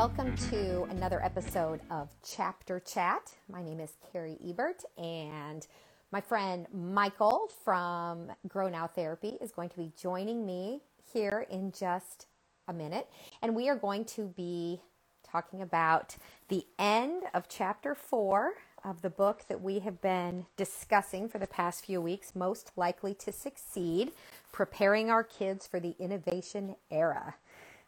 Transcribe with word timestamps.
Welcome 0.00 0.32
mm-hmm. 0.32 0.56
to 0.56 0.84
another 0.84 1.22
episode 1.22 1.80
of 1.90 2.08
Chapter 2.24 2.80
Chat. 2.80 3.34
My 3.52 3.62
name 3.62 3.80
is 3.80 3.98
Carrie 4.10 4.38
Ebert, 4.42 4.82
and 4.96 5.66
my 6.10 6.22
friend 6.22 6.66
Michael 6.72 7.50
from 7.62 8.32
Grow 8.48 8.70
Now 8.70 8.86
Therapy 8.86 9.36
is 9.42 9.52
going 9.52 9.68
to 9.68 9.76
be 9.76 9.92
joining 10.00 10.46
me 10.46 10.80
here 11.12 11.46
in 11.50 11.70
just 11.72 12.28
a 12.66 12.72
minute. 12.72 13.10
And 13.42 13.54
we 13.54 13.68
are 13.68 13.76
going 13.76 14.06
to 14.06 14.28
be 14.28 14.80
talking 15.22 15.60
about 15.60 16.16
the 16.48 16.64
end 16.78 17.24
of 17.34 17.50
chapter 17.50 17.94
four 17.94 18.54
of 18.82 19.02
the 19.02 19.10
book 19.10 19.42
that 19.48 19.60
we 19.60 19.80
have 19.80 20.00
been 20.00 20.46
discussing 20.56 21.28
for 21.28 21.38
the 21.38 21.46
past 21.46 21.84
few 21.84 22.00
weeks 22.00 22.34
Most 22.34 22.72
Likely 22.74 23.12
to 23.16 23.32
Succeed 23.32 24.12
Preparing 24.50 25.10
Our 25.10 25.24
Kids 25.24 25.66
for 25.66 25.78
the 25.78 25.94
Innovation 25.98 26.76
Era. 26.90 27.34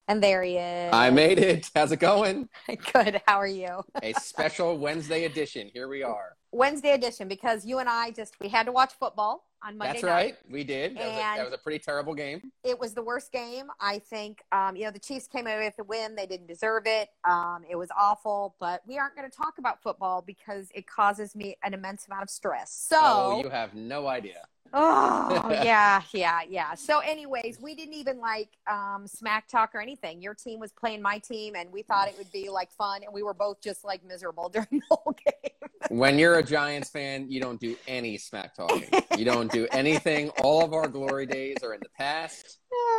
And 0.08 0.22
there 0.22 0.42
he 0.42 0.56
is. 0.56 0.92
I 0.92 1.10
made 1.10 1.38
it. 1.38 1.70
How's 1.74 1.92
it 1.92 2.00
going? 2.00 2.48
Good. 2.92 3.22
How 3.26 3.36
are 3.36 3.46
you? 3.46 3.82
A 4.02 4.12
special 4.14 4.76
Wednesday 4.78 5.24
edition. 5.24 5.70
Here 5.72 5.88
we 5.88 6.02
are. 6.02 6.36
Wednesday 6.50 6.92
edition 6.92 7.28
because 7.28 7.64
you 7.64 7.78
and 7.78 7.88
I 7.88 8.10
just 8.10 8.38
we 8.40 8.48
had 8.48 8.66
to 8.66 8.72
watch 8.72 8.92
football 8.98 9.46
on 9.64 9.78
Monday. 9.78 9.92
That's 9.94 10.02
night. 10.02 10.10
right. 10.10 10.36
We 10.50 10.64
did. 10.64 10.96
That 10.96 11.06
was, 11.06 11.14
a, 11.14 11.18
that 11.18 11.44
was 11.44 11.54
a 11.54 11.58
pretty 11.58 11.78
terrible 11.78 12.14
game. 12.14 12.42
It 12.62 12.78
was 12.78 12.92
the 12.92 13.02
worst 13.02 13.32
game. 13.32 13.68
I 13.80 14.00
think 14.00 14.42
um, 14.50 14.76
you 14.76 14.84
know 14.84 14.90
the 14.90 14.98
Chiefs 14.98 15.28
came 15.28 15.46
away 15.46 15.64
with 15.64 15.76
the 15.76 15.84
win. 15.84 16.14
They 16.14 16.26
didn't 16.26 16.48
deserve 16.48 16.82
it. 16.86 17.08
Um, 17.24 17.62
it 17.70 17.76
was 17.76 17.88
awful. 17.96 18.54
But 18.60 18.82
we 18.86 18.98
aren't 18.98 19.16
going 19.16 19.30
to 19.30 19.34
talk 19.34 19.54
about 19.58 19.82
football 19.82 20.20
because 20.20 20.68
it 20.74 20.86
causes 20.86 21.34
me 21.34 21.56
an 21.62 21.72
immense 21.74 22.06
amount 22.06 22.24
of 22.24 22.30
stress. 22.30 22.86
So 22.90 22.98
Oh, 23.00 23.40
you 23.42 23.48
have 23.48 23.74
no 23.74 24.08
idea. 24.08 24.42
Oh, 24.72 25.48
yeah, 25.64 26.02
yeah, 26.12 26.40
yeah. 26.48 26.74
So, 26.74 27.00
anyways, 27.00 27.58
we 27.60 27.74
didn't 27.74 27.94
even 27.94 28.18
like 28.18 28.48
um, 28.70 29.06
smack 29.06 29.48
talk 29.48 29.74
or 29.74 29.80
anything. 29.80 30.22
Your 30.22 30.34
team 30.34 30.60
was 30.60 30.72
playing 30.72 31.02
my 31.02 31.18
team, 31.18 31.54
and 31.56 31.70
we 31.72 31.82
thought 31.82 32.08
it 32.08 32.16
would 32.16 32.32
be 32.32 32.48
like 32.48 32.70
fun, 32.72 33.02
and 33.04 33.12
we 33.12 33.22
were 33.22 33.34
both 33.34 33.60
just 33.60 33.84
like 33.84 34.04
miserable 34.04 34.48
during 34.52 34.68
the 34.70 34.82
whole 34.90 35.16
game. 35.24 35.68
When 35.90 36.18
you're 36.18 36.38
a 36.38 36.42
Giants 36.42 36.90
fan, 36.90 37.30
you 37.30 37.40
don't 37.40 37.60
do 37.60 37.76
any 37.86 38.16
smack 38.16 38.54
talking. 38.54 38.88
You 39.18 39.24
don't 39.24 39.50
do 39.50 39.66
anything. 39.72 40.30
All 40.42 40.64
of 40.64 40.72
our 40.72 40.88
glory 40.88 41.26
days 41.26 41.56
are 41.62 41.74
in 41.74 41.80
the 41.80 41.90
past. 41.98 42.58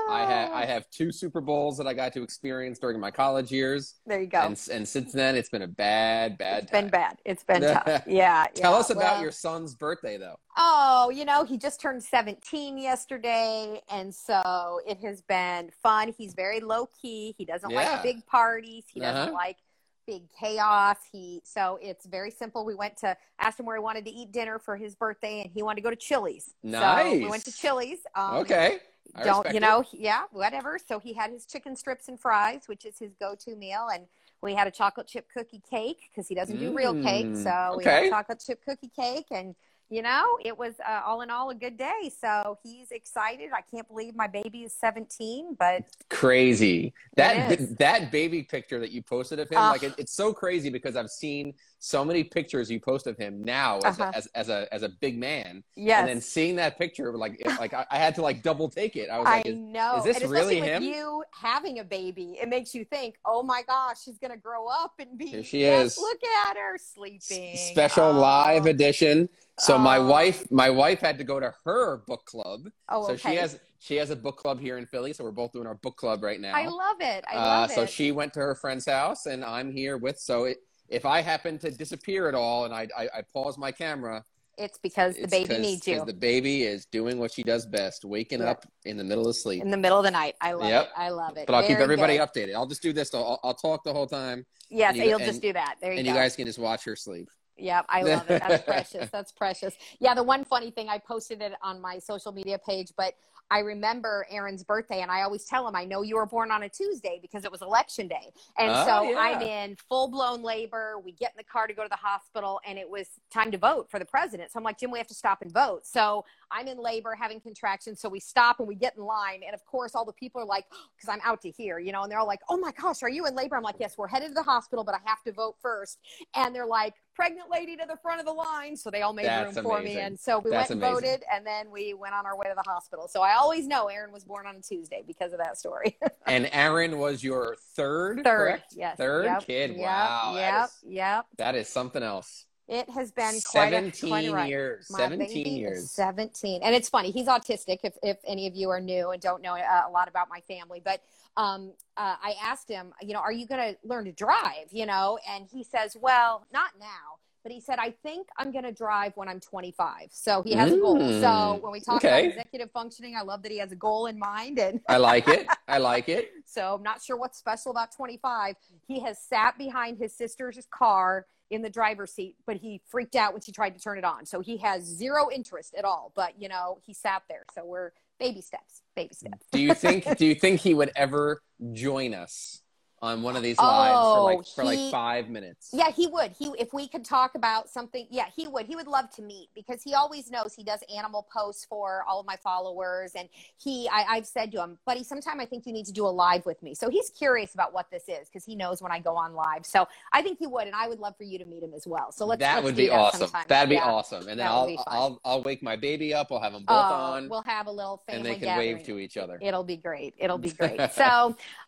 I 0.09 0.25
have 0.27 0.51
I 0.51 0.65
have 0.65 0.89
two 0.89 1.11
Super 1.11 1.41
Bowls 1.41 1.77
that 1.77 1.87
I 1.87 1.93
got 1.93 2.13
to 2.13 2.23
experience 2.23 2.77
during 2.79 2.99
my 2.99 3.09
college 3.11 3.51
years, 3.51 3.95
There 4.05 4.19
you 4.21 4.27
go. 4.27 4.39
and 4.41 4.59
and 4.71 4.87
since 4.87 5.11
then 5.13 5.35
it's 5.35 5.49
been 5.49 5.61
a 5.63 5.67
bad 5.67 6.37
bad 6.37 6.63
it's 6.63 6.71
been 6.71 6.89
bad. 6.89 7.17
It's 7.25 7.43
been 7.43 7.61
tough. 7.61 8.03
Yeah. 8.07 8.45
Tell 8.53 8.73
yeah. 8.73 8.77
us 8.79 8.89
about 8.89 9.13
Well, 9.13 9.21
your 9.23 9.31
son's 9.31 9.75
birthday, 9.75 10.17
though. 10.17 10.37
Oh, 10.57 11.09
you 11.09 11.25
know, 11.25 11.43
he 11.45 11.57
just 11.57 11.79
turned 11.81 12.03
17 12.03 12.77
yesterday. 12.77 13.81
And 13.89 14.13
so 14.13 14.79
it 14.85 14.99
has 14.99 15.21
been 15.21 15.71
fun. 15.81 16.13
He's 16.17 16.33
very 16.33 16.59
low 16.59 16.87
key. 17.01 17.33
He 17.37 17.45
doesn't 17.45 17.69
Yeah. 17.69 17.91
like 17.93 18.03
big 18.03 18.25
parties. 18.25 18.83
He 18.93 18.99
doesn't 18.99 19.29
Uh-huh. 19.29 19.31
like 19.33 19.57
big 20.05 20.23
chaos. 20.37 20.97
He, 21.11 21.41
so 21.45 21.79
it's 21.81 22.05
very 22.05 22.29
simple. 22.29 22.65
We 22.65 22.75
went 22.75 22.97
to, 22.97 23.15
asked 23.39 23.59
him 23.59 23.65
where 23.65 23.77
he 23.77 23.81
wanted 23.81 24.03
to 24.05 24.11
eat 24.11 24.31
dinner 24.33 24.59
for 24.59 24.75
his 24.75 24.95
birthday 24.95 25.41
and 25.41 25.49
he 25.53 25.63
wanted 25.63 25.77
to 25.77 25.81
go 25.81 25.89
to 25.89 25.95
Chili's. 25.95 26.53
So 26.69 27.09
we 27.11 27.25
went 27.27 27.45
to 27.45 27.51
Chili's. 27.53 27.99
Um, 28.13 28.35
Okay. 28.37 28.79
I 29.15 29.23
don't 29.23 29.49
you 29.51 29.59
know 29.59 29.81
he- 29.81 29.99
yeah 30.03 30.23
whatever 30.31 30.79
so 30.79 30.99
he 30.99 31.13
had 31.13 31.31
his 31.31 31.45
chicken 31.45 31.75
strips 31.75 32.07
and 32.07 32.19
fries 32.19 32.63
which 32.67 32.85
is 32.85 32.97
his 32.99 33.13
go-to 33.19 33.55
meal 33.55 33.87
and 33.93 34.05
we 34.41 34.53
had 34.55 34.67
a 34.67 34.71
chocolate 34.71 35.07
chip 35.07 35.27
cookie 35.33 35.61
cake 35.69 36.09
because 36.11 36.27
he 36.27 36.35
doesn't 36.35 36.57
do 36.57 36.73
real 36.75 36.93
cake 36.95 37.25
Mm, 37.27 37.35
so 37.35 37.75
we 37.77 37.85
had 37.85 37.99
okay. 37.99 38.09
chocolate 38.09 38.41
chip 38.45 38.61
cookie 38.65 38.91
cake 38.95 39.27
and 39.31 39.55
you 39.93 40.01
know 40.01 40.25
it 40.43 40.57
was 40.57 40.73
uh, 40.87 41.01
all 41.05 41.21
in 41.21 41.29
all 41.29 41.49
a 41.51 41.55
good 41.55 41.77
day 41.77 42.11
so 42.19 42.57
he's 42.63 42.89
excited 42.91 43.49
i 43.55 43.61
can't 43.61 43.87
believe 43.87 44.15
my 44.15 44.25
baby 44.27 44.63
is 44.63 44.73
17 44.73 45.55
but 45.59 45.83
crazy 46.09 46.93
that 47.15 47.77
that 47.77 48.11
baby 48.11 48.41
picture 48.41 48.79
that 48.79 48.91
you 48.91 49.01
posted 49.03 49.39
of 49.39 49.49
him 49.49 49.57
Ugh. 49.59 49.73
like 49.73 49.83
it, 49.83 49.93
it's 49.99 50.13
so 50.13 50.33
crazy 50.33 50.69
because 50.69 50.95
i've 50.95 51.11
seen 51.11 51.53
so 51.79 52.03
many 52.03 52.23
pictures 52.23 52.71
you 52.71 52.79
post 52.79 53.07
of 53.07 53.17
him 53.17 53.43
now 53.43 53.77
as, 53.79 53.99
Uh-huh. 53.99 54.11
a, 54.13 54.17
as, 54.17 54.27
as 54.33 54.49
a 54.49 54.73
as 54.73 54.81
a 54.83 54.89
big 54.89 55.17
man 55.17 55.63
yes 55.75 55.99
and 55.99 56.09
then 56.09 56.21
seeing 56.21 56.55
that 56.55 56.77
picture 56.79 57.15
like 57.15 57.35
it, 57.39 57.47
like 57.59 57.73
I, 57.73 57.85
I 57.91 57.97
had 57.97 58.15
to 58.15 58.21
like 58.21 58.41
double 58.41 58.69
take 58.69 58.95
it 58.95 59.09
i 59.09 59.19
was 59.19 59.27
I 59.27 59.37
like 59.37 59.45
is, 59.47 59.57
know. 59.57 59.97
is 59.97 60.05
this 60.05 60.21
and 60.21 60.31
really 60.31 60.59
with 60.61 60.69
him? 60.69 60.83
you 60.83 61.23
having 61.31 61.79
a 61.79 61.83
baby, 61.83 62.37
it 62.41 62.47
makes 62.47 62.73
you 62.73 62.85
think, 62.85 63.15
"Oh 63.25 63.43
my 63.43 63.63
gosh, 63.67 63.97
she's 64.03 64.17
gonna 64.17 64.37
grow 64.37 64.67
up 64.67 64.93
and 64.99 65.17
be." 65.17 65.25
Here 65.25 65.43
she 65.43 65.61
yes, 65.61 65.93
is. 65.93 65.97
Look 65.97 66.19
at 66.47 66.55
her 66.55 66.77
sleeping. 66.77 67.57
special 67.57 68.05
Oh. 68.05 68.19
live 68.19 68.65
edition 68.65 69.27
so 69.59 69.77
my 69.77 69.97
Oh. 69.97 70.07
wife 70.07 70.49
my 70.51 70.69
wife 70.69 70.99
had 70.99 71.17
to 71.19 71.23
go 71.23 71.39
to 71.39 71.53
her 71.65 71.97
book 72.07 72.25
club 72.25 72.67
Oh, 72.89 73.05
so 73.07 73.13
okay. 73.13 73.31
she 73.31 73.35
has 73.37 73.59
she 73.79 73.95
has 73.97 74.09
a 74.09 74.15
book 74.15 74.37
club 74.37 74.59
here 74.59 74.77
in 74.77 74.85
philly 74.85 75.13
so 75.13 75.23
we're 75.23 75.31
both 75.31 75.51
doing 75.51 75.67
our 75.67 75.75
book 75.75 75.95
club 75.97 76.23
right 76.23 76.39
now 76.39 76.53
I 76.55 76.65
love 76.67 76.97
it. 77.01 77.23
I 77.31 77.35
Uh, 77.35 77.39
love 77.45 77.71
so 77.71 77.81
it. 77.83 77.89
she 77.89 78.11
went 78.11 78.33
to 78.33 78.39
her 78.39 78.55
friend's 78.55 78.85
house, 78.85 79.25
and 79.25 79.43
I'm 79.43 79.71
here 79.71 79.97
with. 79.97 80.17
So 80.19 80.45
it, 80.45 80.57
if 80.89 81.05
I 81.05 81.21
happen 81.21 81.57
to 81.59 81.69
disappear 81.71 82.27
at 82.27 82.35
all, 82.35 82.65
and 82.65 82.73
I, 82.73 82.87
I, 82.97 83.03
I 83.17 83.21
pause 83.33 83.57
my 83.57 83.71
camera, 83.71 84.23
It's 84.57 84.77
because 84.77 85.15
the 85.15 85.23
it's 85.23 85.31
baby 85.31 85.57
needs 85.57 85.87
you 85.87 86.03
The 86.05 86.13
baby 86.13 86.63
is 86.63 86.85
doing 86.85 87.17
what 87.19 87.31
she 87.31 87.41
does 87.43 87.65
best, 87.65 88.05
waking 88.05 88.39
Yep. 88.39 88.47
up 88.49 88.65
in 88.85 88.97
the 88.97 89.03
middle 89.03 89.27
of 89.27 89.35
sleep. 89.35 89.61
in 89.63 89.71
the 89.71 89.77
middle 89.77 89.97
of 89.97 90.03
the 90.03 90.11
night. 90.11 90.35
I 90.41 90.53
love 90.53 90.69
Yep. 90.69 90.83
it. 90.85 90.89
I 90.95 91.09
love 91.09 91.37
it. 91.37 91.47
But 91.47 91.55
I'll 91.55 91.67
keep 91.67 91.79
everybody 91.79 92.17
good. 92.17 92.27
updated. 92.29 92.53
I'll 92.55 92.67
just 92.67 92.81
do 92.83 92.93
this. 92.93 93.13
I'll, 93.13 93.39
I'll 93.43 93.53
talk 93.55 93.83
the 93.83 93.93
whole 93.93 94.07
time, 94.07 94.45
Yes, 94.69 94.89
and 94.93 94.97
you- 95.03 95.09
you'll 95.09 95.19
and- 95.19 95.25
just 95.25 95.41
do 95.41 95.53
that. 95.53 95.75
There 95.81 95.91
you 95.91 95.97
go. 95.97 95.99
and 95.99 96.07
go. 96.07 96.13
you 96.13 96.17
guys 96.19 96.35
can 96.35 96.45
just 96.45 96.59
watch 96.59 96.83
her 96.85 96.95
sleep. 96.95 97.29
Yep, 97.57 97.85
I 97.89 98.01
love 98.03 98.29
it. 98.29 98.41
That's 98.41 98.63
precious. 98.63 99.09
That's 99.11 99.31
precious. 99.31 99.75
Yeah, 99.99 100.13
the 100.15 100.23
one 100.23 100.43
funny 100.43 100.71
thing 100.71 100.89
I 100.89 100.97
posted 100.97 101.41
it 101.41 101.53
on 101.61 101.79
my 101.81 101.99
social 101.99 102.31
media 102.31 102.57
page, 102.57 102.91
but 102.97 103.13
I 103.51 103.59
remember 103.59 104.25
Aaron's 104.31 104.63
birthday, 104.63 105.01
and 105.01 105.11
I 105.11 105.21
always 105.21 105.45
tell 105.45 105.67
him, 105.67 105.75
I 105.75 105.85
know 105.85 106.01
you 106.01 106.15
were 106.15 106.25
born 106.25 106.49
on 106.49 106.63
a 106.63 106.69
Tuesday 106.69 107.19
because 107.21 107.45
it 107.45 107.51
was 107.51 107.61
election 107.61 108.07
day. 108.07 108.31
And 108.57 108.71
Oh, 108.71 108.85
so 108.85 109.03
yeah. 109.11 109.19
I'm 109.19 109.41
in 109.41 109.75
full 109.87 110.07
blown 110.07 110.41
labor. 110.41 110.95
We 111.03 111.11
get 111.11 111.31
in 111.33 111.37
the 111.37 111.43
car 111.43 111.67
to 111.67 111.73
go 111.73 111.83
to 111.83 111.89
the 111.89 111.95
hospital, 111.95 112.59
and 112.65 112.79
it 112.79 112.89
was 112.89 113.07
time 113.31 113.51
to 113.51 113.57
vote 113.59 113.91
for 113.91 113.99
the 113.99 114.05
president. 114.05 114.51
So 114.51 114.57
I'm 114.57 114.63
like, 114.63 114.79
Jim, 114.79 114.89
we 114.89 114.97
have 114.97 115.07
to 115.07 115.13
stop 115.13 115.43
and 115.43 115.51
vote. 115.51 115.85
So 115.85 116.25
I'm 116.49 116.67
in 116.67 116.79
labor 116.79 117.15
having 117.19 117.39
contractions. 117.39 117.99
So 117.99 118.09
we 118.09 118.19
stop 118.19 118.59
and 118.59 118.67
we 118.67 118.75
get 118.75 118.95
in 118.97 119.03
line. 119.03 119.41
And 119.45 119.53
of 119.53 119.63
course, 119.65 119.93
all 119.93 120.05
the 120.05 120.13
people 120.13 120.41
are 120.41 120.45
like, 120.45 120.65
oh, 120.73 120.77
because 120.95 121.09
I'm 121.09 121.21
out 121.23 121.41
to 121.41 121.51
here, 121.51 121.77
you 121.77 121.91
know, 121.91 122.01
and 122.03 122.11
they're 122.11 122.19
all 122.19 122.27
like, 122.27 122.41
oh 122.49 122.57
my 122.57 122.71
gosh, 122.71 123.03
are 123.03 123.09
you 123.09 123.27
in 123.27 123.35
labor? 123.35 123.55
I'm 123.55 123.63
like, 123.63 123.75
yes, 123.79 123.97
we're 123.97 124.07
headed 124.07 124.29
to 124.29 124.33
the 124.33 124.43
hospital, 124.43 124.83
but 124.83 124.95
I 124.95 124.99
have 125.05 125.21
to 125.23 125.31
vote 125.31 125.57
first. 125.61 125.99
And 126.35 126.55
they're 126.55 126.65
like, 126.65 126.95
pregnant 127.15 127.49
lady 127.51 127.75
to 127.77 127.85
the 127.87 127.97
front 127.97 128.19
of 128.19 128.25
the 128.25 128.31
line. 128.33 128.75
So 128.75 128.89
they 128.89 129.01
all 129.01 129.13
made 129.13 129.25
That's 129.25 129.55
room 129.55 129.63
for 129.65 129.81
me. 129.81 129.97
And 129.97 130.19
so 130.19 130.39
we 130.39 130.49
That's 130.51 130.69
went 130.69 130.83
and 130.83 130.91
amazing. 130.93 131.09
voted, 131.11 131.23
and 131.33 131.45
then 131.45 131.71
we 131.71 131.93
went 131.93 132.13
on 132.13 132.25
our 132.25 132.37
way 132.37 132.47
to 132.47 132.55
the 132.55 132.69
hospital. 132.69 133.07
So 133.07 133.21
I 133.21 133.35
always 133.35 133.67
know 133.67 133.87
Aaron 133.87 134.11
was 134.11 134.23
born 134.23 134.47
on 134.47 134.55
a 134.55 134.61
Tuesday 134.61 135.03
because 135.05 135.33
of 135.33 135.39
that 135.39 135.57
story. 135.57 135.97
And 136.25 136.49
Aaron 136.53 136.99
was 136.99 137.21
your 137.21 137.57
third, 137.75 138.23
Third, 138.23 138.23
correct? 138.37 138.73
yes. 138.77 138.95
Third 138.97 139.25
Yep, 139.25 139.45
kid. 139.45 139.71
Yep, 139.71 139.79
wow. 139.79 140.31
Yep. 140.35 140.41
That, 140.53 140.63
is, 140.65 140.77
Yep. 140.87 141.25
that 141.37 141.55
is 141.55 141.67
something 141.67 142.01
else. 142.01 142.45
It 142.69 142.89
has 142.91 143.11
been 143.11 143.35
quite 143.45 143.73
a, 143.73 143.91
17 143.91 144.09
quite 144.09 144.29
a 144.29 144.47
years. 144.47 144.87
My 144.89 144.99
17 144.99 145.27
baby 145.27 145.49
is 145.49 145.57
years. 145.59 145.91
17. 145.91 146.61
And 146.63 146.73
it's 146.73 146.87
funny. 146.87 147.11
He's 147.11 147.27
autistic, 147.27 147.79
if, 147.83 147.93
if 148.01 148.17
any 148.25 148.47
of 148.47 148.55
you 148.55 148.69
are 148.69 148.79
new 148.79 149.09
and 149.11 149.21
don't 149.21 149.41
know 149.41 149.53
uh, 149.55 149.81
a 149.85 149.91
lot 149.91 150.07
about 150.07 150.29
my 150.29 150.39
family. 150.47 150.81
But 150.83 151.01
um, 151.37 151.73
uh, 151.97 152.15
I 152.21 152.35
asked 152.43 152.69
him, 152.69 152.93
you 153.01 153.13
know, 153.13 153.19
are 153.19 153.31
you 153.31 153.47
going 153.47 153.73
to 153.73 153.87
learn 153.87 154.05
to 154.05 154.11
drive? 154.11 154.67
You 154.71 154.85
know, 154.85 155.17
and 155.29 155.47
he 155.51 155.63
says, 155.63 155.97
well, 155.99 156.45
not 156.53 156.71
now. 156.79 157.19
But 157.43 157.51
he 157.51 157.59
said, 157.59 157.77
I 157.77 157.91
think 157.91 158.27
I'm 158.37 158.53
going 158.53 158.63
to 158.63 158.71
drive 158.71 159.11
when 159.15 159.27
I'm 159.27 159.41
25. 159.41 160.07
So 160.11 160.41
he 160.43 160.53
has 160.53 160.71
a 160.71 160.77
goal. 160.77 160.97
Mm, 160.97 161.19
So 161.19 161.59
when 161.61 161.73
we 161.73 161.81
talk 161.81 161.97
okay. 161.97 162.07
about 162.07 162.37
executive 162.37 162.71
functioning, 162.71 163.17
I 163.17 163.21
love 163.23 163.43
that 163.43 163.51
he 163.51 163.57
has 163.57 163.73
a 163.73 163.75
goal 163.75 164.05
in 164.05 164.17
mind. 164.17 164.59
And 164.59 164.79
I 164.87 164.95
like 164.95 165.27
it. 165.27 165.45
I 165.67 165.77
like 165.79 166.07
it. 166.07 166.31
so 166.45 166.75
I'm 166.75 166.83
not 166.83 167.01
sure 167.01 167.17
what's 167.17 167.37
special 167.37 167.71
about 167.71 167.93
25. 167.93 168.55
He 168.87 169.01
has 169.01 169.21
sat 169.21 169.57
behind 169.57 169.97
his 169.97 170.15
sister's 170.15 170.57
car 170.71 171.25
in 171.51 171.61
the 171.61 171.69
driver's 171.69 172.13
seat, 172.13 172.37
but 172.47 172.55
he 172.55 172.81
freaked 172.87 173.15
out 173.15 173.33
when 173.33 173.41
she 173.41 173.51
tried 173.51 173.71
to 173.71 173.79
turn 173.79 173.97
it 173.97 174.05
on. 174.05 174.25
So 174.25 174.39
he 174.39 174.57
has 174.57 174.83
zero 174.83 175.29
interest 175.29 175.75
at 175.77 175.83
all. 175.83 176.13
But 176.15 176.41
you 176.41 176.47
know, 176.47 176.79
he 176.85 176.93
sat 176.93 177.23
there. 177.27 177.43
So 177.53 177.65
we're 177.65 177.91
baby 178.19 178.41
steps, 178.41 178.81
baby 178.95 179.13
steps. 179.13 179.45
Do 179.51 179.61
you 179.61 179.73
think? 179.73 180.17
do 180.17 180.25
you 180.25 180.35
think 180.35 180.61
he 180.61 180.73
would 180.73 180.91
ever 180.95 181.41
join 181.73 182.13
us 182.13 182.62
on 183.03 183.21
one 183.21 183.35
of 183.35 183.43
these 183.43 183.59
lives 183.59 183.93
for 184.13 184.17
Oh, 184.19 184.23
like 184.23 184.47
for 184.47 184.61
he- 184.63 184.67
like 184.85 184.91
five 184.91 185.29
minutes? 185.29 185.69
Yeah, 185.73 185.91
he 185.91 186.07
would. 186.07 186.31
He 186.31 186.45
if 186.57 186.73
we 186.73 186.87
could 186.87 187.03
talk 187.03 187.35
about 187.35 187.69
something, 187.69 188.07
yeah, 188.09 188.27
he 188.33 188.47
would. 188.47 188.65
He 188.65 188.77
would 188.77 188.87
love 188.87 189.09
to 189.15 189.21
meet 189.21 189.49
because 189.53 189.83
he 189.83 189.93
always 189.93 190.31
knows 190.31 190.53
he 190.55 190.63
does 190.63 190.79
animal 190.95 191.27
posts 191.31 191.65
for 191.65 192.05
all 192.07 192.21
of 192.21 192.25
my 192.25 192.37
followers, 192.37 193.11
and 193.15 193.27
he 193.61 193.89
I, 193.91 194.05
I've 194.09 194.25
said 194.25 194.53
to 194.53 194.63
him, 194.63 194.77
buddy, 194.85 195.03
sometime 195.03 195.41
I 195.41 195.45
think 195.45 195.67
you 195.67 195.73
need 195.73 195.85
to 195.87 195.91
do 195.91 196.05
a 196.05 196.07
live 196.07 196.45
with 196.45 196.63
me. 196.63 196.73
So 196.73 196.89
he's 196.89 197.09
curious 197.09 197.53
about 197.53 197.73
what 197.73 197.91
this 197.91 198.03
is 198.07 198.29
because 198.29 198.45
he 198.45 198.55
knows 198.55 198.81
when 198.81 198.91
I 198.93 198.99
go 198.99 199.17
on 199.17 199.33
live. 199.33 199.65
So 199.65 199.85
I 200.13 200.21
think 200.21 200.39
he 200.39 200.47
would, 200.47 200.65
and 200.67 200.75
I 200.75 200.87
would 200.87 200.99
love 200.99 201.17
for 201.17 201.23
you 201.25 201.37
to 201.39 201.45
meet 201.45 201.61
him 201.61 201.73
as 201.75 201.85
well. 201.85 202.13
So 202.13 202.25
let's 202.25 202.39
that 202.39 202.55
let's 202.55 202.63
would 202.63 202.75
be 202.77 202.87
that 202.87 202.93
awesome. 202.95 203.19
sometime. 203.19 203.45
That'd 203.49 203.69
be 203.69 203.75
Yeah. 203.75 203.91
awesome. 203.91 204.29
And 204.29 204.39
then 204.39 204.47
I'll. 204.47 204.73
I'll 204.87 205.19
I'll 205.25 205.43
wake 205.43 205.61
my 205.61 205.75
baby 205.75 206.13
up. 206.13 206.31
We'll 206.31 206.39
have 206.39 206.53
them 206.53 206.63
both 206.63 206.77
Oh, 206.77 206.93
on, 206.93 207.27
we'll 207.27 207.41
have 207.43 207.67
a 207.67 207.71
little 207.71 208.01
family 208.07 208.17
and 208.17 208.25
they 208.25 208.33
can 208.35 208.43
gathering. 208.55 208.77
wave 208.77 208.85
to 208.85 208.97
each 208.97 209.17
other. 209.17 209.37
It'll 209.41 209.63
be 209.65 209.75
great. 209.75 210.13
It'll 210.17 210.37
be 210.37 210.51
great. 210.51 210.79
so, 210.93 211.03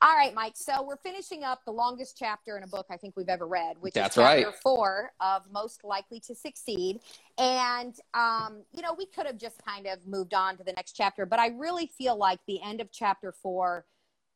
all 0.01 0.13
right, 0.15 0.33
Mike. 0.33 0.53
So 0.55 0.81
we're 0.83 0.95
finishing 1.25 1.43
up 1.43 1.61
the 1.65 1.71
longest 1.71 2.15
chapter 2.17 2.57
in 2.57 2.63
a 2.63 2.67
book 2.67 2.85
I 2.89 2.97
think 2.97 3.15
we've 3.15 3.29
ever 3.29 3.47
read, 3.47 3.77
which 3.79 3.93
That's 3.93 4.17
is 4.17 4.23
chapter 4.23 4.47
right. 4.47 4.55
four 4.61 5.11
of 5.19 5.43
Most 5.51 5.83
Likely 5.83 6.19
to 6.21 6.35
Succeed. 6.35 6.99
And 7.37 7.95
um, 8.13 8.63
you 8.73 8.81
know, 8.81 8.93
we 8.97 9.05
could 9.05 9.25
have 9.25 9.37
just 9.37 9.63
kind 9.63 9.87
of 9.87 10.05
moved 10.07 10.33
on 10.33 10.57
to 10.57 10.63
the 10.63 10.73
next 10.73 10.93
chapter, 10.93 11.25
but 11.25 11.39
I 11.39 11.47
really 11.47 11.87
feel 11.87 12.17
like 12.17 12.39
the 12.47 12.61
end 12.61 12.81
of 12.81 12.91
chapter 12.91 13.31
four 13.31 13.85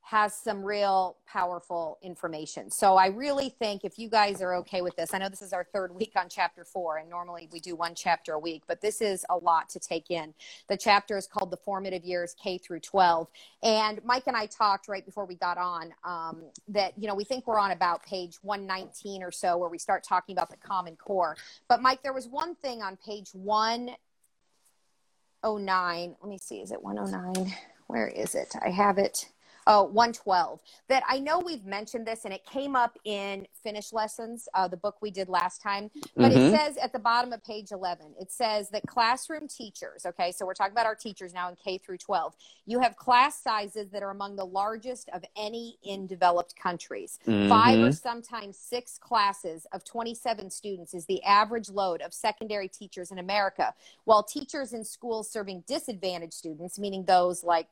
has 0.02 0.34
some 0.34 0.64
real 0.64 1.18
powerful 1.28 2.00
information. 2.02 2.72
So 2.72 2.96
I 2.96 3.08
really 3.08 3.50
think 3.50 3.84
if 3.84 4.00
you 4.00 4.10
guys 4.10 4.42
are 4.42 4.56
okay 4.56 4.82
with 4.82 4.96
this, 4.96 5.14
I 5.14 5.20
know 5.20 5.30
this 5.30 5.44
is 5.44 5.54
our 5.54 5.68
third 5.72 5.94
week 5.94 6.14
on 6.16 6.30
chapter 6.30 6.66
four, 6.66 6.98
and 6.98 7.08
normally 7.08 7.48
we 7.52 7.60
do 7.60 7.76
one 7.76 7.94
chapter 7.94 8.34
a 8.34 8.40
week, 8.40 8.64
but 8.68 8.82
this 8.82 9.02
is 9.02 9.24
a 9.30 9.38
lot 9.38 9.70
to 9.70 9.80
take 9.80 10.10
in. 10.10 10.34
The 10.68 10.78
chapter 10.78 11.16
is 11.16 11.28
called 11.28 11.52
The 11.52 11.58
Formative 11.58 12.04
Years 12.04 12.36
K 12.42 12.58
through 12.58 12.80
12. 12.80 13.28
And 13.62 14.04
Mike 14.04 14.24
and 14.26 14.36
I 14.36 14.48
talked 14.48 14.88
right 14.88 15.06
before 15.06 15.26
we 15.26 15.36
got 15.36 15.60
on 15.60 15.94
um, 16.04 16.42
that, 16.70 16.94
you 16.98 17.08
know, 17.08 17.14
we 17.14 17.24
think 17.24 17.46
we're 17.46 17.60
on 17.60 17.72
about 17.72 18.04
page 18.04 18.38
119 18.42 19.22
or 19.22 19.32
so 19.32 19.58
where 19.58 19.70
we 19.70 19.78
start 19.78 20.04
talking 20.04 20.36
about 20.36 20.50
the 20.50 20.58
Common 20.58 20.96
Core. 20.96 21.38
But 21.68 21.84
Mike, 21.84 22.02
there 22.02 22.14
was 22.14 22.28
one 22.28 22.56
thing 22.56 22.82
on 22.82 22.98
page 22.98 23.30
109. 23.34 26.16
Let 26.20 26.30
me 26.30 26.40
see, 26.40 26.62
is 26.62 26.72
it 26.72 26.82
109? 26.82 27.54
Where 27.86 28.08
is 28.08 28.34
it? 28.34 28.56
I 28.64 28.70
have 28.70 28.98
it 28.98 29.30
Oh, 29.72 29.84
112. 29.84 30.60
That 30.88 31.04
I 31.08 31.20
know 31.20 31.38
we've 31.38 31.64
mentioned 31.64 32.08
this 32.08 32.26
and 32.26 32.34
it 32.34 32.44
came 32.44 32.76
up 32.76 32.98
in 33.06 33.46
Finnish 33.62 33.94
Lessons, 33.94 34.50
uh, 34.56 34.68
the 34.68 34.78
book 34.78 34.96
we 35.00 35.12
did 35.12 35.30
last 35.30 35.62
time. 35.62 35.92
But 36.16 36.32
mm-hmm. 36.32 36.40
it 36.40 36.58
says 36.58 36.78
at 36.78 36.92
the 36.92 36.98
bottom 36.98 37.32
of 37.34 37.44
page 37.44 37.72
11, 37.72 38.16
it 38.20 38.32
says 38.32 38.72
that 38.72 38.82
classroom 38.88 39.48
teachers, 39.48 40.08
okay, 40.08 40.32
so 40.32 40.44
we're 40.44 40.56
talking 40.56 40.72
about 40.72 40.88
our 40.88 40.96
teachers 40.96 41.36
now 41.36 41.50
in 41.50 41.56
K 41.56 41.78
through 41.78 42.00
12, 42.00 42.34
you 42.66 42.80
have 42.80 42.96
class 42.96 43.44
sizes 43.44 43.92
that 43.92 44.02
are 44.02 44.10
among 44.10 44.38
the 44.38 44.46
largest 44.46 45.08
of 45.14 45.24
any 45.38 45.78
in 45.84 46.08
developed 46.08 46.56
countries. 46.56 47.20
Mm-hmm. 47.28 47.50
Five 47.50 47.80
or 47.80 47.92
sometimes 47.92 48.58
six 48.58 48.98
classes 48.98 49.68
of 49.72 49.84
27 49.84 50.50
students 50.50 50.96
is 50.96 51.06
the 51.06 51.22
average 51.24 51.70
load 51.70 52.02
of 52.02 52.12
secondary 52.12 52.70
teachers 52.70 53.12
in 53.12 53.20
America, 53.20 53.76
while 54.06 54.24
teachers 54.24 54.74
in 54.74 54.84
schools 54.84 55.32
serving 55.32 55.64
disadvantaged 55.68 56.34
students, 56.34 56.80
meaning 56.80 57.06
those 57.06 57.44
like 57.44 57.68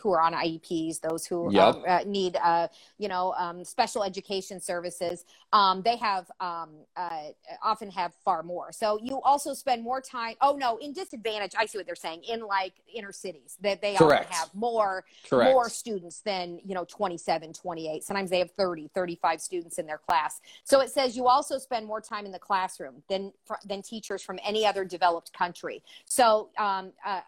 who 0.00 0.12
are 0.12 0.20
on 0.20 0.32
IEPs, 0.32 1.00
those 1.00 1.26
who 1.26 1.52
yep. 1.52 1.74
um, 1.74 1.84
uh, 1.86 2.00
need, 2.06 2.36
uh, 2.42 2.68
you 2.98 3.08
know, 3.08 3.32
um, 3.38 3.64
special 3.64 4.02
education 4.02 4.60
services, 4.60 5.24
um, 5.52 5.82
they 5.82 5.96
have 5.96 6.30
um, 6.40 6.70
uh, 6.96 7.20
often 7.62 7.90
have 7.90 8.12
far 8.24 8.42
more. 8.42 8.72
So 8.72 8.98
you 9.02 9.20
also 9.22 9.54
spend 9.54 9.82
more 9.82 10.00
time. 10.00 10.34
Oh 10.40 10.56
no, 10.56 10.76
in 10.78 10.92
disadvantage, 10.92 11.52
I 11.58 11.66
see 11.66 11.78
what 11.78 11.86
they're 11.86 11.94
saying. 11.94 12.22
In 12.28 12.40
like 12.40 12.74
inner 12.94 13.12
cities, 13.12 13.56
that 13.62 13.80
they, 13.80 13.92
they 13.92 13.96
often 13.96 14.26
have 14.30 14.50
more 14.54 15.04
Correct. 15.28 15.50
more 15.50 15.68
students 15.68 16.20
than 16.20 16.60
you 16.64 16.74
know 16.74 16.84
27, 16.84 17.52
28. 17.52 18.04
Sometimes 18.04 18.30
they 18.30 18.38
have 18.38 18.50
30, 18.52 18.90
35 18.94 19.40
students 19.40 19.78
in 19.78 19.86
their 19.86 19.98
class. 19.98 20.40
So 20.64 20.80
it 20.80 20.90
says 20.90 21.16
you 21.16 21.28
also 21.28 21.58
spend 21.58 21.86
more 21.86 22.00
time 22.00 22.26
in 22.26 22.32
the 22.32 22.38
classroom 22.38 23.02
than 23.08 23.32
than 23.64 23.82
teachers 23.82 24.22
from 24.22 24.38
any 24.44 24.66
other 24.66 24.84
developed 24.84 25.32
country. 25.32 25.82
So 26.04 26.50
um, 26.58 26.92
uh, 27.04 27.20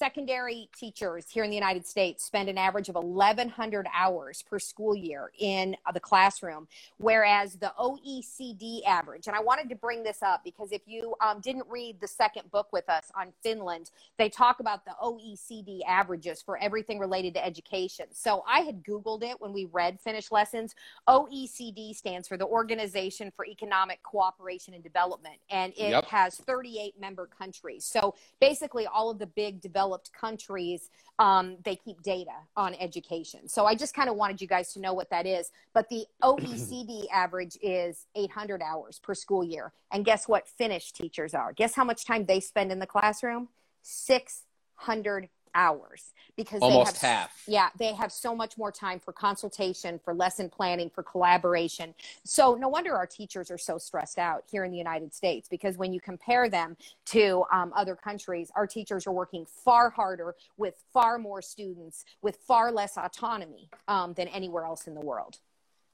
secondary 0.00 0.66
teachers 0.74 1.26
here 1.28 1.44
in 1.44 1.50
the 1.50 1.56
United 1.56 1.86
States 1.86 2.24
spend 2.24 2.48
an 2.48 2.56
average 2.56 2.88
of 2.88 2.94
1,100 2.94 3.86
hours 3.94 4.42
per 4.48 4.58
school 4.58 4.96
year 4.96 5.30
in 5.38 5.76
uh, 5.84 5.92
the 5.92 6.00
classroom, 6.00 6.66
whereas 6.96 7.56
the 7.56 7.70
OECD 7.78 8.82
average, 8.86 9.26
and 9.26 9.36
I 9.36 9.40
wanted 9.40 9.68
to 9.68 9.76
bring 9.76 10.02
this 10.02 10.22
up 10.22 10.40
because 10.42 10.72
if 10.72 10.80
you 10.86 11.14
um, 11.20 11.40
didn't 11.42 11.66
read 11.68 12.00
the 12.00 12.08
second 12.08 12.50
book 12.50 12.68
with 12.72 12.88
us 12.88 13.12
on 13.14 13.26
Finland, 13.42 13.90
they 14.16 14.30
talk 14.30 14.60
about 14.60 14.86
the 14.86 14.92
OECD 15.02 15.80
averages 15.86 16.40
for 16.40 16.56
everything 16.56 16.98
related 16.98 17.34
to 17.34 17.44
education. 17.44 18.06
So 18.10 18.42
I 18.48 18.60
had 18.60 18.82
Googled 18.82 19.22
it 19.22 19.38
when 19.38 19.52
we 19.52 19.66
read 19.66 20.00
Finnish 20.00 20.32
lessons. 20.32 20.74
OECD 21.10 21.94
stands 21.94 22.26
for 22.26 22.38
the 22.38 22.46
Organization 22.46 23.30
for 23.36 23.44
Economic 23.44 24.02
Cooperation 24.02 24.72
and 24.72 24.82
Development, 24.82 25.36
and 25.50 25.74
it 25.74 25.90
yep. 25.90 26.06
has 26.06 26.36
38 26.36 26.98
member 26.98 27.26
countries. 27.26 27.84
So 27.84 28.14
basically, 28.40 28.86
all 28.86 29.10
of 29.10 29.18
the 29.18 29.26
big 29.26 29.60
developed 29.60 29.89
developed 29.90 30.12
countries, 30.12 30.88
um, 31.18 31.56
they 31.64 31.74
keep 31.76 32.00
data 32.02 32.30
on 32.56 32.74
education. 32.74 33.48
So 33.48 33.66
I 33.66 33.74
just 33.74 33.94
kind 33.94 34.08
of 34.08 34.16
wanted 34.16 34.40
you 34.40 34.46
guys 34.46 34.72
to 34.74 34.80
know 34.80 34.94
what 34.94 35.10
that 35.10 35.26
is. 35.26 35.50
But 35.74 35.88
the 35.88 36.06
OECD 36.22 37.06
average 37.12 37.58
is 37.60 38.06
800 38.14 38.62
hours 38.62 39.00
per 39.02 39.14
school 39.14 39.42
year. 39.42 39.72
And 39.92 40.04
guess 40.04 40.28
what 40.28 40.48
Finnish 40.48 40.92
teachers 40.92 41.34
are? 41.34 41.52
Guess 41.52 41.74
how 41.74 41.84
much 41.84 42.04
time 42.06 42.24
they 42.24 42.40
spend 42.40 42.70
in 42.70 42.78
the 42.78 42.86
classroom? 42.86 43.48
600 43.82 45.28
hours 45.54 46.12
because 46.36 46.62
almost 46.62 47.00
they 47.00 47.06
have, 47.06 47.18
half. 47.18 47.42
Yeah, 47.46 47.68
they 47.78 47.92
have 47.94 48.12
so 48.12 48.34
much 48.34 48.56
more 48.56 48.72
time 48.72 48.98
for 48.98 49.12
consultation, 49.12 50.00
for 50.04 50.14
lesson 50.14 50.48
planning, 50.48 50.90
for 50.90 51.02
collaboration. 51.02 51.94
So 52.24 52.54
no 52.54 52.68
wonder 52.68 52.96
our 52.96 53.06
teachers 53.06 53.50
are 53.50 53.58
so 53.58 53.78
stressed 53.78 54.18
out 54.18 54.44
here 54.50 54.64
in 54.64 54.70
the 54.70 54.78
United 54.78 55.12
States 55.14 55.48
because 55.48 55.76
when 55.76 55.92
you 55.92 56.00
compare 56.00 56.48
them 56.48 56.76
to 57.06 57.44
um, 57.52 57.72
other 57.76 57.94
countries, 57.94 58.50
our 58.54 58.66
teachers 58.66 59.06
are 59.06 59.12
working 59.12 59.46
far 59.46 59.90
harder 59.90 60.34
with 60.56 60.74
far 60.92 61.18
more 61.18 61.42
students 61.42 62.04
with 62.22 62.36
far 62.36 62.72
less 62.72 62.96
autonomy 62.96 63.68
um, 63.88 64.14
than 64.14 64.28
anywhere 64.28 64.64
else 64.64 64.86
in 64.86 64.94
the 64.94 65.00
world. 65.00 65.38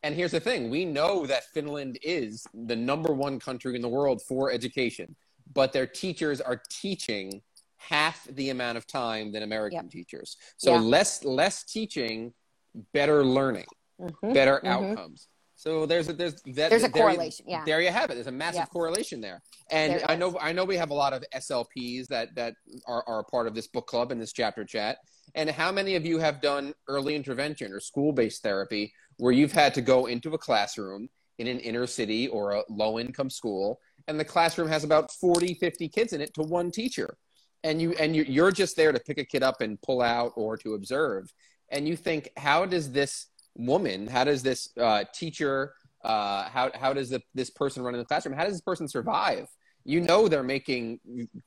And 0.03 0.15
here's 0.15 0.33
the 0.33 0.41
thing 0.41 0.71
we 0.71 0.85
know 0.85 1.27
that 1.27 1.45
Finland 1.53 1.99
is 2.03 2.47
the 2.55 2.77
number 2.77 3.13
one 3.13 3.41
country 3.41 3.75
in 3.75 3.83
the 3.83 3.89
world 3.89 4.23
for 4.23 4.53
education, 4.53 5.17
but 5.53 5.73
their 5.73 5.87
teachers 5.87 6.41
are 6.41 6.63
teaching 6.69 7.43
half 7.79 8.25
the 8.25 8.51
amount 8.51 8.79
of 8.79 8.87
time 8.87 9.33
than 9.33 9.43
American 9.43 9.85
yep. 9.85 9.91
teachers. 9.91 10.37
So 10.57 10.75
yeah. 10.75 10.81
less 10.81 11.25
less 11.25 11.65
teaching, 11.65 12.33
better 12.93 13.25
learning, 13.25 13.67
mm-hmm. 14.01 14.33
better 14.33 14.57
mm-hmm. 14.65 14.67
outcomes. 14.67 15.29
So 15.59 15.87
there's 15.87 16.09
a 16.09 16.13
there's 16.13 16.43
that, 16.43 16.71
there's 16.71 16.85
a 16.85 16.89
there, 16.89 17.03
correlation. 17.03 17.47
Yeah, 17.49 17.65
there 17.65 17.81
you 17.81 17.91
have 17.91 18.11
it. 18.11 18.15
There's 18.15 18.27
a 18.27 18.33
massive 18.33 18.61
yep. 18.61 18.71
correlation 18.71 19.21
there. 19.21 19.43
And 19.71 19.95
there 19.95 20.11
I 20.11 20.17
know 20.17 20.37
I 20.41 20.53
know 20.53 20.65
we 20.65 20.77
have 20.77 20.91
a 20.91 20.95
lot 20.95 21.13
of 21.13 21.25
SLPs 21.35 22.07
that 22.09 22.35
that 22.35 22.55
are 22.87 23.03
are 23.07 23.25
part 23.25 23.47
of 23.47 23.55
this 23.55 23.67
book 23.67 23.87
club 23.87 24.13
and 24.13 24.21
this 24.21 24.33
chapter 24.33 24.65
chat. 24.65 24.99
And 25.35 25.51
how 25.51 25.73
many 25.73 25.97
of 25.97 26.07
you 26.07 26.19
have 26.19 26.41
done 26.41 26.75
early 26.89 27.15
intervention 27.15 27.73
or 27.73 27.81
school 27.81 28.13
based 28.13 28.43
therapy 28.43 28.93
where 29.17 29.33
you've 29.33 29.53
had 29.53 29.75
to 29.75 29.81
go 29.81 30.07
into 30.07 30.35
a 30.35 30.39
classroom 30.39 31.09
in 31.39 31.47
an 31.47 31.59
inner 31.61 31.87
city 31.87 32.29
or 32.29 32.53
a 32.53 32.63
low 32.69 32.99
income 32.99 33.31
school 33.31 33.79
and 34.09 34.19
the 34.19 34.25
classroom 34.25 34.69
has 34.69 34.85
about 34.85 35.11
40 35.13 35.55
50 35.55 35.89
kids 35.89 36.13
in 36.13 36.21
it 36.21 36.33
to 36.35 36.43
one 36.43 36.71
teacher 36.71 37.17
and 37.67 37.83
you 37.83 37.93
and 37.99 38.15
you, 38.15 38.23
you're 38.23 38.53
just 38.53 38.77
there 38.77 38.93
to 38.93 39.01
pick 39.01 39.19
a 39.19 39.25
kid 39.25 39.43
up 39.43 39.61
and 39.61 39.81
pull 39.83 40.01
out 40.01 40.33
or 40.37 40.57
to 40.57 40.75
observe 40.75 41.33
and 41.71 41.87
you 41.89 41.97
think 41.97 42.31
how 42.37 42.65
does 42.65 42.93
this 42.93 43.27
woman 43.57 44.07
how 44.07 44.25
does 44.25 44.43
this 44.43 44.71
uh, 44.81 45.05
teacher 45.13 45.75
uh, 46.05 46.49
how, 46.49 46.71
how 46.75 46.93
does 46.93 47.11
the, 47.11 47.21
this 47.35 47.51
person 47.51 47.83
run 47.83 47.95
in 47.95 47.99
the 47.99 48.07
classroom 48.07 48.37
how 48.37 48.45
does 48.45 48.55
this 48.55 48.61
person 48.61 48.87
survive 48.87 49.49
you 49.85 50.01
know 50.01 50.29
they're 50.29 50.43
making 50.43 51.01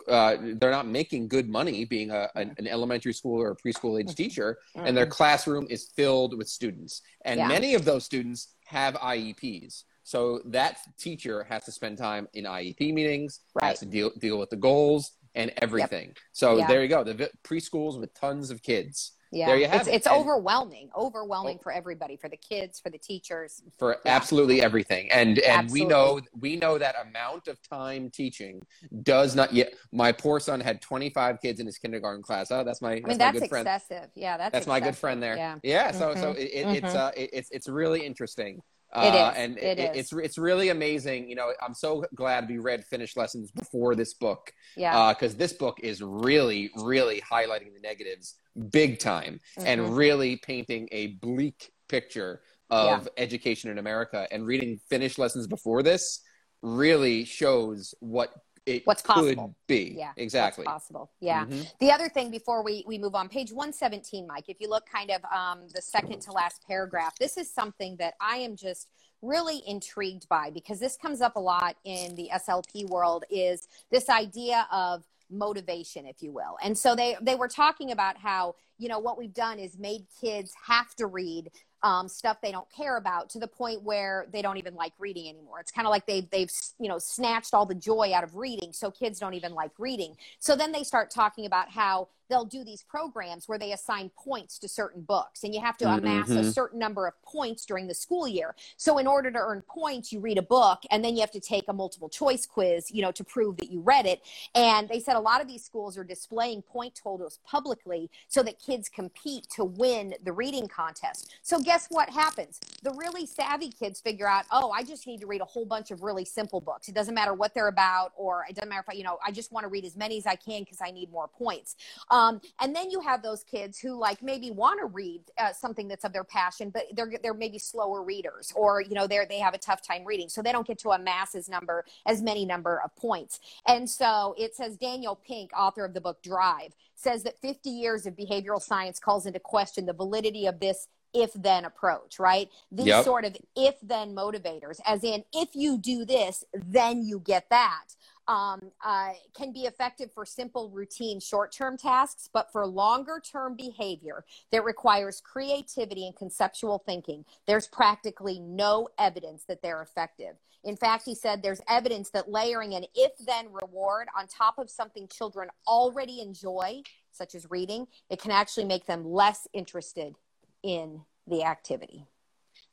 uh, 0.07 0.35
they're 0.59 0.71
not 0.71 0.87
making 0.87 1.27
good 1.27 1.49
money 1.49 1.85
being 1.85 2.11
a, 2.11 2.29
an, 2.35 2.53
an 2.57 2.67
elementary 2.67 3.13
school 3.13 3.41
or 3.41 3.51
a 3.51 3.55
preschool 3.55 3.99
age 3.99 4.07
mm-hmm. 4.07 4.23
teacher 4.23 4.59
and 4.75 4.95
their 4.95 5.07
classroom 5.07 5.65
is 5.69 5.91
filled 5.95 6.37
with 6.37 6.47
students 6.47 7.01
and 7.25 7.37
yeah. 7.37 7.47
many 7.47 7.75
of 7.75 7.85
those 7.85 8.03
students 8.03 8.55
have 8.65 8.95
ieps 8.95 9.83
so 10.03 10.41
that 10.45 10.79
teacher 10.97 11.43
has 11.43 11.63
to 11.65 11.71
spend 11.71 11.97
time 11.97 12.27
in 12.33 12.45
iep 12.45 12.93
meetings 12.93 13.41
right. 13.53 13.69
has 13.69 13.79
to 13.79 13.85
deal, 13.85 14.11
deal 14.19 14.39
with 14.39 14.49
the 14.49 14.57
goals 14.57 15.11
and 15.35 15.51
everything. 15.57 16.07
Yep. 16.07 16.17
So 16.33 16.57
yeah. 16.57 16.67
there 16.67 16.81
you 16.81 16.89
go. 16.89 17.03
The 17.03 17.29
preschools 17.43 17.99
with 17.99 18.13
tons 18.13 18.51
of 18.51 18.61
kids. 18.61 19.13
Yeah, 19.31 19.45
there 19.45 19.57
you 19.57 19.67
have 19.67 19.81
it's, 19.81 19.87
it. 19.87 19.93
It's 19.93 20.07
and, 20.07 20.15
overwhelming, 20.15 20.89
overwhelming 20.97 21.57
oh, 21.59 21.63
for 21.63 21.71
everybody, 21.71 22.17
for 22.17 22.29
the 22.29 22.37
kids, 22.37 22.79
for 22.79 22.89
the 22.89 22.97
teachers, 22.97 23.61
for 23.77 23.97
yeah. 24.03 24.15
absolutely 24.15 24.59
everything. 24.59 25.11
And 25.11 25.37
and 25.37 25.65
absolutely. 25.65 25.81
we 25.81 25.87
know 25.87 26.21
we 26.39 26.55
know 26.55 26.77
that 26.79 26.95
amount 27.07 27.47
of 27.47 27.61
time 27.61 28.09
teaching 28.09 28.61
does 29.03 29.35
not 29.35 29.53
yet. 29.53 29.75
My 29.91 30.11
poor 30.11 30.39
son 30.39 30.59
had 30.59 30.81
25 30.81 31.41
kids 31.41 31.59
in 31.59 31.67
his 31.67 31.77
kindergarten 31.77 32.23
class. 32.23 32.49
Oh, 32.49 32.63
that's 32.63 32.81
my. 32.81 32.95
That's 32.95 33.05
I 33.05 33.07
mean, 33.07 33.17
my 33.17 33.25
that's 33.25 33.39
good 33.39 33.49
friend. 33.49 33.67
excessive. 33.67 34.09
Yeah, 34.15 34.37
that's. 34.37 34.51
That's 34.51 34.65
excessive. 34.65 34.67
my 34.67 34.79
good 34.79 34.97
friend 34.97 35.21
there. 35.21 35.37
Yeah. 35.37 35.55
Yeah. 35.61 35.91
So 35.91 36.09
mm-hmm. 36.09 36.21
so 36.21 36.31
it, 36.31 36.37
it, 36.39 36.65
mm-hmm. 36.65 36.85
it's 36.85 36.95
uh 36.95 37.11
it, 37.15 37.29
it's 37.31 37.51
it's 37.51 37.69
really 37.69 38.03
interesting. 38.03 38.61
Uh, 38.91 39.01
it 39.01 39.15
is. 39.15 39.43
and 39.43 39.57
it, 39.57 39.79
it 39.79 39.79
is. 39.79 39.97
it's 39.97 40.13
it's 40.13 40.37
really 40.37 40.69
amazing. 40.69 41.29
You 41.29 41.35
know, 41.35 41.53
I'm 41.61 41.73
so 41.73 42.03
glad 42.15 42.49
we 42.49 42.57
read 42.57 42.83
Finnish 42.85 43.15
lessons 43.15 43.51
before 43.51 43.95
this 43.95 44.13
book. 44.15 44.51
Yeah. 44.75 45.13
Because 45.13 45.35
uh, 45.35 45.37
this 45.37 45.53
book 45.53 45.79
is 45.83 46.01
really, 46.01 46.71
really 46.77 47.21
highlighting 47.21 47.73
the 47.73 47.81
negatives 47.81 48.35
big 48.71 48.99
time 48.99 49.39
mm-hmm. 49.57 49.67
and 49.67 49.95
really 49.95 50.37
painting 50.37 50.89
a 50.91 51.07
bleak 51.07 51.71
picture 51.87 52.41
of 52.69 53.03
yeah. 53.03 53.23
education 53.23 53.69
in 53.69 53.77
America. 53.77 54.27
And 54.31 54.45
reading 54.45 54.79
Finnish 54.89 55.17
lessons 55.17 55.47
before 55.47 55.83
this 55.83 56.21
really 56.61 57.25
shows 57.25 57.93
what 57.99 58.33
it 58.69 58.87
what's 58.87 59.01
possible. 59.01 59.55
be. 59.67 59.95
Yeah 59.97 60.11
exactly. 60.17 60.65
possible. 60.65 61.11
Yeah. 61.19 61.45
Mm-hmm. 61.45 61.61
the 61.79 61.91
other 61.91 62.09
thing 62.09 62.31
before 62.31 62.63
we 62.63 62.83
we 62.87 62.97
move 62.97 63.15
on 63.15 63.29
page 63.29 63.51
117 63.51 64.27
mike 64.27 64.45
if 64.47 64.57
you 64.59 64.69
look 64.69 64.85
kind 64.89 65.11
of 65.11 65.21
um, 65.25 65.67
the 65.73 65.81
second 65.81 66.21
to 66.21 66.31
last 66.31 66.65
paragraph 66.67 67.17
this 67.19 67.37
is 67.37 67.51
something 67.51 67.95
that 67.97 68.13
i 68.21 68.37
am 68.37 68.55
just 68.55 68.89
really 69.21 69.61
intrigued 69.67 70.27
by 70.29 70.49
because 70.49 70.79
this 70.79 70.95
comes 70.95 71.21
up 71.21 71.35
a 71.35 71.39
lot 71.39 71.75
in 71.83 72.15
the 72.15 72.29
slp 72.33 72.87
world 72.89 73.25
is 73.29 73.67
this 73.91 74.09
idea 74.09 74.67
of 74.71 75.03
motivation 75.29 76.05
if 76.05 76.21
you 76.21 76.31
will. 76.31 76.57
And 76.61 76.77
so 76.77 76.95
they 76.95 77.15
they 77.21 77.35
were 77.35 77.47
talking 77.47 77.91
about 77.91 78.17
how 78.17 78.55
you 78.77 78.89
know 78.89 78.99
what 78.99 79.17
we've 79.17 79.33
done 79.33 79.59
is 79.59 79.77
made 79.77 80.05
kids 80.19 80.53
have 80.65 80.95
to 80.95 81.07
read 81.07 81.51
um, 81.83 82.07
stuff 82.07 82.37
they 82.41 82.51
don't 82.51 82.69
care 82.69 82.97
about 82.97 83.29
to 83.31 83.39
the 83.39 83.47
point 83.47 83.83
where 83.83 84.27
they 84.31 84.41
don't 84.41 84.57
even 84.57 84.75
like 84.75 84.93
reading 84.99 85.29
anymore. 85.29 85.59
It's 85.59 85.71
kind 85.71 85.87
of 85.87 85.91
like 85.91 86.05
they've 86.05 86.29
they've 86.29 86.51
you 86.79 86.89
know 86.89 86.99
snatched 86.99 87.53
all 87.53 87.65
the 87.65 87.75
joy 87.75 88.11
out 88.13 88.23
of 88.23 88.35
reading, 88.35 88.73
so 88.73 88.91
kids 88.91 89.19
don't 89.19 89.33
even 89.33 89.53
like 89.53 89.71
reading. 89.77 90.15
So 90.39 90.55
then 90.55 90.71
they 90.71 90.83
start 90.83 91.09
talking 91.09 91.45
about 91.45 91.69
how 91.69 92.09
they'll 92.29 92.45
do 92.45 92.63
these 92.63 92.83
programs 92.83 93.47
where 93.47 93.57
they 93.57 93.73
assign 93.73 94.11
points 94.17 94.59
to 94.59 94.67
certain 94.67 95.01
books 95.01 95.43
and 95.43 95.53
you 95.53 95.59
have 95.59 95.77
to 95.77 95.85
amass 95.89 96.29
mm-hmm. 96.29 96.39
a 96.39 96.51
certain 96.51 96.79
number 96.79 97.07
of 97.07 97.21
points 97.23 97.65
during 97.65 97.87
the 97.87 97.93
school 97.93 98.27
year. 98.27 98.55
So 98.77 98.97
in 98.99 99.07
order 99.07 99.31
to 99.31 99.39
earn 99.39 99.63
points, 99.67 100.13
you 100.13 100.19
read 100.19 100.37
a 100.37 100.43
book 100.43 100.83
and 100.91 101.03
then 101.03 101.15
you 101.15 101.21
have 101.21 101.31
to 101.31 101.39
take 101.39 101.65
a 101.67 101.73
multiple 101.73 102.09
choice 102.09 102.45
quiz, 102.45 102.91
you 102.91 103.01
know, 103.01 103.11
to 103.11 103.23
prove 103.23 103.57
that 103.57 103.71
you 103.71 103.81
read 103.81 104.05
it. 104.05 104.21
And 104.53 104.87
they 104.87 104.99
said 104.99 105.15
a 105.15 105.19
lot 105.19 105.41
of 105.41 105.47
these 105.47 105.63
schools 105.63 105.97
are 105.97 106.03
displaying 106.03 106.61
point 106.61 106.99
totals 107.01 107.39
publicly 107.45 108.09
so 108.27 108.43
that 108.43 108.59
kids 108.59 108.89
compete 108.89 109.47
to 109.55 109.63
win 109.63 110.13
the 110.23 110.31
reading 110.31 110.67
contest. 110.67 111.33
So 111.41 111.59
guess 111.59 111.87
what 111.89 112.09
happens? 112.09 112.59
The 112.83 112.91
really 112.91 113.25
savvy 113.25 113.69
kids 113.69 113.99
figure 113.99 114.27
out, 114.27 114.45
oh, 114.51 114.71
I 114.71 114.83
just 114.83 115.07
need 115.07 115.19
to 115.21 115.27
read 115.27 115.41
a 115.41 115.45
whole 115.45 115.65
bunch 115.65 115.89
of 115.91 116.03
really 116.03 116.25
simple 116.25 116.61
books. 116.61 116.87
It 116.87 116.95
doesn't 116.95 117.15
matter 117.15 117.33
what 117.33 117.53
they're 117.55 117.67
about, 117.67 118.13
or 118.15 118.45
it 118.47 118.55
doesn't 118.55 118.69
matter 118.69 118.81
if 118.87 118.89
I, 118.89 118.97
you 118.97 119.03
know, 119.03 119.17
I 119.25 119.31
just 119.31 119.51
want 119.51 119.63
to 119.63 119.67
read 119.69 119.85
as 119.85 119.95
many 119.95 120.17
as 120.17 120.27
I 120.27 120.35
can 120.35 120.61
because 120.63 120.79
I 120.81 120.91
need 120.91 121.11
more 121.11 121.27
points. 121.27 121.75
Um, 122.11 122.18
and 122.59 122.75
then 122.75 122.89
you 122.89 122.99
have 123.01 123.21
those 123.21 123.43
kids 123.43 123.79
who 123.79 123.99
like 123.99 124.21
maybe 124.21 124.51
want 124.51 124.79
to 124.79 124.85
read 124.85 125.21
uh, 125.37 125.53
something 125.53 125.87
that's 125.87 126.03
of 126.03 126.13
their 126.13 126.23
passion, 126.23 126.69
but 126.69 126.83
they're 126.93 127.11
they're 127.21 127.33
maybe 127.33 127.59
slower 127.59 128.03
readers, 128.03 128.51
or 128.55 128.81
you 128.81 128.93
know, 128.93 129.07
they're 129.07 129.25
they 129.25 129.39
have 129.39 129.53
a 129.53 129.57
tough 129.57 129.81
time 129.81 130.05
reading, 130.05 130.29
so 130.29 130.41
they 130.41 130.51
don't 130.51 130.67
get 130.67 130.79
to 130.79 130.89
amass 130.89 131.35
as 131.35 131.49
number 131.49 131.85
as 132.05 132.21
many 132.21 132.45
number 132.45 132.81
of 132.83 132.95
points. 132.95 133.39
And 133.67 133.89
so 133.89 134.35
it 134.37 134.55
says 134.55 134.77
Daniel 134.77 135.15
Pink, 135.15 135.51
author 135.57 135.85
of 135.85 135.93
the 135.93 136.01
book 136.01 136.21
Drive, 136.23 136.73
says 136.95 137.23
that 137.23 137.39
50 137.39 137.69
years 137.69 138.05
of 138.05 138.15
behavioral 138.15 138.61
science 138.61 138.99
calls 138.99 139.25
into 139.25 139.39
question 139.39 139.85
the 139.85 139.93
validity 139.93 140.45
of 140.45 140.59
this 140.59 140.87
if 141.13 141.33
then 141.33 141.65
approach, 141.65 142.19
right? 142.19 142.49
These 142.71 142.87
yep. 142.87 143.03
sort 143.03 143.25
of 143.25 143.35
if 143.55 143.75
then 143.81 144.15
motivators, 144.15 144.79
as 144.85 145.03
in, 145.03 145.23
if 145.33 145.49
you 145.53 145.77
do 145.77 146.05
this, 146.05 146.43
then 146.53 147.03
you 147.03 147.19
get 147.19 147.49
that. 147.49 147.95
Um, 148.29 148.71
uh, 148.85 149.13
can 149.35 149.51
be 149.51 149.61
effective 149.61 150.11
for 150.13 150.23
simple, 150.23 150.69
routine, 150.69 151.19
short 151.19 151.51
term 151.51 151.77
tasks, 151.77 152.29
but 152.31 152.51
for 152.51 152.63
longer 152.67 153.19
term 153.19 153.55
behavior 153.55 154.23
that 154.51 154.63
requires 154.63 155.19
creativity 155.19 156.05
and 156.05 156.15
conceptual 156.15 156.77
thinking, 156.85 157.25
there's 157.47 157.65
practically 157.65 158.39
no 158.39 158.87
evidence 158.99 159.45
that 159.47 159.63
they're 159.63 159.81
effective. 159.81 160.35
In 160.63 160.77
fact, 160.77 161.05
he 161.05 161.15
said 161.15 161.41
there's 161.41 161.61
evidence 161.67 162.11
that 162.11 162.29
layering 162.29 162.75
an 162.75 162.85
if 162.93 163.17
then 163.25 163.47
reward 163.51 164.07
on 164.15 164.27
top 164.27 164.59
of 164.59 164.69
something 164.69 165.07
children 165.07 165.49
already 165.65 166.21
enjoy, 166.21 166.83
such 167.11 167.33
as 167.33 167.49
reading, 167.49 167.87
it 168.11 168.21
can 168.21 168.29
actually 168.29 168.65
make 168.65 168.85
them 168.85 169.11
less 169.11 169.47
interested 169.53 170.13
in 170.61 171.01
the 171.25 171.43
activity. 171.43 172.05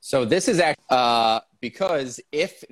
So 0.00 0.26
this 0.26 0.48
is 0.48 0.60
uh, 0.90 1.40
because 1.60 2.20
if 2.30 2.62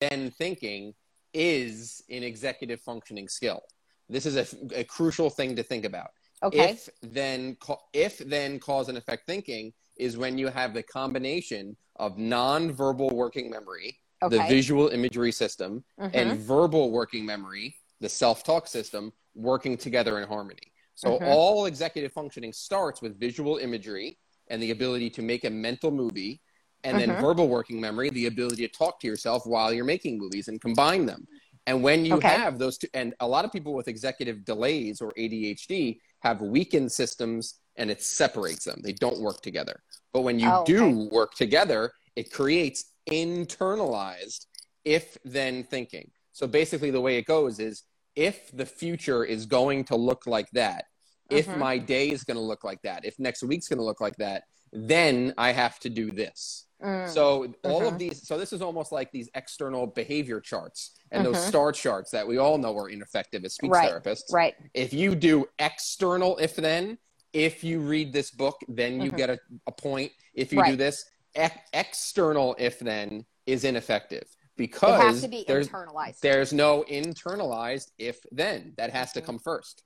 then 0.00 0.30
thinking 0.30 0.94
is 1.34 2.02
an 2.10 2.22
executive 2.22 2.80
functioning 2.80 3.28
skill. 3.28 3.62
This 4.08 4.26
is 4.26 4.36
a, 4.36 4.80
a 4.80 4.84
crucial 4.84 5.30
thing 5.30 5.56
to 5.56 5.62
think 5.62 5.84
about. 5.84 6.10
Okay. 6.42 6.70
If 6.70 6.88
then 7.02 7.56
if 7.92 8.18
then 8.18 8.58
cause 8.60 8.88
and 8.88 8.96
effect 8.96 9.26
thinking 9.26 9.72
is 9.96 10.16
when 10.16 10.38
you 10.38 10.48
have 10.48 10.72
the 10.72 10.82
combination 10.82 11.76
of 11.96 12.16
nonverbal 12.16 13.12
working 13.12 13.50
memory, 13.50 13.98
okay. 14.22 14.38
the 14.38 14.44
visual 14.44 14.88
imagery 14.88 15.32
system, 15.32 15.84
mm-hmm. 16.00 16.16
and 16.16 16.38
verbal 16.38 16.92
working 16.92 17.26
memory, 17.26 17.74
the 18.00 18.08
self-talk 18.08 18.68
system, 18.68 19.12
working 19.34 19.76
together 19.76 20.20
in 20.20 20.28
harmony. 20.28 20.72
So 20.94 21.10
mm-hmm. 21.10 21.24
all 21.26 21.66
executive 21.66 22.12
functioning 22.12 22.52
starts 22.52 23.02
with 23.02 23.18
visual 23.18 23.58
imagery 23.58 24.18
and 24.48 24.62
the 24.62 24.70
ability 24.70 25.10
to 25.10 25.22
make 25.22 25.44
a 25.44 25.50
mental 25.50 25.90
movie, 25.90 26.40
and 26.84 26.96
mm-hmm. 26.96 27.12
then 27.12 27.22
verbal 27.22 27.48
working 27.48 27.80
memory, 27.80 28.10
the 28.10 28.26
ability 28.26 28.66
to 28.66 28.72
talk 28.72 29.00
to 29.00 29.06
yourself 29.06 29.46
while 29.46 29.72
you're 29.72 29.84
making 29.84 30.18
movies 30.18 30.48
and 30.48 30.60
combine 30.60 31.06
them. 31.06 31.26
And 31.66 31.82
when 31.82 32.04
you 32.04 32.14
okay. 32.14 32.28
have 32.28 32.58
those 32.58 32.78
two, 32.78 32.88
and 32.94 33.14
a 33.20 33.28
lot 33.28 33.44
of 33.44 33.52
people 33.52 33.74
with 33.74 33.88
executive 33.88 34.44
delays 34.44 35.00
or 35.00 35.12
ADHD 35.18 35.98
have 36.20 36.40
weakened 36.40 36.90
systems 36.90 37.60
and 37.76 37.90
it 37.90 38.02
separates 38.02 38.64
them. 38.64 38.80
They 38.82 38.92
don't 38.92 39.20
work 39.20 39.40
together. 39.40 39.80
But 40.12 40.22
when 40.22 40.38
you 40.38 40.48
oh, 40.48 40.62
okay. 40.62 40.72
do 40.72 41.08
work 41.12 41.34
together, 41.34 41.92
it 42.16 42.32
creates 42.32 42.92
internalized 43.10 44.46
if 44.84 45.16
then 45.24 45.64
thinking. 45.64 46.10
So 46.32 46.46
basically, 46.46 46.90
the 46.90 47.00
way 47.00 47.18
it 47.18 47.26
goes 47.26 47.60
is 47.60 47.84
if 48.16 48.50
the 48.52 48.66
future 48.66 49.24
is 49.24 49.46
going 49.46 49.84
to 49.84 49.96
look 49.96 50.26
like 50.26 50.50
that, 50.52 50.86
if 51.30 51.46
mm-hmm. 51.46 51.60
my 51.60 51.78
day 51.78 52.10
is 52.10 52.24
going 52.24 52.36
to 52.36 52.42
look 52.42 52.64
like 52.64 52.80
that, 52.82 53.04
if 53.04 53.18
next 53.18 53.42
week's 53.42 53.68
going 53.68 53.78
to 53.78 53.84
look 53.84 54.00
like 54.00 54.16
that, 54.16 54.44
then 54.72 55.34
I 55.36 55.52
have 55.52 55.78
to 55.80 55.90
do 55.90 56.10
this. 56.10 56.66
Mm. 56.82 57.08
So 57.08 57.52
all 57.64 57.82
of 57.82 57.88
mm-hmm. 57.88 57.98
these, 57.98 58.26
so 58.26 58.38
this 58.38 58.52
is 58.52 58.62
almost 58.62 58.92
like 58.92 59.10
these 59.10 59.28
external 59.34 59.86
behavior 59.86 60.40
charts 60.40 60.92
and 61.10 61.24
mm-hmm. 61.24 61.32
those 61.32 61.44
star 61.44 61.72
charts 61.72 62.10
that 62.12 62.26
we 62.26 62.38
all 62.38 62.56
know 62.58 62.76
are 62.78 62.88
ineffective 62.88 63.44
as 63.44 63.54
speech 63.54 63.70
right. 63.70 63.90
therapists. 63.90 64.32
Right. 64.32 64.54
If 64.74 64.92
you 64.92 65.14
do 65.14 65.46
external 65.58 66.36
if 66.38 66.54
then, 66.56 66.98
if 67.32 67.64
you 67.64 67.80
read 67.80 68.12
this 68.12 68.30
book, 68.30 68.60
then 68.68 69.00
you 69.00 69.08
mm-hmm. 69.08 69.16
get 69.16 69.30
a, 69.30 69.38
a, 69.66 69.72
point. 69.72 70.12
If 70.34 70.52
you 70.52 70.60
right. 70.60 70.70
do 70.70 70.76
this, 70.76 71.04
e- 71.38 71.48
external 71.72 72.54
if 72.58 72.78
then 72.78 73.24
is 73.46 73.64
ineffective 73.64 74.24
because 74.56 75.00
it 75.00 75.06
has 75.06 75.22
to 75.22 75.28
be 75.28 75.44
there's, 75.46 75.68
internalized. 75.68 76.20
There's 76.20 76.52
no 76.52 76.84
internalized 76.88 77.90
if 77.98 78.20
then. 78.30 78.74
That 78.76 78.90
has 78.90 79.12
to 79.12 79.20
mm-hmm. 79.20 79.26
come 79.26 79.38
first. 79.38 79.82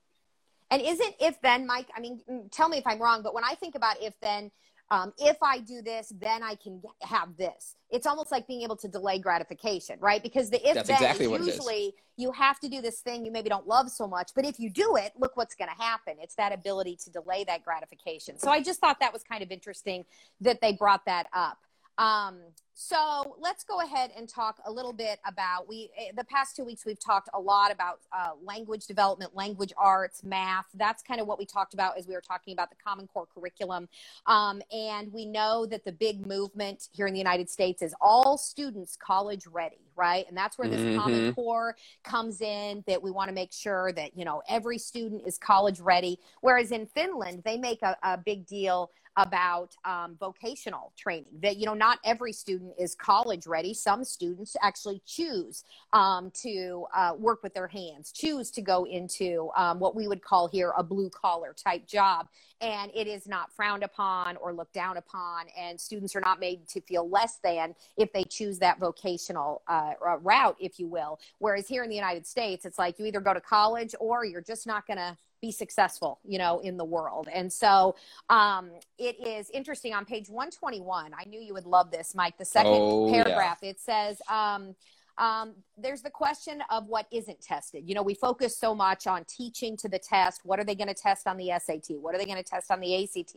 And 0.71 0.81
isn't 0.81 1.15
if 1.21 1.41
then, 1.43 1.67
Mike? 1.67 1.89
I 1.95 2.01
mean, 2.01 2.21
tell 2.51 2.69
me 2.69 2.79
if 2.79 2.87
I'm 2.87 2.99
wrong, 3.01 3.23
but 3.23 3.35
when 3.35 3.45
I 3.45 3.55
think 3.55 3.75
about 3.75 3.97
if 4.01 4.15
then, 4.23 4.51
um, 4.91 5.12
if 5.19 5.37
I 5.43 5.59
do 5.59 5.81
this, 5.81 6.12
then 6.21 6.43
I 6.43 6.55
can 6.55 6.83
have 7.01 7.37
this. 7.37 7.77
It's 7.91 8.07
almost 8.07 8.31
like 8.31 8.47
being 8.47 8.62
able 8.62 8.77
to 8.77 8.89
delay 8.89 9.19
gratification, 9.19 9.99
right? 10.01 10.23
Because 10.23 10.51
the 10.51 10.59
if 10.67 10.75
That's 10.75 10.89
then 10.89 10.97
exactly 10.97 11.33
is 11.33 11.47
usually 11.47 11.95
you 12.17 12.31
have 12.33 12.61
to 12.61 12.69
do 12.69 12.83
this 12.83 13.01
thing 13.01 13.25
you 13.25 13.33
maybe 13.33 13.49
don't 13.49 13.67
love 13.67 13.91
so 13.91 14.07
much, 14.07 14.33
but 14.35 14.45
if 14.45 14.61
you 14.61 14.69
do 14.69 14.97
it, 14.97 15.12
look 15.19 15.37
what's 15.37 15.55
going 15.55 15.71
to 15.71 15.83
happen. 15.83 16.15
It's 16.21 16.35
that 16.35 16.53
ability 16.53 16.99
to 17.05 17.11
delay 17.11 17.45
that 17.45 17.65
gratification. 17.65 18.39
So 18.39 18.51
I 18.51 18.62
just 18.62 18.81
thought 18.81 19.01
that 19.01 19.12
was 19.12 19.23
kind 19.23 19.43
of 19.43 19.51
interesting 19.51 20.05
that 20.41 20.61
they 20.61 20.73
brought 20.73 21.05
that 21.07 21.27
up. 21.33 21.59
Um, 21.99 22.39
so 22.75 23.37
let's 23.39 23.65
go 23.65 23.81
ahead 23.81 24.11
and 24.17 24.29
talk 24.29 24.59
a 24.65 24.73
little 24.73 24.93
bit 24.93 25.21
about 25.27 25.69
we 25.69 25.91
eh, 25.97 26.11
the 26.17 26.25
past 26.25 26.57
two 26.57 26.65
weeks 26.65 26.87
we've 26.87 26.99
talked 26.99 27.29
a 27.35 27.39
lot 27.39 27.71
about 27.71 28.01
uh, 28.13 28.31
language 28.43 28.87
development 28.87 29.37
language 29.37 29.73
arts 29.77 30.25
math. 30.25 30.67
That's 30.75 31.03
kind 31.03 31.21
of 31.21 31.27
what 31.27 31.39
we 31.39 31.45
talked 31.45 31.75
about 31.75 31.99
as 31.99 32.09
we 32.09 32.15
were 32.15 32.23
talking 32.23 32.55
about 32.55 32.71
the 32.71 32.77
common 32.83 33.07
core 33.07 33.29
curriculum. 33.33 33.89
Um, 34.27 34.63
and 34.73 35.13
we 35.13 35.27
know 35.27 35.67
that 35.67 35.85
the 35.85 35.93
big 35.93 36.27
movement 36.27 36.89
here 36.93 37.07
in 37.07 37.13
the 37.13 37.19
united 37.19 37.51
states 37.51 37.83
is 37.83 37.95
all 38.01 38.39
students 38.39 38.97
college 38.97 39.47
ready 39.47 39.79
right? 39.97 40.25
And 40.29 40.37
that's 40.37 40.59
where 40.59 40.69
this 40.69 40.81
mm-hmm. 40.81 40.99
common 40.99 41.35
core 41.35 41.77
comes 42.03 42.41
in 42.41 42.83
that 42.87 43.03
we 43.03 43.11
want 43.11 43.29
to 43.29 43.35
make 43.35 43.53
sure 43.53 43.93
that 43.93 44.17
you 44.17 44.25
know 44.25 44.43
every 44.49 44.79
student 44.79 45.23
is 45.27 45.39
college 45.39 45.81
ready. 45.81 46.19
Whereas 46.41 46.73
in 46.73 46.87
finland 46.87 47.43
they 47.45 47.57
make 47.57 47.83
a, 47.83 47.97
a 48.03 48.19
big 48.19 48.47
deal 48.47 48.91
about 49.16 49.76
um, 49.85 50.16
vocational 50.19 50.92
training 50.97 51.26
that 51.42 51.57
you 51.57 51.66
know 51.66 51.75
not 51.75 51.99
every 52.04 52.33
student 52.33 52.73
is 52.78 52.95
college 52.95 53.47
ready. 53.47 53.75
Some 53.75 54.04
students 54.04 54.57
actually 54.62 55.02
choose 55.07 55.64
um, 55.92 56.31
to 56.42 56.87
uh, 56.95 57.12
work 57.19 57.42
with 57.42 57.54
their 57.54 57.69
hands 57.69 58.12
choose 58.12 58.50
to 58.50 58.62
go 58.62 58.85
into 58.85 59.50
um, 59.57 59.78
what 59.78 59.95
we 59.95 60.09
would 60.09 60.23
call 60.23 60.49
here 60.49 60.73
a 60.76 60.83
blue 60.83 61.11
collar 61.11 61.54
type 61.54 61.87
job 61.87 62.28
and 62.61 62.90
it 62.95 63.07
is 63.07 63.26
not 63.26 63.52
frowned 63.52 63.83
upon 63.83 64.37
or 64.37 64.52
looked 64.52 64.75
down 64.75 64.97
upon 64.97 65.47
and 65.59 65.81
students 65.81 66.14
are 66.14 66.21
not 66.21 66.38
made 66.40 66.66
to 66.69 66.81
feel 66.83 67.09
less 67.09 67.38
than 67.42 67.75
if 67.97 68.12
they 68.12 68.25
choose 68.25 68.59
that 68.59 68.78
vocational 68.78 69.62
uh, 69.69 69.92
route 70.21 70.57
if 70.61 70.78
you 70.78 70.87
will. 70.87 71.19
Whereas 71.38 71.69
here 71.69 71.83
in 71.83 71.90
the 71.90 71.97
united 71.97 72.26
states 72.26 72.64
it's 72.64 72.78
like 72.78 72.99
you 72.99 73.07
either 73.07 73.21
go 73.21 73.35
to 73.35 73.40
college 73.40 73.95
or 74.00 74.25
you're 74.25 74.40
just 74.40 74.66
not 74.66 74.87
going 74.87 74.99
to 74.99 75.16
be 75.43 75.53
successful, 75.53 76.21
you 76.25 76.39
know, 76.39 76.61
in 76.61 76.79
the 76.79 76.85
world. 76.85 77.29
And 77.31 77.53
so 77.53 77.97
um, 78.31 78.71
it 78.97 79.17
is 79.27 79.51
interesting 79.51 79.93
on 79.93 80.07
page 80.07 80.31
121. 80.31 81.13
I 81.13 81.25
knew 81.29 81.41
you 81.41 81.53
would 81.53 81.67
love 81.67 81.91
this, 81.91 82.15
Mike. 82.15 82.39
The 82.39 82.45
second 82.45 82.73
oh, 82.73 83.11
paragraph, 83.13 83.59
yeah. 83.61 83.71
it 83.71 83.81
says, 83.81 84.23
um, 84.31 84.75
um, 85.19 85.54
there's 85.76 86.02
the 86.02 86.11
question 86.11 86.62
of 86.71 86.87
what 86.87 87.07
isn't 87.11 87.40
tested. 87.40 87.85
You 87.87 87.95
know, 87.95 88.02
we 88.02 88.14
focus 88.14 88.57
so 88.59 88.75
much 88.75 89.07
on 89.07 89.25
teaching 89.25 89.76
to 89.78 89.88
the 89.88 89.99
test. 89.99 90.40
What 90.45 90.59
are 90.59 90.64
they 90.64 90.75
going 90.75 90.88
to 90.88 90.95
test 90.95 91.26
on 91.26 91.37
the 91.37 91.52
SAT? 91.59 91.97
What 92.00 92.14
are 92.14 92.19
they 92.19 92.25
going 92.25 92.42
to 92.42 92.45
test 92.45 92.71
on 92.71 92.81
the 92.81 93.04
ACT? 93.04 93.37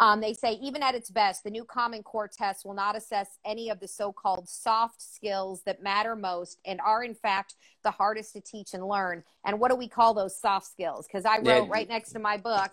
Um, 0.00 0.20
they 0.20 0.34
say, 0.34 0.52
even 0.54 0.82
at 0.82 0.94
its 0.94 1.10
best, 1.10 1.44
the 1.44 1.50
new 1.50 1.64
Common 1.64 2.02
Core 2.02 2.28
test 2.28 2.64
will 2.64 2.74
not 2.74 2.96
assess 2.96 3.38
any 3.44 3.70
of 3.70 3.80
the 3.80 3.88
so 3.88 4.12
called 4.12 4.48
soft 4.48 5.00
skills 5.00 5.62
that 5.64 5.82
matter 5.82 6.14
most 6.14 6.58
and 6.64 6.80
are, 6.80 7.02
in 7.02 7.14
fact, 7.14 7.54
the 7.82 7.90
hardest 7.90 8.34
to 8.34 8.40
teach 8.40 8.74
and 8.74 8.86
learn. 8.86 9.22
And 9.44 9.58
what 9.60 9.70
do 9.70 9.76
we 9.76 9.88
call 9.88 10.14
those 10.14 10.38
soft 10.38 10.66
skills? 10.66 11.06
Because 11.06 11.24
I 11.24 11.36
wrote 11.38 11.46
yeah. 11.46 11.66
right 11.68 11.88
next 11.88 12.12
to 12.12 12.18
my 12.18 12.36
book, 12.36 12.70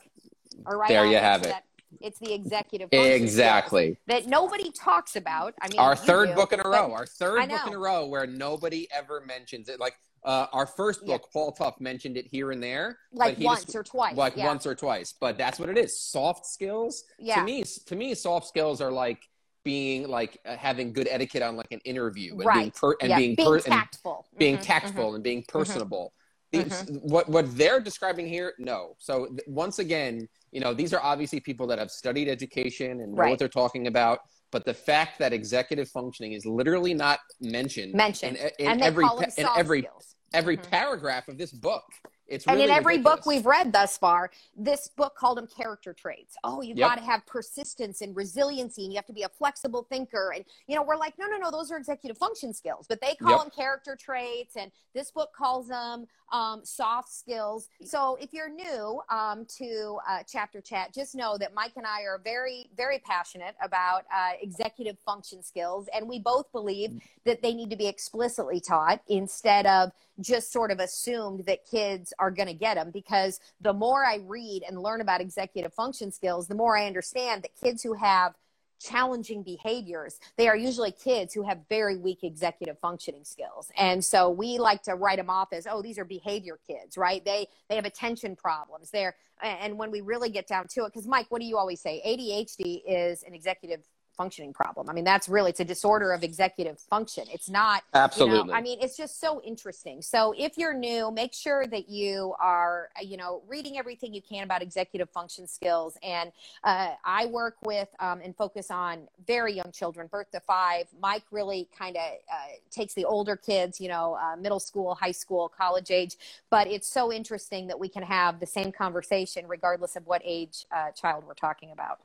or 0.65 0.77
right 0.77 0.89
there 0.89 1.05
you 1.05 1.17
have 1.17 1.41
it. 1.41 1.49
That, 1.49 1.63
it's 1.99 2.19
the 2.19 2.33
executive 2.33 2.89
exactly 2.91 3.97
that 4.07 4.27
nobody 4.27 4.71
talks 4.71 5.15
about. 5.15 5.53
I 5.61 5.67
mean, 5.67 5.79
our 5.79 5.95
third 5.95 6.29
do, 6.29 6.35
book 6.35 6.53
in 6.53 6.59
a 6.59 6.67
row, 6.67 6.93
our 6.93 7.05
third 7.05 7.49
book 7.49 7.67
in 7.67 7.73
a 7.73 7.77
row 7.77 8.05
where 8.07 8.25
nobody 8.25 8.87
ever 8.91 9.21
mentions 9.25 9.69
it. 9.69 9.79
Like 9.79 9.95
uh, 10.23 10.47
our 10.53 10.65
first 10.65 11.05
book, 11.05 11.23
yeah. 11.25 11.31
Paul 11.33 11.51
Tough 11.51 11.79
mentioned 11.79 12.17
it 12.17 12.27
here 12.29 12.51
and 12.51 12.61
there, 12.61 12.99
like 13.11 13.39
once 13.39 13.65
just, 13.65 13.75
or 13.75 13.83
twice, 13.83 14.15
like 14.15 14.37
yeah. 14.37 14.45
once 14.45 14.65
or 14.65 14.75
twice. 14.75 15.13
But 15.19 15.37
that's 15.37 15.59
what 15.59 15.69
it 15.69 15.77
is. 15.77 15.99
Soft 15.99 16.45
skills. 16.45 17.03
Yeah. 17.19 17.35
To 17.35 17.43
me, 17.43 17.63
to 17.87 17.95
me, 17.95 18.13
soft 18.13 18.47
skills 18.47 18.81
are 18.81 18.91
like 18.91 19.27
being 19.63 20.07
like 20.07 20.39
uh, 20.45 20.55
having 20.55 20.93
good 20.93 21.07
etiquette 21.09 21.41
on 21.41 21.55
like 21.55 21.71
an 21.71 21.79
interview 21.85 22.33
and 22.33 22.45
right. 22.45 22.57
being 22.59 22.71
per- 22.71 22.95
and 23.01 23.09
yeah. 23.09 23.17
being, 23.17 23.35
being 23.35 23.47
per- 23.47 23.59
tactful, 23.59 24.27
being 24.37 24.55
mm-hmm. 24.55 24.63
tactful 24.63 25.05
mm-hmm. 25.05 25.15
and 25.15 25.23
being 25.23 25.41
mm-hmm. 25.41 25.57
personable. 25.57 26.13
mm-hmm. 26.53 26.95
what 26.97 27.29
what 27.29 27.57
they're 27.57 27.79
describing 27.79 28.27
here, 28.27 28.53
no. 28.59 28.95
So 28.99 29.27
th- 29.27 29.41
once 29.47 29.79
again, 29.79 30.27
you 30.51 30.59
know, 30.59 30.73
these 30.73 30.93
are 30.93 31.01
obviously 31.01 31.39
people 31.39 31.67
that 31.67 31.79
have 31.79 31.89
studied 31.89 32.27
education 32.27 33.01
and 33.01 33.13
know 33.13 33.21
right. 33.21 33.29
what 33.31 33.39
they're 33.39 33.47
talking 33.47 33.87
about. 33.87 34.19
But 34.51 34.65
the 34.65 34.73
fact 34.73 35.17
that 35.19 35.31
executive 35.31 35.87
functioning 35.89 36.33
is 36.33 36.45
literally 36.45 36.93
not 36.93 37.19
mentioned, 37.39 37.93
mentioned 37.93 38.37
in, 38.59 38.71
in 38.71 38.81
every 38.81 39.05
in 39.37 39.47
every 39.57 39.81
skills. 39.81 40.15
every 40.33 40.57
mm-hmm. 40.57 40.69
paragraph 40.69 41.29
of 41.29 41.37
this 41.37 41.51
book, 41.53 41.83
it's 42.27 42.45
and 42.47 42.59
in 42.59 42.69
every 42.69 42.97
ridiculous. 42.97 43.17
book 43.19 43.25
we've 43.25 43.45
read 43.45 43.73
thus 43.73 43.97
far, 43.97 44.31
this 44.55 44.87
book 44.87 45.15
called 45.15 45.37
them 45.37 45.47
character 45.47 45.93
traits. 45.93 46.35
Oh, 46.43 46.61
you 46.61 46.75
yep. 46.75 46.89
got 46.89 46.95
to 46.95 47.03
have 47.03 47.25
persistence 47.25 48.01
and 48.01 48.15
resiliency, 48.15 48.83
and 48.83 48.93
you 48.93 48.97
have 48.97 49.05
to 49.07 49.13
be 49.13 49.23
a 49.23 49.29
flexible 49.29 49.85
thinker. 49.89 50.33
And 50.35 50.45
you 50.67 50.75
know, 50.75 50.83
we're 50.83 50.97
like, 50.97 51.13
no, 51.19 51.27
no, 51.27 51.37
no, 51.37 51.51
those 51.51 51.71
are 51.71 51.77
executive 51.77 52.17
function 52.17 52.53
skills, 52.53 52.85
but 52.87 53.01
they 53.01 53.15
call 53.15 53.31
yep. 53.31 53.41
them 53.41 53.49
character 53.49 53.97
traits, 53.99 54.55
and 54.55 54.71
this 54.93 55.11
book 55.11 55.29
calls 55.35 55.67
them 55.67 56.05
um, 56.31 56.61
soft 56.63 57.11
skills. 57.11 57.67
So 57.83 58.17
if 58.21 58.33
you're 58.33 58.49
new 58.49 59.01
um, 59.09 59.45
to 59.57 59.97
uh, 60.09 60.19
Chapter 60.27 60.61
Chat, 60.61 60.93
just 60.93 61.15
know 61.15 61.37
that 61.37 61.53
Mike 61.53 61.73
and 61.75 61.85
I 61.85 62.03
are 62.03 62.19
very, 62.23 62.69
very 62.75 62.99
passionate 62.99 63.55
about 63.61 64.05
uh, 64.13 64.31
executive 64.41 64.97
function 64.99 65.43
skills, 65.43 65.89
and 65.93 66.07
we 66.07 66.19
both 66.19 66.51
believe 66.51 67.01
that 67.25 67.41
they 67.41 67.53
need 67.53 67.69
to 67.69 67.75
be 67.75 67.87
explicitly 67.87 68.59
taught 68.59 69.01
instead 69.07 69.65
of 69.65 69.91
just 70.21 70.51
sort 70.51 70.71
of 70.71 70.79
assumed 70.79 71.45
that 71.45 71.65
kids 71.69 72.13
are 72.19 72.31
going 72.31 72.47
to 72.47 72.53
get 72.53 72.75
them 72.75 72.91
because 72.91 73.39
the 73.61 73.73
more 73.73 74.05
I 74.05 74.19
read 74.25 74.63
and 74.67 74.81
learn 74.81 75.01
about 75.01 75.21
executive 75.21 75.73
function 75.73 76.11
skills, 76.11 76.47
the 76.47 76.55
more 76.55 76.77
I 76.77 76.87
understand 76.87 77.43
that 77.43 77.51
kids 77.61 77.83
who 77.83 77.93
have 77.93 78.35
challenging 78.81 79.43
behaviors, 79.43 80.19
they 80.37 80.47
are 80.47 80.55
usually 80.55 80.91
kids 80.91 81.33
who 81.33 81.43
have 81.43 81.59
very 81.69 81.97
weak 81.97 82.23
executive 82.23 82.79
functioning 82.79 83.23
skills. 83.23 83.71
And 83.77 84.03
so 84.03 84.29
we 84.29 84.57
like 84.57 84.83
to 84.83 84.95
write 84.95 85.17
them 85.17 85.29
off 85.29 85.53
as, 85.53 85.67
oh, 85.69 85.81
these 85.81 85.99
are 85.99 86.05
behavior 86.05 86.59
kids, 86.67 86.97
right? 86.97 87.23
They 87.23 87.47
they 87.69 87.75
have 87.75 87.85
attention 87.85 88.35
problems. 88.35 88.89
They're 88.89 89.15
and 89.41 89.77
when 89.77 89.91
we 89.91 90.01
really 90.01 90.29
get 90.29 90.47
down 90.47 90.67
to 90.69 90.85
it, 90.85 90.93
because 90.93 91.07
Mike, 91.07 91.27
what 91.29 91.41
do 91.41 91.47
you 91.47 91.57
always 91.57 91.81
say? 91.81 92.01
ADHD 92.05 92.81
is 92.87 93.23
an 93.23 93.33
executive 93.33 93.87
functioning 94.21 94.53
problem. 94.53 94.87
I 94.87 94.93
mean, 94.93 95.03
that's 95.03 95.27
really 95.27 95.49
it's 95.49 95.61
a 95.61 95.65
disorder 95.65 96.11
of 96.11 96.23
executive 96.23 96.79
function. 96.79 97.23
It's 97.33 97.49
not 97.49 97.81
absolutely. 97.95 98.37
You 98.37 98.45
know, 98.45 98.53
I 98.53 98.61
mean, 98.61 98.77
it's 98.79 98.95
just 98.95 99.19
so 99.19 99.41
interesting. 99.41 99.99
So 100.03 100.35
if 100.37 100.59
you're 100.59 100.75
new, 100.75 101.09
make 101.09 101.33
sure 101.33 101.65
that 101.65 101.89
you 101.89 102.35
are 102.39 102.89
you 103.01 103.17
know 103.17 103.41
reading 103.47 103.79
everything 103.79 104.13
you 104.13 104.21
can 104.21 104.43
about 104.43 104.61
executive 104.61 105.09
function 105.09 105.47
skills. 105.47 105.97
And 106.03 106.31
uh, 106.63 106.91
I 107.03 107.25
work 107.25 107.55
with 107.65 107.89
um, 107.99 108.21
and 108.23 108.35
focus 108.35 108.69
on 108.69 109.07
very 109.25 109.53
young 109.53 109.71
children, 109.71 110.05
birth 110.05 110.29
to 110.33 110.39
five. 110.39 110.85
Mike 111.01 111.23
really 111.31 111.67
kind 111.75 111.95
of 111.97 112.03
uh, 112.31 112.35
takes 112.69 112.93
the 112.93 113.05
older 113.05 113.35
kids, 113.35 113.81
you 113.81 113.89
know, 113.89 114.19
uh, 114.21 114.35
middle 114.35 114.59
school, 114.59 114.93
high 114.93 115.17
school, 115.23 115.49
college 115.49 115.89
age. 115.89 116.15
But 116.51 116.67
it's 116.67 116.87
so 116.87 117.11
interesting 117.11 117.65
that 117.67 117.79
we 117.79 117.89
can 117.89 118.03
have 118.03 118.39
the 118.39 118.45
same 118.45 118.71
conversation 118.71 119.47
regardless 119.47 119.95
of 119.95 120.05
what 120.05 120.21
age 120.23 120.65
uh, 120.71 120.91
child 120.91 121.23
we're 121.25 121.33
talking 121.33 121.71
about. 121.71 122.01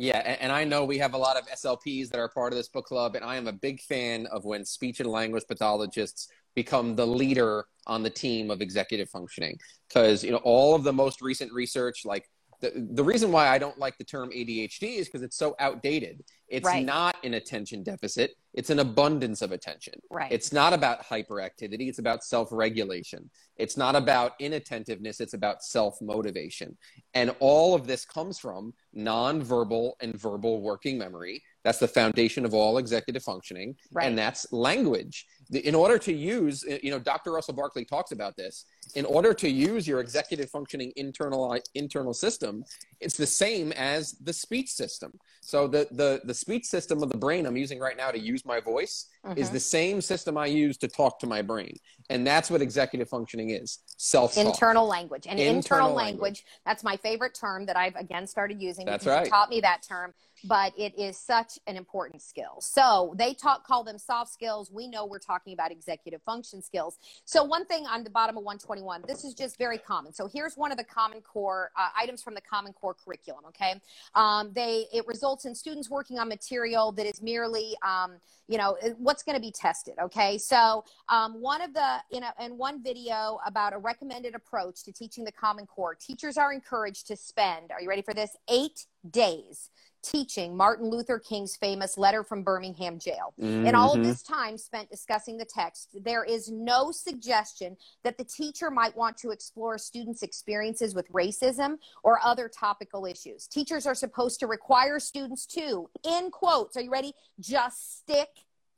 Yeah, 0.00 0.16
and, 0.40 0.50
I 0.50 0.64
know 0.64 0.86
we 0.86 0.96
have 0.96 1.12
a 1.12 1.18
lot 1.18 1.36
of 1.36 1.46
SLPs 1.48 2.08
that 2.08 2.18
are 2.18 2.30
part 2.30 2.54
of 2.54 2.56
this 2.56 2.70
book 2.70 2.86
club, 2.86 3.16
and 3.16 3.22
I 3.22 3.36
am 3.36 3.46
a 3.46 3.52
big 3.52 3.82
fan 3.82 4.24
of 4.32 4.46
when 4.46 4.64
speech 4.64 4.98
and 5.00 5.10
language 5.10 5.44
pathologists 5.46 6.28
become 6.54 6.96
the 6.96 7.06
leader 7.06 7.66
on 7.86 8.02
the 8.02 8.08
team 8.08 8.50
of 8.50 8.62
executive 8.62 9.10
functioning. 9.10 9.58
Because 9.86 10.24
you 10.24 10.30
know 10.30 10.40
all 10.42 10.74
of 10.74 10.84
the 10.84 10.92
most 10.92 11.20
recent 11.20 11.52
research, 11.52 12.06
like 12.06 12.30
the, 12.60 12.88
the 12.92 13.04
reason 13.04 13.32
why 13.32 13.48
I 13.48 13.58
don't 13.58 13.78
like 13.78 13.96
the 13.96 14.04
term 14.04 14.30
ADHD 14.30 14.96
is 14.96 15.08
because 15.08 15.22
it's 15.22 15.36
so 15.36 15.56
outdated. 15.58 16.22
It's 16.48 16.66
right. 16.66 16.84
not 16.84 17.16
an 17.24 17.34
attention 17.34 17.82
deficit, 17.82 18.34
it's 18.54 18.70
an 18.70 18.80
abundance 18.80 19.40
of 19.40 19.52
attention. 19.52 19.94
Right. 20.10 20.30
It's 20.32 20.52
not 20.52 20.72
about 20.72 21.04
hyperactivity, 21.04 21.88
it's 21.88 22.00
about 22.00 22.24
self 22.24 22.48
regulation. 22.50 23.30
It's 23.56 23.76
not 23.76 23.96
about 23.96 24.32
inattentiveness, 24.40 25.20
it's 25.20 25.34
about 25.34 25.62
self 25.62 26.00
motivation. 26.02 26.76
And 27.14 27.34
all 27.38 27.74
of 27.74 27.86
this 27.86 28.04
comes 28.04 28.38
from 28.38 28.74
nonverbal 28.96 29.92
and 30.00 30.14
verbal 30.20 30.60
working 30.60 30.98
memory. 30.98 31.42
That's 31.64 31.78
the 31.78 31.88
foundation 31.88 32.44
of 32.44 32.52
all 32.52 32.78
executive 32.78 33.22
functioning. 33.22 33.76
Right. 33.92 34.06
And 34.06 34.18
that's 34.18 34.52
language. 34.52 35.26
In 35.52 35.74
order 35.74 35.98
to 35.98 36.12
use, 36.12 36.64
uh, 36.70 36.78
you 36.82 36.90
know, 36.92 36.98
Dr. 36.98 37.32
Russell 37.32 37.54
Barkley 37.54 37.84
talks 37.84 38.12
about 38.12 38.36
this. 38.36 38.66
In 38.94 39.04
order 39.04 39.34
to 39.34 39.48
use 39.48 39.86
your 39.86 40.00
executive 40.00 40.48
functioning 40.48 40.92
internal 40.96 41.58
internal 41.74 42.14
system, 42.14 42.64
it's 43.00 43.16
the 43.16 43.26
same 43.26 43.72
as 43.72 44.12
the 44.12 44.32
speech 44.32 44.70
system. 44.70 45.12
So 45.40 45.66
the 45.66 45.88
the 45.90 46.20
the 46.24 46.34
speech 46.34 46.66
system 46.66 47.02
of 47.02 47.10
the 47.10 47.18
brain 47.18 47.46
I'm 47.46 47.56
using 47.56 47.80
right 47.80 47.96
now 47.96 48.10
to 48.10 48.18
use 48.18 48.44
my 48.44 48.60
voice 48.60 49.06
mm-hmm. 49.24 49.38
is 49.38 49.50
the 49.50 49.60
same 49.60 50.00
system 50.00 50.36
I 50.36 50.46
use 50.46 50.76
to 50.78 50.88
talk 50.88 51.18
to 51.20 51.26
my 51.26 51.42
brain. 51.42 51.76
And 52.08 52.26
that's 52.26 52.50
what 52.50 52.62
executive 52.62 53.08
functioning 53.08 53.50
is. 53.50 53.78
Self 53.96 54.36
internal 54.36 54.86
language. 54.86 55.26
And 55.28 55.38
internal, 55.38 55.56
internal 55.56 55.94
language, 55.94 56.20
language, 56.20 56.44
that's 56.66 56.82
my 56.82 56.96
favorite 56.96 57.34
term 57.34 57.66
that 57.66 57.76
I've 57.76 57.96
again 57.96 58.26
started 58.26 58.60
using 58.60 58.86
that's 58.86 59.06
right. 59.06 59.24
you 59.24 59.30
taught 59.30 59.50
me 59.50 59.60
that 59.60 59.82
term 59.86 60.14
but 60.44 60.72
it 60.78 60.98
is 60.98 61.16
such 61.16 61.58
an 61.66 61.76
important 61.76 62.22
skill. 62.22 62.60
So 62.60 63.14
they 63.16 63.34
talk, 63.34 63.66
call 63.66 63.84
them 63.84 63.98
soft 63.98 64.32
skills. 64.32 64.70
We 64.70 64.88
know 64.88 65.06
we're 65.06 65.18
talking 65.18 65.52
about 65.52 65.70
executive 65.70 66.22
function 66.22 66.62
skills. 66.62 66.98
So 67.24 67.44
one 67.44 67.66
thing 67.66 67.86
on 67.86 68.04
the 68.04 68.10
bottom 68.10 68.36
of 68.36 68.44
121, 68.44 69.04
this 69.06 69.24
is 69.24 69.34
just 69.34 69.58
very 69.58 69.78
common. 69.78 70.12
So 70.12 70.28
here's 70.32 70.56
one 70.56 70.72
of 70.72 70.78
the 70.78 70.84
Common 70.84 71.20
Core 71.20 71.70
uh, 71.76 71.88
items 71.98 72.22
from 72.22 72.34
the 72.34 72.40
Common 72.40 72.72
Core 72.72 72.94
curriculum. 72.94 73.44
Okay, 73.48 73.74
um, 74.14 74.52
they 74.54 74.86
it 74.92 75.06
results 75.06 75.44
in 75.44 75.54
students 75.54 75.90
working 75.90 76.18
on 76.18 76.28
material 76.28 76.92
that 76.92 77.06
is 77.06 77.22
merely, 77.22 77.74
um, 77.86 78.16
you 78.48 78.58
know, 78.58 78.76
what's 79.10 79.24
going 79.24 79.34
to 79.34 79.40
be 79.40 79.50
tested. 79.50 79.94
Okay, 80.00 80.38
so 80.38 80.84
um, 81.08 81.32
one 81.40 81.60
of 81.60 81.74
the 81.74 81.96
you 82.12 82.20
know, 82.20 82.30
in 82.38 82.56
one 82.56 82.80
video 82.80 83.40
about 83.44 83.72
a 83.72 83.78
recommended 83.78 84.36
approach 84.36 84.84
to 84.84 84.92
teaching 84.92 85.24
the 85.24 85.32
Common 85.32 85.66
Core, 85.66 85.96
teachers 85.96 86.36
are 86.36 86.52
encouraged 86.52 87.08
to 87.08 87.16
spend. 87.16 87.72
Are 87.72 87.82
you 87.82 87.88
ready 87.88 88.02
for 88.02 88.14
this? 88.14 88.36
Eight 88.48 88.86
days 89.10 89.70
teaching 90.04 90.56
Martin 90.56 90.88
Luther 90.88 91.18
King's 91.18 91.56
famous 91.56 91.98
letter 91.98 92.22
from 92.22 92.44
Birmingham 92.44 93.00
jail. 93.00 93.34
Mm-hmm. 93.40 93.66
And 93.66 93.76
all 93.76 93.92
of 93.92 93.98
mm-hmm. 93.98 94.08
this 94.08 94.22
time 94.22 94.56
spent 94.56 94.88
discussing 94.88 95.36
the 95.36 95.44
text, 95.44 95.96
there 96.04 96.24
is 96.24 96.48
no 96.48 96.92
suggestion 96.92 97.76
that 98.04 98.16
the 98.16 98.24
teacher 98.24 98.70
might 98.70 98.96
want 98.96 99.16
to 99.18 99.30
explore 99.30 99.76
students' 99.76 100.22
experiences 100.22 100.94
with 100.94 101.10
racism 101.12 101.78
or 102.04 102.20
other 102.24 102.48
topical 102.48 103.06
issues. 103.06 103.48
Teachers 103.48 103.86
are 103.86 103.94
supposed 103.94 104.38
to 104.40 104.46
require 104.46 105.00
students 105.00 105.46
to, 105.46 105.90
in 106.04 106.30
quotes, 106.30 106.76
are 106.76 106.80
you 106.80 106.90
ready? 106.90 107.12
Just 107.40 107.98
stick 107.98 108.28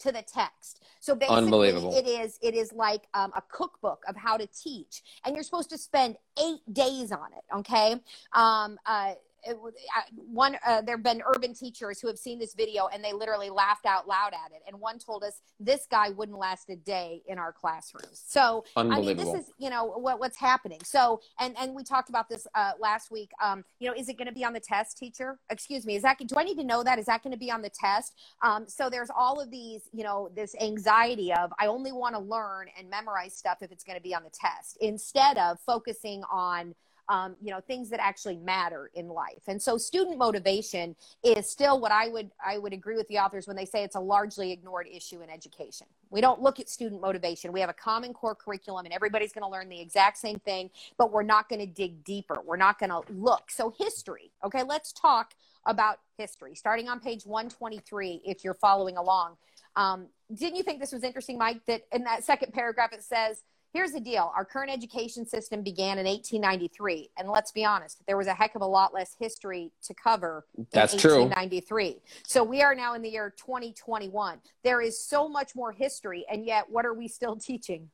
to 0.03 0.13
the 0.13 0.23
text. 0.23 0.85
So 1.01 1.15
basically, 1.15 1.39
it 1.69 2.07
is 2.07 2.39
it 2.43 2.55
is 2.55 2.73
like 2.73 3.09
um, 3.15 3.33
a 3.35 3.43
cookbook 3.51 4.03
of 4.09 4.17
how 4.17 4.37
to 4.37 4.47
teach, 4.47 5.03
and 5.25 5.35
you're 5.35 5.43
supposed 5.45 5.71
to 5.71 5.79
spend 5.79 6.17
eight 6.43 6.61
days 6.73 7.13
on 7.13 7.29
it. 7.33 7.59
Okay. 7.59 7.97
Um, 8.33 8.79
uh, 8.87 9.15
it, 9.45 9.57
one 10.15 10.57
uh, 10.67 10.83
there 10.83 10.97
have 10.97 11.05
been 11.05 11.23
urban 11.35 11.55
teachers 11.55 12.01
who 12.01 12.09
have 12.09 12.19
seen 12.19 12.39
this 12.39 12.55
video 12.55 12.89
and 12.93 13.03
they 13.03 13.13
literally 13.13 13.51
laughed 13.51 13.87
out 13.87 14.07
loud 14.07 14.33
at 14.33 14.53
it. 14.53 14.63
And 14.67 14.81
one 14.81 14.99
told 14.99 15.25
us 15.25 15.41
this 15.59 15.87
guy 15.91 16.11
wouldn't 16.11 16.39
last 16.39 16.69
a 16.71 16.77
day 16.77 17.23
in 17.27 17.39
our 17.39 17.53
classrooms. 17.53 18.23
So 18.27 18.65
i 18.77 18.83
mean 18.83 19.17
this 19.17 19.35
is 19.35 19.51
you 19.59 19.71
know 19.71 19.85
what, 19.85 20.21
what's 20.21 20.39
happening. 20.39 20.81
So 20.85 21.21
and 21.39 21.57
and 21.59 21.75
we 21.75 21.85
talked 21.85 22.09
about 22.09 22.29
this 22.29 22.47
uh, 22.55 22.73
last 22.79 23.11
week. 23.11 23.31
Um, 23.43 23.65
you 23.79 23.89
know 23.89 23.95
is 23.95 24.09
it 24.09 24.17
going 24.19 24.29
to 24.29 24.35
be 24.35 24.45
on 24.45 24.53
the 24.53 24.61
test 24.61 24.99
teacher? 24.99 25.39
Excuse 25.51 25.87
me 25.87 25.97
is 25.97 26.03
that 26.03 26.19
do 26.19 26.35
i 26.37 26.45
need 26.45 26.57
to 26.57 26.65
know 26.65 26.83
that? 26.83 26.99
Is 26.99 27.07
that 27.07 27.23
going 27.23 27.33
to 27.33 27.39
be 27.39 27.51
on 27.51 27.63
the 27.63 27.71
test? 27.71 28.15
Um, 28.43 28.69
so 28.69 28.89
there's 28.91 29.11
all 29.15 29.41
of 29.41 29.51
these 29.51 29.83
you 29.93 30.05
know 30.05 30.31
this 30.35 30.55
anxiety 30.61 31.33
of 31.33 31.53
i 31.59 31.67
only 31.67 31.93
want 31.93 32.15
to 32.15 32.21
learn 32.21 32.69
and 32.79 32.89
memorize 32.89 33.35
stuff 33.35 33.59
if 33.61 33.71
it's 33.71 33.85
going 33.85 33.97
to 33.97 34.03
be 34.03 34.15
on 34.15 34.23
the 34.23 34.31
test 34.31 34.79
instead 34.81 35.39
of 35.39 35.59
focusing 35.61 36.23
on 36.31 36.75
um, 37.13 37.37
you 37.43 37.51
know 37.51 37.61
things 37.61 37.91
that 37.91 38.01
actually 38.01 38.37
matter 38.37 38.91
in 38.95 39.07
life. 39.07 39.43
And 39.47 39.61
so 39.61 39.77
student 39.77 40.17
motivation 40.17 40.97
is 41.23 41.49
still 41.49 41.79
what 41.79 41.93
i 41.93 42.09
would 42.09 42.31
i 42.45 42.57
would 42.57 42.73
agree 42.73 42.97
with 42.97 43.07
the 43.09 43.19
authors 43.19 43.47
when 43.47 43.55
they 43.55 43.67
say 43.67 43.85
it's 43.85 43.97
a 43.97 44.01
largely 44.01 44.51
ignored 44.51 44.89
issue 44.91 45.21
in 45.21 45.29
education. 45.29 45.87
We 46.09 46.23
don't 46.23 46.41
look 46.41 46.59
at 46.59 46.71
student 46.71 47.03
motivation. 47.03 47.53
We 47.53 47.61
have 47.61 47.69
a 47.69 47.75
common 47.75 48.15
core 48.15 48.35
curriculum 48.35 48.87
and 48.87 48.95
everybody's 48.95 49.33
going 49.33 49.45
to 49.45 49.51
learn 49.51 49.69
the 49.69 49.79
exact 49.79 50.17
same 50.17 50.39
thing 50.39 50.71
but 50.97 51.13
we're 51.13 51.23
not 51.23 51.51
going 51.51 51.61
to 51.61 51.67
dig 51.67 52.03
deeper. 52.03 52.39
We're 52.43 52.57
not 52.57 52.79
going 52.79 52.91
to 52.91 53.03
look. 53.13 53.51
So 53.51 53.75
history 53.79 54.33
okay 54.43 54.63
let's 54.63 54.91
talk 54.93 55.35
about 55.67 55.99
history. 56.17 56.55
Starting 56.55 56.89
on 56.89 56.99
page 56.99 57.27
123 57.27 58.23
if 58.25 58.43
you're 58.43 58.55
following 58.55 58.97
along. 58.97 59.37
Um, 59.77 60.07
didn't 60.35 60.57
you 60.57 60.63
think 60.63 60.81
this 60.81 60.93
was 60.93 61.05
interesting 61.05 61.37
mike 61.37 61.61
that 61.67 61.83
in 61.93 62.05
that 62.05 62.25
second 62.25 62.55
paragraph 62.55 62.93
it 62.95 63.03
says 63.03 63.43
here's 63.73 63.93
the 63.93 64.01
deal. 64.01 64.33
Our 64.37 64.45
current 64.45 64.71
education 64.71 65.27
system 65.27 65.63
began 65.63 65.99
in 65.99 66.07
1893 66.07 67.11
and 67.19 67.29
let's 67.29 67.53
be 67.53 67.65
honest 67.65 68.03
there 68.07 68.17
was 68.17 68.27
a 68.27 68.35
heck 68.35 68.55
of 68.55 68.63
a 68.63 68.67
lot 68.67 68.95
less 68.95 69.17
history 69.19 69.71
to 69.83 69.95
cover 69.95 70.45
that's 70.71 70.93
1893 70.93 71.93
true. 71.93 72.01
so 72.27 72.45
we 72.45 72.63
are 72.63 72.75
now 72.75 72.95
in 72.95 73.03
the 73.03 73.09
year 73.09 73.33
2021 73.37 74.39
there 74.63 74.81
is 74.81 75.03
so 75.03 75.29
much 75.29 75.55
more 75.55 75.73
history 75.73 76.25
and 76.31 76.45
yet 76.45 76.65
what 76.69 76.85
are 76.85 76.95
we 76.95 77.09
still 77.09 77.37
teaching? 77.37 77.89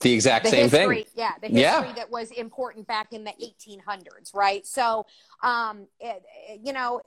The 0.00 0.12
exact 0.12 0.44
the 0.44 0.50
same 0.50 0.70
history, 0.70 1.02
thing 1.02 1.12
yeah 1.16 1.32
the 1.40 1.48
history 1.48 1.60
yeah. 1.62 1.92
that 1.96 2.10
was 2.10 2.30
important 2.32 2.86
back 2.86 3.12
in 3.12 3.24
the 3.24 3.32
1800s 3.32 4.34
right? 4.34 4.66
So 4.66 5.06
um 5.42 5.86
it, 6.00 6.22
you 6.62 6.72
know 6.72 7.00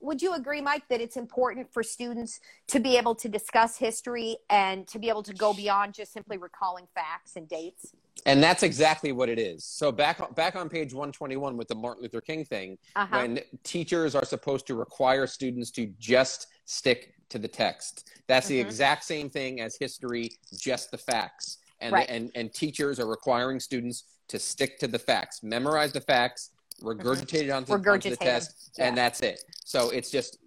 would 0.00 0.22
you 0.22 0.34
agree, 0.34 0.60
Mike, 0.60 0.88
that 0.88 1.00
it's 1.00 1.16
important 1.16 1.72
for 1.72 1.82
students 1.82 2.40
to 2.68 2.80
be 2.80 2.96
able 2.96 3.14
to 3.16 3.28
discuss 3.28 3.78
history 3.78 4.36
and 4.50 4.86
to 4.88 4.98
be 4.98 5.08
able 5.08 5.22
to 5.22 5.34
go 5.34 5.52
beyond 5.52 5.94
just 5.94 6.12
simply 6.12 6.38
recalling 6.38 6.86
facts 6.94 7.36
and 7.36 7.48
dates? 7.48 7.92
And 8.26 8.42
that's 8.42 8.62
exactly 8.62 9.12
what 9.12 9.28
it 9.28 9.38
is. 9.38 9.64
So 9.64 9.92
back 9.92 10.34
back 10.34 10.56
on 10.56 10.68
page 10.68 10.92
121 10.92 11.56
with 11.56 11.68
the 11.68 11.74
Martin 11.74 12.02
Luther 12.02 12.20
King 12.20 12.44
thing, 12.44 12.78
uh-huh. 12.96 13.16
when 13.16 13.40
teachers 13.62 14.14
are 14.14 14.24
supposed 14.24 14.66
to 14.66 14.74
require 14.74 15.26
students 15.26 15.70
to 15.72 15.86
just 15.98 16.48
stick 16.64 17.14
to 17.30 17.38
the 17.38 17.48
text. 17.48 18.10
That's 18.26 18.46
mm-hmm. 18.46 18.54
the 18.54 18.60
exact 18.60 19.04
same 19.04 19.30
thing 19.30 19.60
as 19.60 19.76
history, 19.76 20.30
just 20.58 20.90
the 20.90 20.98
facts. 20.98 21.58
And, 21.80 21.92
right. 21.92 22.08
and 22.08 22.32
and 22.34 22.52
teachers 22.52 22.98
are 22.98 23.06
requiring 23.06 23.60
students 23.60 24.04
to 24.28 24.38
stick 24.38 24.78
to 24.80 24.88
the 24.88 24.98
facts, 24.98 25.42
memorize 25.42 25.92
the 25.92 26.00
facts, 26.00 26.50
regurgitate 26.82 27.44
it 27.44 27.50
onto, 27.50 27.72
onto 27.72 28.10
the 28.10 28.16
test, 28.16 28.72
yeah. 28.78 28.88
and 28.88 28.96
that's 28.96 29.20
it. 29.20 29.42
So 29.64 29.90
it's 29.90 30.10
just 30.10 30.38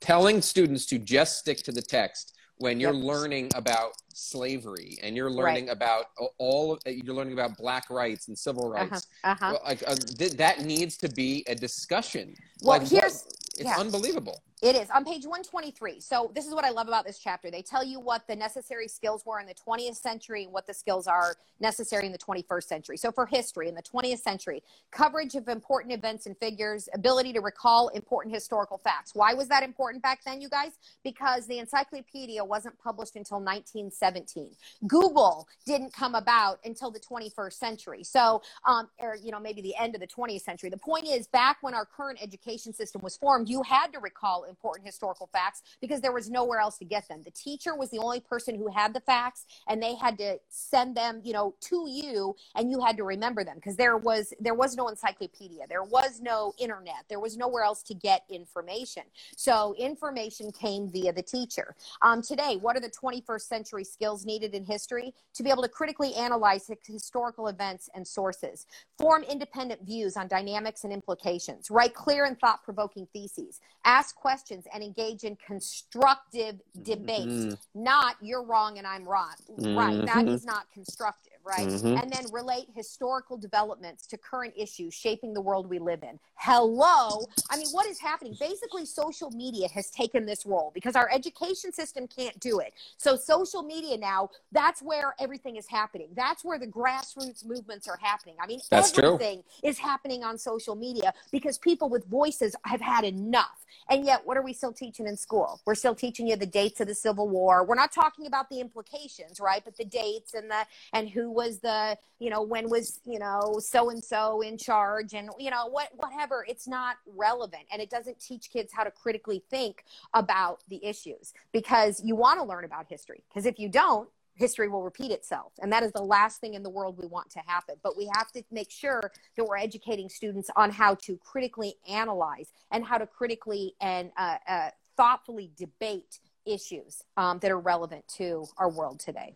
telling 0.00 0.42
students 0.42 0.86
to 0.86 0.98
just 0.98 1.38
stick 1.38 1.58
to 1.64 1.72
the 1.72 1.82
text 1.82 2.34
when 2.58 2.80
you're 2.80 2.94
yep. 2.94 3.04
learning 3.04 3.50
about 3.54 3.92
slavery 4.12 4.98
and 5.02 5.16
you're 5.16 5.30
learning 5.30 5.66
right. 5.66 5.76
about 5.76 6.06
all 6.38 6.72
of, 6.72 6.80
you're 6.86 7.14
learning 7.14 7.32
about 7.32 7.56
black 7.56 7.88
rights 7.88 8.28
and 8.28 8.36
civil 8.36 8.72
uh-huh. 8.72 8.84
rights 8.84 9.06
uh-huh. 9.24 9.46
Uh-huh. 9.46 9.58
like 9.64 9.82
uh, 9.86 9.94
th- 9.94 10.32
that 10.32 10.60
needs 10.60 10.96
to 10.96 11.08
be 11.08 11.44
a 11.46 11.54
discussion 11.54 12.34
well 12.62 12.78
like, 12.78 12.88
here's 12.88 13.22
what, 13.22 13.34
it's 13.58 13.64
yeah. 13.64 13.78
unbelievable 13.78 14.42
it 14.60 14.74
is 14.74 14.90
on 14.90 15.04
page 15.04 15.24
123. 15.24 16.00
So, 16.00 16.32
this 16.34 16.46
is 16.46 16.54
what 16.54 16.64
I 16.64 16.70
love 16.70 16.88
about 16.88 17.06
this 17.06 17.18
chapter. 17.18 17.50
They 17.50 17.62
tell 17.62 17.84
you 17.84 18.00
what 18.00 18.26
the 18.26 18.34
necessary 18.34 18.88
skills 18.88 19.24
were 19.24 19.38
in 19.38 19.46
the 19.46 19.54
20th 19.54 19.96
century 19.96 20.44
and 20.44 20.52
what 20.52 20.66
the 20.66 20.74
skills 20.74 21.06
are 21.06 21.36
necessary 21.60 22.06
in 22.06 22.12
the 22.12 22.18
21st 22.18 22.64
century. 22.64 22.96
So, 22.96 23.12
for 23.12 23.26
history 23.26 23.68
in 23.68 23.76
the 23.76 23.82
20th 23.82 24.18
century, 24.18 24.62
coverage 24.90 25.36
of 25.36 25.48
important 25.48 25.92
events 25.92 26.26
and 26.26 26.36
figures, 26.38 26.88
ability 26.92 27.32
to 27.34 27.40
recall 27.40 27.88
important 27.88 28.34
historical 28.34 28.78
facts. 28.78 29.14
Why 29.14 29.32
was 29.32 29.46
that 29.48 29.62
important 29.62 30.02
back 30.02 30.24
then, 30.24 30.40
you 30.40 30.48
guys? 30.48 30.72
Because 31.04 31.46
the 31.46 31.58
encyclopedia 31.58 32.44
wasn't 32.44 32.76
published 32.80 33.14
until 33.14 33.38
1917. 33.38 34.50
Google 34.88 35.46
didn't 35.66 35.92
come 35.92 36.16
about 36.16 36.58
until 36.64 36.90
the 36.90 37.00
21st 37.00 37.52
century. 37.52 38.02
So, 38.02 38.42
um, 38.66 38.88
or, 38.98 39.16
you 39.22 39.30
know, 39.30 39.38
maybe 39.38 39.62
the 39.62 39.76
end 39.76 39.94
of 39.94 40.00
the 40.00 40.06
20th 40.08 40.42
century. 40.42 40.68
The 40.68 40.78
point 40.78 41.06
is, 41.06 41.28
back 41.28 41.58
when 41.60 41.74
our 41.74 41.86
current 41.86 42.18
education 42.20 42.72
system 42.72 43.02
was 43.02 43.16
formed, 43.16 43.48
you 43.48 43.62
had 43.62 43.92
to 43.92 44.00
recall 44.00 44.46
important 44.48 44.86
historical 44.86 45.28
facts 45.32 45.62
because 45.80 46.00
there 46.00 46.12
was 46.12 46.30
nowhere 46.30 46.58
else 46.58 46.78
to 46.78 46.84
get 46.84 47.06
them. 47.08 47.22
The 47.24 47.30
teacher 47.30 47.74
was 47.76 47.90
the 47.90 47.98
only 47.98 48.20
person 48.20 48.54
who 48.54 48.68
had 48.68 48.94
the 48.94 49.00
facts 49.00 49.44
and 49.68 49.82
they 49.82 49.94
had 49.94 50.18
to 50.18 50.38
send 50.48 50.96
them, 50.96 51.20
you 51.24 51.32
know, 51.32 51.54
to 51.62 51.86
you 51.88 52.34
and 52.54 52.70
you 52.70 52.80
had 52.80 52.96
to 52.96 53.04
remember 53.04 53.44
them 53.44 53.56
because 53.56 53.76
there 53.76 53.96
was 53.96 54.32
there 54.40 54.54
was 54.54 54.76
no 54.76 54.88
encyclopedia. 54.88 55.66
There 55.68 55.84
was 55.84 56.20
no 56.20 56.54
internet. 56.58 57.04
There 57.08 57.20
was 57.20 57.36
nowhere 57.36 57.62
else 57.62 57.82
to 57.84 57.94
get 57.94 58.24
information. 58.28 59.02
So 59.36 59.74
information 59.78 60.52
came 60.52 60.90
via 60.90 61.12
the 61.12 61.22
teacher. 61.22 61.74
Um, 62.02 62.22
today, 62.22 62.56
what 62.60 62.76
are 62.76 62.80
the 62.80 62.90
21st 62.90 63.42
century 63.42 63.84
skills 63.84 64.24
needed 64.24 64.54
in 64.54 64.64
history? 64.64 65.14
To 65.34 65.42
be 65.42 65.50
able 65.50 65.62
to 65.62 65.68
critically 65.68 66.14
analyze 66.14 66.70
historical 66.84 67.48
events 67.48 67.88
and 67.94 68.06
sources, 68.06 68.66
form 68.98 69.22
independent 69.22 69.82
views 69.86 70.16
on 70.16 70.28
dynamics 70.28 70.84
and 70.84 70.92
implications, 70.92 71.70
write 71.70 71.94
clear 71.94 72.24
and 72.24 72.38
thought 72.38 72.62
provoking 72.64 73.06
theses, 73.12 73.60
ask 73.84 74.16
questions 74.16 74.37
questions 74.38 74.66
and 74.72 74.82
engage 74.82 75.24
in 75.24 75.36
constructive 75.44 76.60
debate, 76.82 77.26
mm-hmm. 77.26 77.54
not 77.74 78.16
you're 78.22 78.42
wrong 78.42 78.78
and 78.78 78.86
I'm 78.86 79.04
wrong. 79.08 79.34
Mm-hmm. 79.50 79.76
Right. 79.76 80.06
That 80.06 80.24
mm-hmm. 80.24 80.28
is 80.28 80.44
not 80.44 80.66
constructive 80.72 81.27
right? 81.48 81.66
Mm-hmm. 81.66 81.96
And 81.96 82.12
then 82.12 82.24
relate 82.30 82.66
historical 82.74 83.36
developments 83.36 84.06
to 84.08 84.18
current 84.18 84.52
issues 84.56 84.92
shaping 84.92 85.32
the 85.32 85.40
world 85.40 85.68
we 85.68 85.78
live 85.78 86.02
in. 86.02 86.18
Hello. 86.34 87.26
I 87.50 87.56
mean, 87.56 87.68
what 87.72 87.86
is 87.86 87.98
happening? 87.98 88.36
Basically, 88.38 88.84
social 88.84 89.30
media 89.30 89.68
has 89.68 89.90
taken 89.90 90.26
this 90.26 90.44
role 90.44 90.70
because 90.74 90.94
our 90.94 91.10
education 91.10 91.72
system 91.72 92.06
can't 92.06 92.38
do 92.38 92.60
it. 92.60 92.74
So, 92.98 93.16
social 93.16 93.62
media 93.62 93.96
now, 93.96 94.30
that's 94.52 94.82
where 94.82 95.14
everything 95.18 95.56
is 95.56 95.66
happening. 95.66 96.08
That's 96.14 96.44
where 96.44 96.58
the 96.58 96.66
grassroots 96.66 97.44
movements 97.44 97.88
are 97.88 97.98
happening. 98.00 98.36
I 98.40 98.46
mean, 98.46 98.60
that's 98.70 98.96
everything 98.96 99.42
true. 99.42 99.70
is 99.70 99.78
happening 99.78 100.22
on 100.24 100.36
social 100.38 100.74
media 100.74 101.14
because 101.32 101.56
people 101.58 101.88
with 101.88 102.04
voices 102.06 102.54
have 102.64 102.80
had 102.80 103.04
enough. 103.04 103.64
And 103.90 104.04
yet, 104.04 104.22
what 104.24 104.36
are 104.36 104.42
we 104.42 104.52
still 104.52 104.72
teaching 104.72 105.06
in 105.06 105.16
school? 105.16 105.60
We're 105.64 105.74
still 105.74 105.94
teaching 105.94 106.26
you 106.26 106.36
the 106.36 106.46
dates 106.46 106.80
of 106.80 106.88
the 106.88 106.94
Civil 106.94 107.28
War. 107.28 107.64
We're 107.64 107.74
not 107.74 107.92
talking 107.92 108.26
about 108.26 108.50
the 108.50 108.60
implications, 108.60 109.40
right? 109.40 109.62
But 109.64 109.76
the 109.76 109.84
dates 109.84 110.34
and 110.34 110.50
the 110.50 110.66
and 110.92 111.08
who 111.08 111.30
was 111.38 111.60
the 111.60 111.96
you 112.18 112.30
know 112.30 112.42
when 112.42 112.68
was 112.68 113.00
you 113.04 113.20
know 113.20 113.58
so 113.60 113.90
and 113.90 114.02
so 114.02 114.40
in 114.40 114.58
charge 114.58 115.14
and 115.14 115.30
you 115.38 115.50
know 115.50 115.68
what 115.68 115.88
whatever. 115.94 116.44
It's 116.48 116.66
not 116.66 116.96
relevant 117.06 117.62
and 117.72 117.80
it 117.80 117.90
doesn't 117.90 118.18
teach 118.20 118.50
kids 118.50 118.72
how 118.72 118.82
to 118.82 118.90
critically 118.90 119.44
think 119.48 119.84
about 120.14 120.64
the 120.68 120.84
issues 120.84 121.32
because 121.52 122.02
you 122.04 122.16
want 122.16 122.40
to 122.40 122.44
learn 122.44 122.64
about 122.64 122.86
history 122.88 123.22
because 123.28 123.46
if 123.46 123.58
you 123.58 123.68
don't 123.68 124.08
history 124.34 124.68
will 124.68 124.82
repeat 124.82 125.10
itself. 125.10 125.52
And 125.60 125.72
that 125.72 125.82
is 125.82 125.90
the 125.90 126.02
last 126.02 126.40
thing 126.40 126.54
in 126.54 126.62
the 126.62 126.70
world 126.70 126.96
we 126.96 127.08
want 127.08 127.28
to 127.30 127.40
happen. 127.40 127.74
But 127.82 127.96
we 127.96 128.08
have 128.14 128.30
to 128.32 128.42
make 128.52 128.70
sure 128.70 129.10
that 129.36 129.44
we're 129.44 129.58
educating 129.58 130.08
students 130.08 130.48
on 130.54 130.70
how 130.70 130.94
to 131.06 131.18
critically 131.18 131.74
analyze 131.88 132.52
and 132.70 132.84
how 132.84 132.98
to 132.98 133.06
critically 133.06 133.74
and 133.80 134.12
uh, 134.16 134.36
uh, 134.48 134.70
thoughtfully 134.96 135.50
debate 135.56 136.20
issues 136.46 137.02
um, 137.16 137.40
that 137.40 137.50
are 137.50 137.58
relevant 137.58 138.04
to 138.16 138.46
our 138.58 138.70
world 138.70 139.00
today 139.00 139.34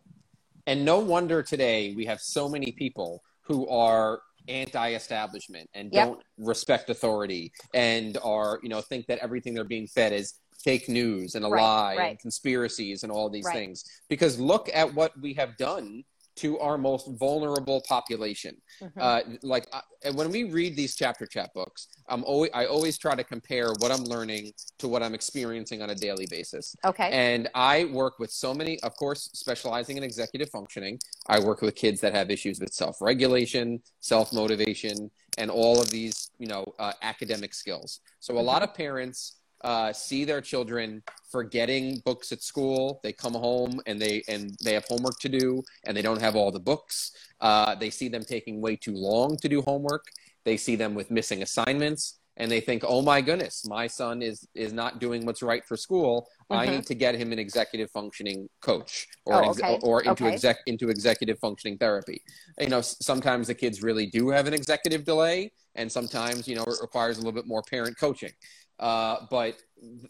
and 0.67 0.85
no 0.85 0.99
wonder 0.99 1.43
today 1.43 1.95
we 1.97 2.05
have 2.05 2.21
so 2.21 2.49
many 2.49 2.73
people 2.73 3.23
who 3.43 3.69
are 3.69 4.21
anti-establishment 4.49 5.69
and 5.75 5.93
yep. 5.93 6.09
don't 6.09 6.23
respect 6.39 6.91
authority 6.91 7.53
and 7.75 8.19
are 8.23 8.59
you 8.63 8.69
know 8.69 8.81
think 8.81 9.07
that 9.07 9.19
everything 9.19 9.55
they're 9.55 9.65
being 9.65 9.87
fed 9.87 10.13
is 10.13 10.35
fake 10.65 10.89
news 10.89 11.35
and 11.35 11.45
a 11.45 11.49
right, 11.49 11.63
lie 11.63 11.97
right. 11.97 12.11
and 12.11 12.19
conspiracies 12.19 13.03
and 13.03 13.13
all 13.13 13.29
these 13.29 13.45
right. 13.45 13.55
things 13.55 13.85
because 14.09 14.39
look 14.39 14.69
at 14.73 14.93
what 14.95 15.13
we 15.21 15.33
have 15.33 15.57
done 15.57 16.03
to 16.37 16.59
our 16.59 16.79
most 16.79 17.09
vulnerable 17.19 17.83
population. 17.87 18.57
Mm-hmm. 18.81 18.99
Uh, 19.01 19.21
like 19.43 19.67
uh, 19.73 20.13
when 20.15 20.31
we 20.31 20.45
read 20.45 20.77
these 20.77 20.95
chapter 20.97 21.27
chat 21.27 21.53
books, 21.55 21.89
I'm 22.09 22.25
always 22.25 22.51
I 22.55 22.67
always 22.67 22.99
try 22.99 23.15
to 23.15 23.25
compare 23.25 23.69
what 23.79 23.91
I'm 23.91 24.05
learning 24.05 24.53
to 24.79 24.89
what 24.89 25.03
I'm 25.03 25.15
experiencing 25.15 25.83
on 25.83 25.91
a 25.91 25.95
daily 25.95 26.27
basis. 26.31 26.75
Okay. 26.85 27.11
And 27.13 27.49
I 27.55 27.87
work 27.87 28.19
with 28.19 28.31
so 28.31 28.55
many, 28.55 28.81
of 28.81 28.97
course, 28.97 29.31
specializing 29.35 29.97
in 29.97 30.03
executive 30.03 30.51
functioning. 30.51 30.99
I 31.27 31.39
work 31.39 31.63
with 31.63 31.75
kids 31.75 32.01
that 32.01 32.15
have 32.15 32.31
issues 32.31 32.61
with 32.61 32.73
self-regulation, 32.73 33.83
self-motivation, 34.01 35.11
and 35.39 35.51
all 35.51 35.81
of 35.81 35.91
these, 35.91 36.31
you 36.39 36.47
know, 36.47 36.65
uh, 36.79 36.93
academic 37.03 37.55
skills. 37.55 38.01
So 38.21 38.35
a 38.35 38.37
mm-hmm. 38.39 38.47
lot 38.47 38.63
of 38.63 38.75
parents 38.75 39.37
uh, 39.65 39.93
see 39.93 40.25
their 40.25 40.41
children 40.41 41.03
forgetting 41.31 42.01
books 42.05 42.33
at 42.33 42.43
school. 42.43 43.01
They 43.03 43.13
come 43.13 43.35
home 43.35 43.81
and 43.87 44.01
they 44.01 44.23
and 44.29 44.57
they 44.63 44.75
have 44.75 44.85
homework 44.85 45.19
to 45.21 45.29
do, 45.29 45.63
and 45.85 45.97
they 45.97 46.03
don't 46.03 46.21
have 46.21 46.37
all 46.37 46.51
the 46.51 46.61
books. 46.61 47.13
Uh, 47.41 47.75
they 47.75 47.91
see 47.91 48.09
them 48.09 48.23
taking 48.23 48.61
way 48.61 48.77
too 48.77 48.95
long 48.95 49.37
to 49.39 49.49
do 49.49 49.63
homework. 49.63 50.05
They 50.45 50.57
see 50.57 50.77
them 50.77 50.95
with 50.95 51.11
missing 51.11 51.43
assignments, 51.43 52.19
and 52.37 52.51
they 52.51 52.61
think, 52.61 52.83
"Oh 52.87 53.03
my 53.03 53.21
goodness, 53.21 53.67
my 53.67 53.87
son 53.87 54.23
is 54.23 54.47
is 54.55 54.73
not 54.73 54.99
doing 54.99 55.25
what's 55.25 55.43
right 55.43 55.65
for 55.65 55.77
school. 55.77 56.29
Mm-hmm. 56.51 56.61
I 56.61 56.67
need 56.67 56.87
to 56.87 56.95
get 56.95 57.15
him 57.15 57.33
an 57.33 57.39
executive 57.39 57.91
functioning 57.91 58.49
coach 58.61 59.07
or 59.25 59.45
oh, 59.45 59.51
okay. 59.51 59.79
or 59.83 60.03
into 60.03 60.25
okay. 60.25 60.33
exec 60.33 60.59
into 60.67 60.89
executive 60.89 61.39
functioning 61.39 61.79
therapy." 61.79 62.23
You 62.59 62.69
know, 62.69 62.81
sometimes 62.81 63.47
the 63.47 63.55
kids 63.55 63.83
really 63.83 64.07
do 64.07 64.31
have 64.31 64.47
an 64.47 64.55
executive 64.55 65.05
delay, 65.05 65.53
and 65.75 65.91
sometimes 65.91 66.47
you 66.47 66.57
know 66.57 66.63
it 66.65 66.79
requires 66.81 67.17
a 67.17 67.21
little 67.21 67.33
bit 67.33 67.47
more 67.47 67.63
parent 67.63 67.99
coaching. 67.99 68.33
Uh, 68.79 69.27
but 69.31 69.57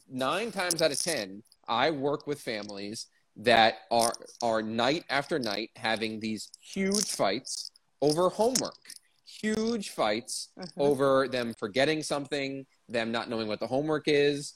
nine 0.09 0.51
times 0.51 0.83
out 0.83 0.91
of 0.91 0.99
ten, 0.99 1.43
I 1.69 1.91
work 1.91 2.27
with 2.27 2.41
families 2.41 3.07
that 3.37 3.79
are 3.91 4.13
are 4.43 4.63
night 4.63 5.05
after 5.11 5.39
night 5.39 5.71
having 5.77 6.21
these 6.21 6.51
huge 6.61 7.11
fights 7.11 7.71
over 8.01 8.29
homework, 8.29 8.79
huge 9.27 9.91
fights 9.91 10.49
mm-hmm. 10.59 10.81
over 10.81 11.29
them 11.29 11.55
forgetting 11.59 12.03
something, 12.03 12.67
them 12.89 13.13
not 13.13 13.29
knowing 13.29 13.49
what 13.49 13.61
the 13.61 13.67
homework 13.67 14.05
is, 14.07 14.55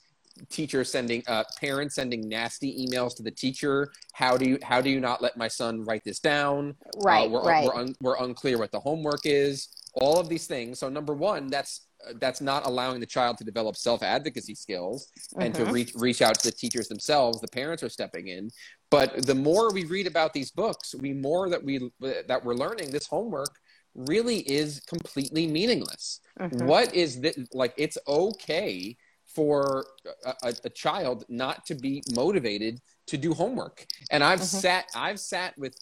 teachers 0.48 0.90
sending 0.90 1.22
uh, 1.26 1.44
parents 1.58 1.94
sending 1.94 2.28
nasty 2.28 2.86
emails 2.86 3.16
to 3.16 3.22
the 3.22 3.30
teacher 3.30 3.90
how 4.12 4.36
do 4.36 4.48
you 4.48 4.58
how 4.62 4.80
do 4.80 4.90
you 4.90 5.00
not 5.00 5.22
let 5.22 5.36
my 5.36 5.48
son 5.48 5.82
write 5.84 6.04
this 6.04 6.20
down 6.20 6.74
right 7.02 7.26
uh, 7.26 7.30
we're, 7.30 7.42
right. 7.42 7.64
We're, 7.64 7.74
un, 7.74 7.94
we're 8.00 8.22
unclear 8.22 8.58
what 8.58 8.70
the 8.70 8.80
homework 8.80 9.20
is 9.24 9.68
all 9.96 10.20
of 10.20 10.28
these 10.28 10.46
things 10.46 10.78
so 10.78 10.88
number 10.88 11.14
one 11.14 11.48
that's 11.48 11.87
that's 12.20 12.40
not 12.40 12.66
allowing 12.66 13.00
the 13.00 13.06
child 13.06 13.38
to 13.38 13.44
develop 13.44 13.76
self 13.76 14.02
advocacy 14.02 14.54
skills 14.54 15.11
and 15.38 15.54
to 15.54 15.62
mm-hmm. 15.62 15.72
reach 15.72 15.92
reach 15.96 16.22
out 16.22 16.38
to 16.38 16.50
the 16.50 16.56
teachers 16.56 16.88
themselves. 16.88 17.40
The 17.40 17.48
parents 17.48 17.82
are 17.82 17.88
stepping 17.88 18.28
in, 18.28 18.50
but 18.90 19.26
the 19.26 19.35
more 19.35 19.72
we 19.72 19.85
read 19.85 20.06
about 20.06 20.32
these 20.32 20.50
books, 20.50 20.94
we 20.94 21.12
more 21.12 21.48
that 21.48 21.62
we 21.62 21.90
that 22.00 22.44
we're 22.44 22.54
learning 22.54 22.90
this 22.90 23.06
homework 23.06 23.54
really 23.94 24.40
is 24.40 24.80
completely 24.80 25.46
meaningless. 25.46 26.20
Mm-hmm. 26.38 26.66
What 26.66 26.94
is 26.94 27.20
this? 27.20 27.38
Like, 27.52 27.74
it's 27.76 27.96
okay 28.06 28.96
for 29.26 29.87
a, 30.24 30.35
a, 30.44 30.54
a, 30.64 30.70
child 30.70 31.24
not 31.28 31.66
to 31.66 31.74
be 31.74 32.02
motivated 32.14 32.80
to 33.06 33.18
do 33.18 33.35
homework. 33.35 33.85
And 34.11 34.22
I've 34.22 34.40
mm-hmm. 34.40 34.59
sat 34.59 34.87
I've 34.94 35.20
sat 35.20 35.56
with 35.59 35.74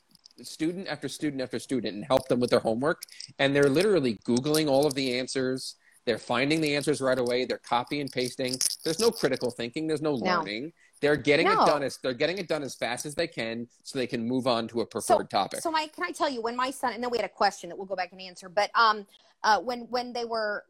student 0.43 0.89
after 0.89 1.09
student 1.09 1.41
after 1.43 1.59
student 1.59 1.95
and 1.95 2.05
help 2.05 2.29
them 2.29 2.41
with 2.41 2.51
their 2.51 2.61
homework 2.61 3.03
and 3.39 3.55
they're 3.55 3.71
literally 3.71 4.19
googling 4.27 4.69
all 4.69 4.87
of 4.87 4.95
the 4.95 5.19
answers 5.19 5.77
They're 6.07 6.19
finding 6.19 6.61
the 6.61 6.77
answers 6.77 7.01
right 7.01 7.19
away. 7.19 7.47
They're 7.47 7.57
copy 7.67 8.03
and 8.03 8.13
pasting. 8.13 8.59
There's 8.85 9.01
no 9.01 9.11
critical 9.11 9.51
thinking. 9.51 9.87
There's 9.87 10.03
no 10.03 10.17
No. 10.17 10.37
learning. 10.37 10.73
They're 11.01 11.17
getting 11.17 11.47
No. 11.47 11.55
it 11.55 11.67
done 11.67 11.83
as 11.83 11.97
they're 12.03 12.13
getting 12.13 12.37
it 12.37 12.47
done 12.47 12.63
as 12.63 12.75
fast 12.75 13.07
as 13.07 13.15
they 13.15 13.27
can, 13.27 13.67
so 13.85 13.99
they 13.99 14.07
can 14.07 14.23
move 14.23 14.47
on 14.47 14.69
to 14.69 14.83
a 14.83 14.85
so, 14.85 14.87
preferred 14.87 15.31
topic. 15.31 15.61
So, 15.63 15.71
Mike, 15.71 15.95
can 15.95 16.05
I 16.05 16.13
tell 16.13 16.29
you 16.29 16.43
when 16.43 16.57
my 16.57 16.71
son, 16.71 16.93
and 16.93 17.03
then 17.03 17.11
we 17.11 17.17
had 17.17 17.25
a 17.25 17.37
question 17.43 17.71
that 17.71 17.77
we'll 17.79 17.87
go 17.87 17.97
back 17.97 18.13
and 18.13 18.21
answer, 18.21 18.51
but 18.51 18.71
um, 18.75 19.07
uh, 19.45 19.61
when 19.61 19.89
when 19.89 20.13
they 20.13 20.27
were 20.27 20.65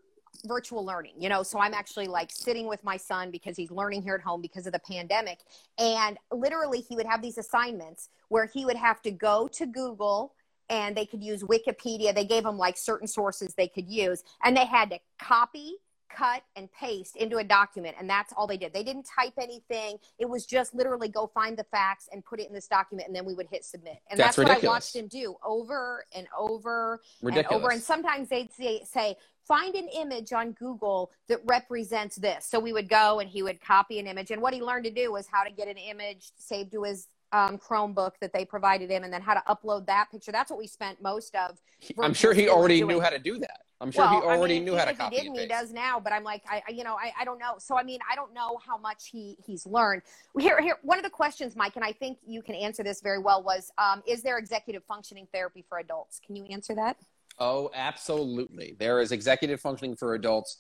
virtual 0.45 0.85
learning, 0.85 1.15
you 1.19 1.29
know, 1.29 1.43
so 1.43 1.59
I'm 1.59 1.75
actually 1.75 2.09
like 2.09 2.31
sitting 2.31 2.67
with 2.67 2.83
my 2.85 2.97
son 2.97 3.31
because 3.31 3.57
he's 3.57 3.71
learning 3.71 4.03
here 4.03 4.15
at 4.15 4.21
home 4.21 4.41
because 4.41 4.67
of 4.67 4.73
the 4.73 4.81
pandemic, 4.81 5.39
and 5.79 6.19
literally 6.33 6.81
he 6.81 6.97
would 6.97 7.07
have 7.07 7.23
these 7.23 7.39
assignments 7.39 8.09
where 8.29 8.47
he 8.47 8.65
would 8.65 8.77
have 8.77 9.03
to 9.03 9.11
go 9.11 9.49
to 9.49 9.67
Google. 9.67 10.35
And 10.71 10.97
they 10.97 11.05
could 11.05 11.23
use 11.23 11.43
Wikipedia. 11.43 12.15
They 12.15 12.25
gave 12.25 12.43
him 12.43 12.57
like 12.57 12.79
certain 12.79 13.07
sources 13.07 13.53
they 13.55 13.69
could 13.69 13.87
use, 13.87 14.25
and 14.43 14.57
they 14.57 14.65
had 14.65 14.89
to 14.93 14.99
copy, 15.19 15.75
cut, 16.09 16.43
and 16.57 16.73
paste 16.73 17.17
into 17.17 17.37
a 17.37 17.45
document. 17.45 17.97
And 18.01 18.09
that's 18.09 18.33
all 18.35 18.47
they 18.47 18.57
did. 18.57 18.73
They 18.73 18.83
didn't 18.83 19.05
type 19.05 19.35
anything. 19.39 19.99
It 20.19 20.27
was 20.27 20.47
just 20.47 20.75
literally 20.75 21.09
go 21.09 21.31
find 21.35 21.55
the 21.55 21.65
facts 21.65 22.09
and 22.11 22.25
put 22.25 22.41
it 22.41 22.49
in 22.49 22.55
this 22.55 22.67
document, 22.67 23.09
and 23.09 23.15
then 23.15 23.27
we 23.27 23.35
would 23.35 23.49
hit 23.51 23.63
submit. 23.63 23.99
And 24.11 24.19
That's 24.19 24.37
that's, 24.37 24.49
what 24.49 24.65
I 24.65 24.67
watched 24.67 24.97
him 24.97 25.07
do 25.07 25.37
over 25.45 26.07
and 26.15 26.27
over 26.35 27.03
Ridiculous. 27.21 27.53
and 27.53 27.63
over. 27.63 27.71
And 27.71 27.83
sometimes 27.83 28.31
they'd 28.31 28.51
say, 28.51 28.85
say, 28.91 29.17
find 29.47 29.75
an 29.75 29.89
image 29.89 30.33
on 30.33 30.53
Google 30.53 31.11
that 31.29 31.41
represents 31.45 32.17
this. 32.17 32.47
So 32.47 32.59
we 32.59 32.73
would 32.73 32.89
go 32.89 33.21
and 33.21 33.29
he 33.29 33.43
would 33.43 33.61
copy 33.61 33.99
an 33.99 34.07
image. 34.07 34.31
And 34.31 34.41
what 34.41 34.55
he 34.55 34.63
learned 34.63 34.85
to 34.85 34.91
do 34.91 35.13
was 35.13 35.27
how 35.31 35.45
to 35.45 35.51
get 35.51 35.69
an 35.69 35.77
image 35.77 36.31
saved 36.39 36.73
to 36.73 36.85
his 36.85 37.09
um, 37.33 37.59
Chromebook 37.59 38.13
that 38.21 38.33
they 38.33 38.45
provided 38.45 38.91
him 38.91 39.03
and 39.03 39.13
then 39.13 39.21
how 39.21 39.35
to 39.35 39.43
upload 39.49 39.87
that 39.87 40.11
picture. 40.11 40.31
That's 40.33 40.51
what 40.51 40.59
we 40.59 40.67
spent 40.67 41.03
most 41.03 41.35
of. 41.35 41.59
He- 41.79 41.95
I'm 42.01 42.15
sure 42.15 42.33
he 42.33 42.49
already 42.49 42.79
doing. 42.79 42.89
knew 42.97 43.01
how 43.01 43.11
to 43.11 43.19
do 43.19 43.39
that. 43.39 43.61
I'm 43.81 43.91
sure 43.91 44.05
Well, 44.05 44.21
he 44.23 44.27
I 44.29 44.37
already 44.37 44.55
mean, 44.55 44.65
knew 44.67 44.77
how 44.77 44.85
to 44.85 44.95
copy 44.95 45.17
he 45.17 45.23
didn't, 45.23 45.39
he 45.39 45.47
does 45.47 45.73
now. 45.73 45.99
But 45.99 46.13
I'm 46.13 46.23
like, 46.23 46.43
I, 46.49 46.63
I- 46.69 46.71
you 46.71 46.85
know, 46.85 46.95
I, 46.95 47.13
I 47.21 47.25
don't 47.25 47.39
know. 47.39 47.57
So 47.59 47.77
I 47.77 47.83
mean, 47.83 47.99
I 48.11 48.15
don't 48.15 48.33
know 48.33 48.57
how 48.65 48.79
much 48.79 49.09
he 49.11 49.37
he's 49.45 49.67
learned. 49.67 50.03
Here, 50.39 50.61
here. 50.63 50.77
One 50.83 50.97
of 50.99 51.05
the 51.05 51.11
questions, 51.11 51.57
Mike, 51.57 51.75
and 51.75 51.85
I 51.85 51.93
think 51.93 52.19
you 52.27 52.41
can 52.41 52.55
answer 52.55 52.83
this 52.85 53.01
very 53.03 53.19
well. 53.19 53.43
Was 53.43 53.73
um, 53.77 54.03
is 54.07 54.23
there 54.23 54.39
executive 54.39 54.85
functioning 54.85 55.27
therapy 55.35 55.65
for 55.69 55.79
adults? 55.79 56.21
Can 56.25 56.37
you 56.37 56.45
answer 56.45 56.75
that? 56.77 56.97
Oh, 57.39 57.71
absolutely. 57.75 58.77
There 58.79 59.01
is 59.01 59.13
executive 59.13 59.61
functioning 59.61 59.97
for 59.97 60.15
adults 60.15 60.59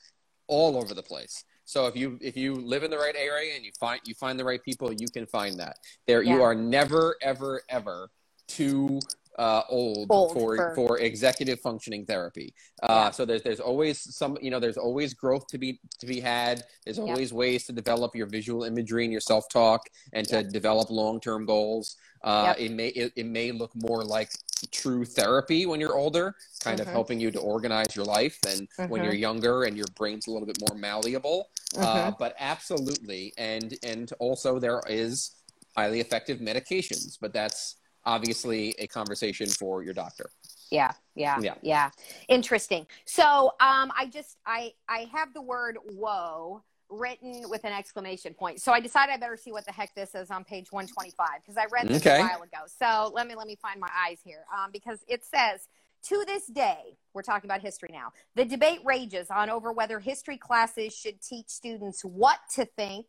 all 0.48 0.76
over 0.76 0.94
the 0.94 1.02
place. 1.02 1.44
So 1.64 1.86
if 1.86 1.96
you 1.96 2.18
if 2.20 2.36
you 2.36 2.54
live 2.54 2.82
in 2.82 2.90
the 2.90 2.98
right 2.98 3.14
area 3.16 3.54
and 3.54 3.64
you 3.64 3.70
find 3.80 4.00
you 4.04 4.14
find 4.14 4.38
the 4.38 4.44
right 4.44 4.62
people, 4.62 4.92
you 4.92 5.06
can 5.08 5.26
find 5.26 5.58
that. 5.58 5.76
There 6.06 6.22
you 6.22 6.42
are 6.42 6.54
never 6.54 7.16
ever 7.22 7.62
ever 7.68 8.10
too 8.48 9.00
uh, 9.38 9.62
old, 9.68 10.06
Old 10.10 10.32
for, 10.32 10.56
for- 10.56 10.74
for 10.74 10.98
executive 10.98 11.60
functioning 11.60 12.04
therapy. 12.06 12.54
Uh, 12.82 12.86
Yeah. 12.88 13.10
So 13.10 13.24
there's 13.24 13.42
there's 13.42 13.60
always 13.60 13.98
some 14.14 14.38
you 14.40 14.50
know 14.50 14.60
there's 14.60 14.76
always 14.76 15.14
growth 15.14 15.46
to 15.48 15.58
be 15.58 15.80
to 15.98 16.06
be 16.06 16.20
had. 16.20 16.64
There's 16.84 16.98
Yeah. 16.98 17.04
always 17.04 17.32
ways 17.32 17.66
to 17.66 17.72
develop 17.72 18.14
your 18.14 18.26
visual 18.26 18.64
imagery 18.64 19.04
and 19.04 19.12
your 19.12 19.20
self 19.20 19.48
talk 19.48 19.80
and 20.12 20.26
to 20.28 20.36
Yeah. 20.42 20.50
develop 20.50 20.90
long 20.90 21.20
term 21.20 21.46
goals. 21.46 21.96
Uh, 22.22 22.54
Yep. 22.56 22.60
It 22.64 22.72
may 22.72 22.88
it, 22.88 23.12
it 23.16 23.26
may 23.26 23.52
look 23.52 23.72
more 23.74 24.04
like 24.04 24.30
true 24.70 25.04
therapy 25.04 25.66
when 25.66 25.78
you're 25.80 25.96
older, 25.96 26.34
kind 26.60 26.80
of 26.80 26.86
Mhm. 26.86 26.92
helping 26.92 27.20
you 27.20 27.30
to 27.32 27.40
organize 27.40 27.94
your 27.94 28.04
life, 28.06 28.38
and 28.46 28.66
when 28.88 29.00
Mhm. 29.02 29.04
you're 29.04 29.14
younger 29.28 29.64
and 29.64 29.76
your 29.76 29.86
brain's 29.94 30.26
a 30.26 30.30
little 30.30 30.46
bit 30.46 30.58
more 30.66 30.78
malleable. 30.78 31.50
Uh, 31.76 31.80
Mm-hmm. 31.82 32.10
but 32.18 32.34
absolutely, 32.38 33.32
and 33.36 33.76
and 33.82 34.12
also 34.20 34.58
there 34.58 34.80
is 34.88 35.32
highly 35.76 36.00
effective 36.00 36.38
medications, 36.38 37.18
but 37.20 37.32
that's 37.32 37.76
obviously 38.06 38.74
a 38.78 38.86
conversation 38.86 39.48
for 39.48 39.82
your 39.82 39.94
doctor. 39.94 40.30
Yeah, 40.70 40.92
yeah, 41.14 41.40
Yeah. 41.40 41.54
yeah, 41.62 41.90
Interesting. 42.28 42.86
So, 43.04 43.52
um, 43.60 43.92
I 43.96 44.10
just 44.12 44.38
I 44.46 44.72
I 44.88 45.08
have 45.12 45.32
the 45.34 45.42
word 45.42 45.78
"whoa" 45.92 46.62
written 46.90 47.48
with 47.48 47.64
an 47.64 47.72
exclamation 47.72 48.34
point. 48.34 48.60
So 48.60 48.72
I 48.72 48.80
decided 48.80 49.12
I 49.12 49.16
better 49.16 49.36
see 49.36 49.52
what 49.52 49.64
the 49.66 49.72
heck 49.72 49.94
this 49.94 50.14
is 50.14 50.30
on 50.30 50.44
page 50.44 50.70
125 50.70 51.40
because 51.42 51.56
I 51.56 51.66
read 51.72 51.88
this 51.88 51.96
Okay. 51.96 52.16
a 52.16 52.20
while 52.20 52.42
ago. 52.42 52.58
So 52.66 53.10
let 53.14 53.26
me 53.26 53.34
let 53.34 53.46
me 53.46 53.56
find 53.56 53.80
my 53.80 53.90
eyes 53.96 54.18
here 54.24 54.44
um, 54.56 54.70
because 54.72 55.00
it 55.08 55.24
says. 55.24 55.68
To 56.08 56.22
this 56.26 56.46
day, 56.48 56.98
we're 57.14 57.22
talking 57.22 57.48
about 57.48 57.62
history 57.62 57.88
now. 57.90 58.12
The 58.34 58.44
debate 58.44 58.80
rages 58.84 59.30
on 59.30 59.48
over 59.48 59.72
whether 59.72 59.98
history 59.98 60.36
classes 60.36 60.94
should 60.94 61.22
teach 61.22 61.48
students 61.48 62.04
what 62.04 62.40
to 62.56 62.66
think 62.66 63.06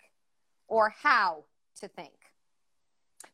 or 0.69 0.93
how 1.03 1.43
to 1.81 1.89
think. 1.89 2.13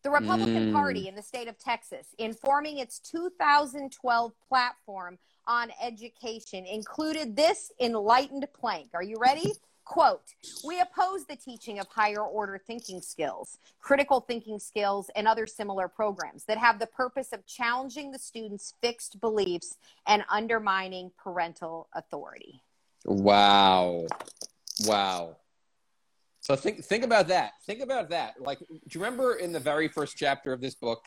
The 0.03 0.09
Republican 0.09 0.69
Mm. 0.69 0.73
Party 0.73 1.07
in 1.07 1.15
the 1.15 1.21
state 1.21 1.47
of 1.47 1.57
Texas, 1.57 2.07
in 2.17 2.33
forming 2.33 2.77
its 2.79 2.99
2012 2.99 4.33
platform 4.47 5.19
on 5.47 5.71
education, 5.81 6.65
included 6.65 7.35
this 7.35 7.71
enlightened 7.79 8.47
plank. 8.53 8.89
Are 8.93 9.03
you 9.03 9.17
ready? 9.19 9.53
Quote, 9.83 10.35
we 10.63 10.79
oppose 10.79 11.25
the 11.25 11.35
teaching 11.35 11.79
of 11.79 11.87
higher 11.87 12.21
order 12.21 12.57
thinking 12.57 13.01
skills, 13.01 13.57
critical 13.81 14.21
thinking 14.21 14.59
skills, 14.59 15.09
and 15.15 15.27
other 15.27 15.45
similar 15.47 15.87
programs 15.87 16.45
that 16.45 16.57
have 16.57 16.79
the 16.79 16.87
purpose 16.87 17.33
of 17.33 17.45
challenging 17.45 18.11
the 18.11 18.19
students' 18.19 18.75
fixed 18.81 19.19
beliefs 19.19 19.77
and 20.07 20.23
undermining 20.29 21.11
parental 21.17 21.89
authority. 21.93 22.61
Wow, 23.05 24.05
wow. 24.85 25.35
So 26.41 26.55
think 26.55 26.83
think 26.83 27.03
about 27.03 27.27
that. 27.29 27.51
Think 27.65 27.81
about 27.81 28.09
that. 28.09 28.33
Like, 28.41 28.59
do 28.59 28.65
you 28.91 29.01
remember 29.01 29.35
in 29.35 29.51
the 29.51 29.59
very 29.59 29.87
first 29.87 30.17
chapter 30.17 30.51
of 30.51 30.59
this 30.59 30.73
book, 30.73 31.05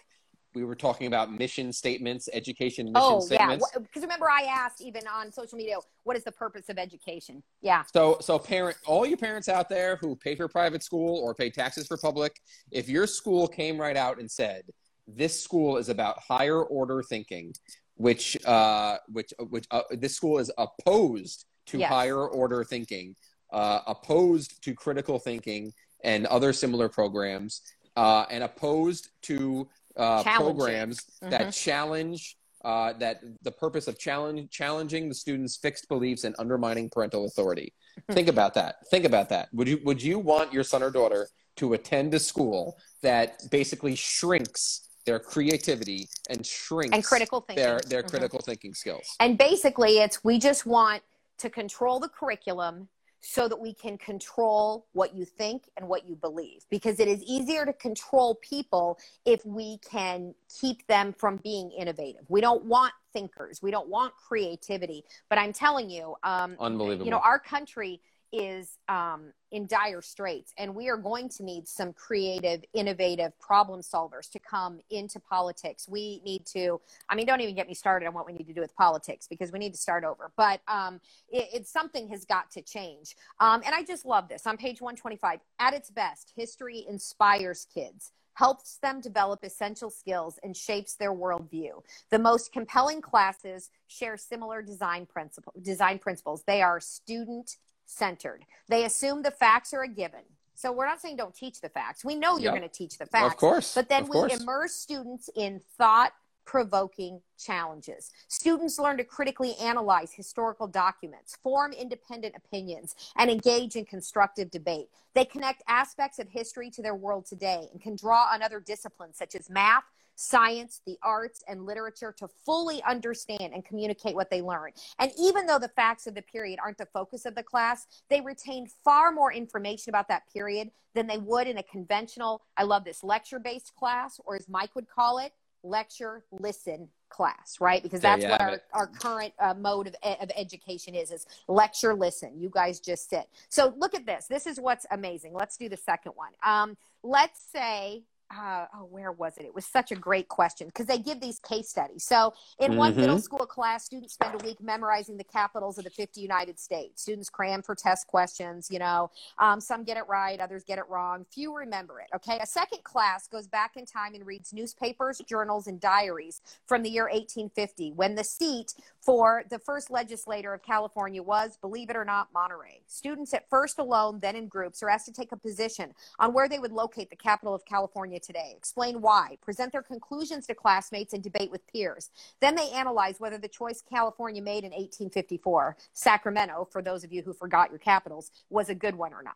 we 0.54 0.64
were 0.64 0.76
talking 0.76 1.08
about 1.08 1.32
mission 1.32 1.72
statements, 1.72 2.28
education 2.32 2.92
mission 2.92 3.02
Oh, 3.04 3.26
yeah. 3.28 3.56
Because 3.56 4.02
remember, 4.02 4.30
I 4.30 4.42
asked 4.42 4.80
even 4.80 5.02
on 5.08 5.32
social 5.32 5.58
media, 5.58 5.74
what 6.04 6.16
is 6.16 6.22
the 6.22 6.30
purpose 6.30 6.68
of 6.68 6.78
education? 6.78 7.42
Yeah. 7.60 7.82
So, 7.92 8.18
so 8.20 8.38
parent, 8.38 8.76
all 8.86 9.04
you 9.04 9.16
parents 9.16 9.48
out 9.48 9.68
there 9.68 9.96
who 9.96 10.14
pay 10.14 10.36
for 10.36 10.46
private 10.46 10.84
school 10.84 11.18
or 11.18 11.34
pay 11.34 11.50
taxes 11.50 11.88
for 11.88 11.96
public, 11.96 12.40
if 12.70 12.88
your 12.88 13.08
school 13.08 13.48
came 13.48 13.76
right 13.76 13.96
out 13.96 14.20
and 14.20 14.30
said, 14.30 14.62
"This 15.08 15.42
school 15.42 15.76
is 15.78 15.88
about 15.88 16.20
higher 16.20 16.62
order 16.62 17.02
thinking," 17.02 17.52
which, 17.96 18.36
uh, 18.46 18.98
which, 19.08 19.32
which, 19.50 19.66
uh, 19.72 19.82
this 19.90 20.14
school 20.14 20.38
is 20.38 20.52
opposed 20.56 21.46
to 21.66 21.78
Yes. 21.78 21.90
higher 21.90 22.24
order 22.28 22.62
thinking, 22.62 23.16
uh, 23.54 23.80
opposed 23.86 24.62
to 24.64 24.74
critical 24.74 25.18
thinking 25.18 25.72
and 26.02 26.26
other 26.26 26.52
similar 26.52 26.88
programs, 26.88 27.62
uh, 27.96 28.26
and 28.28 28.42
opposed 28.44 29.08
to 29.22 29.66
uh, 29.96 30.22
programs 30.24 31.00
that 31.22 31.52
challenge 31.54 32.36
uh, 32.64 32.94
that 32.94 33.20
the 33.42 33.52
purpose 33.52 33.86
of 33.88 33.98
challenge, 33.98 34.50
challenging 34.50 35.08
the 35.08 35.14
students' 35.14 35.56
fixed 35.56 35.86
beliefs 35.88 36.24
and 36.24 36.34
undermining 36.38 36.88
parental 36.90 37.26
authority. 37.26 37.72
Think 38.10 38.26
about 38.28 38.54
that. 38.54 38.76
Think 38.90 39.04
about 39.04 39.28
that. 39.28 39.48
Would 39.52 39.68
you 39.68 39.80
would 39.84 40.02
you 40.02 40.18
want 40.18 40.52
your 40.52 40.64
son 40.64 40.82
or 40.82 40.90
daughter 40.90 41.28
to 41.56 41.74
attend 41.74 42.12
a 42.14 42.18
school 42.18 42.76
that 43.02 43.38
basically 43.50 43.94
shrinks 43.94 44.88
their 45.06 45.20
creativity 45.20 46.08
and 46.30 46.44
shrinks 46.44 46.94
And 46.94 47.04
critical 47.04 47.42
thinking. 47.42 47.62
their 47.64 47.80
their 47.86 48.02
Mhm. 48.02 48.08
critical 48.10 48.40
thinking 48.40 48.74
skills? 48.74 49.14
And 49.20 49.38
basically, 49.38 49.98
it's 49.98 50.24
we 50.24 50.38
just 50.38 50.66
want 50.66 51.02
to 51.38 51.50
control 51.50 52.00
the 52.00 52.08
curriculum 52.08 52.88
so 53.24 53.48
that 53.48 53.58
we 53.58 53.72
can 53.72 53.96
control 53.96 54.86
what 54.92 55.14
you 55.14 55.24
think 55.24 55.70
and 55.78 55.88
what 55.88 56.06
you 56.06 56.14
believe. 56.14 56.60
Because 56.70 57.00
it 57.00 57.08
is 57.08 57.22
easier 57.22 57.64
to 57.64 57.72
control 57.72 58.34
people 58.36 58.98
if 59.24 59.44
we 59.46 59.78
can 59.78 60.34
keep 60.60 60.86
them 60.88 61.14
from 61.14 61.38
being 61.38 61.70
innovative. 61.70 62.22
We 62.28 62.42
don't 62.42 62.64
want 62.66 62.92
thinkers, 63.14 63.62
we 63.62 63.70
don't 63.70 63.88
want 63.88 64.12
creativity. 64.28 65.04
But 65.30 65.38
I'm 65.38 65.54
telling 65.54 65.88
you, 65.88 66.16
um, 66.22 66.56
Unbelievable. 66.60 67.06
you 67.06 67.10
know, 67.10 67.20
our 67.20 67.38
country 67.38 68.00
is 68.34 68.78
um, 68.88 69.32
in 69.52 69.66
dire 69.66 70.02
straits, 70.02 70.52
and 70.58 70.74
we 70.74 70.88
are 70.88 70.96
going 70.96 71.28
to 71.28 71.44
need 71.44 71.68
some 71.68 71.92
creative, 71.92 72.64
innovative 72.74 73.38
problem 73.38 73.80
solvers 73.80 74.28
to 74.32 74.40
come 74.40 74.80
into 74.90 75.20
politics. 75.20 75.88
We 75.88 76.20
need 76.24 76.44
to, 76.46 76.80
I 77.08 77.14
mean, 77.14 77.26
don't 77.26 77.40
even 77.40 77.54
get 77.54 77.68
me 77.68 77.74
started 77.74 78.06
on 78.06 78.14
what 78.14 78.26
we 78.26 78.32
need 78.32 78.48
to 78.48 78.52
do 78.52 78.60
with 78.60 78.74
politics 78.74 79.28
because 79.28 79.52
we 79.52 79.60
need 79.60 79.72
to 79.72 79.80
start 79.80 80.02
over. 80.04 80.32
But 80.36 80.60
um, 80.66 81.00
it, 81.30 81.48
it's 81.54 81.72
something 81.72 82.08
has 82.08 82.24
got 82.24 82.50
to 82.52 82.62
change. 82.62 83.14
Um, 83.38 83.62
and 83.64 83.74
I 83.74 83.84
just 83.84 84.04
love 84.04 84.28
this 84.28 84.46
on 84.46 84.56
page 84.56 84.80
125. 84.80 85.38
At 85.60 85.74
its 85.74 85.90
best, 85.90 86.32
history 86.36 86.84
inspires 86.88 87.66
kids 87.72 88.10
helps 88.34 88.78
them 88.78 89.00
develop 89.00 89.44
essential 89.44 89.90
skills 89.90 90.38
and 90.42 90.56
shapes 90.56 90.96
their 90.96 91.12
worldview. 91.12 91.70
The 92.10 92.18
most 92.18 92.52
compelling 92.52 93.00
classes 93.00 93.70
share 93.86 94.16
similar 94.16 94.60
design 94.60 95.06
principle, 95.06 95.52
design 95.62 96.00
principles. 96.00 96.42
They 96.44 96.60
are 96.60 96.80
student 96.80 97.58
centered. 97.86 98.44
They 98.68 98.84
assume 98.84 99.22
the 99.22 99.30
facts 99.30 99.72
are 99.72 99.82
a 99.82 99.88
given. 99.88 100.20
So 100.54 100.72
we're 100.72 100.86
not 100.86 101.00
saying 101.00 101.16
don't 101.16 101.34
teach 101.34 101.60
the 101.60 101.68
facts. 101.68 102.04
We 102.04 102.14
know 102.14 102.32
you're 102.38 102.52
Yep. 102.52 102.60
going 102.60 102.68
to 102.68 102.74
teach 102.74 102.98
the 102.98 103.06
facts. 103.06 103.34
Of 103.34 103.38
course. 103.38 103.74
But 103.74 103.88
then 103.88 104.04
we 104.04 104.12
course. 104.12 104.40
immerse 104.40 104.74
students 104.74 105.28
in 105.34 105.60
thought 105.76 106.12
provoking 106.44 107.22
challenges. 107.38 108.10
Students 108.28 108.78
learn 108.78 108.98
to 108.98 109.04
critically 109.04 109.54
analyze 109.56 110.12
historical 110.12 110.66
documents, 110.66 111.36
form 111.36 111.72
independent 111.72 112.34
opinions, 112.36 112.94
and 113.16 113.30
engage 113.30 113.76
in 113.76 113.84
constructive 113.86 114.50
debate. 114.50 114.90
They 115.14 115.24
connect 115.24 115.62
aspects 115.68 116.18
of 116.18 116.28
history 116.28 116.70
to 116.72 116.82
their 116.82 116.94
world 116.94 117.24
today 117.24 117.68
and 117.72 117.80
can 117.80 117.96
draw 117.96 118.28
on 118.30 118.42
other 118.42 118.60
disciplines 118.60 119.16
such 119.16 119.34
as 119.34 119.48
math, 119.48 119.84
science, 120.14 120.80
the 120.86 120.96
arts, 121.02 121.42
and 121.48 121.66
literature 121.66 122.14
to 122.18 122.28
fully 122.44 122.82
understand 122.82 123.52
and 123.52 123.64
communicate 123.64 124.14
what 124.14 124.30
they 124.30 124.42
learn. 124.42 124.72
And 124.98 125.10
even 125.18 125.46
though 125.46 125.58
the 125.58 125.68
facts 125.68 126.06
of 126.06 126.14
the 126.14 126.22
period 126.22 126.58
aren't 126.62 126.78
the 126.78 126.86
focus 126.86 127.24
of 127.26 127.34
the 127.34 127.42
class, 127.42 127.86
they 128.10 128.20
retain 128.20 128.66
far 128.84 129.12
more 129.12 129.32
information 129.32 129.90
about 129.90 130.08
that 130.08 130.22
period 130.32 130.70
than 130.94 131.06
they 131.06 131.18
would 131.18 131.46
in 131.46 131.58
a 131.58 131.62
conventional, 131.62 132.42
I 132.56 132.62
love 132.62 132.84
this, 132.84 133.02
lecture 133.02 133.38
based 133.38 133.74
class, 133.74 134.20
or 134.24 134.36
as 134.36 134.48
Mike 134.48 134.74
would 134.74 134.88
call 134.88 135.18
it, 135.18 135.32
lecture, 135.64 136.24
listen 136.30 136.88
class, 137.08 137.58
right? 137.60 137.82
Because 137.82 138.00
that's 138.00 138.24
what 138.24 138.40
our, 138.40 138.60
our 138.72 138.86
current 138.86 139.32
uh, 139.38 139.54
mode 139.54 139.88
of, 139.88 139.94
of 140.20 140.30
education 140.36 140.94
is, 140.94 141.10
is 141.10 141.26
lecture, 141.48 141.94
listen. 141.94 142.38
You 142.38 142.50
guys 142.50 142.80
just 142.80 143.08
sit. 143.08 143.26
So 143.48 143.74
look 143.78 143.94
at 143.94 144.04
this. 144.04 144.26
This 144.28 144.46
is 144.46 144.60
what's 144.60 144.84
amazing. 144.90 145.32
Let's 145.32 145.56
do 145.56 145.68
the 145.68 145.76
second 145.76 146.12
one. 146.16 146.32
Um, 146.44 146.76
let's 147.02 147.40
say 147.52 148.02
uh, 148.38 148.66
oh, 148.74 148.84
where 148.90 149.12
was 149.12 149.36
it? 149.38 149.44
It 149.44 149.54
was 149.54 149.66
such 149.66 149.92
a 149.92 149.96
great 149.96 150.28
question 150.28 150.68
because 150.68 150.86
they 150.86 150.98
give 150.98 151.20
these 151.20 151.38
case 151.38 151.68
studies. 151.68 152.04
So, 152.04 152.34
in 152.58 152.72
mm-hmm. 152.72 152.78
one 152.78 152.96
middle 152.96 153.18
school 153.18 153.46
class, 153.46 153.84
students 153.84 154.14
spend 154.14 154.40
a 154.40 154.44
week 154.44 154.60
memorizing 154.60 155.16
the 155.16 155.24
capitals 155.24 155.78
of 155.78 155.84
the 155.84 155.90
50 155.90 156.20
United 156.20 156.58
States. 156.58 157.02
Students 157.02 157.28
cram 157.28 157.62
for 157.62 157.74
test 157.74 158.06
questions, 158.06 158.68
you 158.70 158.78
know. 158.78 159.10
Um, 159.38 159.60
some 159.60 159.84
get 159.84 159.96
it 159.96 160.04
right, 160.08 160.40
others 160.40 160.64
get 160.64 160.78
it 160.78 160.84
wrong. 160.88 161.26
Few 161.32 161.54
remember 161.54 162.00
it, 162.00 162.08
okay? 162.14 162.38
A 162.42 162.46
second 162.46 162.82
class 162.84 163.28
goes 163.28 163.46
back 163.46 163.76
in 163.76 163.86
time 163.86 164.14
and 164.14 164.26
reads 164.26 164.52
newspapers, 164.52 165.20
journals, 165.26 165.66
and 165.66 165.80
diaries 165.80 166.40
from 166.66 166.82
the 166.82 166.90
year 166.90 167.04
1850 167.04 167.92
when 167.92 168.14
the 168.14 168.24
seat 168.24 168.74
for 169.00 169.44
the 169.50 169.58
first 169.58 169.90
legislator 169.90 170.54
of 170.54 170.62
California 170.62 171.22
was, 171.22 171.58
believe 171.60 171.90
it 171.90 171.96
or 171.96 172.04
not, 172.04 172.28
Monterey. 172.32 172.80
Students 172.86 173.34
at 173.34 173.48
first 173.50 173.78
alone, 173.78 174.18
then 174.20 174.34
in 174.34 174.48
groups, 174.48 174.82
are 174.82 174.88
asked 174.88 175.06
to 175.06 175.12
take 175.12 175.32
a 175.32 175.36
position 175.36 175.94
on 176.18 176.32
where 176.32 176.48
they 176.48 176.58
would 176.58 176.72
locate 176.72 177.10
the 177.10 177.16
capital 177.16 177.54
of 177.54 177.64
California 177.64 178.18
today, 178.24 178.54
explain 178.56 179.00
why, 179.00 179.38
present 179.42 179.72
their 179.72 179.82
conclusions 179.82 180.46
to 180.46 180.54
classmates, 180.54 181.12
and 181.12 181.22
debate 181.22 181.50
with 181.50 181.66
peers. 181.66 182.10
Then 182.40 182.54
they 182.54 182.70
analyze 182.70 183.20
whether 183.20 183.38
the 183.38 183.48
choice 183.48 183.82
California 183.88 184.42
made 184.42 184.64
in 184.64 184.70
1854, 184.70 185.76
Sacramento, 185.92 186.68
for 186.70 186.82
those 186.82 187.04
of 187.04 187.12
you 187.12 187.22
who 187.22 187.32
forgot 187.32 187.70
your 187.70 187.78
capitals, 187.78 188.30
was 188.50 188.68
a 188.68 188.74
good 188.74 188.94
one 188.94 189.12
or 189.12 189.22
not. 189.22 189.34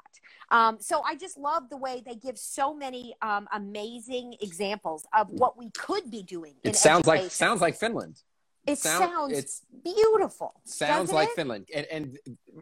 Um, 0.51 0.79
so 0.81 1.03
I 1.03 1.15
just 1.15 1.39
love 1.39 1.71
the 1.71 1.77
way 1.77 2.03
they 2.05 2.15
give 2.15 2.39
so 2.39 2.75
many 2.75 3.15
um, 3.23 3.49
amazing 3.53 4.37
examples 4.41 5.07
of 5.17 5.31
what 5.31 5.59
we 5.59 5.71
could 5.71 6.11
be 6.11 6.23
doing. 6.23 6.55
It 6.65 6.77
sounds 6.77 7.07
education. 7.07 7.25
like 7.25 7.33
sounds 7.33 7.61
like 7.61 7.77
Finland. 7.77 8.23
It 8.67 8.79
sounds, 8.79 9.13
sounds 9.13 9.33
it's 9.33 9.63
beautiful. 9.83 10.53
Sounds 10.65 11.11
like 11.11 11.31
it? 11.31 11.37
Finland. 11.37 11.69
And, 11.75 11.87
and 11.87 12.19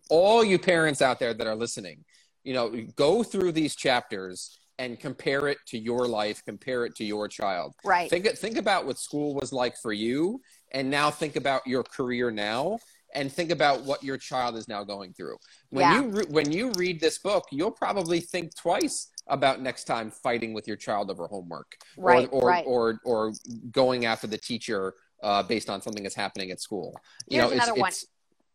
all 0.09 0.45
you 0.45 0.59
parents 0.59 1.03
out 1.03 1.19
there 1.19 1.35
that 1.35 1.47
are 1.47 1.57
listening, 1.57 2.05
you 2.45 2.55
know, 2.55 2.71
go 2.95 3.25
through 3.25 3.53
these 3.53 3.75
chapters 3.75 4.57
and 4.79 5.01
compare 5.01 5.49
it 5.49 5.59
to 5.69 5.79
your 5.79 6.07
life, 6.07 6.43
compare 6.45 6.85
it 6.85 6.95
to 6.97 7.05
your 7.05 7.29
child. 7.29 7.75
Right. 7.85 8.11
Think 8.11 8.27
think 8.29 8.57
about 8.57 8.87
what 8.87 8.99
school 8.99 9.35
was 9.35 9.53
like 9.53 9.77
for 9.77 9.93
you, 9.93 10.41
and 10.73 10.91
now 10.91 11.11
think 11.11 11.37
about 11.37 11.67
your 11.67 11.83
career 11.83 12.31
now, 12.31 12.79
and 13.15 13.33
think 13.33 13.51
about 13.51 13.85
what 13.85 14.03
your 14.03 14.19
child 14.19 14.57
is 14.57 14.69
now 14.69 14.85
going 14.85 15.13
through. 15.15 15.37
When 15.71 15.83
yeah. 15.83 16.01
you 16.01 16.09
re- 16.09 16.27
when 16.29 16.53
you 16.53 16.73
read 16.73 17.01
this 17.01 17.19
book, 17.19 17.45
you'll 17.51 17.71
probably 17.71 18.21
think 18.21 18.55
twice 18.55 19.09
about 19.29 19.61
next 19.61 19.85
time 19.85 20.11
fighting 20.11 20.53
with 20.53 20.69
your 20.69 20.77
child 20.77 21.11
over 21.11 21.27
homework, 21.27 21.77
right? 21.97 22.29
Or 22.31 22.43
or 22.43 22.49
right. 22.49 22.65
or, 22.67 23.01
or 23.05 23.33
going 23.73 24.05
after 24.05 24.27
the 24.27 24.39
teacher 24.39 24.95
uh, 25.23 25.43
based 25.43 25.71
on 25.71 25.81
something 25.81 26.03
that's 26.03 26.15
happening 26.15 26.51
at 26.51 26.61
school. 26.61 26.95
You 27.29 27.41
Here's 27.41 27.51
know, 27.51 27.57
another 27.57 27.75
one. 27.75 27.93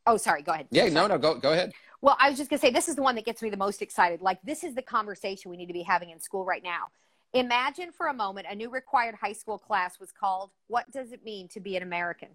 Oh, 0.08 0.18
sorry. 0.18 0.42
Go 0.42 0.52
ahead. 0.52 0.68
Yeah, 0.72 0.90
no, 0.90 1.08
no, 1.08 1.18
go 1.18 1.36
go 1.36 1.54
ahead. 1.54 1.72
Well, 2.02 2.18
I 2.20 2.30
was 2.30 2.38
just 2.38 2.50
going 2.50 2.60
to 2.60 2.66
say 2.66 2.72
this 2.72 2.90
is 2.90 2.96
the 2.96 3.04
one 3.04 3.16
that 3.16 3.26
gets 3.26 3.42
me 3.42 3.50
the 3.50 3.58
most 3.58 3.82
excited. 3.82 4.22
Like 4.22 4.40
this 4.44 4.64
is 4.64 4.74
the 4.74 4.82
conversation 4.82 5.52
we 5.52 5.58
need 5.58 5.68
to 5.68 5.74
be 5.74 5.84
having 5.84 6.10
in 6.10 6.20
school 6.20 6.46
right 6.46 6.64
now. 6.64 6.88
Imagine 7.34 7.92
for 7.92 8.08
a 8.08 8.14
moment 8.14 8.48
a 8.50 8.56
new 8.56 8.70
required 8.70 9.16
high 9.16 9.34
school 9.34 9.58
class 9.58 10.00
was 10.00 10.12
called 10.12 10.50
"What 10.68 10.92
does 10.92 11.12
it 11.12 11.24
mean 11.24 11.48
to 11.50 11.60
be 11.60 11.78
an 11.78 11.84
American?" 11.84 12.30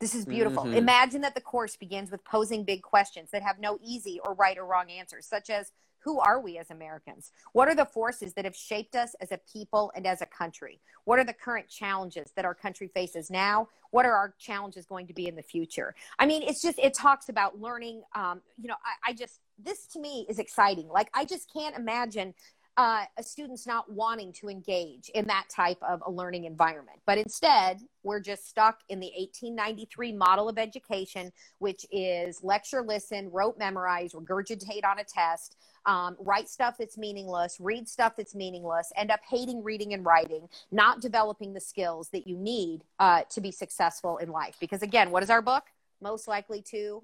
This 0.00 0.14
is 0.14 0.24
beautiful. 0.24 0.64
Mm-hmm. 0.64 0.76
Imagine 0.76 1.20
that 1.20 1.34
the 1.34 1.42
course 1.42 1.76
begins 1.76 2.10
with 2.10 2.24
posing 2.24 2.64
big 2.64 2.80
questions 2.82 3.30
that 3.32 3.42
have 3.42 3.60
no 3.60 3.78
easy 3.84 4.18
or 4.24 4.32
right 4.32 4.56
or 4.56 4.64
wrong 4.64 4.90
answers, 4.90 5.26
such 5.26 5.50
as 5.50 5.72
who 6.02 6.18
are 6.18 6.40
we 6.40 6.58
as 6.58 6.70
Americans? 6.70 7.32
What 7.52 7.68
are 7.68 7.74
the 7.74 7.84
forces 7.84 8.32
that 8.34 8.44
have 8.44 8.56
shaped 8.56 8.94
us 8.94 9.14
as 9.20 9.32
a 9.32 9.40
people 9.52 9.92
and 9.94 10.06
as 10.06 10.22
a 10.22 10.26
country? 10.26 10.80
What 11.04 11.18
are 11.18 11.24
the 11.24 11.32
current 11.32 11.68
challenges 11.68 12.32
that 12.36 12.44
our 12.44 12.54
country 12.54 12.88
faces 12.88 13.30
now? 13.30 13.68
What 13.90 14.06
are 14.06 14.14
our 14.14 14.34
challenges 14.38 14.86
going 14.86 15.06
to 15.08 15.14
be 15.14 15.26
in 15.26 15.36
the 15.36 15.42
future? 15.42 15.94
I 16.18 16.26
mean, 16.26 16.42
it's 16.42 16.62
just, 16.62 16.78
it 16.78 16.94
talks 16.94 17.28
about 17.28 17.60
learning. 17.60 18.02
Um, 18.14 18.40
you 18.60 18.68
know, 18.68 18.76
I, 18.84 19.10
I 19.10 19.12
just, 19.12 19.40
this 19.58 19.86
to 19.88 20.00
me 20.00 20.26
is 20.28 20.38
exciting. 20.38 20.88
Like, 20.88 21.10
I 21.12 21.24
just 21.24 21.52
can't 21.52 21.76
imagine 21.76 22.34
uh, 22.76 23.04
a 23.18 23.22
students 23.22 23.66
not 23.66 23.90
wanting 23.92 24.32
to 24.32 24.48
engage 24.48 25.10
in 25.14 25.26
that 25.26 25.46
type 25.54 25.78
of 25.82 26.02
a 26.06 26.10
learning 26.10 26.44
environment. 26.44 26.98
But 27.06 27.18
instead, 27.18 27.80
we're 28.02 28.20
just 28.20 28.48
stuck 28.48 28.78
in 28.88 29.00
the 29.00 29.10
1893 29.18 30.12
model 30.12 30.48
of 30.48 30.58
education, 30.58 31.32
which 31.58 31.84
is 31.90 32.42
lecture, 32.42 32.82
listen, 32.82 33.30
rote, 33.30 33.58
memorize, 33.58 34.12
regurgitate 34.12 34.84
on 34.84 34.98
a 34.98 35.04
test, 35.04 35.56
um, 35.86 36.16
write 36.18 36.48
stuff 36.48 36.76
that's 36.78 36.96
meaningless, 36.96 37.56
read 37.60 37.88
stuff 37.88 38.14
that's 38.16 38.34
meaningless, 38.34 38.92
end 38.96 39.10
up 39.10 39.20
hating 39.28 39.62
reading 39.62 39.92
and 39.92 40.04
writing, 40.04 40.48
not 40.70 41.00
developing 41.00 41.52
the 41.52 41.60
skills 41.60 42.08
that 42.10 42.26
you 42.26 42.36
need 42.36 42.82
uh, 42.98 43.22
to 43.30 43.40
be 43.40 43.50
successful 43.50 44.18
in 44.18 44.30
life. 44.30 44.56
Because 44.60 44.82
again, 44.82 45.10
what 45.10 45.22
is 45.22 45.30
our 45.30 45.42
book? 45.42 45.64
Most 46.00 46.28
likely 46.28 46.62
to 46.70 47.02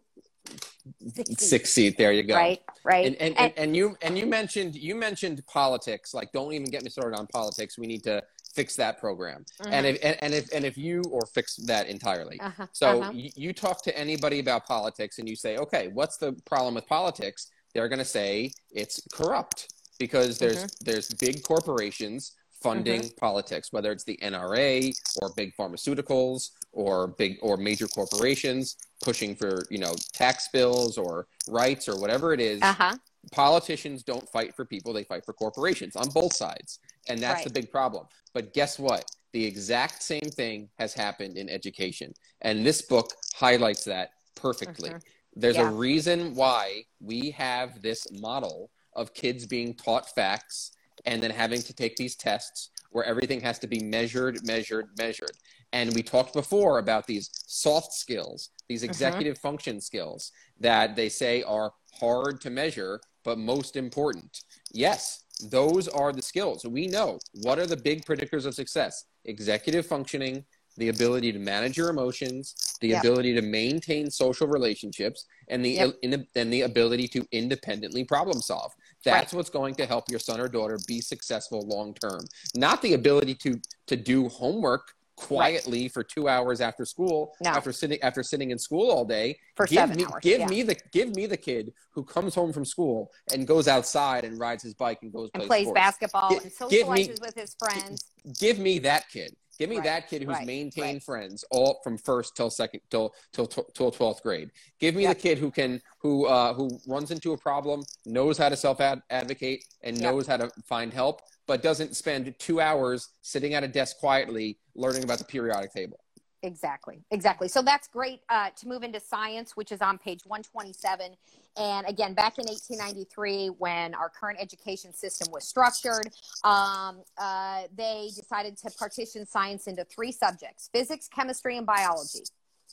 succeed. 1.38 1.96
There 1.96 2.12
you 2.12 2.22
go. 2.22 2.34
Right, 2.34 2.60
right. 2.84 3.06
And 3.06 3.16
and, 3.16 3.38
and 3.38 3.52
and 3.56 3.76
you 3.76 3.96
and 4.02 4.18
you 4.18 4.26
mentioned 4.26 4.74
you 4.74 4.94
mentioned 4.94 5.44
politics. 5.46 6.14
Like, 6.14 6.32
don't 6.32 6.52
even 6.52 6.66
get 6.66 6.82
me 6.82 6.90
started 6.90 7.16
on 7.18 7.26
politics. 7.26 7.78
We 7.78 7.86
need 7.86 8.02
to 8.04 8.22
fix 8.54 8.74
that 8.76 8.98
program. 8.98 9.44
Mm-hmm. 9.60 9.72
And 9.72 9.86
if 9.86 9.98
and, 10.02 10.16
and, 10.22 10.34
if 10.34 10.52
and 10.52 10.64
if 10.64 10.78
you 10.78 11.02
or 11.10 11.26
fix 11.26 11.56
that 11.56 11.88
entirely. 11.88 12.40
Uh-huh. 12.40 12.66
So 12.72 13.02
uh-huh. 13.02 13.12
You, 13.14 13.30
you 13.36 13.52
talk 13.52 13.82
to 13.84 13.96
anybody 13.96 14.40
about 14.40 14.66
politics 14.66 15.18
and 15.18 15.28
you 15.28 15.36
say, 15.36 15.58
okay, 15.58 15.88
what's 15.88 16.16
the 16.16 16.32
problem 16.46 16.74
with 16.74 16.86
politics? 16.86 17.50
They're 17.74 17.88
going 17.88 17.98
to 17.98 18.04
say 18.04 18.52
it's 18.70 19.02
corrupt 19.12 19.72
because 19.98 20.38
there's 20.38 20.64
mm-hmm. 20.64 20.84
there's 20.84 21.12
big 21.14 21.42
corporations 21.42 22.32
funding 22.66 23.00
mm-hmm. 23.02 23.16
politics, 23.16 23.72
whether 23.72 23.92
it's 23.92 24.04
the 24.04 24.18
NRA 24.22 24.92
or 25.22 25.30
big 25.36 25.56
pharmaceuticals 25.56 26.50
or 26.72 27.08
big 27.08 27.38
or 27.42 27.56
major 27.56 27.86
corporations 27.86 28.76
pushing 29.02 29.36
for 29.36 29.62
you 29.70 29.78
know 29.78 29.94
tax 30.12 30.48
bills 30.52 30.98
or 30.98 31.28
rights 31.48 31.88
or 31.88 31.98
whatever 32.00 32.32
it 32.32 32.40
is. 32.40 32.60
Uh-huh. 32.62 32.96
Politicians 33.32 34.02
don't 34.02 34.28
fight 34.30 34.54
for 34.54 34.64
people; 34.64 34.92
they 34.92 35.04
fight 35.04 35.24
for 35.24 35.32
corporations 35.32 35.96
on 35.96 36.08
both 36.10 36.34
sides, 36.34 36.80
and 37.08 37.20
that's 37.20 37.38
right. 37.38 37.44
the 37.44 37.60
big 37.60 37.70
problem. 37.70 38.06
But 38.34 38.52
guess 38.52 38.78
what? 38.78 39.04
The 39.32 39.44
exact 39.44 40.02
same 40.02 40.30
thing 40.34 40.68
has 40.78 40.94
happened 40.94 41.36
in 41.36 41.48
education, 41.48 42.12
and 42.42 42.64
this 42.66 42.82
book 42.82 43.12
highlights 43.34 43.84
that 43.84 44.10
perfectly. 44.34 44.90
Mm-hmm. 44.90 44.98
There's 45.38 45.56
yeah. 45.56 45.68
a 45.68 45.72
reason 45.72 46.34
why 46.34 46.84
we 47.00 47.30
have 47.32 47.82
this 47.82 48.06
model 48.20 48.70
of 48.94 49.12
kids 49.12 49.46
being 49.46 49.74
taught 49.74 50.08
facts 50.14 50.72
and 51.06 51.22
then 51.22 51.30
having 51.30 51.62
to 51.62 51.72
take 51.72 51.96
these 51.96 52.16
tests 52.16 52.70
where 52.90 53.04
everything 53.04 53.40
has 53.40 53.58
to 53.60 53.66
be 53.66 53.80
measured, 53.80 54.38
measured, 54.44 54.88
measured. 54.98 55.32
And 55.72 55.94
we 55.94 56.02
talked 56.02 56.32
before 56.32 56.78
about 56.78 57.06
these 57.06 57.30
soft 57.46 57.92
skills, 57.92 58.50
these 58.68 58.82
uh-huh. 58.82 58.90
executive 58.90 59.34
uh-huh. 59.34 59.50
function 59.50 59.80
skills 59.80 60.32
that 60.60 60.96
they 60.96 61.08
say 61.08 61.42
are 61.42 61.72
hard 62.00 62.40
to 62.42 62.50
measure, 62.50 63.00
but 63.24 63.38
most 63.38 63.76
important. 63.76 64.42
Yes, 64.72 65.24
those 65.50 65.88
are 65.88 66.12
the 66.12 66.22
skills. 66.22 66.64
We 66.64 66.86
know 66.86 67.18
what 67.42 67.58
are 67.58 67.66
the 67.66 67.76
big 67.76 68.04
predictors 68.04 68.46
of 68.46 68.54
success 68.54 69.04
executive 69.24 69.84
functioning, 69.84 70.44
the 70.76 70.88
ability 70.88 71.32
to 71.32 71.38
manage 71.38 71.76
your 71.76 71.88
emotions, 71.88 72.54
the 72.80 72.88
yep. 72.88 73.00
ability 73.00 73.34
to 73.34 73.42
maintain 73.42 74.10
social 74.10 74.46
relationships, 74.46 75.24
and 75.48 75.64
the 75.64 75.70
yep. 75.70 75.94
in, 76.02 76.26
and 76.36 76.52
the 76.52 76.62
ability 76.62 77.08
to 77.08 77.26
independently 77.32 78.04
problem 78.04 78.40
solve. 78.40 78.72
That's 79.06 79.32
right. 79.32 79.36
what's 79.38 79.50
going 79.50 79.74
to 79.76 79.86
help 79.86 80.04
your 80.10 80.18
son 80.18 80.40
or 80.40 80.48
daughter 80.48 80.78
be 80.86 81.00
successful 81.00 81.62
long 81.66 81.94
term. 81.94 82.20
Not 82.54 82.82
the 82.82 82.94
ability 82.94 83.34
to 83.36 83.60
to 83.86 83.96
do 83.96 84.28
homework 84.28 84.92
quietly 85.16 85.82
right. 85.82 85.92
for 85.92 86.04
two 86.04 86.28
hours 86.28 86.60
after 86.60 86.84
school 86.84 87.32
no. 87.40 87.50
after 87.50 87.72
sitting 87.72 88.00
after 88.02 88.22
sitting 88.22 88.50
in 88.50 88.58
school 88.58 88.90
all 88.90 89.04
day 89.04 89.38
for 89.54 89.66
give 89.66 89.76
seven 89.76 89.96
me, 89.96 90.04
hours 90.04 90.20
give 90.20 90.40
yeah. 90.40 90.46
me 90.46 90.62
the 90.62 90.76
give 90.92 91.16
me 91.16 91.24
the 91.24 91.36
kid 91.36 91.72
who 91.90 92.04
comes 92.04 92.34
home 92.34 92.52
from 92.52 92.66
school 92.66 93.10
and 93.32 93.46
goes 93.46 93.66
outside 93.66 94.24
and 94.24 94.38
rides 94.38 94.62
his 94.62 94.74
bike 94.74 94.98
and 95.00 95.12
goes 95.12 95.30
and 95.32 95.44
plays, 95.44 95.64
plays 95.64 95.72
basketball 95.72 96.36
and 96.36 96.52
socializes 96.52 97.08
me, 97.08 97.14
with 97.22 97.34
his 97.34 97.56
friends 97.58 98.04
give 98.38 98.58
me 98.58 98.78
that 98.78 99.08
kid 99.10 99.34
Give 99.58 99.70
me 99.70 99.76
right, 99.76 99.84
that 99.84 100.08
kid 100.08 100.22
who's 100.22 100.36
right, 100.36 100.46
maintained 100.46 100.96
right. 100.96 101.02
friends 101.02 101.44
all 101.50 101.80
from 101.82 101.96
first 101.96 102.36
till 102.36 102.50
second 102.50 102.80
till 102.90 103.14
till 103.32 103.46
till 103.46 103.90
twelfth 103.90 104.22
grade. 104.22 104.50
Give 104.78 104.94
me 104.94 105.04
yep. 105.04 105.16
the 105.16 105.22
kid 105.22 105.38
who 105.38 105.50
can 105.50 105.80
who 105.98 106.26
uh, 106.26 106.52
who 106.54 106.78
runs 106.86 107.10
into 107.10 107.32
a 107.32 107.38
problem, 107.38 107.82
knows 108.04 108.36
how 108.38 108.48
to 108.48 108.56
self 108.56 108.80
advocate, 108.80 109.64
and 109.82 109.96
yep. 109.96 110.12
knows 110.12 110.26
how 110.26 110.36
to 110.36 110.50
find 110.64 110.92
help, 110.92 111.22
but 111.46 111.62
doesn't 111.62 111.96
spend 111.96 112.34
two 112.38 112.60
hours 112.60 113.10
sitting 113.22 113.54
at 113.54 113.64
a 113.64 113.68
desk 113.68 113.98
quietly 113.98 114.58
learning 114.74 115.04
about 115.04 115.18
the 115.18 115.24
periodic 115.24 115.72
table. 115.72 116.00
Exactly, 116.42 117.02
exactly. 117.10 117.48
So 117.48 117.62
that's 117.62 117.88
great 117.88 118.20
uh, 118.28 118.50
to 118.56 118.68
move 118.68 118.82
into 118.82 119.00
science, 119.00 119.56
which 119.56 119.72
is 119.72 119.80
on 119.80 119.98
page 119.98 120.20
127. 120.26 121.16
And 121.56 121.86
again, 121.88 122.14
back 122.14 122.38
in 122.38 122.44
1893, 122.44 123.48
when 123.58 123.94
our 123.94 124.10
current 124.10 124.38
education 124.40 124.92
system 124.92 125.32
was 125.32 125.48
structured, 125.48 126.08
um, 126.44 127.02
uh, 127.18 127.62
they 127.74 128.10
decided 128.14 128.56
to 128.58 128.70
partition 128.78 129.26
science 129.26 129.66
into 129.66 129.84
three 129.84 130.12
subjects 130.12 130.68
physics, 130.72 131.08
chemistry, 131.08 131.56
and 131.56 131.66
biology. 131.66 132.24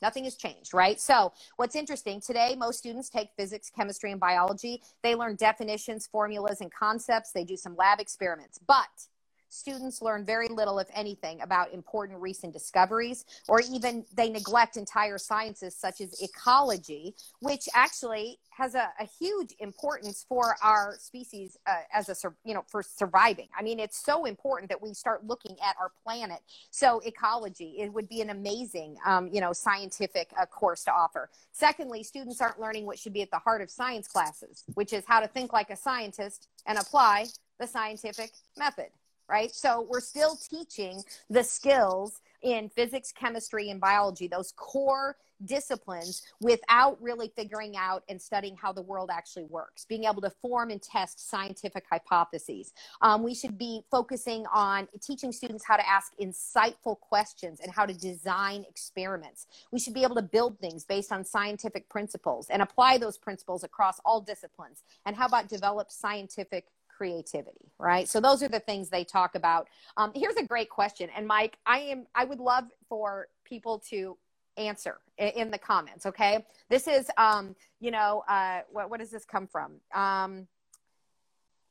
Nothing 0.02 0.26
has 0.26 0.36
changed, 0.36 0.74
right? 0.74 1.00
So, 1.00 1.32
what's 1.56 1.76
interesting 1.76 2.20
today, 2.20 2.56
most 2.58 2.80
students 2.80 3.10
take 3.10 3.30
physics, 3.38 3.72
chemistry, 3.74 4.12
and 4.12 4.20
biology. 4.20 4.82
They 5.02 5.16
learn 5.16 5.36
definitions, 5.36 6.08
formulas, 6.08 6.60
and 6.60 6.74
concepts. 6.74 7.32
They 7.32 7.46
do 7.46 7.56
some 7.56 7.76
lab 7.78 8.02
experiments. 8.02 8.60
But 8.68 9.08
students 9.54 10.02
learn 10.02 10.26
very 10.26 10.48
little, 10.48 10.80
if 10.80 10.88
anything, 10.94 11.42
about 11.42 11.74
important 11.74 12.20
recent 12.20 12.54
discoveries, 12.54 13.26
or 13.48 13.62
even 13.72 14.06
they 14.14 14.30
neglect 14.30 14.78
entire 14.78 15.18
sciences 15.18 15.76
such 15.76 16.02
as 16.02 16.22
ecology, 16.22 17.16
which 17.40 17.70
actually 17.74 18.40
has 18.50 18.76
a, 18.76 18.90
a 19.00 19.06
huge 19.20 19.54
importance 19.60 20.26
for 20.28 20.56
our 20.62 20.96
species 21.00 21.58
uh, 21.68 21.82
as 21.94 22.10
a 22.10 22.16
you 22.44 22.54
know 22.54 22.64
for 22.68 22.84
surviving. 22.84 23.48
I 23.58 23.64
mean, 23.64 23.80
it's 23.80 24.04
so 24.04 24.26
important 24.26 24.70
that 24.70 24.82
we 24.82 24.94
start 24.94 25.26
looking 25.26 25.56
at 25.64 25.76
our 25.80 25.92
planet. 26.04 26.40
So 26.72 27.02
ecology, 27.06 27.76
it 27.80 27.94
would 27.94 28.10
be 28.10 28.22
an 28.22 28.30
amazing 28.30 28.98
um, 29.06 29.30
you 29.32 29.42
know 29.42 29.54
scientific 29.54 30.32
uh, 30.40 30.46
course 30.46 30.84
to 30.86 30.92
offer. 30.92 31.30
Secondly, 31.52 32.04
students 32.04 32.42
aren't 32.42 32.60
learning 32.60 32.86
what 32.86 32.98
should 32.98 33.14
be 33.14 33.22
at 33.22 33.32
the 33.32 33.40
heart 33.40 33.62
of 33.62 33.70
science 33.70 34.08
classes, 34.08 34.64
which 34.74 34.94
is 34.94 35.04
how 35.08 35.20
to 35.20 35.28
think 35.28 35.54
like 35.54 35.70
a 35.70 35.76
scientist 35.78 36.48
and 36.66 36.78
apply 36.78 37.28
the 37.60 37.68
scientific 37.68 38.32
method 38.58 38.88
right? 39.28 39.54
So 39.54 39.88
we're 39.90 40.02
still 40.02 40.36
teaching 40.36 41.04
the 41.30 41.44
skills 41.44 42.22
in 42.42 42.70
physics, 42.70 43.12
chemistry, 43.12 43.70
and 43.70 43.80
biology, 43.80 44.28
those 44.28 44.54
core 44.56 45.16
disciplines, 45.46 46.22
without 46.40 47.02
really 47.02 47.32
figuring 47.36 47.76
out 47.76 48.04
and 48.08 48.22
studying 48.22 48.56
how 48.56 48.72
the 48.72 48.82
world 48.82 49.10
actually 49.12 49.44
works, 49.46 49.86
being 49.86 50.06
able 50.06 50.22
to 50.22 50.30
form 50.42 50.70
and 50.70 50.82
test 50.82 51.30
scientific 51.30 51.84
hypotheses. 51.90 52.74
Um, 53.02 53.24
we 53.24 53.34
should 53.34 53.58
be 53.58 53.84
focusing 53.92 54.46
on 54.54 54.88
teaching 55.02 55.32
students 55.32 55.66
how 55.66 55.76
to 55.76 55.90
ask 55.90 56.14
insightful 56.22 57.00
questions 57.00 57.60
and 57.62 57.72
how 57.72 57.86
to 57.86 57.94
design 57.94 58.64
experiments. 58.70 59.48
We 59.72 59.80
should 59.80 59.94
be 59.94 60.04
able 60.04 60.16
to 60.16 60.22
build 60.22 60.60
things 60.60 60.86
based 60.86 61.12
on 61.12 61.26
scientific 61.26 61.90
principles 61.90 62.48
and 62.50 62.62
apply 62.62 62.98
those 62.98 63.18
principles 63.18 63.64
across 63.64 64.00
all 64.06 64.22
disciplines. 64.22 64.84
And 65.06 65.16
how 65.16 65.26
about 65.26 65.50
develop 65.50 65.92
scientific 65.92 66.68
creativity 66.96 67.72
right? 67.80 68.08
So 68.08 68.20
those 68.20 68.42
are 68.44 68.48
the 68.48 68.60
things 68.60 68.90
they 68.90 69.04
talk 69.04 69.36
about. 69.36 69.68
Um, 69.98 70.12
here's 70.16 70.36
a 70.36 70.46
great 70.46 70.70
question 70.70 71.10
and 71.16 71.28
mike 71.28 71.58
i 71.66 71.80
am 71.80 72.06
i 72.16 72.24
would 72.24 72.40
love 72.40 72.66
for 72.88 73.28
people 73.46 73.80
to 73.90 74.18
answer 74.58 75.00
in 75.18 75.52
the 75.52 75.58
comments 75.58 76.06
okay? 76.06 76.46
This 76.70 76.88
is 76.88 77.10
um 77.18 77.56
you 77.80 77.92
know 77.92 78.24
uh 78.28 78.62
what, 78.72 78.90
what 78.90 79.00
does 79.00 79.12
this 79.12 79.26
come 79.26 79.48
from? 79.48 79.74
Um 79.94 80.48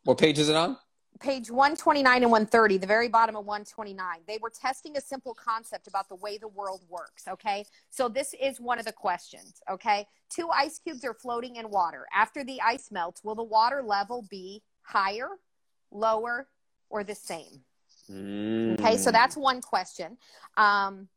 what 0.04 0.18
page 0.18 0.38
is 0.38 0.48
it 0.48 0.56
on? 0.56 0.76
page 1.20 1.50
129 1.50 2.22
and 2.22 2.32
130 2.32 2.78
the 2.78 2.86
very 2.86 3.06
bottom 3.06 3.36
of 3.36 3.44
129 3.46 4.04
they 4.26 4.38
were 4.42 4.50
testing 4.50 4.96
a 4.96 5.00
simple 5.00 5.34
concept 5.34 5.86
about 5.86 6.08
the 6.08 6.16
way 6.16 6.36
the 6.36 6.48
world 6.48 6.82
works 6.88 7.28
okay? 7.28 7.64
So 7.90 8.08
this 8.08 8.34
is 8.40 8.60
one 8.60 8.78
of 8.78 8.84
the 8.84 8.92
questions 8.92 9.60
okay? 9.70 10.06
Two 10.28 10.48
ice 10.48 10.80
cubes 10.82 11.04
are 11.04 11.14
floating 11.14 11.56
in 11.56 11.70
water. 11.70 12.06
After 12.14 12.42
the 12.42 12.60
ice 12.60 12.90
melts 12.90 13.22
will 13.22 13.34
the 13.34 13.42
water 13.42 13.82
level 13.82 14.26
be 14.30 14.62
higher, 14.82 15.28
lower, 15.90 16.48
or 16.90 17.04
the 17.04 17.14
same? 17.14 17.64
Mm. 18.10 18.78
Okay, 18.78 18.96
so 18.96 19.10
that's 19.10 19.36
one 19.36 19.60
question. 19.60 20.18
Um, 20.56 21.08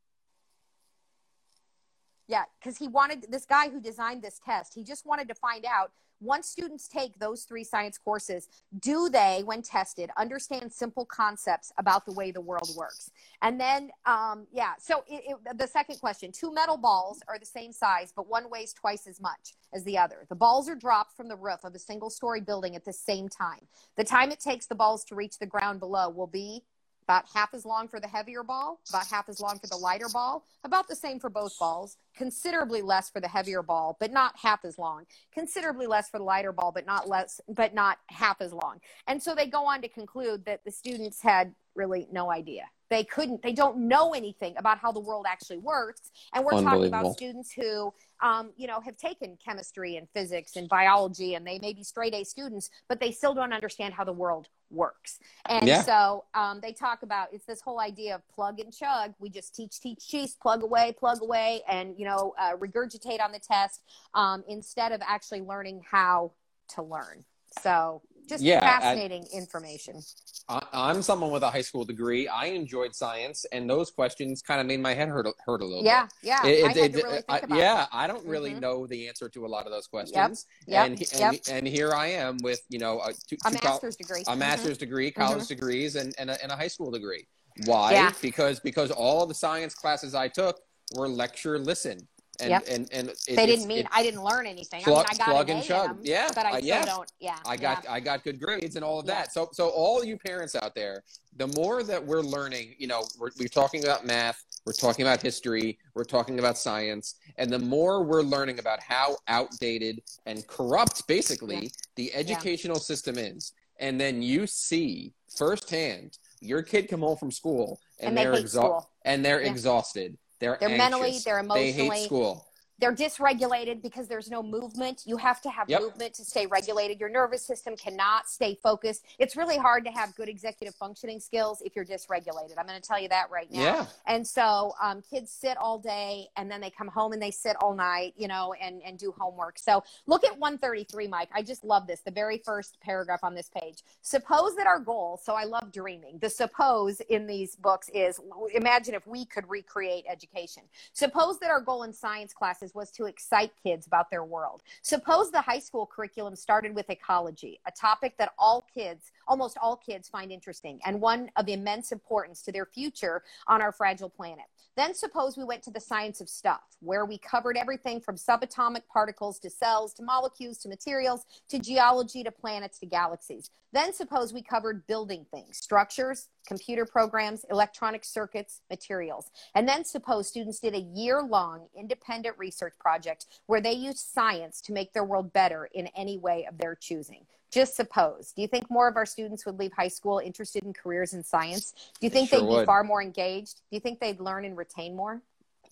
yeah, 2.28 2.44
because 2.60 2.78
he 2.78 2.88
wanted 2.88 3.26
this 3.30 3.46
guy 3.46 3.70
who 3.70 3.80
designed 3.80 4.22
this 4.22 4.40
test, 4.44 4.74
he 4.74 4.84
just 4.84 5.06
wanted 5.06 5.28
to 5.28 5.36
find 5.36 5.66
out 5.66 5.92
once 6.22 6.48
students 6.48 6.88
take 6.88 7.20
those 7.20 7.44
three 7.44 7.64
science 7.64 7.98
courses, 7.98 8.48
do 8.80 9.10
they, 9.10 9.42
when 9.46 9.62
tested, 9.62 10.10
understand 10.18 10.72
simple 10.72 11.06
concepts 11.06 11.72
about 11.78 12.06
the 12.06 12.12
way 12.12 12.32
the 12.32 12.42
world 12.42 12.70
works? 12.76 13.12
And 13.42 13.60
then, 13.60 13.92
um, 14.06 14.48
yeah, 14.52 14.74
so 14.80 15.04
it, 15.08 15.24
it, 15.46 15.58
the 15.58 15.68
second 15.68 16.00
question 16.00 16.32
two 16.32 16.54
metal 16.54 16.78
balls 16.78 17.22
are 17.28 17.38
the 17.38 17.46
same 17.46 17.72
size, 17.72 18.14
but 18.16 18.30
one 18.30 18.50
weighs 18.50 18.74
twice 18.74 19.08
as 19.08 19.20
much 19.20 19.56
as 19.74 19.84
the 19.84 19.98
other. 19.98 20.26
The 20.30 20.36
balls 20.36 20.70
are 20.70 20.76
dropped 20.76 21.16
from 21.16 21.28
the 21.28 21.36
roof 21.36 21.64
of 21.64 21.76
a 21.76 21.80
single 21.80 22.10
story 22.10 22.42
building 22.42 22.76
at 22.76 22.86
the 22.86 22.94
same 22.94 23.28
time. 23.30 23.68
The 23.98 24.04
time 24.04 24.32
it 24.32 24.40
takes 24.40 24.68
the 24.68 24.76
balls 24.76 25.04
to 25.06 25.16
reach 25.16 25.38
the 25.38 25.46
ground 25.46 25.80
below 25.80 26.10
will 26.10 26.28
be 26.28 26.64
about 27.08 27.26
half 27.34 27.54
as 27.54 27.66
long 27.66 27.88
for 27.88 28.00
the 28.00 28.08
heavier 28.08 28.44
ball, 28.44 28.80
about 28.90 29.08
half 29.08 29.30
as 29.30 29.40
long 29.40 29.60
for 29.60 29.68
the 29.68 29.78
lighter 29.78 30.08
ball, 30.12 30.44
about 30.64 30.88
the 30.88 30.96
same 30.96 31.20
for 31.20 31.30
both 31.30 31.58
balls, 31.60 31.98
considerably 32.16 32.82
less 32.82 33.10
for 33.10 33.22
the 33.22 33.28
heavier 33.28 33.62
ball, 33.62 33.96
but 34.00 34.12
not 34.12 34.38
half 34.38 34.66
as 34.66 34.78
long, 34.78 35.06
considerably 35.34 35.88
less 35.88 36.10
for 36.10 36.18
the 36.18 36.24
lighter 36.24 36.52
ball, 36.52 36.72
but 36.72 36.86
not 36.86 37.08
less, 37.08 37.40
but 37.48 37.74
not 37.74 38.00
half 38.08 38.42
as 38.42 38.52
long. 38.52 38.80
And 39.08 39.22
so 39.22 39.36
they 39.36 39.48
go 39.48 39.66
on 39.66 39.82
to 39.82 39.88
conclude 39.88 40.46
that 40.46 40.62
the 40.66 40.72
students 40.72 41.22
had 41.22 41.54
really 41.76 42.08
no 42.12 42.32
idea. 42.32 42.64
They 42.90 43.04
couldn't 43.04 43.42
they 43.42 43.52
don't 43.52 43.88
know 43.88 44.14
anything 44.14 44.56
about 44.58 44.78
how 44.78 44.92
the 44.92 45.00
world 45.00 45.26
actually 45.28 45.58
works. 45.58 46.12
And 46.34 46.46
we're 46.46 46.62
talking 46.62 46.86
about 46.86 47.14
students 47.14 47.52
who 47.52 47.94
um, 48.22 48.52
you 48.56 48.68
know 48.68 48.80
have 48.80 48.96
taken 48.96 49.38
chemistry 49.44 49.98
and 49.98 50.08
physics 50.14 50.56
and 50.56 50.70
biology 50.70 51.34
and 51.34 51.46
they 51.46 51.60
may 51.60 51.74
be 51.74 51.84
straight 51.84 52.14
a 52.14 52.24
students 52.24 52.70
but 52.88 53.00
they 53.00 53.12
still 53.12 53.34
don't 53.34 53.54
understand 53.54 53.94
how 53.94 54.04
the 54.04 54.14
world 54.14 54.48
works. 54.72 55.20
And 55.48 55.68
yeah. 55.68 55.82
so 55.82 56.26
um, 56.34 56.60
they 56.62 56.72
talk 56.72 57.04
about 57.04 57.30
it's 57.32 57.46
this 57.46 57.62
whole 57.62 57.80
idea 57.80 58.16
of 58.16 58.22
plug 58.34 58.60
and 58.60 58.76
chug. 58.76 59.14
We 59.20 59.30
just 59.30 59.56
teach 59.56 59.80
teach 59.80 60.08
teach 60.08 60.32
plug 60.42 60.64
away 60.64 60.96
plug 60.98 61.22
away 61.22 61.62
and 61.68 61.96
you 61.98 62.06
know 62.06 62.34
uh, 62.40 62.56
regurgitate 62.58 63.22
on 63.22 63.32
the 63.32 63.40
test 63.40 63.82
um, 64.14 64.44
instead 64.48 64.92
of 64.92 65.02
actually 65.06 65.42
learning 65.42 65.82
how 65.90 66.32
to 66.70 66.82
learn 66.82 67.24
so 67.62 68.02
just 68.28 68.44
yeah, 68.44 68.60
fascinating 68.60 69.26
I, 69.34 69.38
information. 69.38 70.02
I, 70.50 70.92
am 70.92 71.02
someone 71.02 71.32
with 71.32 71.44
a 71.44 71.50
high 71.50 71.62
school 71.62 71.86
degree. 71.86 72.28
I 72.28 72.48
enjoyed 72.48 72.96
science, 72.96 73.46
and 73.52 73.70
those 73.70 73.92
questions 73.92 74.42
kind 74.42 74.60
of 74.60 74.68
made 74.68 74.80
my 74.80 74.94
head 74.94 75.10
hurt, 75.10 75.28
hurt 75.46 75.62
a 75.62 75.66
little 75.66 75.84
yeah, 75.84 76.04
bit. 76.04 76.12
Yeah, 76.22 76.46
yeah. 76.46 76.68
I 76.68 76.72
it, 76.72 76.94
really 76.96 77.60
yeah, 77.60 77.86
I 77.92 78.08
don't 78.08 78.26
really 78.26 78.52
mm-hmm. 78.52 78.60
know 78.60 78.88
the 78.88 79.08
answer 79.08 79.30
to 79.30 79.46
a 79.46 79.48
lot 79.48 79.66
of 79.66 79.72
those 79.72 79.88
questions. 79.88 80.46
Yep, 80.68 80.68
yep, 80.68 80.86
and, 80.88 81.00
yep. 81.20 81.32
and, 81.32 81.42
and 81.50 81.68
here 81.68 81.94
I 81.94 82.08
am 82.08 82.38
with 82.44 82.62
you 82.70 82.80
know 82.80 83.00
a, 83.02 83.14
two, 83.28 83.38
a 83.46 83.52
master's 83.52 83.96
degree, 83.96 84.22
a 84.22 84.32
mm-hmm. 84.32 84.40
master's 84.40 84.78
degree, 84.78 85.12
college 85.12 85.44
mm-hmm. 85.44 85.48
degrees, 85.48 85.96
and 85.96 86.14
and 86.18 86.30
a, 86.30 86.42
and 86.42 86.52
a, 86.52 86.56
high 86.56 86.68
school 86.68 86.92
degree. 86.92 87.28
Why? 87.66 87.94
Yeah. 87.94 88.12
Because 88.22 88.60
because 88.60 88.92
all 88.92 89.26
the 89.26 89.36
science 89.36 89.74
classes 89.76 90.16
I 90.16 90.28
took 90.28 90.60
were 90.96 91.08
lecture 91.08 91.58
listen 91.58 92.08
and, 92.40 92.50
yep. 92.50 92.64
and, 92.70 92.88
and 92.92 93.10
it, 93.10 93.36
they 93.36 93.46
didn't 93.46 93.68
mean 93.68 93.88
I 93.92 94.04
didn't 94.04 94.24
learn 94.24 94.46
anything. 94.46 94.82
Plug, 94.84 95.06
I 95.10 95.14
mean, 95.14 95.22
I 95.22 95.26
got 95.26 95.28
plug 95.32 95.50
and 95.50 95.64
chug. 95.64 95.88
Them, 95.88 96.00
yeah. 96.04 96.30
But 96.34 96.46
I 96.46 96.52
uh, 96.52 96.58
still 96.58 96.68
yeah. 96.68 96.86
don't. 96.86 97.12
Yeah. 97.20 97.38
I 97.46 97.58
got, 97.58 97.84
yeah. 97.84 97.94
I 97.94 98.00
got 98.00 98.24
good 98.24 98.40
grades 98.40 98.76
and 98.76 98.84
all 98.84 99.00
of 99.00 99.06
that. 99.08 99.34
So, 99.34 99.50
so 99.52 99.70
all 99.70 100.04
you 100.04 100.18
parents 100.18 100.56
out 100.56 100.76
there, 100.76 101.04
the 101.38 101.48
more 101.48 101.84
that 101.84 102.04
we're 102.04 102.22
learning, 102.22 102.76
you 102.78 102.88
know, 102.88 103.04
we're, 103.20 103.32
we're 103.40 103.48
talking 103.48 103.84
about 103.84 104.06
math, 104.06 104.44
we're 104.66 104.74
talking 104.74 105.06
about 105.06 105.22
history, 105.22 105.78
we're 105.94 106.04
talking 106.04 106.40
about 106.40 106.58
science, 106.58 107.16
and 107.38 107.50
the 107.50 107.60
more 107.60 108.04
we're 108.04 108.24
learning 108.24 108.60
about 108.60 108.80
how 108.82 109.18
outdated 109.28 110.02
and 110.26 110.46
corrupt 110.48 111.08
basically 111.08 111.64
yeah. 111.64 111.70
the 111.96 112.14
educational 112.14 112.80
system 112.80 113.18
is, 113.18 113.54
and 113.80 114.00
then 114.00 114.22
you 114.22 114.48
see 114.48 115.14
firsthand 115.36 116.18
your 116.40 116.62
kid 116.62 116.88
come 116.90 117.02
home 117.02 117.18
from 117.18 117.32
school 117.32 117.80
and, 118.00 118.10
and 118.10 118.18
they're 118.18 118.34
exhausted 118.34 118.90
and 119.04 119.26
they're 119.26 119.42
exhausted 119.42 120.18
they're, 120.40 120.58
they're 120.60 120.70
mentally, 120.70 121.20
they're 121.24 121.40
emotionally. 121.40 121.72
They 121.72 121.90
hate 121.90 122.06
school 122.06 122.46
they're 122.80 122.96
dysregulated 122.96 123.82
because 123.82 124.08
there's 124.08 124.30
no 124.30 124.44
movement. 124.44 125.04
You 125.06 125.18
have 125.18 125.42
to 125.42 125.50
have 125.50 125.70
yep. 125.70 125.82
movement 125.82 126.14
to 126.16 126.26
stay 126.26 126.46
regulated. 126.46 127.00
Your 127.00 127.10
nervous 127.10 127.46
system 127.46 127.76
cannot 127.78 128.28
stay 128.28 128.58
focused. 128.62 129.06
It's 129.18 129.36
really 129.36 129.58
hard 129.58 129.86
to 129.86 129.92
have 129.92 130.16
good 130.16 130.28
executive 130.28 130.76
functioning 130.76 131.20
skills 131.20 131.62
if 131.64 131.76
you're 131.76 131.86
dysregulated. 131.86 132.54
I'm 132.58 132.68
going 132.68 132.80
to 132.80 132.88
tell 132.88 133.00
you 133.00 133.10
that 133.10 133.30
right 133.32 133.52
now. 133.52 133.62
Yeah. 133.62 133.86
And 134.08 134.26
so 134.28 134.74
um, 134.82 135.02
kids 135.10 135.32
sit 135.32 135.58
all 135.58 135.80
day 135.80 136.28
and 136.36 136.52
then 136.52 136.62
they 136.62 136.70
come 136.70 136.88
home 136.88 137.14
and 137.14 137.22
they 137.22 137.32
sit 137.32 137.56
all 137.62 137.74
night, 137.74 138.14
you 138.18 138.28
know, 138.28 138.54
and, 138.62 138.82
and 138.84 138.98
do 138.98 139.14
homework. 139.18 139.58
So 139.58 139.84
look 140.06 140.26
at 140.26 140.38
133, 140.38 141.08
Mike. 141.08 141.30
I 141.34 141.42
just 141.42 141.64
love 141.64 141.88
this. 141.88 142.02
The 142.02 142.12
very 142.12 142.40
first 142.40 142.78
paragraph 142.82 143.20
on 143.24 143.36
this 143.36 143.50
page. 143.50 143.84
Suppose 144.02 144.56
that 144.58 144.68
our 144.68 144.80
goal, 144.80 145.20
so 145.24 145.34
I 145.34 145.46
love 145.46 145.72
dreaming. 145.72 146.20
The 146.20 146.30
suppose 146.30 147.00
in 147.10 147.26
these 147.28 147.56
books 147.56 147.90
is 147.94 148.20
imagine 148.54 148.96
if 148.96 149.08
we 149.08 149.26
could 149.26 149.50
recreate 149.50 150.06
education. 150.10 150.64
Suppose 150.94 151.40
that 151.40 151.50
our 151.50 151.62
goal 151.62 151.84
in 151.84 151.94
science 151.94 152.34
classes 152.34 152.65
classes 152.66 152.76
was 152.76 152.92
to 152.92 153.06
excite 153.06 153.52
kids 153.64 153.88
about 153.88 154.10
their 154.10 154.24
world. 154.24 154.62
Suppose 154.82 155.32
the 155.32 155.42
high 155.42 155.60
school 155.60 155.86
curriculum 155.86 156.36
started 156.36 156.76
with 156.76 156.90
ecology, 156.90 157.60
a 157.68 157.72
topic 157.72 158.16
that 158.18 158.34
all 158.38 158.66
kids, 158.74 159.12
almost 159.28 159.58
all 159.62 159.76
kids, 159.76 160.10
find 160.10 160.32
interesting 160.32 160.80
and 160.86 161.02
one 161.02 161.30
of 161.36 161.48
immense 161.48 161.92
importance 161.92 162.42
to 162.44 162.52
their 162.52 162.66
future 162.66 163.24
on 163.48 163.62
our 163.62 163.72
fragile 163.72 164.10
planet. 164.10 164.46
Then 164.76 164.94
suppose 164.94 165.38
we 165.38 165.46
went 165.46 165.64
to 165.64 165.72
the 165.72 165.80
science 165.80 166.20
of 166.20 166.28
stuff, 166.28 166.62
where 166.82 167.06
we 167.06 167.18
covered 167.18 167.56
everything 167.56 168.02
from 168.02 168.18
subatomic 168.18 168.82
particles 168.92 169.40
to 169.40 169.50
cells 169.50 169.94
to 169.94 170.04
molecules 170.04 170.58
to 170.60 170.70
materials 170.70 171.26
to 171.50 171.60
geology 171.60 172.24
to 172.24 172.32
planets 172.32 172.80
to 172.80 172.86
galaxies. 172.86 173.50
Then 173.72 173.94
suppose 173.94 174.34
we 174.34 174.42
covered 174.42 174.86
building 174.86 175.26
things, 175.32 175.58
structures, 175.58 176.28
computer 176.46 176.86
programs, 176.86 177.46
electronic 177.50 178.04
circuits, 178.04 178.62
materials. 178.70 179.32
And 179.54 179.68
then 179.68 179.86
suppose 179.86 180.28
students 180.28 180.60
did 180.60 180.76
a 180.76 180.80
year 180.80 181.22
long 181.22 181.68
independent 181.78 182.38
research 182.38 182.74
project 182.80 183.26
where 183.48 183.62
they 183.62 183.74
used 183.74 184.00
science 184.00 184.62
to 184.62 184.74
make 184.74 184.92
their 184.92 185.06
world 185.06 185.32
better 185.32 185.70
in 185.74 185.88
any 185.96 186.18
way 186.18 186.46
of 186.50 186.58
their 186.58 186.76
choosing. 186.76 187.26
Just 187.56 187.78
suppose. 187.78 188.34
Do 188.36 188.42
you 188.42 188.50
think 188.50 188.70
more 188.70 188.86
of 188.90 188.98
our 188.98 189.06
students 189.06 189.46
would 189.46 189.58
leave 189.58 189.72
high 189.72 189.88
school 189.88 190.20
interested 190.20 190.66
in 190.66 190.74
careers 190.74 191.14
in 191.14 191.24
science? 191.24 191.74
Do 192.02 192.06
you 192.06 192.10
think 192.10 192.30
they'd 192.30 192.42
would. 192.44 192.64
be 192.64 192.66
far 192.66 192.84
more 192.84 193.02
engaged? 193.02 193.62
Do 193.70 193.78
you 193.78 193.80
think 193.80 194.02
they'd 194.02 194.20
learn 194.20 194.44
and 194.44 194.58
retain 194.58 194.94
more? 194.94 195.22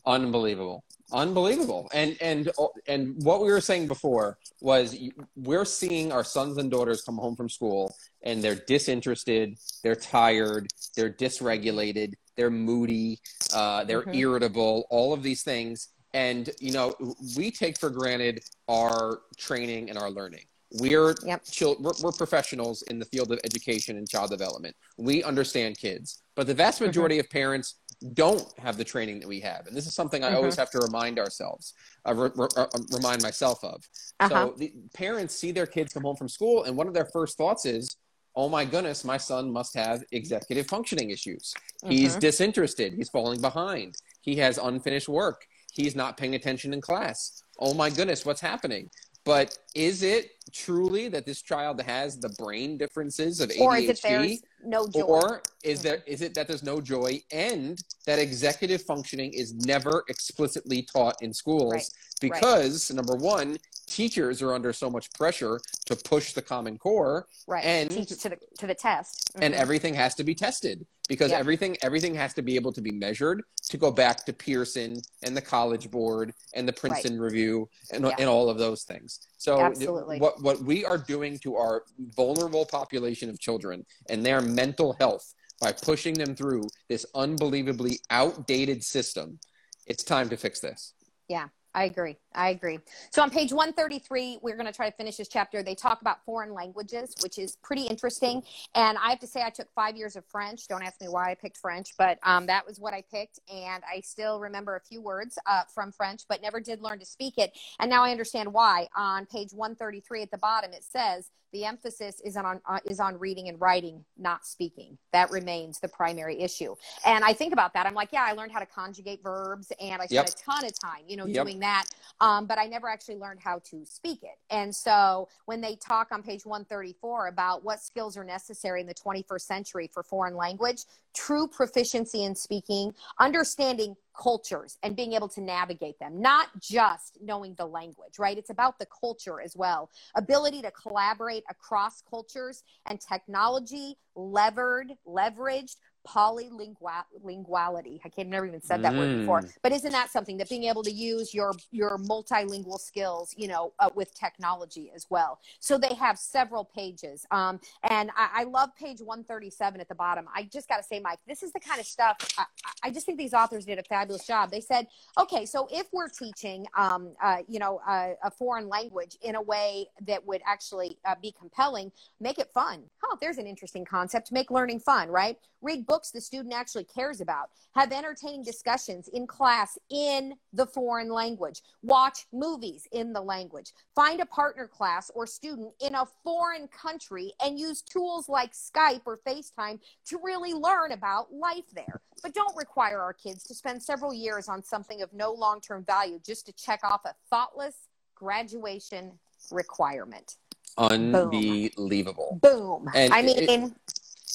Unbelievable, 0.06 0.84
unbelievable, 1.12 1.90
and 1.94 2.18
and 2.22 2.52
and 2.88 3.22
what 3.24 3.42
we 3.42 3.52
were 3.52 3.62
saying 3.62 3.88
before 3.88 4.38
was 4.62 4.98
we're 5.36 5.66
seeing 5.66 6.12
our 6.14 6.24
sons 6.24 6.58
and 6.58 6.72
daughters 6.72 7.02
come 7.02 7.18
home 7.18 7.36
from 7.36 7.50
school 7.50 7.94
and 8.22 8.42
they're 8.42 8.56
disinterested, 8.56 9.58
they're 9.84 9.96
tired, 9.96 10.68
they're 10.96 11.12
dysregulated, 11.12 12.14
they're 12.38 12.50
moody, 12.50 13.20
uh, 13.54 13.84
they're 13.84 14.04
Mhm. 14.04 14.16
irritable, 14.16 14.88
all 14.90 15.12
of 15.14 15.22
these 15.24 15.44
things, 15.44 15.90
and 16.14 16.50
you 16.60 16.72
know 16.72 16.96
we 17.38 17.52
take 17.52 17.78
for 17.78 17.90
granted 17.90 18.42
our 18.70 19.22
training 19.38 19.90
and 19.90 19.98
our 19.98 20.10
learning. 20.10 20.46
We're, 20.74 21.14
Yep. 21.24 21.44
chil- 21.46 21.78
we're 21.80 21.92
we're 22.02 22.12
professionals 22.12 22.82
in 22.84 22.98
the 22.98 23.06
field 23.06 23.32
of 23.32 23.40
education 23.44 23.98
and 23.98 24.10
child 24.10 24.32
development. 24.32 24.76
We 24.98 25.24
understand 25.24 25.78
kids, 25.78 26.24
but 26.36 26.48
the 26.48 26.54
vast 26.56 26.82
majority 26.82 27.20
of 27.20 27.30
parents 27.30 27.76
don't 28.14 28.46
have 28.58 28.76
the 28.78 28.84
training 28.84 29.20
that 29.20 29.28
we 29.28 29.40
have. 29.42 29.68
And 29.68 29.78
this 29.78 29.86
is 29.86 29.94
something 29.94 30.24
I 30.24 30.34
always 30.34 30.56
have 30.56 30.72
to 30.72 30.80
remind 30.80 31.20
ourselves, 31.20 31.74
uh, 32.08 32.14
re- 32.16 32.32
re- 32.36 32.48
uh, 32.58 32.66
remind 32.92 33.22
myself 33.22 33.64
of. 33.64 33.88
Uh-huh. 34.20 34.30
So 34.48 34.56
the 34.58 34.74
parents 34.94 35.36
see 35.36 35.52
their 35.52 35.68
kids 35.68 35.94
come 35.94 36.04
home 36.04 36.16
from 36.16 36.28
school, 36.28 36.64
and 36.64 36.76
one 36.76 36.88
of 36.88 36.94
their 36.96 37.06
first 37.14 37.38
thoughts 37.38 37.66
is, 37.66 37.88
oh 38.36 38.50
my 38.50 38.66
goodness, 38.66 39.04
my 39.06 39.18
son 39.18 39.52
must 39.52 39.76
have 39.76 40.04
executive 40.12 40.66
functioning 40.68 41.12
issues. 41.12 41.54
He's 41.86 42.16
Mhm. 42.16 42.20
disinterested. 42.20 42.94
He's 42.96 43.10
falling 43.10 43.40
behind. 43.40 43.96
He 44.22 44.36
has 44.38 44.58
unfinished 44.58 45.08
work. 45.08 45.46
He's 45.72 45.96
not 45.96 46.18
paying 46.18 46.34
attention 46.36 46.74
in 46.74 46.82
class. 46.82 47.44
Oh 47.60 47.74
my 47.76 47.90
goodness, 47.92 48.26
what's 48.26 48.42
happening? 48.42 48.90
But 49.26 49.58
is 49.74 50.04
it 50.04 50.32
truly 50.52 51.08
that 51.08 51.26
this 51.26 51.42
child 51.42 51.82
has 51.82 52.20
the 52.20 52.30
brain 52.38 52.78
differences 52.78 53.40
of 53.40 53.50
ADHD? 53.50 53.62
Or 53.62 53.78
is 53.78 53.90
it 53.90 54.00
there's 54.04 54.42
no 54.66 54.88
joy? 54.88 55.02
Or 55.02 55.42
is 55.64 55.82
there 55.82 56.04
is 56.06 56.22
it 56.22 56.34
that 56.34 56.48
there's 56.48 56.64
no 56.64 56.82
joy 56.82 57.22
and 57.32 57.82
that 58.06 58.20
executive 58.20 58.82
functioning 58.82 59.32
is 59.34 59.54
never 59.54 60.04
explicitly 60.10 60.82
taught 60.84 61.16
in 61.22 61.34
schools 61.34 61.72
Right. 61.74 61.90
because 62.20 62.92
number 62.92 63.16
one, 63.16 63.58
teachers 63.88 64.42
are 64.42 64.54
under 64.54 64.72
so 64.74 64.90
much 64.90 65.12
pressure 65.14 65.60
to 65.86 65.96
push 65.96 66.34
the 66.34 66.42
common 66.42 66.78
core 66.78 67.28
right. 67.48 67.64
and- 67.66 67.92
Teach 67.92 68.10
to 68.22 68.30
the 68.30 68.38
to 68.60 68.68
the 68.68 68.76
test. 68.76 69.32
and 69.36 69.54
Mhm. 69.54 69.58
everything 69.58 69.94
has 69.94 70.16
to 70.16 70.24
be 70.24 70.34
tested 70.36 70.86
because 71.10 71.32
Yeah. 71.32 71.40
everything 71.40 71.78
everything 71.82 72.16
has 72.16 72.34
to 72.36 72.42
be 72.42 72.56
able 72.56 72.72
to 72.74 72.82
be 72.82 72.92
measured 72.92 73.44
to 73.70 73.78
go 73.78 73.92
back 73.92 74.26
to 74.26 74.34
Pearson 74.34 75.02
and 75.24 75.36
the 75.36 75.42
College 75.42 75.92
Board 75.92 76.34
and 76.54 76.68
the 76.68 76.74
Princeton 76.74 77.20
Review 77.20 77.70
and, 77.92 78.06
Yeah. 78.06 78.16
and 78.20 78.30
all 78.30 78.50
of 78.50 78.58
those 78.58 78.84
things. 78.84 79.20
So 79.38 79.60
Absolutely. 79.60 80.20
what 80.20 80.42
what 80.42 80.62
we 80.64 80.86
are 80.86 80.98
doing 80.98 81.40
to 81.40 81.56
our 81.58 81.84
vulnerable 81.98 82.66
population 82.66 83.30
of 83.30 83.40
children 83.40 83.86
and 84.10 84.26
their 84.26 84.42
mental 84.42 84.94
health 84.94 85.34
by 85.60 85.72
pushing 85.72 86.14
them 86.16 86.36
through 86.36 86.64
this 86.90 87.06
unbelievably 87.16 88.00
outdated 88.10 88.84
system, 88.84 89.40
it's 89.86 90.04
time 90.04 90.30
to 90.30 90.38
fix 90.38 90.60
this. 90.60 90.94
Yeah, 91.30 91.48
I 91.76 91.86
agree. 91.86 92.18
I 92.36 92.50
agree. 92.50 92.80
So 93.10 93.24
on 93.24 93.32
page 93.32 93.52
133, 93.52 94.40
we're 94.44 94.56
going 94.56 94.68
to 94.68 94.74
try 94.74 94.90
to 94.90 94.96
finish 94.96 95.18
this 95.18 95.28
chapter. 95.28 95.64
They 95.64 95.74
talk 95.74 96.02
about 96.02 96.24
foreign 96.24 96.54
languages, 96.54 97.16
which 97.22 97.40
is 97.40 97.56
pretty 97.64 97.84
interesting. 97.84 98.44
And 98.76 98.98
I 99.00 99.10
have 99.10 99.20
to 99.20 99.28
say, 99.28 99.42
I 99.44 99.50
took 99.50 99.72
five 99.74 99.96
years 99.96 100.16
of 100.16 100.24
French. 100.26 100.68
Don't 100.68 100.84
ask 100.84 101.02
me 101.02 101.08
why 101.08 101.32
I 101.32 101.36
picked 101.36 101.58
French, 101.58 101.94
but 101.98 102.20
um, 102.24 102.46
that 102.46 102.66
was 102.66 102.80
what 102.80 102.94
I 102.94 103.04
picked. 103.12 103.40
And 103.52 103.84
I 103.92 104.02
still 104.02 104.40
remember 104.40 104.76
a 104.76 104.82
few 104.82 105.02
words 105.02 105.40
uh, 105.48 105.64
from 105.74 105.92
French, 105.92 106.22
but 106.30 106.44
never 106.44 106.60
did 106.60 106.82
learn 106.82 107.00
to 107.00 107.06
speak 107.06 107.38
it. 107.38 107.58
And 107.80 107.90
now 107.90 108.04
I 108.04 108.12
understand 108.12 108.54
why. 108.54 108.88
On 108.96 109.26
page 109.26 109.52
133 109.52 110.22
at 110.22 110.32
the 110.32 110.38
bottom, 110.38 110.74
it 110.74 110.84
says 110.84 111.32
the 111.54 111.64
emphasis 111.66 112.20
is 112.26 112.36
on 112.36 112.60
uh, 112.68 112.80
is 112.86 113.00
on 113.00 113.18
reading 113.18 113.48
and 113.48 113.62
writing, 113.62 114.04
not 114.18 114.46
speaking. 114.46 114.98
That 115.14 115.32
remains 115.32 115.80
the 115.80 115.88
primary 115.88 116.42
issue. 116.42 116.76
And 117.06 117.24
I 117.24 117.32
think 117.32 117.54
about 117.54 117.74
that. 117.76 117.86
I'm 117.86 117.94
like, 117.94 118.10
yeah, 118.12 118.26
I 118.28 118.34
learned 118.34 118.52
how 118.52 118.60
to 118.60 118.66
conjugate 118.66 119.24
verbs, 119.24 119.72
and 119.80 120.02
I 120.02 120.08
spent 120.08 120.12
Yep. 120.12 120.30
a 120.30 120.44
ton 120.52 120.66
of 120.66 120.80
time, 120.80 121.04
you 121.08 121.16
know, 121.16 121.28
Yep. 121.28 121.46
doing 121.46 121.60
that. 121.60 121.86
Um, 122.20 122.48
but 122.48 122.58
I 122.58 122.66
never 122.66 122.90
actually 122.90 123.18
learned 123.18 123.40
how 123.40 123.60
to 123.70 123.86
speak 123.86 124.24
it. 124.24 124.38
And 124.50 124.76
so 124.76 125.30
when 125.46 125.62
they 125.62 125.76
talk 125.76 126.12
on 126.12 126.24
page 126.24 126.46
134 126.46 127.28
about 127.28 127.64
what 127.64 127.82
skills 127.82 128.18
are 128.18 128.24
necessary 128.24 128.82
in 128.82 128.88
the 128.88 128.94
21st 128.96 129.48
century 129.48 129.90
for 129.94 130.02
foreign 130.04 130.36
language, 130.36 130.86
true 131.14 131.48
proficiency 131.48 132.24
in 132.24 132.36
speaking, 132.36 132.94
understanding 133.20 133.96
cultures 134.18 134.78
and 134.84 134.96
being 134.96 135.14
able 135.14 135.30
to 135.30 135.42
navigate 135.42 135.98
them, 136.00 136.22
not 136.22 136.48
just 136.60 137.18
knowing 137.22 137.56
the 137.58 137.66
language, 137.66 138.20
right? 138.20 138.38
It's 138.38 138.50
about 138.50 138.80
the 138.80 138.88
culture 139.00 139.42
as 139.42 139.56
well. 139.56 139.90
Ability 140.16 140.62
to 140.62 140.72
collaborate 140.72 141.44
across 141.50 142.02
cultures 142.10 142.64
and 142.86 143.00
technology, 143.00 143.96
levered, 144.16 144.94
leveraged 145.08 145.76
polylinguality. 146.08 148.00
I 148.04 148.10
can't 148.10 148.30
never 148.30 148.46
even 148.46 148.62
said 148.62 148.84
that 148.84 148.94
word 148.94 149.20
before. 149.20 149.42
Mm. 149.42 149.54
But 149.62 149.72
isn't 149.72 149.92
that 149.92 150.12
something 150.12 150.38
that 150.38 150.50
being 150.50 150.66
able 150.66 150.84
to 150.84 150.92
use 150.92 151.34
your 151.34 151.54
your 151.72 151.98
multilingual 151.98 152.80
skills, 152.80 153.34
you 153.38 153.48
know, 153.48 153.74
uh, 153.80 153.90
with 153.96 154.14
technology 154.14 154.92
as 154.96 155.08
well? 155.10 155.40
So 155.60 155.78
they 155.78 155.94
have 155.96 156.18
several 156.18 156.66
pages, 156.66 157.26
um, 157.32 157.60
and 157.90 158.12
I, 158.18 158.42
I 158.42 158.44
love 158.44 158.76
page 158.76 159.00
one 159.00 159.24
thirty 159.24 159.50
seven 159.50 159.80
at 159.80 159.88
the 159.88 159.96
bottom. 159.96 160.28
I 160.36 160.44
just 160.44 160.68
got 160.68 160.78
to 160.78 160.84
say, 160.84 161.00
Mike, 161.00 161.20
this 161.28 161.44
is 161.44 161.54
the 161.54 161.60
kind 161.60 161.80
of 161.80 161.86
stuff. 161.86 162.18
I, 162.38 162.46
I 162.84 162.92
just 162.92 163.06
think 163.06 163.18
these 163.18 163.34
authors 163.34 163.66
did 163.66 163.80
a 163.80 163.84
fabulous 163.84 164.28
job. 164.28 164.52
They 164.52 164.60
said, 164.62 164.88
okay, 165.18 165.46
so 165.46 165.68
if 165.72 165.88
we're 165.94 166.10
teaching, 166.10 166.66
um, 166.76 167.14
uh, 167.22 167.38
you 167.48 167.60
know, 167.60 167.80
uh, 167.88 168.10
a 168.24 168.32
foreign 168.32 168.68
language 168.68 169.18
in 169.22 169.36
a 169.36 169.42
way 169.42 169.88
that 170.06 170.26
would 170.28 170.42
actually 170.46 170.98
uh, 171.06 171.16
be 171.22 171.34
compelling, 171.40 171.92
make 172.20 172.40
it 172.40 172.50
fun. 172.54 172.84
Oh, 173.06 173.18
there's 173.22 173.38
an 173.38 173.48
interesting 173.48 173.86
concept. 173.86 174.32
Make 174.32 174.52
learning 174.52 174.82
fun, 174.82 175.10
right? 175.10 175.38
Read 175.62 175.86
books 175.86 175.93
the 176.02 176.22
student 176.22 176.54
actually 176.54 176.84
cares 176.86 177.22
about. 177.22 177.50
Have 177.76 177.92
entertaining 177.92 178.44
discussions 178.44 179.08
in 179.10 179.28
class 179.28 179.78
in 179.90 180.34
the 180.52 180.66
foreign 180.66 181.10
language. 181.10 181.62
Watch 181.82 182.26
movies 182.32 182.88
in 182.92 183.14
the 183.14 183.22
language. 183.22 183.72
Find 183.96 184.20
a 184.20 184.26
partner 184.26 184.68
class 184.68 185.12
or 185.16 185.26
student 185.28 185.74
in 185.82 185.96
a 185.96 186.06
foreign 186.24 186.68
country 186.68 187.32
and 187.44 187.60
use 187.60 187.82
tools 187.82 188.30
like 188.30 188.54
Skype 188.54 189.02
or 189.06 189.20
FaceTime 189.28 189.80
to 190.08 190.20
really 190.24 190.54
learn 190.54 190.92
about 190.92 191.34
life 191.34 191.66
there. 191.74 192.02
But 192.22 192.34
don't 192.34 192.56
require 192.56 193.00
our 193.02 193.14
kids 193.14 193.44
to 193.44 193.54
spend 193.56 193.82
several 193.82 194.14
years 194.14 194.48
on 194.48 194.64
something 194.64 195.02
of 195.02 195.12
no 195.14 195.32
long 195.32 195.62
term 195.62 195.84
value 195.84 196.20
just 196.26 196.46
to 196.48 196.54
check 196.54 196.82
off 196.84 197.02
a 197.06 197.14
thoughtless 197.30 197.76
graduation 198.16 199.12
requirement. 199.52 200.38
Unbelievable. 200.78 202.40
Boom. 202.42 202.90
And 202.96 203.14
I 203.14 203.20
it- 203.20 203.48
mean, 203.48 203.76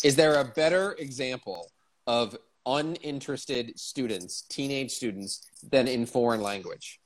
Is 0.05 0.17
there 0.17 0.41
a 0.41 0.45
better 0.45 0.93
example 0.99 1.71
of 2.07 2.37
uninterested 2.67 3.79
students, 3.79 4.43
teenage 4.43 4.93
students, 4.93 5.47
than 5.71 5.89
in 5.89 6.07
foreign 6.07 6.41
language? 6.43 7.01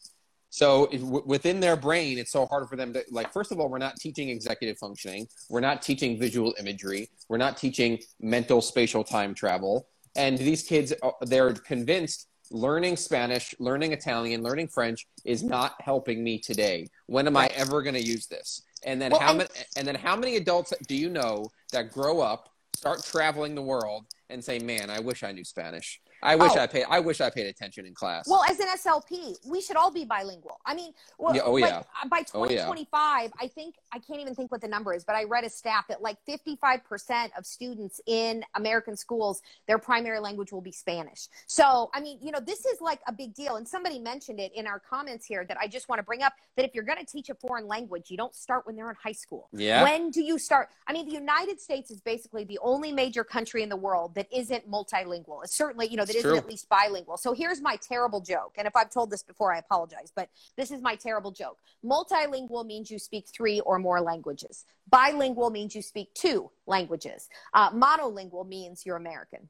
So 0.50 0.86
if, 0.92 1.00
w- 1.00 1.22
within 1.24 1.60
their 1.60 1.76
brain, 1.76 2.18
it's 2.18 2.30
so 2.30 2.44
hard 2.44 2.68
for 2.68 2.76
them 2.76 2.92
to 2.92 3.02
like. 3.10 3.32
First 3.32 3.52
of 3.52 3.58
all, 3.58 3.70
we're 3.70 3.78
not 3.78 3.96
teaching 3.96 4.28
executive 4.28 4.76
functioning. 4.76 5.26
We're 5.48 5.60
not 5.60 5.80
teaching 5.80 6.18
visual 6.18 6.54
imagery. 6.58 7.08
We're 7.28 7.38
not 7.38 7.56
teaching 7.56 7.98
mental 8.20 8.60
spatial 8.60 9.02
time 9.02 9.34
travel. 9.34 9.88
And 10.14 10.36
these 10.36 10.62
kids, 10.62 10.92
uh, 11.02 11.12
they're 11.22 11.54
convinced 11.54 12.28
learning 12.50 12.96
Spanish, 12.98 13.54
learning 13.58 13.92
Italian, 13.92 14.42
learning 14.42 14.68
French 14.68 15.06
is 15.24 15.42
not 15.42 15.74
helping 15.80 16.22
me 16.22 16.38
today. 16.38 16.86
When 17.06 17.26
am 17.26 17.36
I 17.36 17.46
ever 17.54 17.80
going 17.80 17.94
to 17.94 18.02
use 18.02 18.26
this? 18.26 18.62
And 18.84 19.00
then 19.00 19.12
Well, 19.12 19.20
how 19.20 19.32
many? 19.32 19.48
And 19.76 19.88
then 19.88 19.94
how 19.94 20.16
many 20.16 20.36
adults 20.36 20.74
do 20.86 20.94
you 20.94 21.08
know 21.08 21.50
that 21.72 21.92
grow 21.92 22.20
up, 22.20 22.50
start 22.74 23.04
traveling 23.04 23.54
the 23.54 23.62
world, 23.62 24.06
and 24.28 24.44
say, 24.44 24.58
"Man, 24.58 24.90
I 24.90 25.00
wish 25.00 25.22
I 25.22 25.32
knew 25.32 25.44
Spanish. 25.44 26.00
I 26.22 26.36
wish 26.36 26.52
Oh. 26.54 26.60
I 26.60 26.66
paid. 26.66 26.84
I 26.88 27.00
wish 27.00 27.20
I 27.20 27.30
paid 27.30 27.46
attention 27.46 27.86
in 27.86 27.94
class." 27.94 28.28
Well, 28.28 28.42
as 28.48 28.60
an 28.60 28.68
SLP, 28.68 29.36
we 29.46 29.60
should 29.60 29.76
all 29.76 29.90
be 29.90 30.04
bilingual. 30.04 30.60
I 30.64 30.74
mean, 30.74 30.92
well, 31.18 31.34
Yeah, 31.34 31.42
oh, 31.44 31.52
like, 31.52 31.64
yeah. 31.70 31.82
by 32.08 32.24
Oh, 32.34 32.44
yeah. 32.44 32.64
2025, 32.64 33.32
I 33.40 33.48
think 33.48 33.76
I 33.92 33.98
can't 33.98 34.20
even 34.20 34.34
think 34.34 34.50
what 34.52 34.60
the 34.60 34.68
number 34.68 34.94
is, 34.94 35.04
but 35.04 35.16
I 35.16 35.24
read 35.24 35.44
a 35.44 35.50
stat 35.50 35.84
that 35.88 36.00
like 36.02 36.18
55% 36.26 37.30
of 37.36 37.44
students 37.46 38.00
in 38.06 38.44
American 38.54 38.96
schools, 38.96 39.42
their 39.66 39.78
primary 39.78 40.20
language 40.20 40.52
will 40.52 40.60
be 40.60 40.72
Spanish. 40.72 41.28
So, 41.46 41.90
I 41.94 42.00
mean, 42.00 42.18
you 42.22 42.30
know, 42.30 42.40
this 42.40 42.64
is 42.64 42.80
like 42.80 43.00
a 43.06 43.12
big 43.12 43.34
deal. 43.34 43.56
And 43.56 43.66
somebody 43.66 43.98
mentioned 43.98 44.40
it 44.40 44.52
in 44.54 44.66
our 44.66 44.78
comments 44.80 45.26
here 45.26 45.44
that 45.46 45.56
I 45.58 45.66
just 45.66 45.88
want 45.88 45.98
to 45.98 46.02
bring 46.04 46.22
up 46.22 46.32
that 46.56 46.64
if 46.64 46.74
you're 46.74 46.84
going 46.84 46.98
to 46.98 47.04
teach 47.04 47.28
a 47.28 47.34
foreign 47.34 47.66
language, 47.66 48.10
you 48.10 48.16
don't 48.16 48.34
start 48.34 48.66
when 48.66 48.76
they're 48.76 48.90
in 48.90 48.96
high 49.02 49.12
school. 49.12 49.48
Yeah. 49.52 49.82
When 49.82 50.10
do 50.10 50.22
you 50.22 50.38
start? 50.38 50.68
I 50.86 50.92
mean, 50.92 51.06
the 51.06 51.14
United 51.14 51.60
States 51.60 51.90
is 51.90 52.00
basically 52.00 52.44
the 52.44 52.58
only 52.62 52.92
major 52.92 53.24
country 53.24 53.62
in 53.62 53.68
the 53.68 53.76
world 53.76 54.14
that 54.14 54.28
isn't 54.32 54.70
multilingual. 54.70 55.42
It's 55.44 55.54
certainly, 55.54 55.88
you 55.88 55.96
know, 55.96 56.04
that 56.12 56.18
isn't 56.18 56.36
at 56.36 56.48
least 56.48 56.68
bilingual. 56.68 57.16
So 57.16 57.32
here's 57.32 57.60
my 57.60 57.76
terrible 57.76 58.20
joke. 58.20 58.54
And 58.56 58.66
if 58.66 58.74
I've 58.76 58.90
told 58.90 59.10
this 59.10 59.22
before, 59.22 59.52
I 59.52 59.58
apologize, 59.58 60.12
but 60.14 60.28
this 60.56 60.70
is 60.70 60.82
my 60.82 60.94
terrible 60.94 61.30
joke. 61.30 61.58
Multilingual 61.84 62.66
means 62.66 62.90
you 62.90 62.98
speak 62.98 63.26
three 63.28 63.60
or 63.60 63.78
more 63.78 64.00
languages. 64.00 64.64
Bilingual 64.90 65.50
means 65.50 65.74
you 65.74 65.82
speak 65.82 66.12
two 66.14 66.50
languages. 66.66 67.28
Uh, 67.54 67.70
monolingual 67.70 68.46
means 68.46 68.84
you're 68.84 68.96
American. 68.96 69.48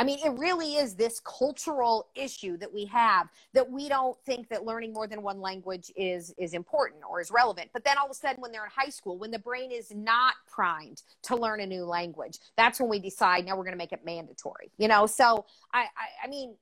I 0.00 0.02
mean, 0.02 0.18
it 0.24 0.30
really 0.38 0.76
is 0.76 0.94
this 0.94 1.20
cultural 1.20 2.08
issue 2.14 2.56
that 2.56 2.72
we 2.72 2.86
have 2.86 3.28
that 3.52 3.70
we 3.70 3.86
don't 3.86 4.16
think 4.24 4.48
that 4.48 4.64
learning 4.64 4.94
more 4.94 5.06
than 5.06 5.20
one 5.20 5.42
language 5.42 5.92
is 5.94 6.32
is 6.38 6.54
important 6.54 7.02
or 7.06 7.20
is 7.20 7.30
relevant. 7.30 7.68
But 7.74 7.84
then 7.84 7.98
all 7.98 8.06
of 8.06 8.10
a 8.10 8.14
sudden, 8.14 8.40
when 8.40 8.50
they're 8.50 8.64
in 8.64 8.70
high 8.74 8.88
school, 8.88 9.18
when 9.18 9.30
the 9.30 9.38
brain 9.38 9.70
is 9.70 9.92
not 9.94 10.36
primed 10.50 11.02
to 11.24 11.36
learn 11.36 11.60
a 11.60 11.66
new 11.66 11.84
language, 11.84 12.38
that's 12.56 12.80
when 12.80 12.88
we 12.88 12.98
decide 12.98 13.44
now 13.44 13.58
we're 13.58 13.64
going 13.64 13.74
to 13.74 13.78
make 13.78 13.92
it 13.92 14.02
mandatory. 14.02 14.70
You 14.78 14.88
know, 14.88 15.04
so 15.04 15.44
I, 15.74 15.80
I, 15.80 16.24
I 16.24 16.28
mean, 16.28 16.54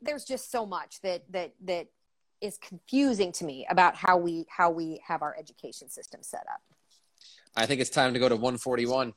there's 0.00 0.24
just 0.24 0.52
so 0.52 0.64
much 0.64 1.00
that 1.00 1.24
that 1.32 1.54
that 1.64 1.88
is 2.40 2.56
confusing 2.58 3.32
to 3.32 3.44
me 3.44 3.66
about 3.68 3.96
how 3.96 4.16
we 4.16 4.46
how 4.48 4.70
we 4.70 5.02
have 5.04 5.22
our 5.22 5.36
education 5.36 5.90
system 5.90 6.22
set 6.22 6.44
up. 6.48 6.62
I 7.56 7.66
think 7.66 7.80
it's 7.80 7.90
time 7.90 8.12
to 8.12 8.20
go 8.20 8.28
to 8.28 8.36
141. 8.36 9.12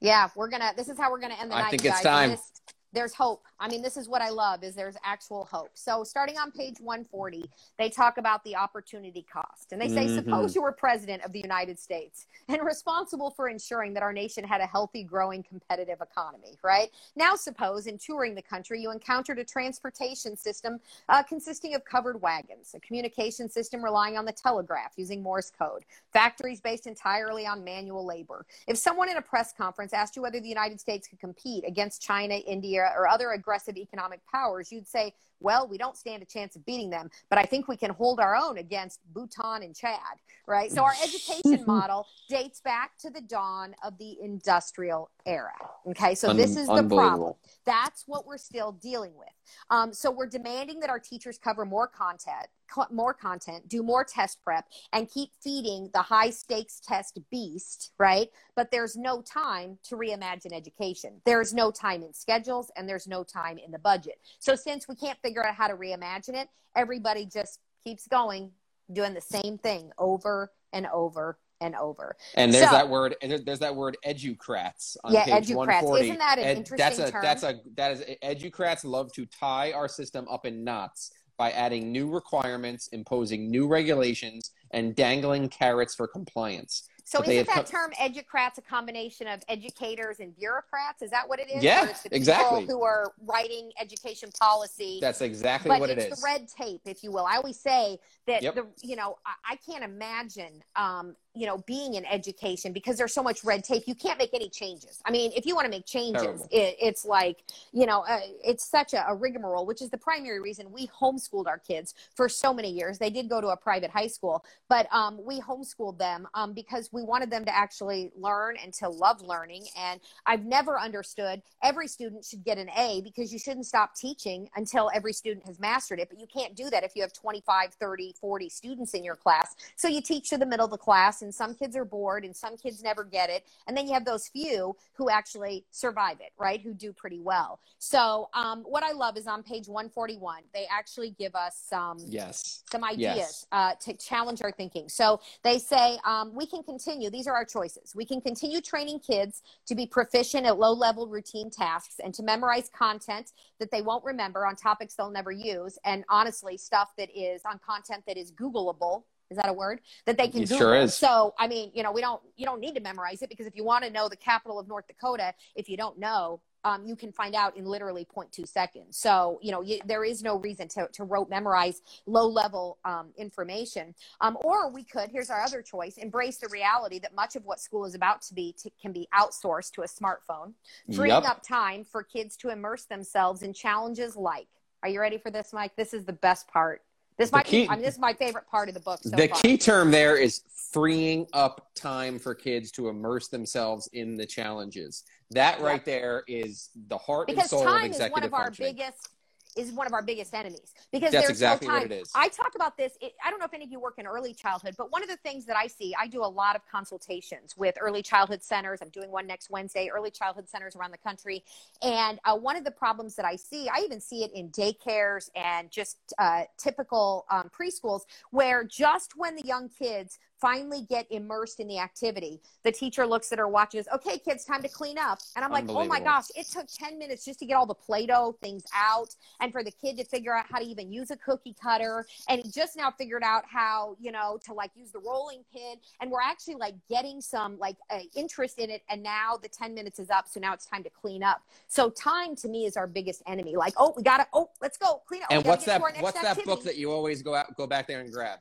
Yeah, 0.00 0.28
we're 0.34 0.50
gonna. 0.50 0.72
This 0.76 0.88
is 0.88 0.98
how 0.98 1.12
we're 1.12 1.20
gonna 1.20 1.36
end 1.40 1.52
the 1.52 1.54
I 1.54 1.60
night. 1.60 1.66
I 1.66 1.70
think 1.70 1.84
it's 1.84 1.94
guys. 1.94 2.02
time. 2.02 2.30
This- 2.30 2.52
there's 2.92 3.14
hope. 3.14 3.44
I 3.60 3.68
mean, 3.68 3.82
this 3.82 3.96
is 3.96 4.08
what 4.08 4.22
I 4.22 4.30
love 4.30 4.62
is 4.62 4.74
there's 4.74 4.96
actual 5.04 5.44
hope. 5.44 5.70
So 5.74 6.04
starting 6.04 6.38
on 6.38 6.50
page 6.50 6.76
140, 6.80 7.44
they 7.78 7.90
talk 7.90 8.18
about 8.18 8.42
the 8.44 8.56
opportunity 8.56 9.26
cost. 9.30 9.72
And 9.72 9.80
they 9.80 9.88
say, 9.88 10.06
Mhm. 10.06 10.14
suppose 10.14 10.54
you 10.54 10.62
were 10.62 10.72
president 10.72 11.22
of 11.24 11.32
the 11.32 11.40
United 11.40 11.78
States 11.78 12.26
and 12.48 12.62
responsible 12.62 13.30
for 13.30 13.48
ensuring 13.48 13.92
that 13.94 14.02
our 14.02 14.12
nation 14.12 14.44
had 14.44 14.60
a 14.60 14.66
healthy, 14.66 15.02
growing, 15.02 15.42
competitive 15.42 16.00
economy, 16.00 16.58
right? 16.62 16.90
Now 17.16 17.34
suppose 17.34 17.86
in 17.86 17.98
touring 17.98 18.34
the 18.34 18.42
country, 18.42 18.80
you 18.80 18.90
encountered 18.90 19.38
a 19.38 19.44
transportation 19.44 20.36
system 20.36 20.80
uh, 21.08 21.22
consisting 21.22 21.74
of 21.74 21.84
covered 21.84 22.20
wagons, 22.22 22.74
a 22.74 22.80
communication 22.80 23.48
system 23.48 23.82
relying 23.84 24.16
on 24.16 24.24
the 24.24 24.32
telegraph 24.32 24.92
using 24.96 25.22
Morse 25.22 25.50
code, 25.50 25.84
factories 26.12 26.60
based 26.60 26.86
entirely 26.86 27.46
on 27.46 27.64
manual 27.64 28.04
labor. 28.04 28.46
If 28.66 28.78
someone 28.78 29.08
in 29.08 29.16
a 29.16 29.22
press 29.22 29.52
conference 29.52 29.92
asked 29.92 30.16
you 30.16 30.22
whether 30.22 30.40
the 30.40 30.48
United 30.48 30.80
States 30.80 31.08
could 31.08 31.18
compete 31.18 31.64
against 31.66 32.00
China, 32.02 32.34
India, 32.34 32.75
or 32.76 33.08
other 33.08 33.30
aggressive 33.32 33.76
economic 33.76 34.20
powers, 34.32 34.70
you'd 34.72 34.88
say, 34.88 35.14
well, 35.40 35.68
we 35.68 35.78
don't 35.78 35.96
stand 35.96 36.22
a 36.22 36.26
chance 36.26 36.56
of 36.56 36.64
beating 36.64 36.90
them, 36.90 37.10
but 37.28 37.38
I 37.38 37.42
think 37.42 37.68
we 37.68 37.76
can 37.76 37.90
hold 37.90 38.20
our 38.20 38.36
own 38.36 38.58
against 38.58 39.00
Bhutan 39.12 39.62
and 39.62 39.74
Chad, 39.74 39.98
right? 40.46 40.70
So 40.72 40.82
our 40.82 40.94
education 41.02 41.64
model 41.66 42.06
dates 42.28 42.60
back 42.60 42.96
to 42.98 43.10
the 43.10 43.20
dawn 43.20 43.74
of 43.84 43.98
the 43.98 44.16
industrial 44.20 45.10
era. 45.26 45.52
Okay, 45.86 46.14
so 46.14 46.30
Un- 46.30 46.36
this 46.36 46.56
is 46.56 46.68
the 46.68 46.82
problem. 46.82 47.34
That's 47.64 48.04
what 48.06 48.26
we're 48.26 48.38
still 48.38 48.72
dealing 48.72 49.12
with. 49.16 49.28
Um, 49.70 49.92
so 49.92 50.10
we're 50.10 50.26
demanding 50.26 50.80
that 50.80 50.90
our 50.90 50.98
teachers 50.98 51.38
cover 51.38 51.64
more 51.64 51.86
content, 51.86 52.46
co- 52.68 52.86
more 52.90 53.14
content, 53.14 53.68
do 53.68 53.82
more 53.82 54.04
test 54.04 54.42
prep, 54.42 54.66
and 54.92 55.08
keep 55.08 55.30
feeding 55.42 55.90
the 55.92 56.02
high 56.02 56.30
stakes 56.30 56.80
test 56.80 57.18
beast, 57.30 57.92
right? 57.98 58.28
But 58.54 58.70
there's 58.70 58.96
no 58.96 59.22
time 59.22 59.78
to 59.84 59.96
reimagine 59.96 60.52
education. 60.52 61.20
There's 61.24 61.54
no 61.54 61.70
time 61.70 62.02
in 62.02 62.12
schedules, 62.12 62.70
and 62.76 62.88
there's 62.88 63.06
no 63.06 63.22
time 63.22 63.58
in 63.58 63.70
the 63.70 63.78
budget. 63.78 64.18
So 64.38 64.56
since 64.56 64.88
we 64.88 64.96
can't 64.96 65.20
figure 65.26 65.44
out 65.44 65.54
how 65.54 65.66
to 65.66 65.74
reimagine 65.74 66.34
it, 66.34 66.48
everybody 66.76 67.26
just 67.26 67.58
keeps 67.84 68.06
going, 68.06 68.50
doing 68.92 69.12
the 69.14 69.20
same 69.20 69.58
thing 69.58 69.90
over 69.98 70.52
and 70.72 70.86
over 70.92 71.38
and 71.60 71.74
over. 71.74 72.16
And 72.34 72.52
there's 72.52 72.66
So- 72.66 72.72
that 72.76 72.88
word. 72.88 73.16
And 73.22 73.32
there's 73.44 73.58
that 73.60 73.74
word 73.74 73.96
educrats 74.06 74.96
on 75.02 75.12
Yeah, 75.12 75.24
page 75.24 75.48
educrats. 75.48 75.56
140. 75.56 76.04
Isn't 76.04 76.18
that 76.18 76.38
an 76.38 76.44
Ed- 76.44 76.56
interesting 76.58 76.76
that's 76.76 76.98
a, 76.98 77.10
term? 77.10 77.22
That's 77.22 77.42
a 77.42 77.60
that 77.76 77.90
is 77.92 78.00
educrats 78.22 78.84
love 78.84 79.10
to 79.14 79.26
tie 79.26 79.72
our 79.72 79.88
system 79.88 80.28
up 80.28 80.46
in 80.46 80.62
knots 80.62 81.10
by 81.38 81.50
adding 81.52 81.90
new 81.92 82.08
requirements, 82.08 82.88
imposing 82.88 83.50
new 83.50 83.66
regulations, 83.66 84.52
and 84.70 84.94
dangling 84.94 85.48
carrots 85.48 85.94
for 85.94 86.06
compliance. 86.06 86.88
So 87.06 87.22
isn't 87.22 87.46
that 87.46 87.66
term 87.66 87.92
educrats 87.92 88.58
a 88.58 88.62
combination 88.62 89.28
of 89.28 89.40
educators 89.48 90.18
and 90.18 90.34
bureaucrats? 90.36 91.02
Is 91.02 91.10
that 91.12 91.28
what 91.28 91.38
it 91.38 91.48
is? 91.48 91.62
Yeah, 91.62 91.84
Or 91.84 91.88
it's 91.90 92.02
the 92.02 92.10
people 92.10 92.16
exactly. 92.18 92.66
Who 92.66 92.82
are 92.82 93.12
writing 93.24 93.70
education 93.80 94.30
policy? 94.40 94.98
That's 95.00 95.20
exactly 95.20 95.68
but 95.68 95.78
what 95.78 95.88
it 95.88 95.98
it's 95.98 96.18
the 96.20 96.24
red 96.24 96.48
tape, 96.48 96.80
if 96.84 97.04
you 97.04 97.12
will. 97.12 97.24
I 97.24 97.36
always 97.36 97.60
say 97.60 97.98
that 98.26 98.42
Yep. 98.42 98.54
the 98.56 98.66
you 98.82 98.96
know 98.96 99.18
I, 99.24 99.52
I 99.52 99.56
can't 99.56 99.84
imagine 99.84 100.64
um, 100.74 101.14
you 101.36 101.46
know 101.46 101.58
being 101.58 101.94
in 101.94 102.04
education 102.06 102.72
because 102.72 102.96
there's 102.96 103.12
so 103.12 103.22
much 103.22 103.44
red 103.44 103.62
tape. 103.62 103.84
You 103.86 103.94
can't 103.94 104.18
make 104.18 104.32
any 104.32 104.48
changes. 104.48 105.00
I 105.04 105.10
mean, 105.10 105.32
if 105.36 105.46
you 105.46 105.54
want 105.54 105.66
to 105.66 105.70
make 105.70 105.86
changes, 105.86 106.42
it, 106.50 106.76
it's 106.80 107.04
like 107.04 107.44
you 107.72 107.86
know 107.86 108.04
uh, 108.08 108.20
it's 108.44 108.64
such 108.64 108.94
a, 108.94 109.06
a 109.08 109.14
rigmarole, 109.14 109.66
which 109.66 109.82
is 109.82 109.90
the 109.90 109.98
primary 109.98 110.40
reason 110.40 110.72
we 110.72 110.88
homeschooled 110.88 111.46
our 111.46 111.58
kids 111.58 111.94
for 112.14 112.28
so 112.28 112.52
many 112.54 112.70
years. 112.70 112.98
They 112.98 113.10
did 113.10 113.28
go 113.28 113.40
to 113.40 113.48
a 113.48 113.56
private 113.56 113.90
high 113.90 114.06
school, 114.06 114.44
but 114.68 114.86
um, 114.92 115.22
we 115.24 115.40
homeschooled 115.40 115.98
them 115.98 116.26
um, 116.34 116.52
because 116.52 116.90
we 116.92 117.02
wanted 117.02 117.30
them 117.30 117.44
to 117.44 117.54
actually 117.54 118.10
learn 118.16 118.56
and 118.62 118.72
to 118.74 118.88
love 118.88 119.22
learning. 119.22 119.64
And 119.78 120.00
I've 120.24 120.44
never 120.44 120.80
understood 120.80 121.42
every 121.62 121.88
student 121.88 122.24
should 122.24 122.44
get 122.44 122.58
an 122.58 122.70
A 122.76 123.00
because 123.02 123.32
you 123.32 123.38
shouldn't 123.38 123.66
stop 123.66 123.94
teaching 123.94 124.48
until 124.56 124.90
every 124.94 125.12
student 125.12 125.46
has 125.46 125.60
mastered 125.60 126.00
it. 126.00 126.08
But 126.08 126.20
you 126.20 126.26
can't 126.26 126.54
do 126.54 126.70
that 126.70 126.84
if 126.84 126.92
you 126.94 127.02
have 127.02 127.12
25, 127.12 127.74
30, 127.74 128.14
40 128.20 128.48
students 128.48 128.94
in 128.94 129.04
your 129.04 129.16
class. 129.16 129.54
So 129.76 129.88
you 129.88 130.00
teach 130.00 130.30
to 130.30 130.38
the 130.38 130.46
middle 130.46 130.64
of 130.64 130.70
the 130.70 130.78
class, 130.78 131.22
and 131.26 131.34
some 131.34 131.54
kids 131.54 131.76
are 131.76 131.84
bored 131.84 132.24
and 132.24 132.34
some 132.34 132.56
kids 132.56 132.82
never 132.82 133.04
get 133.04 133.28
it. 133.28 133.44
And 133.66 133.76
then 133.76 133.86
you 133.86 133.92
have 133.92 134.04
those 134.04 134.28
few 134.28 134.76
who 134.94 135.10
actually 135.10 135.64
survive 135.72 136.20
it, 136.20 136.30
right? 136.38 136.60
Who 136.60 136.72
do 136.72 136.92
pretty 136.92 137.18
well. 137.20 137.58
So 137.78 138.30
um, 138.32 138.62
what 138.62 138.84
I 138.84 138.92
love 138.92 139.16
is 139.16 139.26
on 139.26 139.42
page 139.42 139.66
141, 139.66 140.42
they 140.54 140.66
actually 140.70 141.10
give 141.18 141.34
us 141.34 141.60
some 141.68 141.98
yes. 142.06 142.62
some 142.70 142.84
ideas 142.84 143.16
Yes. 143.16 143.46
uh, 143.52 143.72
to 143.80 143.94
challenge 143.94 144.40
our 144.42 144.52
thinking. 144.52 144.88
So 144.88 145.20
they 145.42 145.58
say 145.58 145.98
um, 146.04 146.32
we 146.34 146.46
can 146.46 146.62
continue. 146.62 147.10
These 147.10 147.26
are 147.26 147.34
our 147.34 147.44
choices. 147.44 147.94
We 147.94 148.04
can 148.04 148.20
continue 148.20 148.60
training 148.60 149.00
kids 149.00 149.42
to 149.66 149.74
be 149.74 149.86
proficient 149.86 150.46
at 150.46 150.58
low 150.58 150.72
level 150.72 151.08
routine 151.08 151.50
tasks 151.50 151.96
and 152.02 152.14
to 152.14 152.22
memorize 152.22 152.70
content 152.76 153.32
that 153.58 153.70
they 153.72 153.82
won't 153.82 154.04
remember 154.04 154.46
on 154.46 154.54
topics 154.54 154.94
they'll 154.94 155.10
never 155.10 155.32
use. 155.32 155.78
And 155.84 156.04
honestly, 156.08 156.56
stuff 156.56 156.92
that 156.96 157.10
is 157.16 157.42
on 157.44 157.58
content 157.58 158.04
that 158.06 158.16
is 158.16 158.30
Googleable. 158.30 159.02
Is 159.30 159.36
that 159.36 159.48
a 159.48 159.52
word 159.52 159.80
that 160.04 160.16
they 160.16 160.28
can 160.28 160.42
It 160.42 160.48
Google? 160.48 160.58
sure 160.58 160.74
is. 160.76 160.94
So, 160.94 161.34
I 161.38 161.48
mean, 161.48 161.70
you 161.74 161.82
know, 161.82 161.92
we 161.92 162.00
don't, 162.00 162.20
you 162.36 162.46
don't 162.46 162.60
need 162.60 162.74
to 162.76 162.80
memorize 162.80 163.22
it 163.22 163.28
because 163.28 163.46
if 163.46 163.56
you 163.56 163.64
want 163.64 163.84
to 163.84 163.90
know 163.90 164.08
the 164.08 164.16
capital 164.16 164.58
of 164.58 164.68
North 164.68 164.86
Dakota, 164.86 165.34
if 165.54 165.68
you 165.68 165.76
don't 165.76 165.98
know, 165.98 166.40
um, 166.64 166.84
you 166.84 166.96
can 166.96 167.12
find 167.12 167.36
out 167.36 167.56
in 167.56 167.64
literally 167.64 168.04
0.2 168.04 168.46
seconds. 168.48 168.98
So, 168.98 169.38
you 169.40 169.52
know, 169.52 169.60
you, 169.60 169.78
there 169.86 170.04
is 170.04 170.22
no 170.24 170.36
reason 170.40 170.66
to, 170.68 170.88
to 170.94 171.04
rote 171.04 171.30
memorize 171.30 171.80
low 172.06 172.26
level 172.26 172.78
um, 172.84 173.10
information. 173.16 173.94
Um, 174.20 174.36
or 174.42 174.68
we 174.72 174.82
could, 174.82 175.10
here's 175.10 175.30
our 175.30 175.40
other 175.42 175.62
choice, 175.62 175.96
embrace 175.96 176.38
the 176.38 176.48
reality 176.50 176.98
that 177.00 177.14
much 177.14 177.36
of 177.36 177.44
what 177.44 177.60
school 177.60 177.84
is 177.84 177.94
about 177.94 178.20
to 178.22 178.34
be 178.34 178.52
to, 178.62 178.70
can 178.82 178.92
be 178.92 179.06
outsourced 179.14 179.72
to 179.72 179.82
a 179.82 179.86
smartphone, 179.86 180.54
freeing 180.92 181.14
Yep. 181.22 181.24
up 181.24 181.42
time 181.42 181.84
for 181.84 182.02
kids 182.02 182.36
to 182.38 182.48
immerse 182.48 182.84
themselves 182.84 183.42
in 183.42 183.52
challenges 183.52 184.16
like, 184.16 184.48
are 184.82 184.88
you 184.88 185.00
ready 185.00 185.18
for 185.18 185.30
this, 185.30 185.52
Mike? 185.52 185.74
This 185.76 185.94
is 185.94 186.04
the 186.04 186.12
best 186.12 186.48
part. 186.48 186.82
This 187.18 187.32
might 187.32 187.46
key- 187.46 187.62
be, 187.64 187.68
I 187.68 187.74
mean, 187.76 187.84
this 187.84 187.94
is 187.94 188.00
my 188.00 188.12
favorite 188.12 188.46
part 188.50 188.68
of 188.68 188.74
the 188.74 188.80
book. 188.80 189.00
So 189.02 189.10
the 189.10 189.28
far. 189.28 189.40
key 189.40 189.56
term 189.56 189.90
there 189.90 190.16
is 190.16 190.42
freeing 190.72 191.26
up 191.32 191.70
time 191.74 192.18
for 192.18 192.34
kids 192.34 192.70
to 192.72 192.88
immerse 192.88 193.28
themselves 193.28 193.88
in 193.92 194.16
the 194.16 194.26
challenges. 194.26 195.04
That 195.30 195.60
right 195.60 195.84
there 195.84 196.22
is 196.28 196.70
the 196.88 196.98
heart 196.98 197.28
and 197.28 197.36
because 197.36 197.50
soul 197.50 197.60
of 197.62 197.66
time 197.68 197.90
is 197.90 197.96
executive 197.96 198.12
one 198.12 198.24
of 198.24 198.34
our 198.34 198.44
functioning. 198.44 198.74
biggest 198.74 199.08
is 199.56 199.72
one 199.72 199.86
of 199.86 199.92
our 199.92 200.02
biggest 200.02 200.34
enemies 200.34 200.74
because 200.92 201.12
That's 201.12 201.26
there's 201.26 201.38
exactly 201.38 201.68
no 201.68 201.80
time. 201.80 202.02
I 202.14 202.28
talk 202.28 202.54
about 202.54 202.76
this. 202.76 202.96
It, 203.00 203.14
I 203.24 203.30
don't 203.30 203.38
know 203.38 203.46
if 203.46 203.54
any 203.54 203.64
of 203.64 203.70
you 203.70 203.80
work 203.80 203.94
in 203.98 204.06
early 204.06 204.34
childhood, 204.34 204.74
but 204.76 204.92
one 204.92 205.02
of 205.02 205.08
the 205.08 205.16
things 205.18 205.46
that 205.46 205.56
I 205.56 205.66
see, 205.66 205.94
I 205.98 206.06
do 206.06 206.22
a 206.22 206.26
lot 206.26 206.56
of 206.56 206.62
consultations 206.66 207.56
with 207.56 207.76
early 207.80 208.02
childhood 208.02 208.42
centers. 208.42 208.80
I'm 208.82 208.90
doing 208.90 209.10
one 209.10 209.26
next 209.26 209.50
Wednesday, 209.50 209.88
early 209.94 210.10
childhood 210.10 210.48
centers 210.48 210.76
around 210.76 210.92
the 210.92 210.98
country. 210.98 211.44
And 211.82 212.18
uh, 212.24 212.36
one 212.36 212.56
of 212.56 212.64
the 212.64 212.70
problems 212.70 213.16
that 213.16 213.24
I 213.24 213.36
see, 213.36 213.68
I 213.68 213.80
even 213.80 214.00
see 214.00 214.24
it 214.24 214.32
in 214.34 214.50
daycares 214.50 215.30
and 215.34 215.70
just 215.70 215.98
uh, 216.18 216.42
typical 216.56 217.24
um, 217.30 217.50
preschools, 217.58 218.02
where 218.30 218.64
just 218.64 219.16
when 219.16 219.36
the 219.36 219.46
young 219.46 219.68
kids 219.68 220.18
finally 220.46 220.86
get 220.88 221.08
immersed 221.10 221.58
in 221.58 221.66
the 221.66 221.76
activity, 221.76 222.40
the 222.62 222.70
teacher 222.70 223.04
looks 223.04 223.32
at 223.32 223.38
her 223.38 223.48
watches, 223.48 223.88
okay, 223.92 224.16
kids, 224.16 224.44
time 224.44 224.62
to 224.62 224.68
clean 224.68 224.96
up. 224.96 225.18
And 225.34 225.44
I'm 225.44 225.50
like, 225.50 225.64
oh 225.68 225.84
my 225.84 225.98
gosh, 225.98 226.26
it 226.36 226.46
took 226.46 226.68
10 226.68 227.00
minutes 227.00 227.24
just 227.24 227.40
to 227.40 227.46
get 227.46 227.54
all 227.54 227.66
the 227.66 227.74
Play 227.74 228.06
Doh 228.06 228.36
things 228.40 228.62
out 228.72 229.12
and 229.40 229.50
for 229.50 229.64
the 229.64 229.72
kid 229.72 229.96
to 229.96 230.04
figure 230.04 230.36
out 230.36 230.46
how 230.48 230.60
to 230.60 230.64
even 230.64 230.92
use 230.92 231.10
a 231.10 231.16
cookie 231.16 231.56
cutter. 231.60 232.06
And 232.28 232.40
he 232.40 232.48
just 232.48 232.76
now 232.76 232.92
figured 232.92 233.24
out 233.24 233.42
how, 233.44 233.96
you 234.00 234.12
know, 234.12 234.38
to 234.44 234.52
like 234.52 234.70
use 234.76 234.92
the 234.92 235.00
rolling 235.00 235.42
pin. 235.52 235.78
And 236.00 236.12
we're 236.12 236.22
actually 236.22 236.54
like 236.54 236.76
getting 236.88 237.20
some 237.20 237.58
like 237.58 237.76
uh, 237.90 237.98
interest 238.14 238.60
in 238.60 238.70
it. 238.70 238.82
And 238.88 239.02
now 239.02 239.36
the 239.42 239.48
10 239.48 239.74
minutes 239.74 239.98
is 239.98 240.10
up. 240.10 240.28
So 240.28 240.38
now 240.38 240.54
it's 240.54 240.66
time 240.66 240.84
to 240.84 240.90
clean 240.90 241.24
up. 241.24 241.42
So 241.66 241.90
time 241.90 242.36
to 242.36 242.48
me 242.48 242.66
is 242.66 242.76
our 242.76 242.86
biggest 242.86 243.20
enemy. 243.26 243.56
Like, 243.56 243.74
oh, 243.78 243.94
we 243.96 244.04
got 244.04 244.18
to, 244.18 244.26
oh, 244.32 244.50
let's 244.62 244.78
go 244.78 245.02
clean 245.08 245.24
up. 245.24 245.32
And 245.32 245.44
what's 245.44 245.64
that? 245.64 245.78
to 245.78 245.82
our 245.82 245.90
next 245.90 246.02
What's 246.02 246.22
that 246.22 246.44
book 246.44 246.62
that 246.62 246.76
you 246.76 246.92
always 246.92 247.20
go 247.22 247.34
out, 247.34 247.56
go 247.56 247.66
back 247.66 247.88
there 247.88 248.00
and 248.00 248.12
grab? 248.12 248.38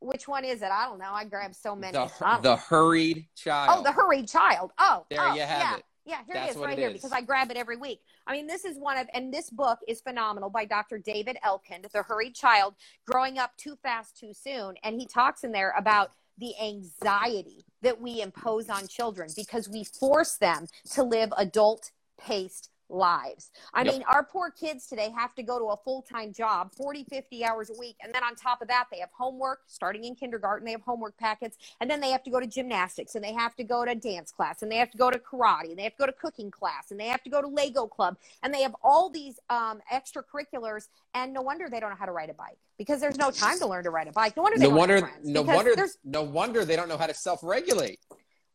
Which 0.00 0.28
one 0.28 0.44
is 0.44 0.62
it? 0.62 0.70
I 0.70 0.86
don't 0.86 0.98
know. 0.98 1.10
I 1.12 1.24
grabbed 1.24 1.56
so 1.56 1.74
many. 1.74 1.92
The, 1.92 2.38
the 2.42 2.56
hurried 2.56 3.26
child. 3.34 3.78
oh, 3.78 3.82
the 3.82 3.92
hurried 3.92 4.28
child. 4.28 4.72
Oh, 4.78 5.06
There 5.10 5.20
oh, 5.20 5.34
you 5.34 5.40
have 5.40 5.60
yeah. 5.60 5.76
it. 5.76 5.84
Yeah, 6.04 6.18
here 6.24 6.34
That's 6.34 6.52
it 6.52 6.58
is 6.58 6.62
right 6.62 6.78
it 6.78 6.78
here 6.78 6.88
is. 6.90 6.94
because 6.94 7.10
I 7.10 7.20
grab 7.20 7.50
it 7.50 7.56
every 7.56 7.76
week. 7.76 8.00
I 8.28 8.32
mean, 8.32 8.46
this 8.46 8.64
is 8.64 8.78
one 8.78 8.96
of, 8.96 9.08
and 9.12 9.34
this 9.34 9.50
book 9.50 9.80
is 9.88 10.00
phenomenal 10.00 10.48
by 10.50 10.64
Dr. 10.64 10.98
David 10.98 11.36
Elkind, 11.44 11.90
The 11.90 12.02
Hurried 12.02 12.36
Child, 12.36 12.74
Growing 13.06 13.38
Up 13.38 13.56
Too 13.56 13.76
Fast, 13.82 14.16
Too 14.16 14.32
Soon. 14.32 14.74
And 14.84 15.00
he 15.00 15.06
talks 15.06 15.42
in 15.42 15.50
there 15.50 15.74
about 15.76 16.12
the 16.38 16.52
anxiety 16.62 17.64
that 17.82 18.00
we 18.00 18.20
impose 18.20 18.68
on 18.68 18.86
children 18.86 19.30
because 19.34 19.68
we 19.68 19.82
force 19.82 20.36
them 20.36 20.66
to 20.92 21.02
live 21.02 21.32
adult 21.36 21.90
paced 22.20 22.70
lives. 22.88 23.50
I 23.74 23.82
Yep. 23.82 23.92
mean, 23.92 24.02
our 24.04 24.22
poor 24.24 24.50
kids 24.50 24.86
today 24.86 25.10
have 25.10 25.34
to 25.34 25.42
go 25.42 25.58
to 25.58 25.66
a 25.66 25.76
full 25.76 26.02
time 26.02 26.32
job, 26.32 26.72
40, 26.74 27.04
50 27.04 27.44
hours 27.44 27.70
a 27.70 27.74
week. 27.78 27.96
And 28.02 28.14
then 28.14 28.22
on 28.24 28.34
top 28.36 28.62
of 28.62 28.68
that, 28.68 28.86
they 28.90 28.98
have 29.00 29.10
homework 29.16 29.62
starting 29.66 30.04
in 30.04 30.14
kindergarten. 30.14 30.64
They 30.64 30.72
have 30.72 30.82
homework 30.82 31.16
packets. 31.18 31.56
And 31.80 31.90
then 31.90 32.00
they 32.00 32.10
have 32.10 32.22
to 32.24 32.30
go 32.30 32.40
to 32.40 32.46
gymnastics 32.46 33.14
and 33.14 33.24
they 33.24 33.32
have 33.32 33.54
to 33.56 33.64
go 33.64 33.84
to 33.84 33.94
dance 33.94 34.30
class 34.32 34.62
and 34.62 34.70
they 34.70 34.76
have 34.76 34.90
to 34.90 34.98
go 34.98 35.10
to 35.10 35.18
karate 35.18 35.70
and 35.70 35.78
they 35.78 35.82
have 35.84 35.92
to 35.96 35.98
go 35.98 36.06
to 36.06 36.12
cooking 36.12 36.50
class 36.50 36.90
and 36.90 37.00
they 37.00 37.06
have 37.08 37.22
to 37.24 37.30
go 37.30 37.40
to 37.42 37.48
Lego 37.48 37.86
club. 37.86 38.16
And 38.42 38.52
they 38.54 38.62
have 38.62 38.74
all 38.82 39.10
these 39.10 39.38
um, 39.50 39.80
extracurriculars. 39.92 40.88
And 41.14 41.32
no 41.32 41.42
wonder 41.42 41.68
they 41.68 41.80
don't 41.80 41.90
know 41.90 41.96
how 41.96 42.06
to 42.06 42.12
ride 42.12 42.30
a 42.30 42.34
bike 42.34 42.58
because 42.78 43.00
there's 43.00 43.18
no 43.18 43.30
time 43.30 43.58
to 43.58 43.66
learn 43.66 43.84
to 43.84 43.90
ride 43.90 44.06
a 44.08 44.12
bike. 44.12 44.36
No 44.36 44.42
wonder 44.42 44.58
they 44.58 44.64
No 44.64 44.70
don't 44.70 44.78
wonder, 44.78 44.94
have 44.96 45.04
friends 45.10 45.28
no 45.28 45.42
wonder, 45.42 45.74
there's 45.76 45.98
no 46.04 46.22
wonder 46.22 46.64
they 46.64 46.76
don't 46.76 46.88
know 46.88 46.98
how 46.98 47.06
to 47.06 47.14
self-regulate. 47.14 47.98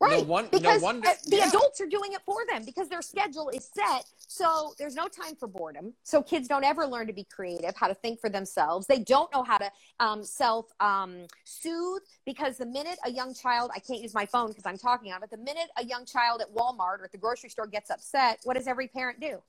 Right. 0.01 0.23
No, 0.23 0.23
one, 0.23 0.45
no 0.45 0.57
because 0.57 0.81
wonder. 0.81 1.07
uh, 1.07 1.13
the 1.27 1.37
yeah. 1.37 1.47
adults 1.47 1.79
are 1.79 1.85
doing 1.85 2.13
it 2.13 2.21
for 2.25 2.39
them 2.49 2.65
because 2.65 2.89
their 2.89 3.03
schedule 3.03 3.49
is 3.49 3.69
set. 3.71 4.03
So 4.17 4.73
there's 4.79 4.95
no 4.95 5.07
time 5.07 5.35
for 5.35 5.47
boredom. 5.47 5.93
So 6.01 6.23
kids 6.23 6.47
don't 6.47 6.63
ever 6.63 6.87
learn 6.87 7.05
to 7.05 7.13
be 7.13 7.23
creative, 7.23 7.75
how 7.75 7.87
to 7.87 7.93
think 7.93 8.19
for 8.19 8.27
themselves. 8.27 8.87
They 8.87 8.97
don't 8.97 9.31
know 9.31 9.43
how 9.43 9.59
to 9.59 9.71
um, 9.99 10.23
self 10.23 10.73
um, 10.79 11.27
soothe 11.43 12.01
because 12.25 12.57
the 12.57 12.65
minute 12.65 12.97
a 13.05 13.11
young 13.11 13.35
child, 13.35 13.69
I 13.75 13.79
can't 13.79 14.01
use 14.01 14.15
my 14.15 14.25
phone 14.25 14.47
because 14.47 14.65
I'm 14.65 14.77
talking 14.79 15.11
on 15.11 15.17
it, 15.17 15.29
but 15.29 15.37
the 15.37 15.43
minute 15.43 15.69
a 15.77 15.85
young 15.85 16.05
child 16.05 16.41
at 16.41 16.51
Walmart 16.51 16.99
or 16.99 17.03
at 17.05 17.11
the 17.11 17.19
grocery 17.19 17.51
store 17.51 17.67
gets 17.67 17.91
upset, 17.91 18.39
what 18.43 18.57
does 18.57 18.65
every 18.67 18.87
parent 18.87 19.19
do? 19.19 19.39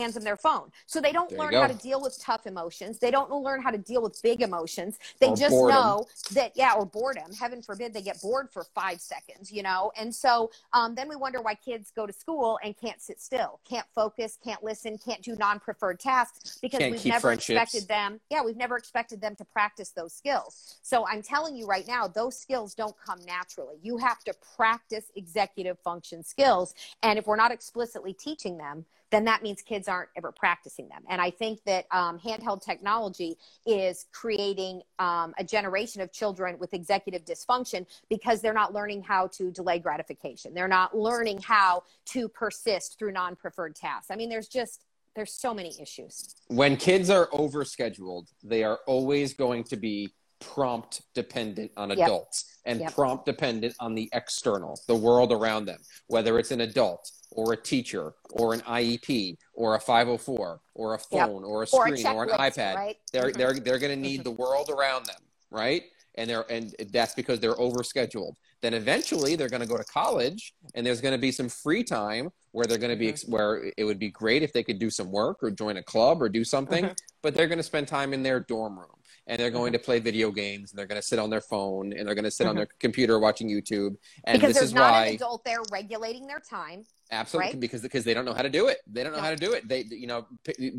Hands 0.00 0.14
them 0.14 0.24
their 0.24 0.36
phone. 0.36 0.70
So 0.86 1.00
they 1.00 1.12
don't 1.12 1.30
There 1.30 1.38
learn 1.38 1.54
how 1.54 1.66
to 1.66 1.74
deal 1.74 2.00
with 2.00 2.18
tough 2.20 2.46
emotions. 2.46 2.98
They 2.98 3.10
don't 3.10 3.30
learn 3.30 3.62
how 3.62 3.70
to 3.70 3.78
deal 3.78 4.02
with 4.02 4.20
big 4.22 4.42
emotions. 4.42 4.98
They 5.20 5.28
Or 5.28 5.36
just 5.36 5.50
boredom. 5.50 5.76
know 5.76 6.06
that, 6.32 6.52
yeah, 6.54 6.74
or 6.74 6.86
boredom. 6.86 7.32
Heaven 7.32 7.62
forbid 7.62 7.92
they 7.94 8.02
get 8.02 8.20
bored 8.20 8.50
for 8.50 8.64
five 8.74 9.00
seconds, 9.00 9.52
you 9.52 9.62
know? 9.62 9.92
And 9.96 10.14
so 10.14 10.50
um, 10.72 10.94
then 10.94 11.08
we 11.08 11.16
wonder 11.16 11.40
why 11.40 11.54
kids 11.54 11.92
go 11.94 12.06
to 12.06 12.12
school 12.12 12.58
and 12.64 12.76
can't 12.76 13.00
sit 13.00 13.20
still, 13.20 13.60
can't 13.68 13.86
focus, 13.94 14.38
can't 14.42 14.62
listen, 14.62 14.98
can't 14.98 15.22
do 15.22 15.36
non 15.36 15.60
preferred 15.60 16.00
tasks 16.00 16.58
because 16.60 16.78
Can't 16.78 16.92
we've 16.92 17.06
never 17.06 17.32
expected 17.32 17.86
them. 17.88 18.20
Yeah, 18.30 18.42
we've 18.42 18.56
never 18.56 18.76
expected 18.76 19.20
them 19.20 19.36
to 19.36 19.44
practice 19.44 19.90
those 19.90 20.12
skills. 20.14 20.78
So 20.82 21.06
I'm 21.06 21.22
telling 21.22 21.56
you 21.56 21.66
right 21.66 21.86
now, 21.86 22.06
those 22.06 22.38
skills 22.38 22.74
don't 22.74 22.96
come 23.04 23.20
naturally. 23.26 23.76
You 23.82 23.96
have 23.98 24.20
to 24.24 24.34
practice 24.56 25.06
executive 25.16 25.78
function 25.80 26.22
skills. 26.24 26.74
And 27.02 27.18
if 27.18 27.26
we're 27.26 27.36
not 27.36 27.52
explicitly 27.52 28.12
teaching 28.12 28.58
them, 28.58 28.84
then 29.10 29.24
that 29.24 29.42
means 29.42 29.60
kids 29.62 29.88
aren't 29.88 30.08
ever 30.16 30.32
practicing 30.32 30.88
them. 30.88 31.02
And 31.08 31.20
I 31.20 31.30
think 31.30 31.60
that 31.64 31.86
um, 31.90 32.18
handheld 32.18 32.64
technology 32.64 33.36
is 33.66 34.06
creating 34.12 34.82
um, 34.98 35.34
a 35.38 35.44
generation 35.44 36.00
of 36.00 36.12
children 36.12 36.58
with 36.58 36.72
executive 36.74 37.24
dysfunction 37.24 37.86
because 38.08 38.40
they're 38.40 38.54
not 38.54 38.72
learning 38.72 39.02
how 39.02 39.26
to 39.28 39.50
delay 39.50 39.78
gratification. 39.78 40.54
They're 40.54 40.68
not 40.68 40.96
learning 40.96 41.40
how 41.42 41.82
to 42.06 42.28
persist 42.28 42.98
through 42.98 43.12
non 43.12 43.36
preferred 43.36 43.74
tasks. 43.74 44.10
I 44.10 44.16
mean, 44.16 44.28
there's 44.28 44.48
just, 44.48 44.84
there's 45.16 45.32
so 45.32 45.52
many 45.52 45.74
issues. 45.80 46.36
when 46.46 46.76
kids 46.76 47.10
are 47.10 47.26
overscheduled, 47.28 48.28
they 48.44 48.62
are 48.62 48.78
always 48.86 49.34
going 49.34 49.64
to 49.64 49.76
be 49.76 50.14
prompt 50.40 51.02
dependent 51.14 51.70
on 51.76 51.90
Yep. 51.90 51.98
adults 51.98 52.44
and 52.64 52.80
Yep. 52.80 52.94
prompt 52.94 53.26
dependent 53.26 53.74
on 53.78 53.94
the 53.94 54.08
external, 54.12 54.80
the 54.86 54.94
world 54.94 55.32
around 55.32 55.66
them, 55.66 55.80
whether 56.06 56.38
it's 56.38 56.50
an 56.50 56.62
adult 56.62 57.10
or 57.32 57.52
a 57.52 57.56
teacher 57.56 58.12
or 58.30 58.54
an 58.54 58.60
IEP 58.62 59.36
or 59.54 59.74
a 59.76 59.80
504 59.80 60.60
or 60.74 60.94
a 60.94 60.98
Yep. 60.98 61.06
phone 61.10 61.44
or 61.44 61.56
a 61.56 61.58
Or 61.58 61.62
a 61.62 61.66
screen 61.66 62.06
or, 62.06 62.24
an 62.24 62.30
iPad. 62.30 62.74
right? 62.74 62.96
They're 63.12 63.30
Mhm. 63.30 63.36
they're 63.36 63.54
they're 63.60 63.78
going 63.78 63.92
to 64.02 64.08
need 64.08 64.24
the 64.24 64.30
world 64.30 64.70
around 64.70 65.06
them, 65.06 65.22
right? 65.50 65.84
And 66.16 66.28
they're 66.28 66.50
and 66.50 66.74
that's 66.90 67.14
because 67.14 67.40
they're 67.40 67.54
overscheduled. 67.54 68.34
Then 68.62 68.74
eventually 68.74 69.36
they're 69.36 69.48
going 69.48 69.62
to 69.62 69.66
go 69.66 69.76
to 69.76 69.84
college, 69.84 70.54
and 70.74 70.86
there's 70.86 71.00
going 71.00 71.12
to 71.12 71.18
be 71.18 71.32
some 71.32 71.48
free 71.48 71.82
time 71.84 72.30
where 72.52 72.66
they're 72.66 72.78
going 72.78 72.90
to 72.90 72.96
be 72.98 73.08
ex- 73.08 73.24
where 73.26 73.70
it 73.76 73.84
would 73.84 73.98
be 73.98 74.10
great 74.10 74.42
if 74.42 74.52
they 74.52 74.62
could 74.64 74.78
do 74.78 74.90
some 74.90 75.10
work 75.10 75.38
or 75.42 75.50
join 75.50 75.76
a 75.76 75.82
club 75.82 76.20
or 76.20 76.28
do 76.28 76.44
something. 76.44 76.84
Mhm. 76.86 76.96
But 77.22 77.34
they're 77.34 77.46
going 77.46 77.58
to 77.58 77.62
spend 77.64 77.86
time 77.88 78.12
in 78.12 78.22
their 78.22 78.40
dorm 78.40 78.78
room, 78.78 78.99
and 79.26 79.38
they're 79.38 79.50
going 79.50 79.72
to 79.72 79.78
play 79.78 79.98
video 80.00 80.30
games, 80.30 80.72
and 80.72 80.78
they're 80.78 80.86
going 80.86 81.00
to 81.00 81.06
sit 81.06 81.18
on 81.18 81.30
their 81.30 81.40
phone, 81.40 81.92
and 81.92 82.06
they're 82.06 82.14
going 82.14 82.24
to 82.24 82.30
sit 82.30 82.46
on 82.46 82.56
their 82.56 82.68
computer 82.80 83.18
watching 83.18 83.48
YouTube. 83.48 83.96
And 84.24 84.40
because 84.40 84.48
this 84.54 84.56
there's 84.56 84.68
is 84.70 84.74
not 84.74 84.90
why 84.92 85.06
an 85.06 85.14
adult 85.14 85.44
there 85.44 85.58
regulating 85.70 86.26
their 86.26 86.40
time. 86.40 86.84
Absolutely, 87.12 87.52
right? 87.52 87.60
because 87.60 87.82
because 87.82 88.04
they 88.04 88.14
don't 88.14 88.24
know 88.24 88.32
how 88.34 88.42
to 88.42 88.48
do 88.48 88.68
it. 88.68 88.78
They 88.86 89.02
don't 89.02 89.12
know 89.12 89.18
No. 89.18 89.24
how 89.24 89.30
to 89.30 89.36
do 89.36 89.52
it. 89.52 89.68
They, 89.68 89.84
you 89.90 90.06
know, 90.06 90.26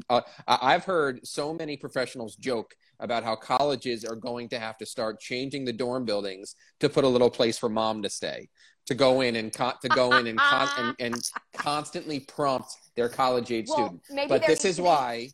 uh, 0.10 0.22
I've 0.48 0.86
heard 0.86 1.26
so 1.28 1.54
many 1.54 1.76
professionals 1.78 2.36
joke 2.36 2.74
about 3.00 3.24
how 3.24 3.36
colleges 3.36 4.06
are 4.06 4.16
going 4.16 4.48
to 4.50 4.60
have 4.60 4.78
to 4.78 4.86
start 4.86 5.20
changing 5.20 5.66
the 5.66 5.74
dorm 5.74 6.06
buildings 6.06 6.56
to 6.80 6.88
put 6.88 7.04
a 7.04 7.08
little 7.08 7.30
place 7.30 7.58
for 7.58 7.68
mom 7.68 8.02
to 8.04 8.10
stay, 8.10 8.48
to 8.86 8.96
go 8.96 9.22
in 9.22 9.36
and 9.36 9.52
con- 9.52 9.74
to 9.82 9.90
go 9.90 10.16
in 10.18 10.28
and, 10.28 10.40
con- 10.40 10.70
and 10.78 10.96
and 11.00 11.22
constantly 11.54 12.20
prompt 12.22 12.72
their 12.96 13.10
college 13.10 13.52
age 13.52 13.68
Well, 13.68 13.78
student. 13.88 14.02
maybe 14.10 14.30
But 14.30 14.46
this 14.46 14.64
is 14.66 14.80
why. 14.80 15.30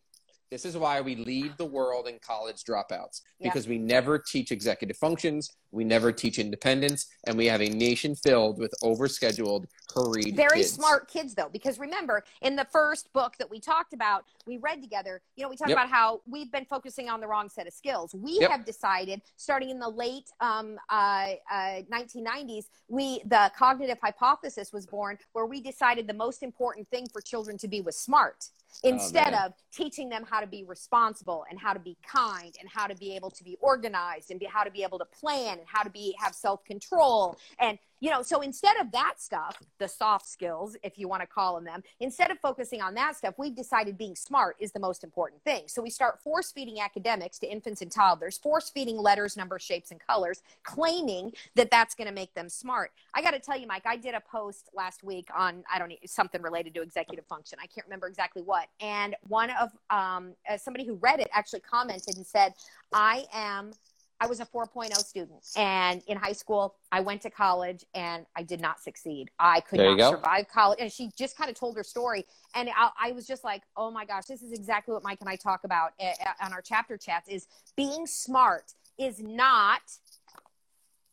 This 0.49 0.63
is 0.63 0.77
why 0.77 1.01
we 1.01 1.15
lead 1.15 1.57
the 1.57 1.65
world 1.65 2.07
in 2.07 2.19
college 2.19 2.63
dropouts 2.63 3.21
Yeah. 3.39 3.49
because 3.49 3.67
we 3.67 3.77
never 3.77 4.17
teach 4.17 4.51
executive 4.51 4.95
functions, 4.97 5.49
we 5.71 5.83
never 5.83 6.11
teach 6.13 6.39
independence, 6.39 7.07
and 7.25 7.37
we 7.37 7.47
have 7.47 7.61
a 7.61 7.67
nation 7.69 8.15
filled 8.15 8.57
with 8.57 8.73
overscheduled, 8.81 9.65
hurried 9.93 10.35
very 10.35 10.59
kids. 10.59 10.73
smart 10.73 11.07
kids 11.09 11.33
though 11.33 11.49
because 11.51 11.79
remember 11.79 12.23
in 12.41 12.55
the 12.55 12.65
first 12.65 13.11
book 13.13 13.35
that 13.39 13.49
we 13.49 13.59
talked 13.59 13.93
about 13.93 14.25
we 14.45 14.57
read 14.57 14.81
together 14.81 15.21
you 15.35 15.43
know 15.43 15.49
we 15.49 15.55
talked 15.55 15.69
Yep. 15.69 15.77
about 15.77 15.89
how 15.89 16.21
we've 16.27 16.51
been 16.51 16.65
focusing 16.65 17.09
on 17.09 17.19
the 17.19 17.27
wrong 17.27 17.49
set 17.49 17.65
of 17.67 17.73
skills 17.73 18.13
we 18.13 18.37
Yep. 18.39 18.51
have 18.51 18.65
decided 18.65 19.21
starting 19.37 19.69
in 19.69 19.79
the 19.79 19.87
late 19.89 20.29
um, 20.39 20.77
uh, 20.89 21.33
uh, 21.51 21.81
1990s 21.91 22.65
we 22.89 23.21
the 23.25 23.51
cognitive 23.57 23.97
hypothesis 24.01 24.71
was 24.71 24.85
born 24.85 25.17
where 25.33 25.45
we 25.45 25.61
decided 25.61 26.05
the 26.07 26.13
most 26.13 26.43
important 26.43 26.87
thing 26.89 27.07
for 27.11 27.21
children 27.21 27.57
to 27.57 27.67
be 27.67 27.81
was 27.81 27.97
smart 27.97 28.49
Oh, 28.83 28.89
instead 28.89 29.31
man. 29.31 29.45
of 29.45 29.53
teaching 29.71 30.09
them 30.09 30.23
how 30.29 30.39
to 30.39 30.47
be 30.47 30.63
responsible 30.63 31.45
and 31.49 31.59
how 31.59 31.73
to 31.73 31.79
be 31.79 31.97
kind 32.05 32.53
and 32.59 32.69
how 32.69 32.87
to 32.87 32.95
be 32.95 33.15
able 33.15 33.31
to 33.31 33.43
be 33.43 33.57
organized 33.59 34.29
and 34.29 34.39
be, 34.39 34.45
how 34.45 34.63
to 34.63 34.71
be 34.71 34.83
able 34.83 34.99
to 34.99 35.05
plan 35.05 35.57
and 35.59 35.67
how 35.67 35.83
to 35.83 35.89
be 35.89 36.15
have 36.19 36.35
self-control 36.35 37.37
and 37.59 37.79
you 37.99 38.09
know 38.09 38.21
so 38.21 38.41
instead 38.41 38.77
of 38.77 38.91
that 38.91 39.15
stuff 39.17 39.61
the 39.79 39.87
soft 39.87 40.27
skills 40.27 40.75
if 40.83 40.97
you 40.97 41.07
want 41.07 41.21
to 41.21 41.27
call 41.27 41.55
them 41.55 41.67
them 41.67 41.83
instead 41.99 42.31
of 42.31 42.39
focusing 42.39 42.81
on 42.81 42.95
that 42.95 43.15
stuff 43.15 43.35
we've 43.37 43.55
decided 43.55 43.97
being 43.97 44.15
smart 44.15 44.55
is 44.59 44.71
the 44.71 44.79
most 44.79 45.03
important 45.03 45.43
thing. 45.43 45.63
So 45.67 45.81
we 45.81 45.89
start 45.89 46.21
force 46.23 46.51
feeding 46.51 46.79
academics 46.79 47.37
to 47.39 47.51
infants 47.51 47.81
and 47.81 47.91
toddlers 47.91 48.37
force 48.37 48.69
feeding 48.69 48.97
letters 48.97 49.37
numbers 49.37 49.61
shapes 49.61 49.91
and 49.91 49.99
colors 49.99 50.41
claiming 50.63 51.33
that 51.55 51.69
that's 51.69 51.93
going 51.93 52.07
to 52.07 52.13
make 52.13 52.33
them 52.33 52.49
smart. 52.49 52.91
I 53.13 53.21
got 53.21 53.31
to 53.31 53.39
tell 53.39 53.57
you 53.57 53.67
mike 53.67 53.83
i 53.85 53.97
did 53.97 54.15
a 54.15 54.21
post 54.21 54.69
last 54.73 55.03
week 55.03 55.27
on 55.35 55.63
i 55.71 55.77
don't 55.77 55.89
know 55.89 55.95
something 56.05 56.41
related 56.41 56.73
to 56.75 56.81
executive 56.81 57.25
function. 57.25 57.59
I 57.61 57.67
can't 57.67 57.85
remember 57.85 58.07
exactly 58.07 58.41
what. 58.41 58.67
And 58.79 59.15
one 59.27 59.49
of 59.51 59.71
um, 59.89 60.33
uh, 60.49 60.57
somebody 60.57 60.85
who 60.85 60.95
read 60.95 61.19
it 61.19 61.29
actually 61.33 61.59
commented 61.59 62.15
and 62.15 62.25
said 62.25 62.53
i 62.93 63.25
am 63.33 63.71
I 64.19 64.27
was 64.27 64.39
a 64.39 64.45
4.0 64.45 64.95
student, 64.97 65.45
and 65.55 66.01
in 66.07 66.17
high 66.17 66.31
school, 66.33 66.75
I 66.91 67.01
went 67.01 67.21
to 67.21 67.29
college 67.29 67.85
and 67.93 68.25
I 68.35 68.41
did 68.41 68.59
not 68.59 68.81
succeed. 68.81 69.29
I 69.37 69.59
could 69.61 69.79
there 69.79 69.95
not 69.95 70.11
survive 70.11 70.47
college. 70.49 70.79
And 70.81 70.91
she 70.91 71.11
just 71.17 71.37
kind 71.37 71.49
of 71.49 71.55
told 71.55 71.77
her 71.77 71.83
story, 71.83 72.25
and 72.55 72.69
I, 72.75 72.89
I 72.99 73.11
was 73.11 73.27
just 73.27 73.43
like, 73.43 73.63
"Oh 73.75 73.91
my 73.91 74.05
gosh, 74.05 74.25
this 74.25 74.41
is 74.41 74.51
exactly 74.51 74.93
what 74.93 75.03
Mike 75.03 75.19
and 75.21 75.29
I 75.29 75.35
talk 75.35 75.63
about 75.63 75.91
uh, 75.99 76.05
uh, 76.05 76.45
on 76.45 76.53
our 76.53 76.61
chapter 76.61 76.97
chats. 76.97 77.27
Is 77.27 77.47
being 77.75 78.07
smart 78.07 78.73
is 78.97 79.21
not 79.21 79.81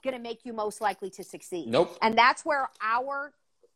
going 0.02 0.14
to 0.14 0.22
make 0.22 0.44
you 0.44 0.52
most 0.52 0.80
likely 0.80 1.10
to 1.10 1.24
succeed. 1.24 1.68
Nope. 1.68 1.98
And 2.00 2.16
that's 2.16 2.44
where 2.44 2.70
our 2.82 3.32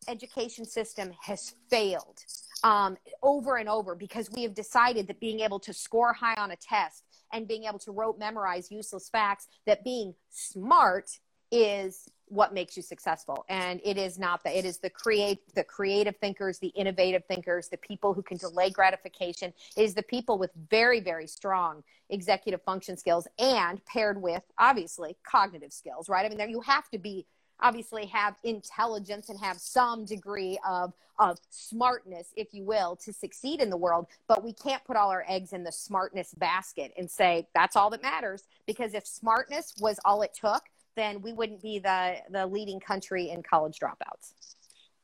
education 0.06 0.64
system 0.64 1.12
has 1.22 1.54
failed 1.70 2.24
um, 2.62 2.96
over 3.22 3.56
and 3.56 3.68
over 3.68 3.94
because 3.94 4.30
we 4.30 4.42
have 4.42 4.54
decided 4.54 5.06
that 5.08 5.20
being 5.20 5.40
able 5.40 5.58
to 5.60 5.72
score 5.72 6.12
high 6.12 6.34
on 6.34 6.50
a 6.50 6.56
test 6.56 7.04
and 7.32 7.46
being 7.46 7.64
able 7.64 7.78
to 7.80 7.92
rote 7.92 8.18
memorize 8.18 8.70
useless 8.70 9.08
facts, 9.08 9.48
that 9.66 9.84
being 9.84 10.14
smart 10.30 11.18
is 11.50 12.08
what 12.30 12.52
makes 12.52 12.76
you 12.76 12.82
successful. 12.82 13.44
And 13.48 13.80
it 13.84 13.96
is 13.96 14.18
not 14.18 14.44
that 14.44 14.54
it 14.54 14.64
is 14.64 14.78
the 14.78 14.90
create 14.90 15.40
the 15.54 15.64
creative 15.64 16.16
thinkers 16.18 16.58
the 16.58 16.68
innovative 16.68 17.24
thinkers 17.24 17.68
the 17.68 17.78
people 17.78 18.12
who 18.12 18.22
can 18.22 18.36
delay 18.36 18.70
gratification. 18.70 19.52
It 19.76 19.82
is 19.82 19.94
the 19.94 20.02
people 20.02 20.38
with 20.38 20.50
very 20.70 21.00
very 21.00 21.26
strong 21.26 21.82
executive 22.10 22.62
function 22.62 22.96
skills 22.96 23.26
and 23.38 23.84
paired 23.86 24.20
with 24.20 24.42
obviously 24.58 25.16
cognitive 25.26 25.72
skills 25.72 26.08
right? 26.08 26.26
I 26.26 26.28
mean 26.28 26.38
there 26.38 26.48
you 26.48 26.60
have 26.60 26.88
to 26.90 26.98
be 26.98 27.26
obviously 27.60 28.06
have 28.06 28.36
intelligence 28.44 29.28
and 29.28 29.38
have 29.38 29.58
some 29.58 30.04
degree 30.04 30.58
of 30.68 30.92
of 31.18 31.38
smartness 31.50 32.28
if 32.36 32.54
you 32.54 32.62
will 32.62 32.94
to 32.94 33.12
succeed 33.12 33.60
in 33.60 33.70
the 33.70 33.76
world 33.76 34.06
but 34.28 34.44
we 34.44 34.52
can't 34.52 34.84
put 34.84 34.96
all 34.96 35.10
our 35.10 35.24
eggs 35.28 35.52
in 35.52 35.64
the 35.64 35.72
smartness 35.72 36.32
basket 36.34 36.92
and 36.96 37.10
say 37.10 37.46
that's 37.54 37.74
all 37.74 37.90
that 37.90 38.02
matters 38.02 38.44
because 38.66 38.94
if 38.94 39.06
smartness 39.06 39.74
was 39.80 39.98
all 40.04 40.22
it 40.22 40.32
took 40.32 40.62
then 40.94 41.20
we 41.20 41.32
wouldn't 41.32 41.60
be 41.60 41.78
the 41.78 42.16
the 42.30 42.46
leading 42.46 42.78
country 42.78 43.30
in 43.30 43.42
college 43.42 43.78
dropouts 43.80 44.34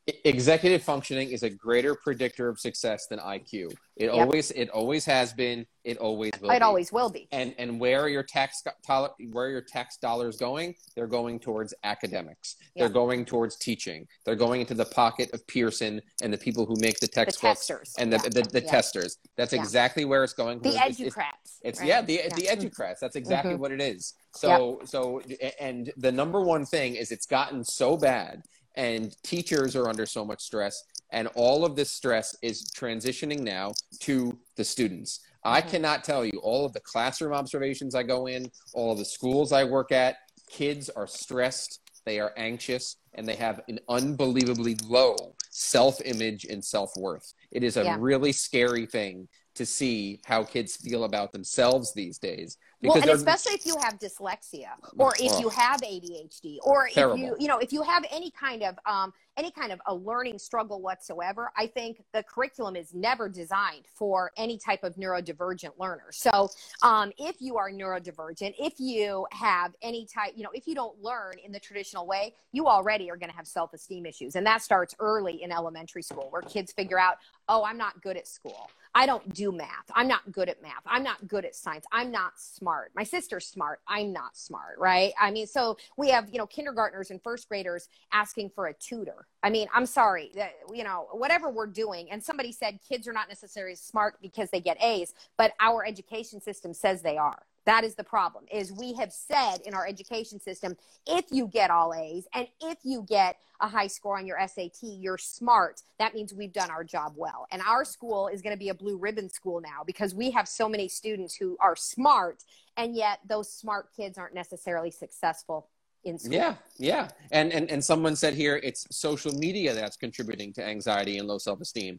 executive 0.06 0.82
functioning 0.82 1.30
is 1.30 1.42
a 1.42 1.50
greater 1.50 1.94
predictor 1.94 2.48
of 2.48 2.60
success 2.60 3.06
than 3.06 3.18
IQ. 3.18 3.72
It 3.96 4.06
yep. 4.06 4.14
always 4.14 4.50
it 4.50 4.68
always 4.70 5.04
has 5.06 5.32
been. 5.32 5.64
It 5.84 5.98
always 5.98 6.32
will. 6.40 6.50
It 6.50 6.58
be. 6.58 6.62
always 6.62 6.92
will 6.92 7.10
be. 7.10 7.28
And 7.32 7.54
and 7.58 7.80
where 7.80 8.00
are 8.00 8.08
your 8.08 8.22
tax 8.22 8.62
where 8.88 9.46
are 9.46 9.50
your 9.50 9.60
tax 9.62 9.96
dollars 9.96 10.36
going? 10.36 10.74
They're 10.94 11.06
going 11.06 11.38
towards 11.38 11.72
academics. 11.84 12.56
Yep. 12.60 12.68
They're 12.76 12.92
going 12.92 13.24
towards 13.24 13.56
teaching. 13.56 14.06
They're 14.26 14.34
going 14.34 14.60
into 14.60 14.74
the 14.74 14.84
pocket 14.84 15.32
of 15.32 15.46
Pearson 15.46 16.02
and 16.22 16.32
the 16.32 16.38
people 16.38 16.66
who 16.66 16.74
make 16.80 16.98
the 16.98 17.06
textbooks 17.06 17.66
the 17.66 17.78
and 17.98 18.12
the 18.12 18.16
yeah. 18.16 18.22
the, 18.24 18.42
the, 18.42 18.48
the 18.50 18.60
testers. 18.60 19.18
That's 19.36 19.52
yeah. 19.52 19.60
exactly 19.60 20.04
where 20.04 20.24
it's 20.24 20.34
going. 20.34 20.60
The 20.60 20.70
it's, 20.70 21.00
educrats. 21.00 21.22
It's, 21.44 21.60
it's 21.62 21.80
right? 21.80 21.88
yeah 21.88 22.02
the 22.02 22.20
the 22.34 22.48
educrats. 22.48 22.98
That's 23.00 23.16
exactly 23.16 23.52
mm-hmm. 23.52 23.62
what 23.62 23.72
it 23.72 23.80
is. 23.80 24.14
So 24.34 24.78
yep. 24.80 24.88
so 24.88 25.22
and 25.60 25.92
the 25.96 26.12
number 26.12 26.40
one 26.40 26.66
thing 26.66 26.96
is 26.96 27.10
it's 27.12 27.26
gotten 27.26 27.64
so 27.64 27.96
bad 27.96 28.42
and 28.76 29.16
teachers 29.22 29.76
are 29.76 29.88
under 29.88 30.06
so 30.06 30.24
much 30.24 30.42
stress 30.42 30.84
and 31.12 31.28
all 31.34 31.64
of 31.64 31.76
this 31.76 31.90
stress 31.90 32.36
is 32.42 32.70
transitioning 32.76 33.40
now 33.40 33.72
to 34.00 34.36
the 34.56 34.64
students 34.64 35.20
i 35.44 35.60
mm-hmm. 35.60 35.70
cannot 35.70 36.04
tell 36.04 36.24
you 36.24 36.38
all 36.42 36.64
of 36.64 36.72
the 36.72 36.80
classroom 36.80 37.32
observations 37.32 37.94
i 37.94 38.02
go 38.02 38.26
in 38.26 38.50
all 38.72 38.92
of 38.92 38.98
the 38.98 39.04
schools 39.04 39.52
i 39.52 39.64
work 39.64 39.92
at 39.92 40.16
kids 40.50 40.90
are 40.90 41.06
stressed 41.06 41.80
they 42.04 42.20
are 42.20 42.32
anxious 42.36 42.96
and 43.14 43.26
they 43.26 43.36
have 43.36 43.60
an 43.68 43.78
unbelievably 43.88 44.76
low 44.86 45.16
self-image 45.50 46.44
and 46.44 46.64
self-worth 46.64 47.32
it 47.50 47.62
is 47.62 47.76
a 47.76 47.84
yeah. 47.84 47.96
really 47.98 48.32
scary 48.32 48.86
thing 48.86 49.28
to 49.54 49.64
see 49.64 50.20
how 50.24 50.44
kids 50.44 50.76
feel 50.76 51.04
about 51.04 51.32
themselves 51.32 51.92
these 51.92 52.18
days. 52.18 52.58
Well, 52.82 53.00
and 53.00 53.10
especially 53.10 53.54
if 53.54 53.64
you 53.64 53.76
have 53.80 53.98
dyslexia, 53.98 54.68
or 54.98 55.14
if 55.18 55.32
oh, 55.32 55.40
you 55.40 55.48
have 55.48 55.80
ADHD, 55.80 56.58
or 56.62 56.88
terrible. 56.92 57.14
if 57.14 57.20
you, 57.20 57.36
you 57.38 57.48
know, 57.48 57.58
if 57.58 57.72
you 57.72 57.82
have 57.82 58.04
any 58.10 58.30
kind 58.30 58.62
of 58.62 58.78
um, 58.84 59.12
any 59.36 59.50
kind 59.50 59.72
of 59.72 59.80
a 59.86 59.94
learning 59.94 60.38
struggle 60.38 60.80
whatsoever, 60.80 61.50
I 61.56 61.66
think 61.66 62.02
the 62.12 62.22
curriculum 62.22 62.76
is 62.76 62.94
never 62.94 63.28
designed 63.28 63.86
for 63.92 64.30
any 64.36 64.58
type 64.58 64.84
of 64.84 64.96
neurodivergent 64.96 65.72
learner. 65.78 66.10
So, 66.10 66.50
um, 66.82 67.10
if 67.18 67.36
you 67.40 67.56
are 67.56 67.70
neurodivergent, 67.70 68.54
if 68.58 68.74
you 68.78 69.26
have 69.32 69.74
any 69.82 70.06
type, 70.06 70.32
you 70.36 70.42
know, 70.42 70.50
if 70.52 70.66
you 70.66 70.74
don't 70.74 71.00
learn 71.02 71.34
in 71.44 71.52
the 71.52 71.60
traditional 71.60 72.06
way, 72.06 72.34
you 72.52 72.66
already 72.66 73.10
are 73.10 73.16
going 73.16 73.30
to 73.30 73.36
have 73.36 73.46
self 73.46 73.72
esteem 73.72 74.04
issues, 74.04 74.36
and 74.36 74.46
that 74.46 74.62
starts 74.62 74.94
early 75.00 75.42
in 75.42 75.50
elementary 75.50 76.02
school, 76.02 76.28
where 76.30 76.42
kids 76.42 76.72
figure 76.72 77.00
out, 77.00 77.16
oh, 77.48 77.64
I'm 77.64 77.78
not 77.78 78.02
good 78.02 78.16
at 78.16 78.28
school. 78.28 78.68
I 78.94 79.06
don't 79.06 79.34
do 79.34 79.50
math. 79.50 79.90
I'm 79.94 80.06
not 80.08 80.30
good 80.30 80.48
at 80.48 80.62
math. 80.62 80.82
I'm 80.86 81.02
not 81.02 81.26
good 81.26 81.44
at 81.44 81.54
science. 81.54 81.84
I'm 81.90 82.12
not 82.12 82.32
smart. 82.36 82.92
My 82.94 83.02
sister's 83.02 83.46
smart. 83.46 83.80
I'm 83.88 84.12
not 84.12 84.36
smart, 84.36 84.78
right? 84.78 85.12
I 85.20 85.30
mean, 85.30 85.46
so 85.46 85.76
we 85.96 86.10
have, 86.10 86.28
you 86.30 86.38
know, 86.38 86.46
kindergartners 86.46 87.10
and 87.10 87.20
first 87.22 87.48
graders 87.48 87.88
asking 88.12 88.50
for 88.50 88.66
a 88.66 88.74
tutor. 88.74 89.26
I 89.42 89.50
mean, 89.50 89.68
I'm 89.74 89.86
sorry 89.86 90.32
you 90.72 90.84
know, 90.84 91.08
whatever 91.12 91.50
we're 91.50 91.66
doing. 91.66 92.10
And 92.10 92.22
somebody 92.22 92.52
said 92.52 92.78
kids 92.86 93.06
are 93.08 93.12
not 93.12 93.28
necessarily 93.28 93.76
smart 93.76 94.16
because 94.22 94.50
they 94.50 94.60
get 94.60 94.82
A's, 94.82 95.14
but 95.36 95.52
our 95.60 95.84
education 95.84 96.40
system 96.40 96.74
says 96.74 97.02
they 97.02 97.16
are. 97.16 97.42
That 97.66 97.84
is 97.84 97.94
the 97.94 98.04
problem. 98.04 98.44
Is 98.52 98.72
we 98.72 98.94
have 98.94 99.12
said 99.12 99.58
in 99.64 99.74
our 99.74 99.86
education 99.86 100.40
system, 100.40 100.76
if 101.06 101.26
you 101.30 101.46
get 101.46 101.70
all 101.70 101.94
A's 101.94 102.26
and 102.34 102.46
if 102.60 102.78
you 102.84 103.04
get 103.08 103.36
a 103.60 103.68
high 103.68 103.86
score 103.86 104.18
on 104.18 104.26
your 104.26 104.38
SAT, 104.46 104.78
you're 104.82 105.18
smart. 105.18 105.82
That 105.98 106.14
means 106.14 106.34
we've 106.34 106.52
done 106.52 106.70
our 106.70 106.84
job 106.84 107.14
well. 107.16 107.46
And 107.50 107.62
our 107.62 107.84
school 107.84 108.28
is 108.28 108.42
going 108.42 108.54
to 108.54 108.58
be 108.58 108.68
a 108.68 108.74
blue 108.74 108.98
ribbon 108.98 109.30
school 109.30 109.60
now 109.60 109.82
because 109.86 110.14
we 110.14 110.30
have 110.32 110.48
so 110.48 110.68
many 110.68 110.88
students 110.88 111.34
who 111.34 111.56
are 111.60 111.76
smart 111.76 112.42
and 112.76 112.94
yet 112.94 113.20
those 113.26 113.50
smart 113.50 113.88
kids 113.96 114.18
aren't 114.18 114.34
necessarily 114.34 114.90
successful 114.90 115.68
in 116.04 116.18
school. 116.18 116.34
Yeah, 116.34 116.54
yeah. 116.76 117.08
And 117.30 117.52
and 117.52 117.70
and 117.70 117.82
someone 117.82 118.16
said 118.16 118.34
here 118.34 118.60
it's 118.62 118.86
social 118.90 119.32
media 119.32 119.74
that's 119.74 119.96
contributing 119.96 120.52
to 120.54 120.64
anxiety 120.64 121.18
and 121.18 121.26
low 121.26 121.38
self-esteem. 121.38 121.98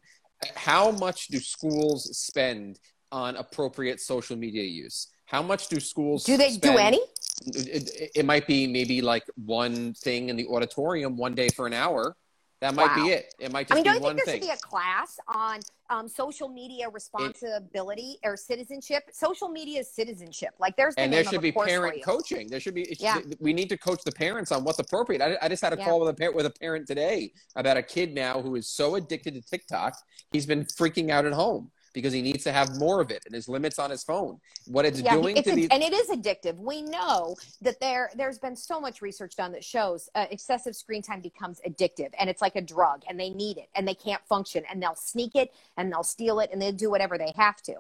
How 0.56 0.92
much 0.92 1.28
do 1.28 1.40
schools 1.40 2.16
spend 2.18 2.80
on 3.12 3.36
appropriate 3.38 4.00
social 4.00 4.36
media 4.36 4.64
use? 4.64 5.08
How 5.26 5.42
much 5.42 5.68
do 5.68 5.80
schools 5.80 6.24
do 6.24 6.38
they 6.38 6.52
spend? 6.52 6.62
do 6.62 6.78
any? 6.78 7.02
It, 7.48 8.12
it, 8.16 8.26
might 8.26 8.48
be 8.48 8.66
maybe 8.66 9.02
like 9.02 9.24
one 9.36 9.94
thing 9.94 10.30
in 10.30 10.38
the 10.38 10.48
auditorium 10.48 11.18
one 11.18 11.36
day 11.36 11.50
for 11.50 11.68
an 11.68 11.74
hour. 11.74 12.16
That 12.62 12.74
might 12.74 12.96
wow. 12.96 13.04
be 13.04 13.10
it. 13.12 13.34
It 13.38 13.52
might 13.52 13.68
just 13.68 13.74
I 13.74 13.76
mean, 13.76 13.84
be 13.84 13.90
don't 13.90 14.02
one 14.02 14.16
think 14.16 14.26
there 14.26 14.34
thing. 14.34 14.42
should 14.42 14.48
be 14.48 14.54
a 14.54 14.68
class 14.68 15.20
on 15.28 15.60
um, 15.90 16.08
social 16.08 16.48
media 16.48 16.90
responsibility 16.90 18.18
it, 18.24 18.28
or 18.28 18.38
citizenship? 18.38 19.04
Social 19.12 19.50
media 19.50 19.82
is 19.82 19.94
citizenship. 19.94 20.52
Like 20.58 20.78
there's 20.78 20.96
the 20.96 21.02
and 21.02 21.12
there 21.12 21.26
should 21.26 21.42
be 21.42 21.52
parent 21.52 22.02
coaching. 22.04 22.48
There 22.48 22.62
should 22.62 22.74
be. 22.74 22.96
yeah. 23.00 23.20
we 23.40 23.52
need 23.52 23.68
to 23.70 23.78
coach 23.78 24.04
the 24.06 24.12
parents 24.12 24.54
on 24.54 24.64
what's 24.64 24.80
appropriate. 24.80 25.22
I, 25.22 25.38
I 25.42 25.50
just 25.50 25.64
had 25.64 25.74
a 25.74 25.78
yeah. 25.78 25.86
call 25.86 26.00
with 26.00 26.10
a 26.10 26.14
parent 26.14 26.36
with 26.36 26.46
a 26.46 26.52
parent 26.52 26.88
today 26.88 27.34
about 27.56 27.76
a 27.76 27.84
kid 27.84 28.14
now 28.14 28.42
who 28.42 28.56
is 28.56 28.68
so 28.68 28.96
addicted 28.96 29.34
to 29.34 29.42
TikTok, 29.42 29.98
he's 30.32 30.46
been 30.46 30.64
freaking 30.64 31.10
out 31.10 31.26
at 31.26 31.34
home 31.34 31.72
because 31.96 32.14
he 32.14 32.22
needs 32.22 32.44
to 32.44 32.52
have 32.52 32.78
more 32.78 33.02
of 33.02 33.10
it 33.10 33.24
and 33.26 33.34
his 33.34 33.48
limits 33.48 33.80
on 33.80 33.90
his 33.90 34.04
phone. 34.04 34.38
What 34.68 34.86
it's 34.86 35.02
yeah, 35.02 35.16
doing 35.16 35.38
it's 35.38 35.48
to 35.48 35.56
these 35.56 35.70
and 35.72 35.82
it 35.82 35.94
is 35.94 36.10
addictive. 36.10 36.58
We 36.58 36.84
know 36.84 37.36
that 37.62 37.80
there 37.80 38.12
there's 38.16 38.38
been 38.38 38.56
so 38.56 38.80
much 38.80 39.02
research 39.02 39.36
done 39.36 39.52
that 39.54 39.64
shows 39.64 40.10
uh, 40.14 40.26
excessive 40.30 40.76
screen 40.76 41.02
time 41.02 41.22
becomes 41.22 41.60
addictive 41.66 42.10
and 42.20 42.30
it's 42.30 42.42
like 42.42 42.56
a 42.56 42.62
drug 42.62 43.04
and 43.10 43.20
they 43.20 43.30
need 43.30 43.58
it 43.58 43.70
and 43.76 43.88
they 43.88 43.96
can't 43.96 44.22
function 44.28 44.64
and 44.70 44.84
they'll 44.84 44.96
sneak 44.96 45.32
it 45.36 45.52
and 45.78 45.92
they'll 45.92 46.04
steal 46.04 46.40
it 46.42 46.50
and 46.52 46.62
they'll 46.62 46.74
do 46.74 46.92
whatever 46.92 47.18
they 47.18 47.32
have 47.36 47.62
to. 47.64 47.76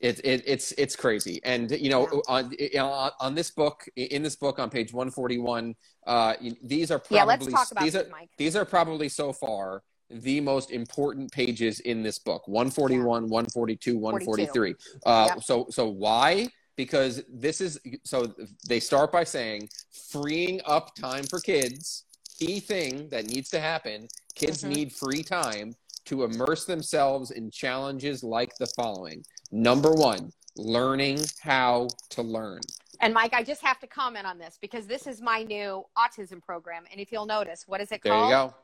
It, 0.00 0.20
it, 0.22 0.44
it's 0.46 0.70
it's 0.72 0.94
crazy, 0.94 1.40
and 1.42 1.72
you 1.72 1.90
know, 1.90 2.22
yeah. 2.56 2.84
on 2.84 3.10
on 3.18 3.34
this 3.34 3.50
book, 3.50 3.84
in 3.96 4.22
this 4.22 4.36
book, 4.36 4.60
on 4.60 4.70
page 4.70 4.92
one 4.92 5.10
forty 5.10 5.38
one, 5.38 5.74
uh, 6.06 6.34
these 6.62 6.92
are 6.92 7.00
probably 7.00 7.16
yeah. 7.16 7.24
Let's 7.24 7.46
talk 7.48 7.72
about 7.72 7.82
these 7.82 7.94
this, 7.94 8.06
are 8.06 8.10
Mike. 8.10 8.30
these 8.38 8.54
are 8.54 8.64
probably 8.64 9.08
so 9.08 9.32
far 9.32 9.82
the 10.10 10.40
most 10.40 10.70
important 10.70 11.30
pages 11.30 11.80
in 11.80 12.02
this 12.02 12.18
book 12.18 12.46
141 12.48 13.24
yeah. 13.24 13.28
142 13.28 13.96
143 13.98 14.74
uh, 15.04 15.28
yep. 15.28 15.42
so 15.42 15.66
so 15.70 15.86
why 15.86 16.46
because 16.76 17.22
this 17.28 17.60
is 17.60 17.78
so 18.04 18.32
they 18.68 18.80
start 18.80 19.12
by 19.12 19.24
saying 19.24 19.68
freeing 20.10 20.60
up 20.64 20.94
time 20.94 21.24
for 21.24 21.40
kids 21.40 22.04
key 22.38 22.60
thing 22.60 23.08
that 23.10 23.26
needs 23.26 23.50
to 23.50 23.60
happen 23.60 24.08
kids 24.34 24.62
mm-hmm. 24.62 24.72
need 24.72 24.92
free 24.92 25.22
time 25.22 25.74
to 26.04 26.24
immerse 26.24 26.64
themselves 26.64 27.32
in 27.32 27.50
challenges 27.50 28.22
like 28.22 28.54
the 28.58 28.66
following 28.76 29.22
number 29.52 29.92
one 29.92 30.30
learning 30.56 31.22
how 31.42 31.86
to 32.08 32.22
learn 32.22 32.60
and 33.00 33.14
Mike, 33.14 33.32
I 33.32 33.44
just 33.44 33.62
have 33.62 33.78
to 33.80 33.86
comment 33.86 34.26
on 34.26 34.38
this 34.38 34.58
because 34.60 34.86
this 34.86 35.06
is 35.06 35.20
my 35.20 35.42
new 35.44 35.84
autism 35.96 36.42
program. 36.42 36.84
And 36.90 37.00
if 37.00 37.12
you'll 37.12 37.26
notice, 37.26 37.64
what 37.66 37.80
is 37.80 37.92
it 37.92 38.00
there 38.02 38.12
called? 38.12 38.32
There 38.32 38.40
you 38.40 38.48
go. 38.48 38.54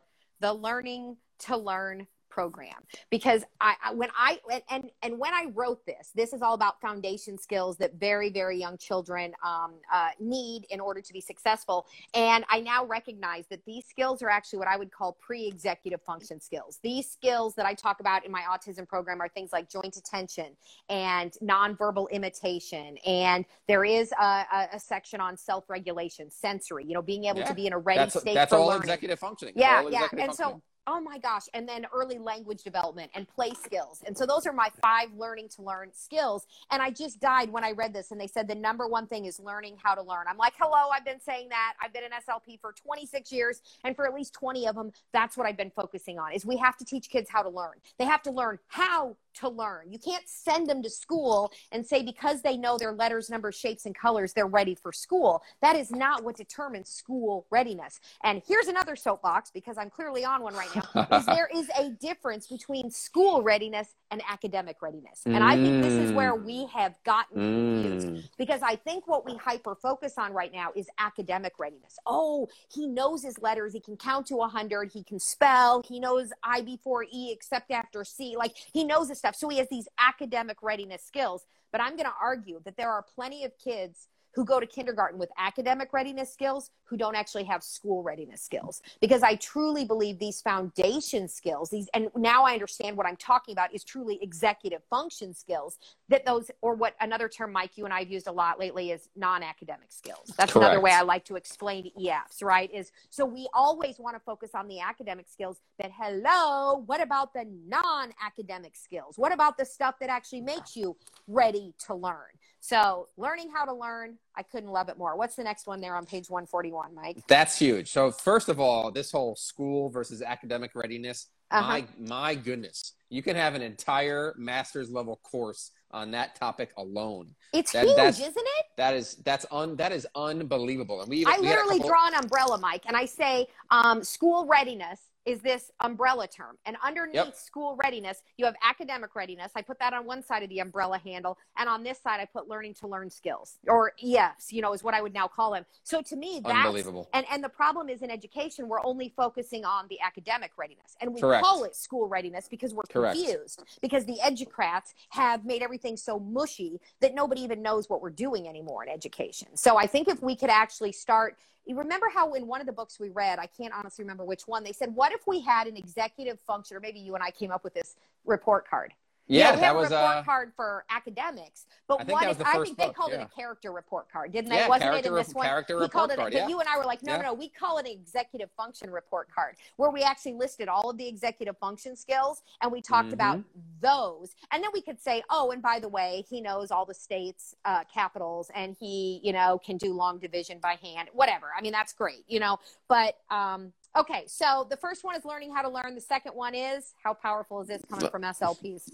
The 0.41 0.53
Learning 0.53 1.17
to 1.41 1.57
learn 1.57 2.07
program 2.35 2.81
because 3.11 3.45
I, 3.61 3.75
I, 3.85 3.95
when 3.95 4.11
I 4.17 4.41
and 4.69 4.91
and 5.03 5.19
when 5.19 5.33
I 5.33 5.47
wrote 5.55 5.87
this, 5.87 6.11
this 6.17 6.33
is 6.33 6.43
all 6.43 6.55
about 6.55 6.81
foundation 6.81 7.39
skills 7.39 7.77
that 7.79 7.95
very 7.95 8.29
very 8.29 8.59
young 8.59 8.77
children 8.77 9.33
um, 9.45 9.75
uh, 9.93 10.09
need 10.19 10.67
in 10.71 10.81
order 10.81 11.01
to 11.01 11.13
be 11.13 11.21
successful. 11.21 11.87
And 12.13 12.45
I 12.51 12.59
now 12.61 12.85
recognize 12.85 13.47
that 13.51 13.65
these 13.65 13.85
skills 13.87 14.21
are 14.21 14.29
actually 14.29 14.59
what 14.59 14.67
I 14.67 14.77
would 14.77 14.91
call 14.91 15.13
pre-executive 15.13 16.03
function 16.03 16.41
skills. 16.41 16.81
These 16.83 17.09
skills 17.09 17.55
that 17.55 17.67
I 17.67 17.75
talk 17.75 18.01
about 18.01 18.27
in 18.27 18.33
my 18.33 18.43
autism 18.51 18.87
program 18.89 19.21
are 19.21 19.29
things 19.29 19.53
like 19.53 19.71
joint 19.71 19.97
attention 19.97 20.57
and 20.89 21.33
nonverbal 21.41 22.11
imitation, 22.11 22.97
and 23.07 23.45
there 23.69 23.85
is 23.85 24.11
a, 24.21 24.25
a, 24.25 24.69
a 24.73 24.81
section 24.81 25.21
on 25.21 25.37
self-regulation, 25.37 26.33
sensory. 26.33 26.85
You 26.85 26.95
know, 26.95 27.03
being 27.03 27.27
able 27.27 27.41
yeah. 27.41 27.49
to 27.49 27.55
be 27.55 27.67
in 27.69 27.73
a 27.73 27.79
ready 27.79 27.99
that's, 27.99 28.21
state. 28.21 28.35
That's 28.35 28.53
all 28.53 28.67
learning. 28.67 28.83
executive 28.83 29.21
functioning. 29.21 29.55
Yeah, 29.57 29.89
yeah, 29.89 30.09
and 30.19 30.35
so 30.35 30.61
oh 30.87 31.01
my 31.01 31.19
gosh 31.19 31.45
and 31.55 31.69
then 31.69 31.87
early 31.93 32.19
language 32.19 32.63
development 32.63 33.11
and 33.15 33.29
play 33.29 33.51
skills. 33.63 34.03
And 34.07 34.17
so 34.17 34.27
those 34.27 34.47
are 34.47 34.53
my 34.53 34.69
five 34.83 35.09
learning 35.17 35.49
to 35.57 35.63
learn 35.63 35.91
skills. 35.95 36.47
And 36.71 36.83
i 36.83 36.91
just 36.91 37.21
died 37.21 37.51
when 37.51 37.65
i 37.65 37.73
read 37.73 37.93
this 37.93 38.11
and 38.11 38.21
they 38.21 38.27
said 38.27 38.49
the 38.49 38.55
number 38.55 38.87
one 38.89 39.07
thing 39.07 39.25
is 39.25 39.39
learning 39.41 39.77
how 39.83 39.95
to 39.95 40.03
learn. 40.03 40.27
I'm 40.29 40.37
like 40.37 40.55
hello 40.59 40.91
i've 40.93 41.05
been 41.05 41.21
saying 41.21 41.49
that. 41.51 41.75
I've 41.83 41.93
been 41.93 42.05
an 42.05 42.11
slp 42.29 42.61
for 42.61 42.73
26 42.73 43.33
years 43.33 43.61
and 43.85 43.97
for 43.97 44.07
at 44.07 44.15
least 44.15 44.35
20 44.35 44.67
of 44.67 44.75
them 44.75 44.93
that's 45.13 45.37
what 45.37 45.47
i've 45.47 45.57
been 45.57 45.73
focusing 45.75 46.19
on 46.19 46.33
is 46.33 46.45
we 46.45 46.57
have 46.57 46.77
to 46.79 46.85
teach 46.85 47.09
kids 47.11 47.29
how 47.31 47.43
to 47.43 47.49
learn. 47.49 47.75
They 47.99 48.05
have 48.05 48.23
to 48.23 48.31
learn 48.31 48.59
how 48.69 49.17
to 49.35 49.49
learn. 49.49 49.93
You 49.93 49.99
can't 49.99 50.29
send 50.29 50.69
them 50.69 50.83
to 50.83 50.91
school 50.91 51.53
and 51.73 51.87
say 51.87 52.03
because 52.03 52.43
they 52.43 52.57
know 52.57 52.79
their 52.79 52.93
letters, 52.93 53.31
numbers, 53.31 53.57
shapes, 53.57 53.87
and 53.87 53.95
colors, 53.95 54.33
they're 54.33 54.47
ready 54.47 54.75
for 54.75 54.93
school. 54.93 55.43
That 55.63 55.77
is 55.77 55.91
not 55.91 56.25
what 56.25 56.37
determines 56.37 56.91
school 56.91 57.47
readiness. 57.51 58.01
And 58.23 58.43
here's 58.47 58.69
another 58.69 58.97
soapbox 58.97 59.51
because 59.51 59.79
I'm 59.79 59.91
clearly 59.91 60.25
on 60.25 60.43
one 60.43 60.55
right 60.55 60.69
now. 60.75 61.19
is 61.19 61.27
there 61.27 61.49
is 61.55 61.69
a 61.79 61.91
difference 61.91 62.47
between 62.47 62.91
school 62.91 63.43
readiness 63.43 63.95
and 64.11 64.23
academic 64.29 64.81
readiness. 64.81 65.23
And 65.27 65.43
I 65.43 65.57
think 65.57 65.83
this 65.83 65.95
is 65.95 66.13
where 66.13 66.35
we 66.35 66.67
have 66.67 66.95
gotten 67.05 67.35
confused 67.35 68.09
mm. 68.09 68.29
because 68.39 68.61
I 68.63 68.77
think 68.77 69.07
what 69.07 69.25
we 69.25 69.37
hyper 69.37 69.75
focus 69.75 70.15
on 70.19 70.33
right 70.33 70.53
now 70.53 70.71
is 70.75 70.89
academic 70.99 71.55
readiness. 71.59 71.99
Oh, 72.07 72.49
he 72.73 72.87
knows 72.87 73.23
his 73.23 73.39
letters. 73.41 73.73
He 73.73 73.81
can 73.81 73.97
count 73.97 74.27
to 74.29 74.37
100. 74.37 74.91
He 74.93 75.03
can 75.03 75.19
spell. 75.19 75.83
He 75.87 75.99
knows 75.99 76.31
I 76.43 76.63
before 76.63 77.05
E 77.05 77.31
except 77.33 77.71
after 77.71 78.05
C. 78.05 78.37
Like 78.37 78.57
he 78.73 78.85
knows 78.85 79.09
this 79.09 79.24
stuff. 79.25 79.37
So 79.37 79.49
he 79.49 79.59
has 79.59 79.69
these 79.71 79.89
academic 79.99 80.59
readiness 80.63 81.03
skills. 81.03 81.47
But 81.73 81.81
I'm 81.81 81.93
going 81.97 82.05
to 82.05 82.15
argue 82.21 82.61
that 82.65 82.77
there 82.77 82.91
are 82.91 83.03
plenty 83.03 83.45
of 83.45 83.53
kids 83.59 84.09
who 84.35 84.45
go 84.45 84.59
to 84.59 84.67
kindergarten 84.67 85.19
with 85.19 85.31
academic 85.39 85.93
readiness 85.93 86.33
skills 86.33 86.71
who 86.85 86.97
don't 86.97 87.15
actually 87.15 87.45
have 87.45 87.63
school 87.63 88.03
readiness 88.03 88.43
skills 88.43 88.83
because 89.01 89.23
i 89.23 89.37
truly 89.37 89.85
believe 89.85 90.19
these 90.19 90.41
foundation 90.41 91.29
skills 91.29 91.71
these 91.71 91.89
and 91.95 92.09
now 92.17 92.43
i 92.43 92.53
understand 92.53 92.97
what 92.97 93.07
i'm 93.07 93.17
talking 93.17 93.53
about 93.53 93.73
is 93.73 93.85
truly 93.85 94.19
executive 94.21 94.83
function 94.91 95.33
skills 95.33 95.79
that 96.09 96.25
those 96.27 96.51
or 96.61 96.75
what 96.75 96.95
another 97.01 97.29
term 97.29 97.53
mike 97.53 97.73
you 97.77 97.85
and 97.85 97.95
i've 97.95 98.11
used 98.11 98.27
a 98.27 98.33
lot 98.33 98.59
lately 98.59 98.91
is 98.91 99.09
non-academic 99.17 99.91
skills 99.91 100.33
that's 100.37 100.53
Correct. 100.53 100.67
another 100.67 100.81
way 100.81 100.93
i 100.93 101.03
like 101.03 101.25
to 101.25 101.37
explain 101.37 101.91
efs 101.99 102.43
right 102.43 102.73
is 102.73 102.93
so 103.11 103.25
we 103.25 103.49
always 103.55 103.99
want 103.99 104.15
to 104.15 104.21
focus 104.21 104.51
on 104.55 104.69
the 104.69 104.81
academic 104.81 105.29
skills 105.29 105.61
but 105.79 105.91
hello 105.99 106.83
what 106.87 107.01
about 107.01 107.33
the 107.33 107.45
non-academic 107.67 108.77
skills 108.77 109.15
what 109.17 109.33
about 109.33 109.57
the 109.57 109.65
stuff 109.65 109.95
that 110.01 110.11
actually 110.11 110.41
makes 110.41 110.77
you 110.77 110.97
ready 111.27 111.75
to 111.79 111.95
learn 111.95 112.27
so 112.65 113.09
learning 113.19 113.51
how 113.55 113.67
to 113.67 113.75
learn, 113.75 114.17
I 114.35 114.43
couldn't 114.43 114.71
love 114.71 114.89
it 114.89 114.97
more. 114.97 115.19
What's 115.19 115.37
the 115.37 115.45
next 115.45 115.67
one 115.67 115.83
there 115.83 115.97
on 115.97 116.07
page 116.07 116.31
141, 116.31 116.95
Mike? 116.95 117.19
That's 117.29 117.59
huge. 117.59 117.91
So 117.91 118.11
first 118.11 118.49
of 118.49 118.59
all, 118.59 118.91
this 118.91 119.13
whole 119.13 119.37
school 119.37 119.91
versus 119.91 120.23
academic 120.23 120.71
readiness, 120.75 121.27
Uh-huh. 121.51 121.69
my 121.69 121.87
my 121.99 122.35
goodness. 122.35 122.95
You 123.11 123.23
can 123.23 123.37
have 123.37 123.55
an 123.55 123.61
entire 123.61 124.35
master's 124.39 124.91
level 124.91 125.21
course 125.23 125.73
on 125.95 126.11
that 126.11 126.35
topic 126.35 126.73
alone. 126.77 127.35
It's 127.53 127.73
That- 127.73 127.87
huge, 127.87 128.29
isn't 128.29 128.37
it? 128.37 128.67
That 128.77 128.95
is 128.95 129.15
that's 129.25 129.47
un 129.51 129.77
that 129.77 129.93
is 129.93 130.07
unbelievable. 130.17 131.01
And 131.01 131.09
we 131.09 131.19
even, 131.19 131.33
I 131.33 131.39
we 131.39 131.47
had 131.47 131.55
a 131.55 131.57
literally 131.61 131.79
couple- 131.79 131.89
draw 131.91 132.09
an 132.09 132.15
umbrella, 132.15 132.59
Mike, 132.59 132.83
and 132.87 132.97
I 132.97 133.05
say 133.07 133.47
um, 133.71 134.03
school 134.03 134.45
readiness 134.47 135.01
is 135.25 135.41
this 135.41 135.71
umbrella 135.81 136.29
term. 136.29 136.59
And 136.67 136.77
underneath 136.83 137.15
Yep. 137.15 137.35
school 137.35 137.77
readiness, 137.77 138.23
you 138.37 138.45
have 138.45 138.55
academic 138.63 139.15
readiness. 139.15 139.53
I 139.55 139.63
put 139.63 139.79
that 139.79 139.93
on 139.93 140.05
one 140.05 140.23
side 140.23 140.43
of 140.43 140.49
the 140.49 140.59
umbrella 140.59 140.99
handle. 140.99 141.39
And 141.57 141.69
on 141.69 141.83
this 141.83 141.99
side, 142.01 142.21
I 142.21 142.27
put 142.27 142.49
learning 142.49 142.75
to 142.75 142.87
learn 142.87 143.11
skills 143.11 143.59
or 143.67 143.93
EFs, 144.03 144.53
you 144.53 144.61
know, 144.61 144.73
is 144.73 144.83
what 144.85 144.95
I 144.95 145.01
would 145.01 145.15
now 145.15 145.27
call 145.27 145.53
them. 145.53 145.65
So 145.83 146.03
to 146.03 146.17
me, 146.17 146.41
that's 146.45 146.55
Unbelievable. 146.55 147.09
And, 147.13 147.27
and 147.31 147.43
the 147.43 147.49
problem 147.49 147.89
is 147.89 148.03
in 148.03 148.11
education, 148.11 148.69
we're 148.69 148.85
only 148.85 149.09
focusing 149.17 149.65
on 149.65 149.87
the 149.89 150.01
academic 150.01 150.53
readiness. 150.57 150.97
And 151.01 151.15
we 151.15 151.21
Correct. 151.21 151.45
call 151.45 151.65
it 151.65 151.75
school 151.75 152.09
readiness 152.09 152.49
because 152.49 152.75
we're 152.75 152.83
Correct. 152.91 153.17
confused 153.17 153.63
because 153.81 154.05
the 154.05 154.19
educrats 154.23 154.93
have 155.11 155.45
made 155.45 155.63
everything 155.63 155.97
so 155.97 156.19
mushy 156.19 156.81
that 157.01 157.15
nobody 157.15 157.43
even 157.43 157.63
knows 157.63 157.89
what 157.89 158.03
we're 158.03 158.11
doing 158.11 158.49
anymore 158.49 158.83
in 158.83 158.91
education. 158.91 159.57
So 159.57 159.77
I 159.77 159.87
think 159.87 160.09
if 160.09 160.23
we 160.23 160.37
could 160.37 160.51
actually 160.51 160.93
start 160.93 161.37
you 161.67 161.77
remember 161.77 162.09
how 162.13 162.35
in 162.35 162.47
one 162.47 162.61
of 162.61 162.67
the 162.67 162.73
books 162.73 163.01
we 163.01 163.11
read, 163.11 163.39
I 163.39 163.47
can't 163.47 163.73
honestly 163.75 164.03
remember 164.03 164.25
which 164.25 164.43
one, 164.47 164.65
they 164.65 164.73
said, 164.73 164.95
what 164.95 165.13
if 165.13 165.27
we 165.27 165.41
had 165.41 165.67
an 165.67 165.77
executive 165.77 166.39
function, 166.41 166.77
or 166.77 166.81
maybe 166.81 166.99
you 166.99 167.15
and 167.15 167.23
I 167.23 167.31
came 167.31 167.51
up 167.51 167.65
with 167.65 167.75
this 167.75 167.97
report 168.25 168.69
card. 168.69 168.93
Yeah, 169.27 169.53
we 169.53 169.57
that 169.61 169.65
have 169.65 169.77
was 169.77 169.91
a 169.91 169.95
report 169.97 170.17
uh 170.17 170.23
card 170.23 170.53
for 170.55 170.85
academics, 170.91 171.65
but 171.89 172.01
I 172.01 172.05
think 172.05 172.21
that 172.21 172.25
if 172.25 172.29
was 172.29 172.37
the 172.39 172.49
I 172.49 172.63
think 172.63 172.77
they 172.77 172.87
book, 172.87 172.95
called 172.95 173.13
yeah. 173.13 173.23
it 173.23 173.29
a 173.33 173.35
character 173.35 173.73
report 173.73 174.11
card, 174.13 174.33
didn't 174.33 174.51
they? 174.51 174.57
Yeah, 174.57 174.69
Wasn't 174.69 174.95
it 174.95 175.07
in 175.07 175.15
this 175.15 175.33
one? 175.33 175.47
character 175.47 175.81
he 175.81 175.89
called 175.89 176.11
report 176.11 176.11
it, 176.11 176.17
card, 176.21 176.33
but 176.35 176.39
yeah. 176.41 176.49
you 176.49 176.61
and 176.61 176.69
I 176.69 176.77
were 176.77 176.85
like, 176.85 177.03
no, 177.03 177.17
no, 177.17 177.23
no, 177.23 177.35
we 177.35 177.49
call 177.49 177.79
it 177.79 177.87
an 177.87 177.93
executive 177.93 178.51
function 178.55 178.91
report 178.91 179.29
card, 179.35 179.57
where 179.77 179.91
we 179.91 180.03
actually 180.03 180.35
listed 180.35 180.69
all 180.69 180.91
of 180.91 180.99
the 180.99 181.09
executive 181.09 181.57
function 181.57 181.97
skills 181.97 182.43
and 182.61 182.71
we 182.71 182.83
talked 182.83 183.09
Mhm. 183.09 183.15
about 183.15 183.41
those, 183.81 184.35
and 184.53 184.63
then 184.63 184.71
we 184.75 184.83
could 184.83 185.01
say, 185.01 185.23
oh, 185.31 185.53
and 185.53 185.63
by 185.63 185.79
the 185.81 185.89
way, 185.89 186.25
he 186.29 186.43
knows 186.43 186.71
all 186.71 186.85
the 186.85 186.95
states' 186.95 187.55
uh, 187.65 187.85
capitals, 187.93 188.51
and 188.55 188.77
he, 188.79 189.21
you 189.23 189.33
know, 189.33 189.59
can 189.65 189.79
do 189.79 189.95
long 189.95 190.19
division 190.19 190.59
by 190.59 190.75
hand, 190.83 191.09
whatever. 191.15 191.51
I 191.57 191.63
mean, 191.63 191.73
that's 191.73 191.95
great, 191.95 192.25
you 192.29 192.41
know, 192.41 192.59
but 192.89 193.17
um, 193.31 193.73
Okay, 193.97 194.25
so 194.27 194.67
the 194.69 194.77
first 194.77 195.05
one 195.05 195.15
is 195.15 195.25
learning 195.25 195.55
how 195.55 195.63
to 195.63 195.69
learn. 195.69 195.95
The 195.95 196.01
second 196.01 196.33
one 196.35 196.53
is 196.53 196.95
how 197.01 197.15
powerful 197.15 197.61
is 197.61 197.69
this 197.69 197.81
coming 197.89 198.11
from 198.11 198.23
SLPs? 198.23 198.91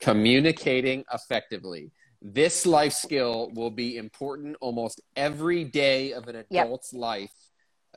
Communicating 0.00 1.04
effectively. 1.12 1.90
This 2.22 2.64
life 2.64 2.92
skill 2.94 3.50
will 3.54 3.70
be 3.70 3.96
important 3.96 4.56
almost 4.60 5.00
every 5.16 5.64
day 5.64 6.12
of 6.12 6.28
an 6.28 6.36
Yep. 6.48 6.64
adult's 6.66 6.92
life, 6.94 7.32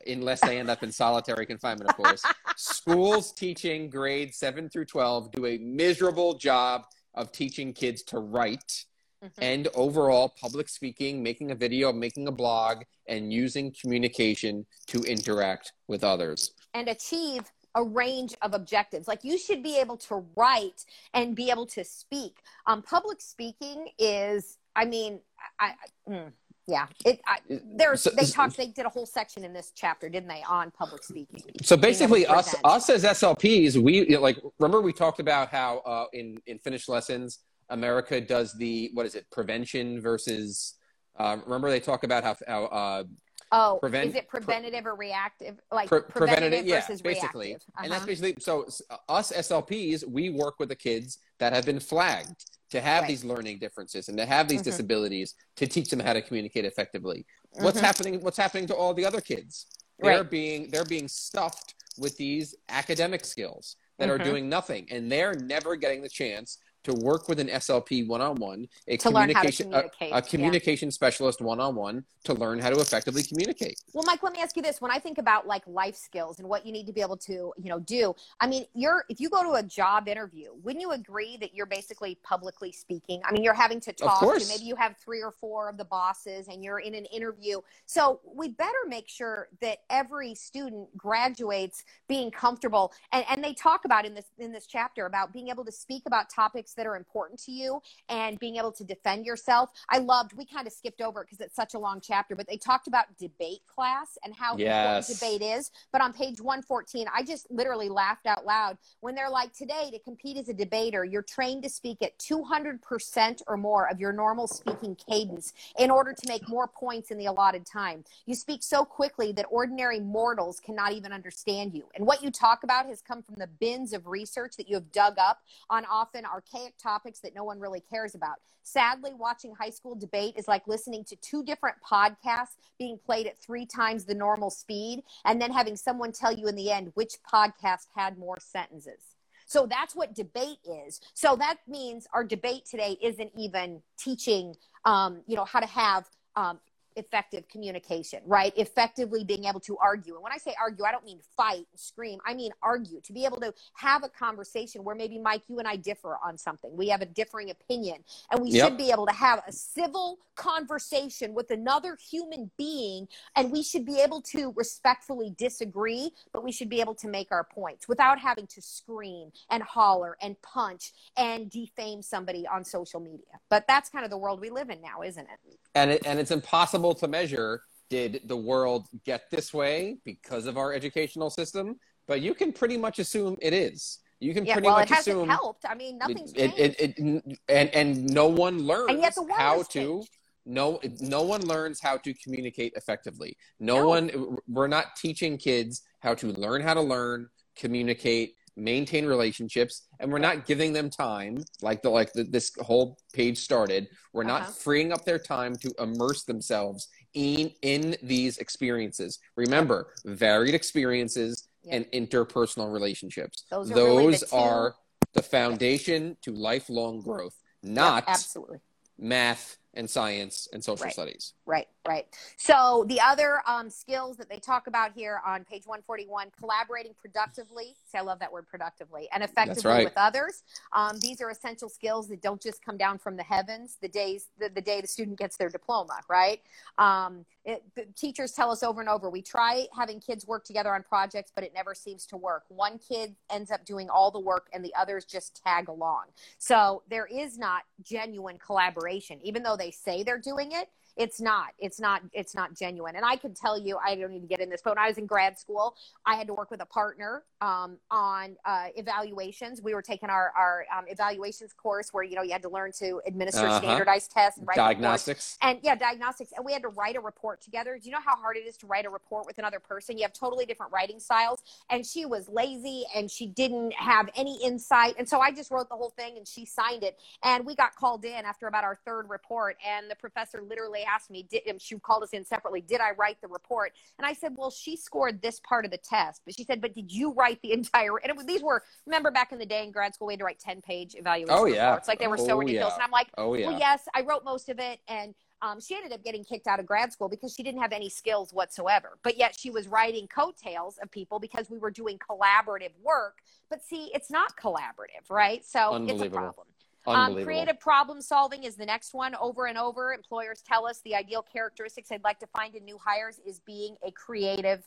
unless 0.06 0.42
they 0.42 0.60
end 0.60 0.70
up 0.70 0.84
in 0.84 0.92
solitary 0.92 1.46
confinement, 1.46 1.90
of 1.90 1.96
course. 1.96 2.22
Schools 2.58 3.32
teaching 3.34 3.90
grades 3.90 4.38
7 4.38 4.70
through 4.70 4.86
12 4.86 5.32
do 5.32 5.46
a 5.46 5.58
miserable 5.60 6.34
job 6.38 6.84
of 7.14 7.32
teaching 7.32 7.74
kids 7.74 8.04
to 8.04 8.20
write 8.20 8.86
Mhm. 9.24 9.32
and 9.40 9.68
overall 9.74 10.30
public 10.30 10.70
speaking, 10.70 11.24
making 11.24 11.50
a 11.50 11.56
video, 11.56 11.92
making 11.92 12.28
a 12.28 12.32
blog, 12.32 12.84
and 13.08 13.34
using 13.34 13.74
communication 13.82 14.66
to 14.88 15.02
interact 15.02 15.74
with 15.88 16.04
others. 16.04 16.52
and 16.74 16.90
achieve 16.90 17.42
a 17.78 17.84
range 17.84 18.34
of 18.42 18.54
objectives. 18.54 19.08
Like 19.08 19.24
you 19.24 19.38
should 19.38 19.64
be 19.64 19.80
able 19.80 19.98
to 19.98 20.26
write 20.36 20.84
and 21.14 21.36
be 21.36 21.50
able 21.52 21.68
to 21.68 21.84
speak. 21.84 22.40
Um, 22.66 22.82
public 22.82 23.22
speaking 23.22 23.90
is, 24.00 24.58
I 24.76 24.86
mean, 24.86 25.20
I, 25.60 25.74
I 26.08 26.10
mm, 26.10 26.32
yeah, 26.66 26.88
it. 27.06 27.22
I, 27.26 27.38
there's 27.76 28.02
So- 28.02 28.10
they 28.10 28.26
talked. 28.26 28.58
They 28.58 28.68
did 28.68 28.86
a 28.86 28.90
whole 28.90 29.06
section 29.06 29.46
in 29.46 29.54
this 29.54 29.72
chapter, 29.74 30.10
didn't 30.10 30.28
they, 30.28 30.44
on 30.50 30.72
public 30.72 31.04
speaking? 31.04 31.42
So 31.62 31.78
basically, 31.78 32.26
us 32.26 32.56
us 32.64 32.90
as 32.90 33.04
SLPs, 33.04 33.78
we 33.78 34.00
you 34.00 34.16
know, 34.16 34.22
like 34.22 34.38
remember 34.60 34.82
we 34.82 34.92
talked 34.92 35.20
about 35.20 35.50
how 35.50 35.78
uh, 35.80 36.06
in 36.14 36.38
in 36.48 36.58
Finnish 36.60 36.90
Lessons, 36.90 37.40
America 37.70 38.20
does 38.20 38.54
the 38.58 38.90
what 38.94 39.06
is 39.06 39.16
it 39.16 39.30
prevention 39.32 40.02
versus. 40.02 40.74
Uh, 41.20 41.38
remember 41.46 41.72
they 41.72 41.80
talk 41.80 42.04
about 42.04 42.24
how 42.24 42.36
how 42.48 42.66
uh, 42.66 43.04
Oh, 43.52 43.78
Prevent- 43.82 44.10
is 44.10 44.16
it 44.16 44.28
preventative 44.28 44.86
or 44.86 44.96
reactive? 44.96 45.60
Like 45.72 45.88
pre- 45.88 46.02
preventative 46.02 46.66
yeah, 46.66 46.82
versus 46.82 47.02
basically, 47.02 47.48
reactive. 47.48 47.74
and 47.82 47.92
that's 47.92 48.00
Uh-huh. 48.02 48.06
basically 48.08 48.36
so 48.40 48.68
us 49.08 49.32
SLPs. 49.32 50.04
We 50.06 50.30
work 50.30 50.60
with 50.60 50.70
the 50.70 50.76
kids 50.76 51.20
that 51.40 51.54
have 51.54 51.66
been 51.66 51.80
flagged 51.80 52.44
to 52.72 52.82
have 52.82 53.04
Right. 53.04 53.08
these 53.08 53.24
learning 53.24 53.60
differences 53.60 54.10
and 54.10 54.18
to 54.18 54.26
have 54.26 54.50
these 54.50 54.62
Mhm. 54.62 54.66
disabilities 54.66 55.36
to 55.56 55.66
teach 55.68 55.90
them 55.90 56.00
how 56.02 56.12
to 56.14 56.22
communicate 56.22 56.66
effectively. 56.66 57.26
What's 57.52 57.78
Mhm. 57.78 57.82
happening? 57.82 58.20
What's 58.22 58.38
happening 58.38 58.68
to 58.68 58.76
all 58.76 58.94
the 58.94 59.06
other 59.06 59.22
kids? 59.22 59.68
They're 60.00 60.22
Right. 60.22 60.30
being 60.30 60.70
they're 60.70 60.86
being 60.86 61.08
stuffed 61.08 61.76
with 61.98 62.18
these 62.18 62.54
academic 62.70 63.24
skills 63.26 63.78
that 63.98 64.10
are 64.10 64.20
Mhm. 64.20 64.24
doing 64.26 64.50
nothing, 64.50 64.88
and 64.92 65.10
they're 65.12 65.34
never 65.34 65.76
getting 65.78 66.02
the 66.02 66.10
chance 66.10 66.58
to 66.88 66.94
work 66.94 67.28
with 67.28 67.40
an 67.40 67.48
SLP 67.48 68.08
one 68.08 68.22
on 68.22 68.36
one, 68.36 68.68
a 68.88 68.96
To 68.98 69.10
learn 69.10 69.30
how 69.30 69.44
to 69.44 69.52
communication 69.52 70.12
a, 70.14 70.18
a 70.18 70.22
communication 70.22 70.90
specialist 70.90 71.42
one 71.42 71.60
on 71.60 71.76
one 71.76 72.06
to 72.24 72.34
learn 72.34 72.60
how 72.60 72.70
to 72.70 72.80
effectively 72.80 73.24
communicate. 73.24 73.76
Well, 73.94 74.04
Mike, 74.06 74.24
let 74.24 74.32
me 74.32 74.40
ask 74.40 74.56
you 74.56 74.62
this. 74.62 74.80
When 74.80 74.90
I 74.90 74.98
think 74.98 75.18
about 75.18 75.46
like 75.46 75.64
life 75.68 75.98
skills 75.98 76.40
and 76.40 76.48
what 76.48 76.66
you 76.66 76.72
need 76.72 76.88
to 76.88 76.94
be 76.94 77.02
able 77.02 77.18
to, 77.18 77.54
you 77.58 77.70
know, 77.70 77.80
do, 77.80 78.16
I 78.40 78.48
mean, 78.48 78.66
you're 78.74 79.04
if 79.10 79.20
you 79.20 79.30
go 79.30 79.44
to 79.44 79.54
a 79.54 79.64
job 79.64 80.08
interview, 80.08 80.52
wouldn't 80.64 80.82
you 80.82 80.92
agree 80.92 81.38
that 81.42 81.54
you're 81.54 81.66
basically 81.66 82.18
publicly 82.24 82.72
speaking? 82.72 83.22
I 83.26 83.34
mean, 83.34 83.44
you're 83.44 83.54
having 83.54 83.82
to 83.82 83.92
talk 83.92 84.20
to 84.20 84.26
course. 84.26 84.50
maybe 84.50 84.66
you 84.66 84.76
have 84.78 84.96
three 84.98 85.22
or 85.22 85.32
four 85.32 85.70
of 85.70 85.78
the 85.78 85.86
bosses 85.86 86.48
and 86.48 86.64
you're 86.64 86.80
in 86.80 86.96
an 86.96 87.06
interview. 87.06 87.60
So 87.86 88.22
we 88.26 88.50
better 88.50 88.72
make 88.88 89.10
sure 89.10 89.50
that 89.62 89.80
every 89.90 90.36
student 90.36 90.96
graduates 90.96 91.84
being 92.08 92.32
comfortable 92.32 92.94
and, 93.12 93.26
and 93.30 93.44
they 93.44 93.54
talk 93.54 93.84
about 93.84 94.06
in 94.06 94.14
this 94.14 94.26
in 94.38 94.54
this 94.54 94.68
chapter 94.68 95.06
about 95.06 95.34
being 95.34 95.50
able 95.50 95.66
to 95.66 95.72
speak 95.72 96.04
about 96.06 96.30
topics 96.30 96.74
that 96.78 96.88
are 96.88 96.96
important 96.96 97.44
to 97.44 97.52
you 97.52 97.82
and 98.08 98.40
being 98.40 98.56
able 98.56 98.72
to 98.72 98.84
defend 98.84 99.26
yourself. 99.26 99.72
I 99.90 99.98
loved, 99.98 100.34
we 100.34 100.46
kind 100.46 100.66
of 100.66 100.74
skipped 100.74 101.02
over 101.02 101.22
it 101.22 101.26
because 101.26 101.42
it's 101.42 101.56
such 101.56 101.74
a 101.74 101.80
long 101.80 102.00
chapter, 102.02 102.36
but 102.36 102.48
they 102.48 102.58
talked 102.58 102.88
about 102.88 103.06
debate 103.18 103.62
class 103.68 104.18
and 104.24 104.34
how 104.34 104.56
Yes. 104.56 105.10
important 105.10 105.20
debate 105.20 105.42
is. 105.58 105.72
But 105.92 106.02
on 106.02 106.14
page 106.14 106.40
114, 106.40 107.08
I 107.14 107.24
just 107.24 107.50
literally 107.52 107.90
laughed 107.90 108.26
out 108.26 108.46
loud 108.46 108.78
when 109.02 109.16
they're 109.16 109.30
like, 109.30 109.54
today 109.54 109.90
to 109.92 110.00
compete 110.00 110.38
as 110.38 110.50
a 110.50 110.54
debater, 110.54 111.04
you're 111.04 111.22
trained 111.22 111.64
to 111.64 111.70
speak 111.70 112.02
at 112.02 112.18
200% 112.20 113.42
or 113.48 113.58
more 113.58 113.90
of 113.90 114.00
your 114.00 114.14
normal 114.14 114.48
speaking 114.48 114.96
cadence 114.96 115.54
in 115.80 115.92
order 115.92 116.14
to 116.14 116.28
make 116.28 116.48
more 116.48 116.68
points 116.68 117.12
in 117.12 117.18
the 117.18 117.26
allotted 117.26 117.66
time. 117.66 118.04
You 118.26 118.36
speak 118.36 118.64
so 118.64 118.86
quickly 118.86 119.32
that 119.34 119.46
ordinary 119.50 120.00
mortals 120.00 120.60
cannot 120.60 120.94
even 120.94 121.12
understand 121.12 121.74
you. 121.74 121.86
And 121.96 122.06
what 122.06 122.24
you 122.24 122.32
talk 122.32 122.64
about 122.64 122.86
has 122.88 123.02
come 123.02 123.24
from 123.24 123.36
the 123.36 123.48
bins 123.48 123.94
of 123.94 124.08
research 124.08 124.56
that 124.58 124.70
you 124.70 124.76
have 124.76 124.92
dug 124.92 125.18
up 125.18 125.40
on 125.70 125.86
often 125.86 126.26
archaic 126.26 126.57
topics 126.82 127.20
that 127.20 127.36
no 127.36 127.44
one 127.44 127.60
really 127.60 127.82
cares 127.82 128.16
about. 128.16 128.36
Sadly, 128.64 129.12
watching 129.14 129.56
high 129.56 129.70
school 129.70 129.96
debate 129.96 130.34
is 130.38 130.48
like 130.48 130.68
listening 130.68 131.04
to 131.06 131.16
two 131.18 131.44
different 131.44 131.78
podcasts 131.82 132.58
being 132.78 133.00
played 133.06 133.28
at 133.28 133.38
three 133.38 133.66
times 133.66 134.06
the 134.06 134.14
normal 134.14 134.50
speed 134.50 135.04
and 135.26 135.42
then 135.42 135.52
having 135.52 135.76
someone 135.76 136.12
tell 136.12 136.32
you 136.32 136.48
in 136.48 136.56
the 136.56 136.72
end 136.72 136.92
which 136.96 137.16
podcast 137.32 137.88
had 137.96 138.18
more 138.18 138.38
sentences. 138.40 139.02
So 139.46 139.66
that's 139.66 139.96
what 139.96 140.14
debate 140.14 140.60
is. 140.66 141.00
So 141.14 141.38
that 141.38 141.58
means 141.68 142.08
our 142.14 142.26
debate 142.26 142.66
today 142.66 142.98
isn't 143.02 143.32
even 143.38 143.82
teaching, 143.98 144.56
um, 144.84 145.22
you 145.26 145.38
know, 145.38 145.46
how 145.46 145.62
to 145.62 145.66
have 145.66 146.06
um, 146.36 146.60
effective 146.98 147.48
communication, 147.48 148.22
right? 148.26 148.52
Effectively 148.58 149.24
being 149.24 149.46
able 149.46 149.60
to 149.62 149.78
argue. 149.78 150.16
And 150.16 150.24
when 150.24 150.32
I 150.32 150.38
say 150.38 150.56
argue, 150.60 150.84
I 150.84 150.92
don't 150.92 151.06
mean 151.06 151.20
fight 151.36 151.66
and 151.72 151.80
scream. 151.80 152.20
I 152.26 152.34
mean 152.34 152.52
argue, 152.62 153.00
to 153.02 153.14
be 153.14 153.26
able 153.26 153.40
to 153.42 153.54
have 153.76 154.04
a 154.04 154.10
conversation 154.10 154.84
where 154.84 154.96
maybe 154.96 155.20
Mike, 155.20 155.44
you 155.48 155.60
and 155.60 155.68
I 155.68 155.76
differ 155.76 156.18
on 156.26 156.38
something. 156.38 156.76
We 156.76 156.90
have 156.90 157.02
a 157.02 157.06
differing 157.06 157.52
opinion 157.52 158.04
and 158.32 158.42
we 158.42 158.50
yep. 158.50 158.68
should 158.68 158.78
be 158.78 158.92
able 158.92 159.06
to 159.06 159.14
have 159.14 159.42
a 159.48 159.52
civil 159.52 160.20
conversation 160.36 161.34
with 161.34 161.52
another 161.52 161.98
human 162.10 162.52
being 162.58 163.08
and 163.36 163.52
we 163.52 163.64
should 163.64 163.86
be 163.86 164.00
able 164.00 164.22
to 164.22 164.54
respectfully 164.56 165.34
disagree, 165.38 166.12
but 166.34 166.44
we 166.44 166.52
should 166.52 166.70
be 166.70 166.82
able 166.82 166.96
to 166.96 167.08
make 167.08 167.32
our 167.32 167.44
points 167.44 167.88
without 167.88 168.20
having 168.20 168.48
to 168.48 168.62
scream 168.62 169.32
and 169.50 169.64
holler 169.64 170.18
and 170.22 170.42
punch 170.42 170.94
and 171.18 171.50
defame 171.50 172.02
somebody 172.02 172.46
on 172.48 172.64
social 172.64 173.00
media. 173.00 173.26
But 173.50 173.66
that's 173.68 173.90
kind 173.90 174.06
of 174.06 174.12
the 174.12 174.18
world 174.18 174.40
we 174.40 174.50
live 174.50 174.70
in 174.70 174.82
now, 174.82 175.02
isn't 175.02 175.24
it? 175.24 175.58
And 175.76 175.92
it, 175.92 176.06
and 176.06 176.20
it's 176.20 176.32
impossible 176.32 176.87
to 176.96 177.08
measure 177.08 177.62
did 177.90 178.22
the 178.26 178.36
world 178.36 178.88
get 179.06 179.24
this 179.32 179.54
way 179.54 179.98
because 180.04 180.46
of 180.46 180.58
our 180.58 180.74
educational 180.74 181.30
system? 181.30 181.80
But 182.08 182.22
you 182.22 182.34
can 182.34 182.52
pretty 182.54 182.78
much 182.78 183.00
assume 183.00 183.38
it 183.42 183.54
is. 183.54 184.00
You 184.20 184.34
can 184.34 184.46
yeah, 184.46 184.54
pretty 184.54 184.68
well, 184.68 184.78
much 184.78 184.92
it 184.92 184.96
hasn't 184.96 185.18
assume 185.18 185.30
helped. 185.30 185.66
I 185.68 185.76
mean, 185.76 185.98
nothing's 185.98 186.34
it, 186.34 186.52
it, 186.58 186.80
it, 186.80 186.96
it, 186.98 187.40
and 187.50 187.70
and 187.76 188.10
no 188.14 188.28
one 188.28 188.60
learns 188.60 188.90
and 188.90 189.00
yet 189.02 189.16
the 189.16 189.24
world 189.24 189.34
how 189.40 189.64
to. 189.64 189.68
changed. 189.70 190.10
No, 190.50 190.80
no 191.02 191.24
one 191.24 191.42
learns 191.42 191.82
how 191.82 191.98
to 191.98 192.14
communicate 192.14 192.72
effectively. 192.78 193.36
No, 193.60 193.80
No. 193.80 193.88
one. 193.90 194.38
We're 194.48 194.68
not 194.68 194.96
teaching 194.96 195.38
kids 195.38 195.82
how 196.00 196.14
to 196.16 196.28
learn 196.28 196.62
how 196.62 196.74
to 196.74 196.82
learn, 196.82 197.28
communicate, 197.58 198.36
maintain 198.58 199.06
relationships, 199.06 199.88
and 200.00 200.12
we're 200.12 200.18
not 200.20 200.46
giving 200.46 200.74
them 200.74 200.90
time. 200.90 201.38
Like 201.62 201.82
the 201.84 201.90
like 201.90 202.12
the, 202.14 202.24
this 202.24 202.52
whole 202.60 202.98
page 203.14 203.38
started. 203.38 203.88
We're 204.14 204.24
Uh-huh. 204.26 204.40
not 204.40 204.56
freeing 204.58 204.92
up 204.92 205.06
their 205.06 205.20
time 205.20 205.56
to 205.58 205.72
immerse 205.80 206.24
themselves 206.24 206.88
in 207.14 207.52
in 207.62 207.96
these 208.02 208.40
experiences. 208.40 209.20
Remember, 209.38 209.94
varied 210.06 210.56
experiences 210.56 211.48
Yep. 211.64 211.74
and 211.94 212.10
interpersonal 212.10 212.72
relationships. 212.72 213.44
Those 213.52 213.72
are 213.72 213.76
really 213.76 214.06
the 214.06 214.12
Those 214.20 214.34
are 214.34 214.76
the 215.14 215.22
foundation 215.24 216.18
to 216.22 216.32
lifelong 216.32 217.02
growth, 217.02 217.36
not 217.62 218.04
Yep, 218.08 218.16
absolutely. 218.16 218.60
math 218.98 219.58
and 219.74 219.90
science 219.90 220.48
and 220.54 220.64
social 220.64 220.86
Right. 220.86 220.94
studies. 220.94 221.34
Right, 221.46 221.68
right. 221.88 222.08
So 222.38 222.86
the 222.88 223.00
other 223.00 223.42
um, 223.46 223.70
skills 223.70 224.18
that 224.18 224.30
they 224.30 224.40
talk 224.40 224.68
about 224.68 224.92
here 224.94 225.22
on 225.26 225.46
page 225.46 225.66
141, 225.66 226.32
collaborating 226.38 226.94
productively. 227.00 227.76
See, 227.86 227.98
I 227.98 228.02
love 228.02 228.20
that 228.20 228.32
word 228.32 228.48
productively 228.48 229.08
and 229.14 229.24
effectively 229.24 229.72
right. 229.72 229.86
with 229.86 229.98
others. 229.98 230.44
Um, 230.74 231.00
these 231.00 231.22
are 231.22 231.30
essential 231.30 231.70
skills 231.70 232.08
that 232.10 232.22
don't 232.22 232.42
just 232.42 232.64
come 232.66 232.78
down 232.78 232.98
from 232.98 233.16
the 233.16 233.24
heavens 233.24 233.78
the 233.82 233.88
days 233.88 234.28
the, 234.40 234.50
the 234.50 234.62
day 234.62 234.82
the 234.82 234.88
student 234.88 235.18
gets 235.20 235.38
their 235.38 235.50
diploma, 235.50 236.00
right? 236.10 236.42
Um, 236.78 237.26
it, 237.46 237.64
teachers 237.96 238.34
tell 238.34 238.52
us 238.52 238.64
over 238.64 238.82
and 238.82 238.90
over, 238.90 239.10
we 239.10 239.22
try 239.22 239.68
having 239.78 240.00
kids 240.00 240.28
work 240.28 240.44
together 240.44 240.74
on 240.74 240.84
projects, 240.84 241.32
but 241.34 241.44
it 241.44 241.54
never 241.54 241.74
seems 241.74 242.06
to 242.08 242.18
work. 242.18 242.44
One 242.50 242.80
kid 242.80 243.16
ends 243.32 243.52
up 243.52 243.64
doing 243.64 243.90
all 243.90 244.12
the 244.12 244.20
work 244.20 244.48
and 244.54 244.66
the 244.66 244.74
others 244.76 245.06
just 245.06 245.42
tag 245.44 245.70
along. 245.70 246.06
So 246.40 246.84
there 246.90 247.06
is 247.06 247.38
not 247.38 247.62
genuine 247.82 248.38
collaboration, 248.38 249.20
even 249.24 249.44
though 249.44 249.56
they 249.56 249.67
say 249.72 250.04
they're 250.04 250.20
doing 250.20 250.52
it. 250.52 250.70
It's 250.98 251.22
not. 251.22 251.50
It's 251.60 251.80
not. 251.80 252.02
It's 252.14 252.36
not 252.36 252.56
genuine. 252.56 252.96
And 252.96 253.06
I 253.06 253.16
can 253.18 253.34
tell 253.34 253.60
you, 253.60 253.78
I 253.86 253.96
don't 253.96 254.12
need 254.12 254.22
to 254.22 254.28
get 254.28 254.40
in 254.40 254.50
this, 254.50 254.62
but 254.64 254.72
when 254.76 254.84
I 254.84 254.88
was 254.88 254.98
in 254.98 255.06
grad 255.06 255.38
school, 255.38 255.76
I 256.06 256.16
had 256.16 256.28
to 256.28 256.34
work 256.34 256.52
with 256.52 256.62
a 256.62 256.66
partner 256.66 257.24
um, 257.42 257.78
on 257.92 258.36
uh, 258.46 258.68
evaluations. 258.76 259.62
We 259.62 259.74
were 259.76 259.82
taking 259.82 260.10
our 260.10 260.32
our 260.38 260.66
um, 260.76 260.86
evaluations 260.88 261.54
course, 261.54 261.94
where 261.94 262.04
you 262.04 262.16
know 262.16 262.24
you 262.24 262.32
had 262.32 262.42
to 262.44 262.50
learn 262.50 262.72
to 262.80 263.02
administer 263.06 263.46
Uh-huh. 263.48 263.60
standardized 263.60 264.12
tests 264.12 264.40
and 264.40 264.48
Diagnostics. 264.56 265.38
and 265.42 265.60
yeah 265.64 265.76
diagnostics 265.76 266.32
and 266.36 266.46
we 266.46 266.52
had 266.54 266.62
to 266.64 266.70
write 266.70 266.96
a 266.96 267.00
report 267.00 267.42
together 267.42 267.78
do 267.78 267.86
you 267.88 267.92
know 267.92 268.02
how 268.04 268.16
hard 268.16 268.36
it 268.38 268.42
is 268.48 268.58
to 268.58 268.66
write 268.68 268.86
a 268.86 268.90
report 268.90 269.26
with 269.28 269.38
another 269.38 269.60
person 269.60 269.98
you 269.98 270.04
have 270.04 270.14
totally 270.14 270.46
different 270.46 270.72
writing 270.72 271.00
styles 271.00 271.42
and 271.70 271.86
she 271.86 272.06
was 272.06 272.28
lazy 272.30 272.84
and 272.96 273.12
she 273.12 273.28
didn't 273.28 273.74
have 273.74 274.10
any 274.16 274.40
insight 274.44 274.96
and 274.98 275.08
so 275.08 275.20
i 275.20 275.32
just 275.32 275.52
wrote 275.52 275.70
the 275.70 275.76
whole 275.76 275.92
thing 275.92 276.18
and 276.18 276.28
she 276.28 276.46
signed 276.46 276.84
it 276.84 276.98
and 277.24 277.46
we 277.46 277.56
got 277.56 277.76
called 277.76 278.04
in 278.06 278.26
after 278.26 278.48
about 278.48 278.64
our 278.64 278.76
third 278.86 279.10
report 279.10 279.58
and 279.68 279.90
the 279.92 279.96
professor 279.96 280.42
literally 280.42 280.84
asked 280.88 281.10
me 281.12 281.28
did 281.30 281.42
she 281.62 281.78
called 281.80 282.04
us 282.04 282.10
in 282.12 282.24
separately 282.26 282.62
did 282.62 282.82
i 282.82 282.92
write 282.92 283.20
the 283.22 283.28
report 283.28 283.74
and 284.00 284.06
i 284.06 284.14
said 284.14 284.34
well 284.36 284.50
she 284.50 284.76
scored 284.76 285.22
this 285.22 285.40
part 285.42 285.66
of 285.66 285.72
the 285.72 285.78
test 285.78 286.22
but 286.26 286.34
she 286.36 286.44
said 286.44 286.62
but 286.62 286.74
did 286.74 286.92
you 286.92 287.12
write 287.14 287.40
the 287.42 287.52
entire 287.60 287.98
and 287.98 288.10
it 288.10 288.16
was, 288.16 288.26
these 288.26 288.42
were 288.42 288.64
remember 288.86 289.12
back 289.12 289.32
in 289.32 289.40
the 289.40 289.46
day 289.46 289.64
in 289.64 289.72
grad 289.72 289.94
school 289.94 290.08
we 290.08 290.14
had 290.14 290.20
to 290.20 290.26
write 290.26 290.40
10 290.40 290.62
page 290.62 290.96
evaluation 290.96 291.36
Oh, 291.38 291.46
yeah. 291.46 291.68
reports 291.70 291.88
like 291.88 292.00
they 292.00 292.08
were 292.08 292.18
so 292.18 292.32
Oh, 292.32 292.38
ridiculous 292.40 292.70
yeah. 292.72 292.76
and 292.76 292.84
i'm 292.84 292.92
like 292.92 293.08
Oh 293.18 293.34
yeah. 293.34 293.48
well, 293.48 293.60
yes, 293.60 293.82
I 293.94 294.02
wrote 294.02 294.24
most 294.24 294.48
of 294.50 294.60
it, 294.60 294.80
and 294.88 295.14
um, 295.42 295.60
she 295.60 295.76
ended 295.76 295.92
up 295.92 296.04
getting 296.04 296.24
kicked 296.24 296.48
out 296.48 296.60
of 296.60 296.66
grad 296.66 296.92
school 296.92 297.10
because 297.10 297.34
she 297.34 297.44
didn't 297.44 297.62
have 297.62 297.72
any 297.72 297.90
skills 297.90 298.32
whatsoever. 298.34 298.98
But 299.04 299.18
yet 299.18 299.36
she 299.40 299.50
was 299.50 299.68
writing 299.68 300.08
coattails 300.08 300.78
of 300.82 300.90
people 300.92 301.20
because 301.20 301.50
we 301.50 301.58
were 301.58 301.72
doing 301.72 302.00
collaborative 302.00 302.72
work. 302.84 303.18
But 303.50 303.64
see, 303.64 303.92
it's 303.94 304.10
not 304.12 304.36
collaborative, 304.38 305.10
right? 305.10 305.44
So 305.46 305.86
it's 305.88 306.02
a 306.02 306.10
problem. 306.10 306.48
Um, 306.88 307.24
creative 307.24 307.60
problem 307.60 308.02
solving 308.02 308.44
is 308.44 308.56
the 308.56 308.66
next 308.66 308.94
one. 308.94 309.16
Over 309.16 309.48
and 309.48 309.58
over, 309.58 309.94
employers 309.94 310.42
tell 310.48 310.66
us 310.66 310.80
the 310.86 310.96
ideal 310.96 311.22
characteristics 311.22 311.90
they'd 311.90 312.04
like 312.04 312.20
to 312.20 312.28
find 312.28 312.56
in 312.56 312.64
new 312.64 312.78
hires 312.84 313.20
is 313.26 313.40
being 313.42 313.76
a 313.84 313.92
creative 313.92 314.64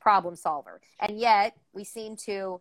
problem 0.00 0.36
solver. 0.36 0.80
And 1.00 1.18
yet 1.18 1.56
we 1.72 1.84
seem 1.84 2.16
to 2.26 2.60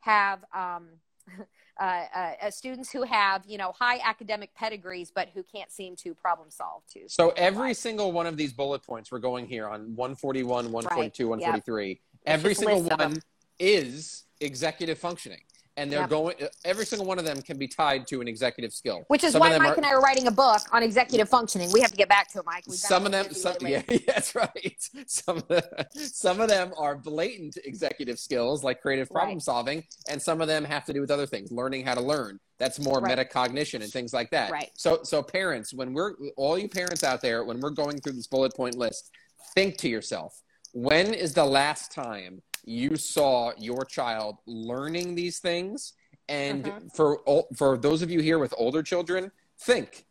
have 0.00 0.42
um, 0.54 0.88
uh, 1.80 1.82
uh, 1.82 2.32
uh, 2.42 2.50
students 2.50 2.90
who 2.90 3.02
have, 3.02 3.44
you 3.46 3.58
know, 3.58 3.72
high 3.78 3.98
academic 4.02 4.54
pedigrees, 4.54 5.12
but 5.14 5.28
who 5.34 5.42
can't 5.42 5.70
seem 5.70 5.94
to 5.96 6.14
problem 6.14 6.50
solve 6.50 6.82
too. 6.90 7.04
So 7.08 7.30
every 7.36 7.74
single 7.74 8.10
one 8.10 8.26
of 8.26 8.38
these 8.38 8.54
bullet 8.54 8.82
points 8.82 9.12
we're 9.12 9.18
going 9.18 9.46
here 9.46 9.66
on 9.66 9.94
141, 9.94 10.72
142, 10.72 11.24
Right. 11.24 11.30
143, 11.30 12.00
every 12.24 12.54
single 12.54 12.82
one 12.82 13.22
is 13.58 14.24
executive 14.40 14.98
functioning. 14.98 15.40
And 15.76 15.90
they're 15.90 16.00
Yep. 16.00 16.10
going 16.10 16.36
every 16.64 16.84
single 16.84 17.06
one 17.06 17.18
of 17.18 17.24
them 17.24 17.40
can 17.42 17.56
be 17.56 17.68
tied 17.68 18.06
to 18.08 18.20
an 18.20 18.28
executive 18.28 18.72
skill. 18.72 19.04
Which 19.08 19.24
is 19.24 19.32
Some 19.32 19.40
why 19.40 19.56
Mike 19.56 19.68
are- 19.70 19.74
and 19.76 19.86
I 19.86 19.90
are 19.92 20.00
writing 20.00 20.26
a 20.26 20.30
book 20.30 20.60
on 20.72 20.82
executive 20.82 21.28
functioning. 21.28 21.70
We 21.72 21.80
have 21.80 21.90
to 21.92 21.96
get 21.96 22.08
back 22.08 22.28
to 22.32 22.40
it, 22.40 22.44
Mike. 22.44 22.64
Some 22.68 23.06
of 23.06 23.12
them 23.12 23.32
some, 23.32 23.54
lately. 23.60 23.72
yeah 23.72 23.98
that's 24.06 24.34
right 24.34 24.76
some 25.06 25.38
of, 25.38 25.48
the, 25.48 25.86
some 25.94 26.40
of 26.40 26.48
them 26.48 26.72
are 26.76 26.96
blatant 26.96 27.56
executive 27.64 28.18
skills 28.18 28.62
like 28.64 28.80
creative 28.82 29.08
problem 29.08 29.36
Right. 29.36 29.42
solving 29.42 29.84
and 30.08 30.20
some 30.20 30.40
of 30.40 30.48
them 30.48 30.64
have 30.64 30.84
to 30.86 30.92
do 30.92 31.00
with 31.00 31.10
other 31.10 31.26
things 31.26 31.50
learning 31.52 31.84
how 31.86 31.94
to 31.94 32.00
learn 32.00 32.38
that's 32.58 32.78
more 32.78 33.00
Right. 33.00 33.16
metacognition 33.16 33.82
and 33.82 33.90
things 33.92 34.12
like 34.12 34.30
that 34.30 34.50
Right. 34.50 34.70
so 34.74 35.00
so 35.04 35.22
parents 35.22 35.72
when 35.72 35.94
we're 35.94 36.14
all 36.36 36.58
you 36.58 36.68
parents 36.68 37.04
out 37.04 37.20
there 37.22 37.44
when 37.44 37.60
we're 37.60 37.70
going 37.70 38.00
through 38.00 38.12
this 38.12 38.26
bullet 38.26 38.54
point 38.54 38.76
list 38.76 39.10
think 39.54 39.76
to 39.78 39.88
yourself 39.88 40.42
when 40.72 41.14
is 41.14 41.32
the 41.34 41.44
last 41.44 41.92
time 41.92 42.42
you 42.64 42.96
saw 42.96 43.52
your 43.58 43.84
child 43.84 44.36
learning 44.46 45.14
these 45.14 45.38
things 45.38 45.94
and 46.28 46.64
Mhm. 46.64 46.94
for 46.94 47.20
for 47.56 47.76
those 47.78 48.02
of 48.02 48.10
you 48.10 48.20
here 48.20 48.38
with 48.38 48.54
older 48.56 48.82
children 48.82 49.32
think 49.58 50.06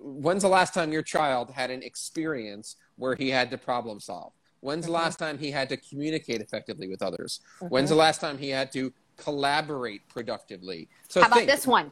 when's 0.00 0.42
the 0.42 0.48
last 0.48 0.74
time 0.74 0.92
your 0.92 1.02
child 1.02 1.50
had 1.50 1.70
an 1.70 1.82
experience 1.82 2.76
where 2.96 3.14
he 3.14 3.30
had 3.30 3.50
to 3.50 3.58
problem 3.58 3.98
solve 4.00 4.32
when's 4.60 4.86
the 4.86 4.90
Mhm. 4.92 4.94
last 4.94 5.18
time 5.18 5.38
he 5.38 5.50
had 5.50 5.68
to 5.68 5.76
communicate 5.76 6.40
effectively 6.40 6.88
with 6.88 7.02
others 7.02 7.40
when's 7.68 7.90
the 7.90 7.96
last 7.96 8.20
time 8.20 8.38
he 8.38 8.48
had 8.50 8.70
to 8.72 8.92
collaborate 9.16 10.06
productively 10.08 10.88
so 11.08 11.20
How 11.20 11.26
about 11.28 11.38
think, 11.38 11.50
this 11.50 11.66
one? 11.66 11.90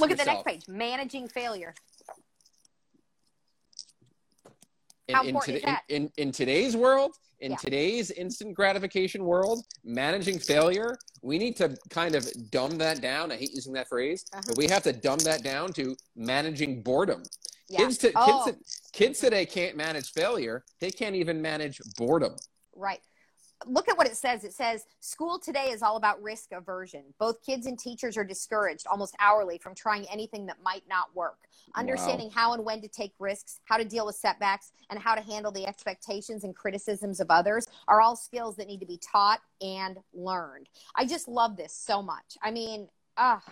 Look 0.00 0.10
at 0.10 0.16
the 0.18 0.24
next 0.24 0.44
page. 0.46 0.66
Managing 0.68 1.28
failure. 1.28 1.74
in, 5.08 5.14
How 5.14 5.22
in, 5.22 5.28
important 5.28 5.56
is 5.56 5.60
today- 5.62 5.72
that? 5.72 5.84
in, 5.88 6.02
in, 6.04 6.12
in 6.28 6.32
today's 6.32 6.76
world 6.76 7.12
in 7.40 7.52
Yeah. 7.52 7.56
today's 7.58 8.10
instant 8.10 8.54
gratification 8.54 9.24
world 9.24 9.64
managing 9.84 10.38
failure 10.38 10.96
we 11.22 11.38
need 11.38 11.56
to 11.56 11.76
kind 11.90 12.14
of 12.14 12.26
dumb 12.50 12.78
that 12.78 13.00
down 13.00 13.30
i 13.32 13.36
hate 13.36 13.52
using 13.52 13.72
that 13.74 13.88
phrase 13.88 14.24
Uh-huh. 14.32 14.42
but 14.48 14.56
we 14.56 14.66
have 14.68 14.82
to 14.82 14.92
dumb 14.92 15.18
that 15.20 15.42
down 15.42 15.72
to 15.74 15.96
managing 16.14 16.82
boredom 16.82 17.22
Yeah. 17.68 17.78
kids, 17.80 17.98
to, 17.98 18.12
Oh. 18.16 18.44
kids, 18.44 18.58
kids 18.92 19.20
today 19.20 19.44
can't 19.44 19.76
manage 19.76 20.12
failure 20.12 20.64
they 20.80 20.90
can't 20.90 21.14
even 21.16 21.40
manage 21.42 21.80
boredom 21.96 22.36
Right. 22.74 23.00
Look 23.68 23.88
at 23.88 23.98
what 23.98 24.06
it 24.06 24.16
says. 24.16 24.44
It 24.44 24.52
says 24.52 24.86
school 25.00 25.38
today 25.38 25.70
is 25.70 25.82
all 25.82 25.96
about 25.96 26.22
risk 26.22 26.52
aversion. 26.52 27.02
Both 27.18 27.44
kids 27.44 27.66
and 27.66 27.78
teachers 27.78 28.16
are 28.16 28.24
discouraged 28.24 28.86
almost 28.86 29.16
hourly 29.18 29.58
from 29.58 29.74
trying 29.74 30.06
anything 30.08 30.46
that 30.46 30.62
might 30.62 30.84
not 30.88 31.14
work. 31.14 31.38
Understanding 31.74 32.30
how 32.30 32.52
and 32.52 32.64
when 32.64 32.80
to 32.80 32.88
take 32.88 33.12
risks, 33.18 33.60
how 33.64 33.76
to 33.76 33.84
deal 33.84 34.06
with 34.06 34.14
setbacks, 34.14 34.72
and 34.90 34.98
how 34.98 35.14
to 35.14 35.20
handle 35.20 35.50
the 35.50 35.66
expectations 35.66 36.44
and 36.44 36.54
criticisms 36.54 37.18
of 37.20 37.26
others 37.30 37.66
are 37.88 38.00
all 38.00 38.14
skills 38.14 38.56
that 38.56 38.68
need 38.68 38.80
to 38.80 38.86
be 38.86 38.98
taught 38.98 39.40
and 39.60 39.98
learned. 40.14 40.68
I 40.94 41.06
just 41.06 41.26
love 41.26 41.56
this 41.56 41.72
so 41.72 42.02
much. 42.02 42.38
I 42.42 42.50
mean, 42.50 42.88
ah, 43.16 43.42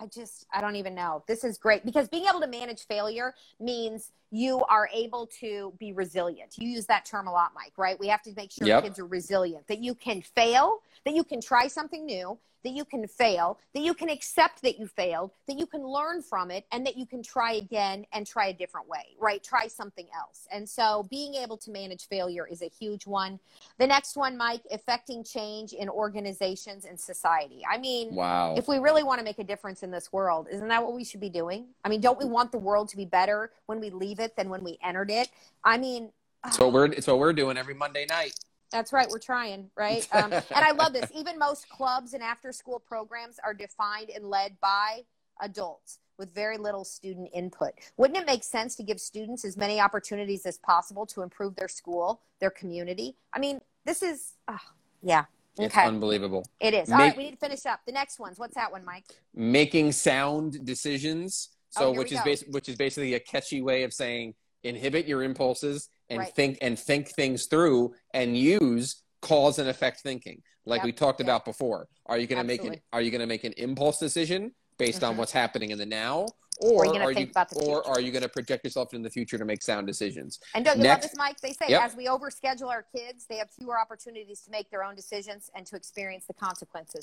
I 0.00 0.06
just, 0.06 0.46
I 0.52 0.60
don't 0.62 0.76
even 0.76 0.94
know. 0.94 1.22
This 1.28 1.44
is 1.44 1.58
great 1.58 1.84
because 1.84 2.08
being 2.08 2.24
able 2.28 2.40
to 2.40 2.46
manage 2.46 2.86
failure 2.86 3.34
means 3.60 4.12
you 4.30 4.64
are 4.64 4.88
able 4.94 5.26
to 5.40 5.74
be 5.78 5.92
resilient. 5.92 6.56
You 6.58 6.68
use 6.68 6.86
that 6.86 7.04
term 7.04 7.26
a 7.26 7.32
lot, 7.32 7.52
Mike, 7.54 7.74
right? 7.76 7.98
We 8.00 8.08
have 8.08 8.22
to 8.22 8.32
make 8.34 8.50
sure 8.50 8.66
Yep. 8.66 8.82
kids 8.84 8.98
are 8.98 9.06
resilient, 9.06 9.66
that 9.66 9.80
you 9.80 9.94
can 9.94 10.22
fail, 10.22 10.80
that 11.04 11.14
you 11.14 11.22
can 11.24 11.40
try 11.40 11.66
something 11.66 12.06
new, 12.06 12.38
that 12.62 12.70
you 12.72 12.84
can 12.84 13.06
fail, 13.08 13.58
that 13.74 13.80
you 13.80 13.94
can 13.94 14.10
accept 14.10 14.60
that 14.60 14.78
you 14.78 14.86
failed, 14.86 15.30
that 15.48 15.58
you 15.58 15.64
can 15.66 15.82
learn 15.82 16.20
from 16.22 16.50
it, 16.50 16.66
and 16.72 16.84
that 16.86 16.94
you 16.96 17.06
can 17.06 17.22
try 17.22 17.52
again 17.52 18.04
and 18.12 18.26
try 18.26 18.48
a 18.48 18.52
different 18.52 18.86
way, 18.86 19.16
right? 19.18 19.42
Try 19.42 19.66
something 19.66 20.06
else. 20.14 20.46
And 20.52 20.68
so 20.68 21.06
being 21.10 21.34
able 21.34 21.56
to 21.56 21.70
manage 21.70 22.06
failure 22.06 22.46
is 22.46 22.60
a 22.60 22.68
huge 22.68 23.06
one. 23.06 23.40
The 23.78 23.86
next 23.86 24.14
one, 24.14 24.36
Mike, 24.36 24.60
affecting 24.70 25.24
change 25.24 25.72
in 25.72 25.88
organizations 25.88 26.84
and 26.84 27.00
society. 27.00 27.62
I 27.68 27.78
mean, 27.78 28.14
Wow. 28.14 28.54
if 28.56 28.68
we 28.68 28.78
really 28.78 29.04
want 29.04 29.20
to 29.20 29.24
make 29.24 29.38
a 29.38 29.44
difference 29.44 29.82
in 29.82 29.89
this 29.90 30.12
world, 30.12 30.46
isn't 30.50 30.68
that 30.68 30.82
what 30.82 30.94
we 30.94 31.04
should 31.04 31.20
be 31.20 31.28
doing? 31.30 31.66
I 31.84 31.88
mean, 31.88 32.00
don't 32.00 32.18
we 32.18 32.24
want 32.24 32.52
the 32.52 32.58
world 32.58 32.88
to 32.90 32.96
be 32.96 33.04
better 33.04 33.50
when 33.66 33.80
we 33.80 33.90
leave 33.90 34.20
it 34.20 34.36
than 34.36 34.48
when 34.48 34.62
we 34.64 34.78
entered 34.82 35.10
it? 35.10 35.28
I 35.64 35.78
mean, 35.78 36.10
It's 36.46 36.58
what 36.58 36.72
we're 36.72 36.86
it's 36.86 37.06
what 37.06 37.18
we're 37.18 37.32
doing 37.32 37.56
every 37.56 37.74
Monday 37.74 38.06
night. 38.08 38.34
that's 38.70 38.92
right. 38.92 39.08
We're 39.10 39.18
trying, 39.18 39.70
right? 39.76 40.06
Um, 40.12 40.32
and 40.32 40.44
I 40.52 40.70
love 40.72 40.92
this. 40.92 41.10
Even 41.14 41.38
most 41.38 41.68
clubs 41.68 42.14
and 42.14 42.22
after 42.22 42.52
school 42.52 42.78
programs 42.78 43.38
are 43.44 43.54
defined 43.54 44.10
and 44.10 44.24
led 44.30 44.56
by 44.60 45.02
adults 45.42 45.98
with 46.18 46.34
very 46.34 46.58
little 46.58 46.84
student 46.84 47.28
input. 47.32 47.72
Wouldn't 47.96 48.18
it 48.18 48.26
make 48.26 48.44
sense 48.44 48.76
to 48.76 48.82
give 48.82 49.00
students 49.00 49.44
as 49.44 49.56
many 49.56 49.80
opportunities 49.80 50.44
as 50.44 50.58
possible 50.58 51.06
to 51.06 51.22
improve 51.22 51.56
their 51.56 51.66
school, 51.68 52.20
their 52.40 52.50
community? 52.50 53.16
I 53.32 53.38
mean, 53.38 53.60
this 53.86 54.02
is, 54.02 54.34
oh, 54.46 54.58
yeah. 55.02 55.24
It's 55.62 55.74
Okay. 55.74 55.86
unbelievable. 55.86 56.44
It 56.60 56.74
is. 56.74 56.88
Make- 56.88 56.98
right, 56.98 57.16
we 57.16 57.24
need 57.24 57.30
to 57.32 57.36
finish 57.36 57.66
up. 57.66 57.80
The 57.86 57.92
next 57.92 58.18
one's 58.18 58.38
what's 58.38 58.54
that 58.54 58.70
one, 58.72 58.84
Mike? 58.84 59.04
Making 59.34 59.92
sound 59.92 60.64
decisions. 60.64 61.50
So 61.70 61.86
Oh, 61.86 61.92
which 61.92 62.10
is 62.12 62.20
bas- 62.22 62.44
which 62.48 62.68
is 62.68 62.76
basically 62.76 63.14
a 63.14 63.20
catchy 63.20 63.62
way 63.62 63.84
of 63.84 63.92
saying 63.92 64.34
inhibit 64.64 65.06
your 65.06 65.22
impulses 65.22 65.88
and 66.08 66.18
Right. 66.20 66.34
think 66.34 66.58
and 66.60 66.78
think 66.78 67.08
things 67.08 67.46
through 67.46 67.94
and 68.12 68.36
use 68.36 69.02
cause 69.22 69.58
and 69.58 69.68
effect 69.68 70.00
thinking. 70.00 70.42
Like 70.66 70.78
Yep, 70.80 70.84
we 70.84 70.92
talked 70.92 71.20
yep. 71.20 71.26
about 71.26 71.44
before. 71.44 71.88
Are 72.06 72.18
you 72.18 72.26
going 72.26 72.40
to 72.42 72.46
make 72.46 72.64
an 72.64 72.80
are 72.92 73.00
you 73.00 73.10
going 73.10 73.20
to 73.20 73.26
make 73.26 73.44
an 73.44 73.52
impulse 73.56 73.98
decision 73.98 74.52
based 74.78 75.04
on 75.04 75.14
Mhm. 75.14 75.18
what's 75.18 75.32
happening 75.32 75.70
in 75.70 75.78
the 75.78 75.86
now 75.86 76.26
Or 76.60 76.70
or 76.72 76.82
are 76.82 76.86
you 76.86 76.92
gonna 76.92 77.06
think 77.14 77.18
you 77.28 77.30
about 77.30 77.48
the 77.48 77.56
or 77.64 77.86
are 77.88 78.00
you 78.00 78.12
going 78.12 78.22
to 78.22 78.28
project 78.28 78.64
yourself 78.64 78.92
in 78.92 79.02
the 79.02 79.10
future 79.10 79.38
to 79.38 79.44
make 79.44 79.62
sound 79.62 79.86
decisions? 79.86 80.40
And 80.54 80.64
don't 80.64 80.76
you 80.76 80.82
Next- 80.82 81.04
love 81.04 81.10
this, 81.10 81.18
Mike? 81.18 81.40
They 81.40 81.52
say 81.52 81.66
Yep. 81.68 81.82
as 81.82 81.96
we 81.96 82.06
overschedule 82.06 82.68
our 82.68 82.82
kids, 82.94 83.26
they 83.28 83.36
have 83.36 83.50
fewer 83.50 83.78
opportunities 83.80 84.42
to 84.42 84.50
make 84.50 84.70
their 84.70 84.84
own 84.84 84.94
decisions 84.94 85.50
and 85.54 85.66
to 85.66 85.76
experience 85.76 86.26
the 86.26 86.34
consequences. 86.34 87.02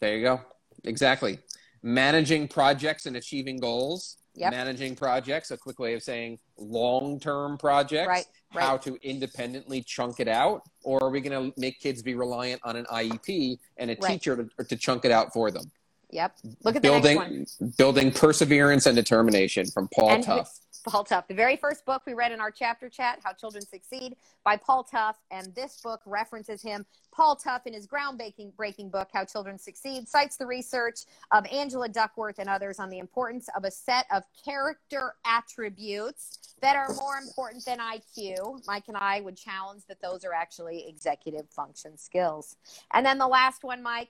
There 0.00 0.16
you 0.16 0.22
go. 0.24 0.40
Exactly. 0.84 1.38
Managing 1.82 2.46
projects 2.46 3.06
and 3.06 3.16
achieving 3.16 3.58
goals. 3.58 4.18
Yep. 4.34 4.52
Managing 4.52 4.94
projects, 4.94 5.50
a 5.50 5.56
quick 5.56 5.78
way 5.80 5.94
of 5.94 6.02
saying 6.02 6.38
long 6.56 7.18
term 7.18 7.58
projects. 7.58 8.06
Right, 8.06 8.26
right. 8.54 8.64
How 8.64 8.76
to 8.78 8.96
independently 9.02 9.82
chunk 9.82 10.20
it 10.20 10.28
out. 10.28 10.62
Or 10.84 11.02
are 11.02 11.10
we 11.10 11.20
going 11.20 11.50
to 11.52 11.60
make 11.60 11.80
kids 11.80 12.00
be 12.00 12.14
reliant 12.14 12.60
on 12.64 12.76
an 12.76 12.84
IEP 12.92 13.58
and 13.78 13.90
a 13.90 13.96
Right. 14.00 14.12
teacher 14.12 14.36
to, 14.36 14.64
to 14.64 14.76
chunk 14.76 15.04
it 15.04 15.10
out 15.10 15.32
for 15.32 15.50
them? 15.50 15.70
Yep. 16.12 16.36
Mm, 16.44 16.56
Look 16.64 16.76
at 16.76 16.82
the 16.82 16.88
next 16.90 17.16
one. 17.16 17.28
Building, 17.28 17.46
building 17.78 18.10
perseverance 18.12 18.86
and 18.86 18.96
determination 18.96 19.66
from 19.66 19.88
Paul 19.88 20.10
And- 20.10 20.24
Tough. 20.24 20.58
Paul 20.88 21.04
Tough. 21.04 21.28
The 21.28 21.34
very 21.34 21.56
first 21.56 21.84
book 21.84 22.00
we 22.06 22.14
read 22.14 22.32
in 22.32 22.40
our 22.40 22.50
chapter 22.50 22.88
chat, 22.88 23.20
How 23.22 23.34
Children 23.34 23.66
Succeed, 23.66 24.16
by 24.44 24.56
Paul 24.56 24.82
Tough. 24.82 25.18
And 25.30 25.54
this 25.54 25.78
book 25.82 26.00
references 26.06 26.62
him. 26.62 26.86
Paul 27.12 27.36
Tough, 27.36 27.66
in 27.66 27.74
his 27.74 27.86
groundbreaking 27.86 28.56
breaking 28.56 28.88
book, 28.88 29.10
How 29.12 29.26
Children 29.26 29.58
Succeed, 29.58 30.08
cites 30.08 30.38
the 30.38 30.46
research 30.46 31.00
of 31.32 31.44
Angela 31.52 31.86
Duckworth 31.86 32.38
and 32.38 32.48
others 32.48 32.78
on 32.78 32.88
the 32.88 32.98
importance 32.98 33.48
of 33.54 33.64
a 33.64 33.70
set 33.70 34.06
of 34.10 34.22
character 34.42 35.16
attributes 35.26 36.54
that 36.62 36.76
are 36.76 36.94
more 36.94 37.16
important 37.18 37.64
than 37.66 37.78
IQ. 37.78 38.66
Mike 38.66 38.84
and 38.88 38.96
I 38.96 39.20
would 39.20 39.36
challenge 39.36 39.82
that 39.86 40.00
those 40.00 40.24
are 40.24 40.32
actually 40.32 40.88
executive 40.88 41.48
function 41.50 41.98
skills. 41.98 42.56
And 42.94 43.04
then 43.04 43.18
the 43.18 43.28
last 43.28 43.64
one, 43.64 43.82
Mike, 43.82 44.08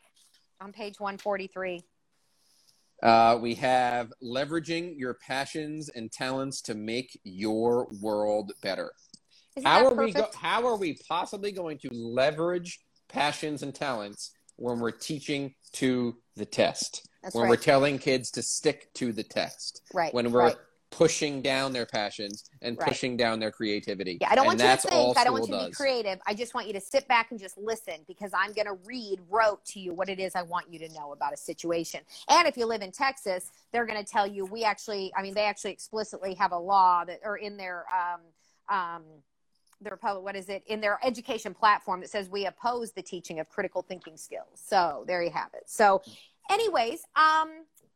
on 0.61 0.73
page 0.73 1.01
143. 1.01 1.83
Uh, 3.03 3.39
we 3.41 3.55
have 3.55 4.13
leveraging 4.23 4.99
your 4.99 5.15
passions 5.15 5.89
and 5.89 6.13
talents 6.13 6.61
to 6.61 6.75
make 6.75 7.19
your 7.25 7.89
world 8.01 8.53
better. 8.63 8.93
Isn't 9.57 9.67
how 9.67 9.87
are 9.87 9.95
we 9.95 10.13
go- 10.13 10.29
how 10.35 10.67
are 10.67 10.77
we 10.77 10.99
possibly 11.09 11.51
going 11.51 11.79
to 11.79 11.89
leverage 11.93 12.79
passions 13.09 13.63
and 13.63 13.75
talents 13.75 14.33
when 14.57 14.79
we're 14.79 14.91
teaching 14.91 15.55
to 15.73 16.19
the 16.37 16.45
test 16.45 17.09
That's 17.23 17.35
when 17.35 17.45
right. 17.45 17.51
we're 17.51 17.57
telling 17.57 17.99
kids 17.99 18.31
to 18.33 18.43
stick 18.43 18.93
to 18.95 19.13
the 19.13 19.25
test 19.25 19.81
right. 19.95 20.13
when 20.13 20.31
we're 20.31 20.41
right. 20.41 20.57
Pushing 20.91 21.41
down 21.41 21.73
their 21.73 21.87
passions 21.87 22.45
and 22.63 22.77
Right. 22.77 22.89
pushing 22.89 23.17
down 23.17 23.39
their 23.39 23.53
creativity 23.53 24.19
Yeah, 24.21 24.29
I 24.31 24.35
don't 24.35 24.47
And 24.51 24.59
want 24.59 24.61
you 24.61 24.77
to 24.77 24.89
think. 24.89 25.19
I 25.19 25.25
don't 25.25 25.33
want 25.33 25.49
you 25.49 25.55
to 25.55 25.61
be 25.61 25.67
does. 25.69 25.77
creative. 25.77 26.21
I 26.27 26.35
just 26.35 26.53
want 26.53 26.67
you 26.67 26.73
to 26.73 26.81
sit 26.81 27.07
back 27.07 27.31
and 27.31 27.39
just 27.39 27.57
listen 27.57 28.05
because 28.09 28.33
I'm 28.35 28.53
going 28.53 28.67
to 28.67 28.77
read, 28.85 29.21
wrote 29.29 29.65
to 29.67 29.81
you 29.81 29.95
what 29.95 30.09
it 30.09 30.19
is 30.19 30.35
I 30.35 30.43
want 30.43 30.71
you 30.73 30.79
to 30.81 30.89
know 30.93 31.13
about 31.13 31.33
a 31.33 31.37
situation. 31.37 32.01
And 32.29 32.47
if 32.49 32.57
you 32.57 32.67
live 32.67 32.83
in 32.83 32.91
Texas, 32.91 33.53
they're 33.73 33.87
going 33.87 34.05
to 34.05 34.11
tell 34.11 34.27
you 34.27 34.45
we 34.47 34.65
actually, 34.65 35.13
I 35.17 35.23
mean, 35.23 35.35
they 35.35 35.45
actually 35.45 35.71
explicitly 35.73 36.35
have 36.35 36.53
a 36.53 36.59
law 36.59 37.05
that, 37.05 37.21
or 37.25 37.37
in 37.37 37.57
their, 37.57 37.85
um, 37.95 38.77
um, 38.77 39.03
their 39.81 39.97
public, 39.97 40.25
what 40.25 40.37
is 40.37 40.49
it 40.49 40.63
in 40.67 40.81
their 40.81 40.99
education 41.05 41.55
platform 41.55 42.01
that 42.01 42.11
says 42.11 42.29
we 42.29 42.47
oppose 42.47 42.93
the 42.93 43.03
teaching 43.03 43.41
of 43.41 43.49
critical 43.49 43.81
thinking 43.83 44.17
skills. 44.17 44.61
So 44.63 45.05
there 45.07 45.23
you 45.23 45.31
have 45.31 45.51
it. 45.55 45.63
So, 45.67 46.03
anyways, 46.51 47.03
um, 47.17 47.49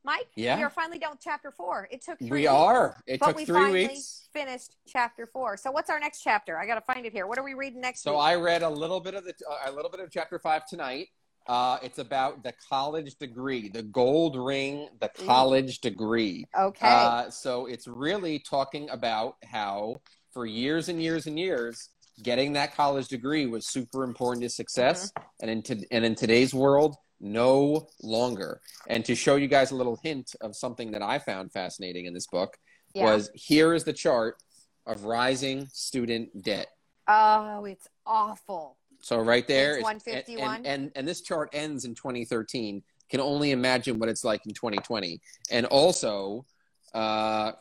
Mike, 0.05 0.29
Yeah. 0.37 0.57
we 0.57 0.63
are 0.63 0.71
finally 0.71 0.99
done 0.99 1.13
with 1.13 1.21
chapter 1.21 1.51
four. 1.51 1.89
It 1.91 2.03
took 2.03 2.19
three 2.19 2.29
we 2.31 2.41
weeks 2.43 2.51
are 2.53 3.03
it 3.07 3.21
but 3.21 3.29
took 3.29 3.37
we 3.37 3.45
three 3.47 3.55
finally 3.55 3.87
weeks 3.89 4.29
finished 4.33 4.77
chapter 4.87 5.27
four. 5.27 5.57
So 5.57 5.71
what's 5.71 5.89
our 5.91 5.99
next 5.99 6.23
chapter? 6.23 6.59
I 6.59 6.67
got 6.67 6.75
to 6.75 6.93
find 6.93 7.07
it 7.07 7.13
here. 7.13 7.27
What 7.27 7.39
are 7.39 7.45
we 7.45 7.55
reading 7.55 7.81
next 7.81 8.03
so 8.03 8.13
week? 8.13 8.21
i 8.23 8.35
read 8.35 8.63
a 8.63 8.69
little 8.69 9.01
bit 9.01 9.15
of 9.15 9.25
the 9.25 9.33
uh, 9.51 9.71
a 9.71 9.73
little 9.73 9.91
bit 9.91 10.01
of 10.01 10.11
chapter 10.11 10.39
five 10.39 10.67
tonight 10.67 11.09
uh, 11.47 11.79
it's 11.83 11.99
about 11.99 12.43
the 12.43 12.53
college 12.71 13.15
degree 13.17 13.69
the 13.69 13.83
gold 13.83 14.37
ring 14.37 14.89
the 15.01 15.11
Ooh. 15.21 15.27
college 15.27 15.79
degree 15.81 16.45
okay. 16.59 16.87
Uh, 16.87 17.31
so 17.31 17.67
it's 17.67 17.87
really 17.87 18.39
talking 18.39 18.89
about 18.91 19.37
how 19.45 19.97
for 20.33 20.47
years 20.47 20.89
and 20.89 21.01
years 21.03 21.27
and 21.29 21.39
years, 21.39 21.91
getting 22.23 22.53
that 22.55 22.75
college 22.75 23.07
degree 23.09 23.47
was 23.47 23.69
super 23.69 24.03
important 24.05 24.43
to 24.43 24.49
success, 24.51 25.13
Mm-hmm. 25.13 25.29
and 25.43 25.51
in 25.51 25.63
to, 25.63 25.87
and 25.93 26.05
in 26.05 26.15
today's 26.17 26.53
world, 26.53 26.97
no 27.21 27.89
longer. 28.03 28.61
And 28.89 29.05
to 29.07 29.15
show 29.15 29.37
you 29.37 29.49
guys 29.49 29.71
a 29.71 29.77
little 29.77 29.99
hint 30.03 30.35
of 30.41 30.55
something 30.57 30.91
that 30.93 31.03
I 31.03 31.19
found 31.19 31.53
fascinating 31.53 32.07
in 32.07 32.15
this 32.15 32.27
book 32.27 32.57
yeah. 32.95 33.05
was 33.05 33.31
here 33.35 33.75
is 33.75 33.85
the 33.85 33.93
chart 33.93 34.37
of 34.87 35.05
rising 35.05 35.67
student 35.73 36.43
debt. 36.43 36.69
oh, 37.09 37.65
it's 37.65 37.89
awful. 38.07 38.77
So 39.01 39.19
right 39.21 39.47
there, 39.47 39.73
Page 39.75 39.79
is- 39.79 39.85
151. 39.85 40.57
and, 40.57 40.67
and 40.67 40.93
and 40.95 41.09
this 41.09 41.21
chart 41.21 41.51
ends 41.53 41.85
in 41.85 41.95
2013. 41.95 42.83
Can 43.11 43.21
only 43.21 43.51
imagine 43.51 43.99
what 43.99 44.09
it's 44.09 44.25
like 44.25 44.47
in 44.47 44.55
2020. 44.55 45.21
And 45.51 45.67
also, 45.67 46.47
uh, 46.95 47.53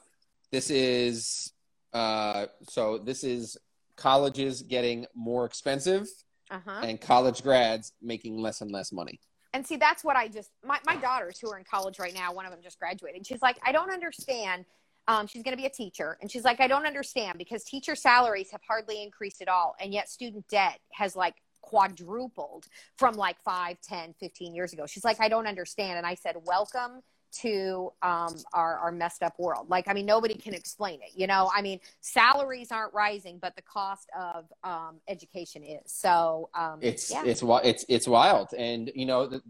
this 0.51 0.69
is 0.69 1.51
uh, 1.93 2.45
so 2.69 2.97
this 2.97 3.23
is 3.23 3.57
colleges 3.97 4.61
getting 4.63 5.05
more 5.15 5.45
expensive 5.45 6.07
Uh 6.49 6.59
huh. 6.65 6.81
and 6.83 6.99
college 6.99 7.43
grads 7.43 7.91
making 8.01 8.37
less 8.37 8.61
and 8.61 8.71
less 8.71 8.91
money. 8.91 9.19
And 9.53 9.65
see, 9.65 9.75
that's 9.75 10.03
what 10.03 10.15
I 10.15 10.27
just 10.27 10.51
my 10.65 10.79
my 10.85 10.95
daughters 10.95 11.39
who 11.39 11.49
are 11.51 11.57
in 11.57 11.63
college 11.63 11.99
right 11.99 12.13
now. 12.13 12.33
One 12.33 12.45
of 12.45 12.51
them 12.51 12.61
just 12.63 12.79
graduated. 12.79 13.25
She's 13.25 13.41
like, 13.41 13.57
I 13.63 13.71
don't 13.71 13.91
understand. 13.91 14.65
Um, 15.07 15.27
she's 15.27 15.43
going 15.43 15.55
to 15.55 15.61
be 15.61 15.65
a 15.65 15.69
teacher, 15.69 16.17
and 16.21 16.31
she's 16.31 16.45
like, 16.45 16.61
I 16.61 16.67
don't 16.67 16.85
understand 16.85 17.37
because 17.37 17.65
teacher 17.65 17.93
salaries 17.93 18.49
have 18.51 18.61
hardly 18.65 19.03
increased 19.03 19.41
at 19.41 19.49
all, 19.49 19.75
and 19.79 19.93
yet 19.93 20.09
student 20.09 20.47
debt 20.47 20.79
has 20.93 21.15
like 21.15 21.35
quadrupled 21.63 22.65
from 22.97 23.15
like 23.15 23.37
5 23.43 23.77
10 23.81 24.15
15 24.19 24.53
years 24.53 24.73
ago 24.73 24.85
she's 24.85 25.05
like 25.05 25.21
i 25.21 25.29
don't 25.29 25.47
understand 25.47 25.97
and 25.97 26.05
i 26.05 26.13
said 26.13 26.35
welcome 26.43 27.01
to 27.41 27.91
um, 28.01 28.35
our, 28.53 28.77
our 28.77 28.91
messed 28.91 29.23
up 29.23 29.37
world 29.39 29.67
like 29.69 29.87
i 29.87 29.93
mean 29.93 30.05
nobody 30.05 30.35
can 30.35 30.53
explain 30.53 30.99
it 31.01 31.11
you 31.15 31.27
know 31.27 31.49
i 31.55 31.61
mean 31.61 31.79
salaries 32.01 32.71
aren't 32.71 32.93
rising 32.93 33.39
but 33.41 33.55
the 33.55 33.61
cost 33.61 34.09
of 34.17 34.45
um, 34.63 34.99
education 35.07 35.63
is 35.63 35.81
so 35.85 36.49
um, 36.55 36.79
It's 36.81 37.11
yeah. 37.11 37.23
it's 37.25 37.43
it's 37.43 37.85
it's 37.87 38.07
wild, 38.07 38.53
and 38.57 38.91
you 38.95 39.05
know 39.05 39.27
the, 39.27 39.41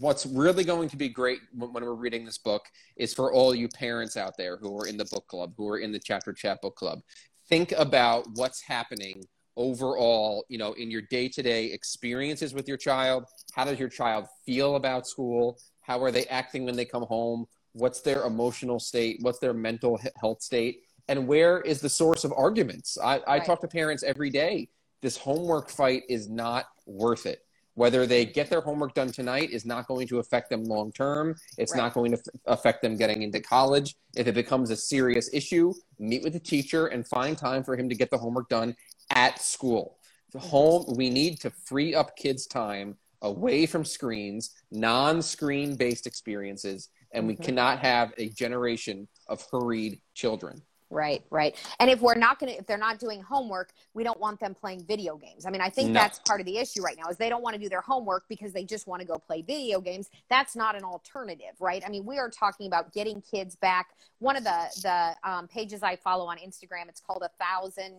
what's 0.00 0.26
really 0.26 0.64
going 0.64 0.88
to 0.88 0.96
be 0.96 1.08
great 1.08 1.40
when, 1.52 1.72
when 1.72 1.84
we're 1.84 1.94
reading 1.94 2.24
this 2.24 2.38
book 2.38 2.64
is 2.96 3.14
for 3.14 3.32
all 3.32 3.54
you 3.54 3.68
parents 3.68 4.16
out 4.16 4.36
there 4.36 4.56
who 4.56 4.76
are 4.78 4.86
in 4.86 4.96
the 4.96 5.04
book 5.06 5.26
club, 5.28 5.52
who 5.56 5.68
are 5.68 5.78
in 5.78 5.92
the 5.92 5.98
chapter 5.98 6.32
chat 6.32 6.60
book 6.60 6.76
club. 6.76 7.00
Think 7.48 7.72
about 7.72 8.26
what's 8.34 8.62
happening 8.62 9.22
overall, 9.56 10.44
you 10.48 10.58
know, 10.58 10.72
in 10.72 10.90
your 10.90 11.02
day 11.02 11.28
to 11.28 11.42
day 11.42 11.66
experiences 11.66 12.54
with 12.54 12.66
your 12.66 12.76
child. 12.76 13.24
How 13.52 13.64
does 13.64 13.78
your 13.78 13.88
child 13.88 14.26
feel 14.46 14.76
about 14.76 15.06
school? 15.06 15.58
How 15.84 16.02
are 16.02 16.10
they 16.10 16.24
acting 16.26 16.64
when 16.64 16.76
they 16.76 16.86
come 16.86 17.02
home? 17.02 17.46
What's 17.72 18.00
their 18.00 18.24
emotional 18.24 18.80
state? 18.80 19.18
What's 19.20 19.38
their 19.38 19.52
mental 19.52 20.00
health 20.20 20.42
state? 20.42 20.82
And 21.08 21.28
where 21.28 21.60
is 21.60 21.80
the 21.80 21.90
source 21.90 22.24
of 22.24 22.32
arguments? 22.32 22.96
I, 22.98 23.18
I 23.18 23.38
Right. 23.38 23.44
talk 23.44 23.60
to 23.60 23.68
parents 23.68 24.02
every 24.02 24.30
day. 24.30 24.68
This 25.02 25.18
homework 25.18 25.68
fight 25.68 26.04
is 26.08 26.28
not 26.28 26.66
worth 26.86 27.26
it. 27.26 27.40
Whether 27.74 28.06
they 28.06 28.24
get 28.24 28.48
their 28.48 28.62
homework 28.62 28.94
done 28.94 29.10
tonight 29.12 29.50
is 29.50 29.66
not 29.66 29.86
going 29.86 30.06
to 30.08 30.20
affect 30.20 30.48
them 30.48 30.64
long 30.64 30.90
term. 30.92 31.34
It's 31.58 31.72
Right. 31.72 31.82
not 31.82 31.92
going 31.92 32.12
to 32.12 32.22
affect 32.46 32.80
them 32.80 32.96
getting 32.96 33.22
into 33.22 33.40
college. 33.40 33.96
If 34.16 34.26
it 34.26 34.34
becomes 34.34 34.70
a 34.70 34.76
serious 34.76 35.28
issue, 35.34 35.74
meet 35.98 36.22
with 36.22 36.32
the 36.32 36.40
teacher 36.40 36.86
and 36.86 37.06
find 37.06 37.36
time 37.36 37.62
for 37.62 37.76
him 37.76 37.90
to 37.90 37.94
get 37.94 38.10
the 38.10 38.18
homework 38.18 38.48
done 38.48 38.74
at 39.10 39.42
school. 39.42 39.98
The 40.32 40.38
mm-hmm. 40.38 40.48
home 40.48 40.94
we 40.96 41.10
need 41.10 41.40
to 41.40 41.50
free 41.50 41.94
up 41.94 42.16
kids' 42.16 42.46
time 42.46 42.96
away 43.24 43.66
from 43.66 43.84
screens, 43.84 44.54
non-screen 44.70 45.74
based 45.74 46.06
experiences, 46.06 46.90
and 47.12 47.26
we 47.26 47.34
Mhm. 47.34 47.44
cannot 47.44 47.78
have 47.80 48.12
a 48.18 48.28
generation 48.28 49.08
of 49.26 49.44
hurried 49.50 50.00
children. 50.14 50.62
Right, 50.90 51.24
right. 51.30 51.56
And 51.80 51.90
if 51.90 52.00
we're 52.00 52.14
not 52.14 52.38
going 52.38 52.52
to, 52.52 52.58
if 52.58 52.66
they're 52.66 52.76
not 52.76 53.00
doing 53.00 53.20
homework, 53.20 53.72
we 53.94 54.04
don't 54.04 54.20
want 54.20 54.38
them 54.38 54.54
playing 54.54 54.84
video 54.84 55.16
games. 55.16 55.44
I 55.44 55.50
mean, 55.50 55.62
I 55.62 55.68
think 55.68 55.88
No. 55.90 55.94
that's 55.98 56.20
part 56.20 56.40
of 56.40 56.46
the 56.46 56.58
issue 56.58 56.82
right 56.82 56.96
now 56.96 57.08
is 57.08 57.16
they 57.16 57.30
don't 57.30 57.42
want 57.42 57.54
to 57.54 57.60
do 57.60 57.68
their 57.68 57.80
homework 57.80 58.28
because 58.28 58.52
they 58.52 58.64
just 58.64 58.86
want 58.86 59.00
to 59.00 59.06
go 59.06 59.18
play 59.18 59.42
video 59.42 59.80
games. 59.80 60.08
That's 60.28 60.54
not 60.54 60.76
an 60.76 60.84
alternative, 60.84 61.56
right? 61.58 61.82
I 61.84 61.88
mean, 61.88 62.04
we 62.04 62.18
are 62.18 62.30
talking 62.30 62.66
about 62.68 62.92
getting 62.92 63.22
kids 63.22 63.56
back. 63.56 63.88
One 64.18 64.36
of 64.36 64.44
the 64.44 64.68
the 64.82 65.16
um, 65.28 65.48
pages 65.48 65.82
I 65.82 65.96
follow 65.96 66.26
on 66.26 66.36
Instagram, 66.38 66.88
it's 66.88 67.00
called 67.00 67.22
a 67.22 67.30
thousand 67.42 67.96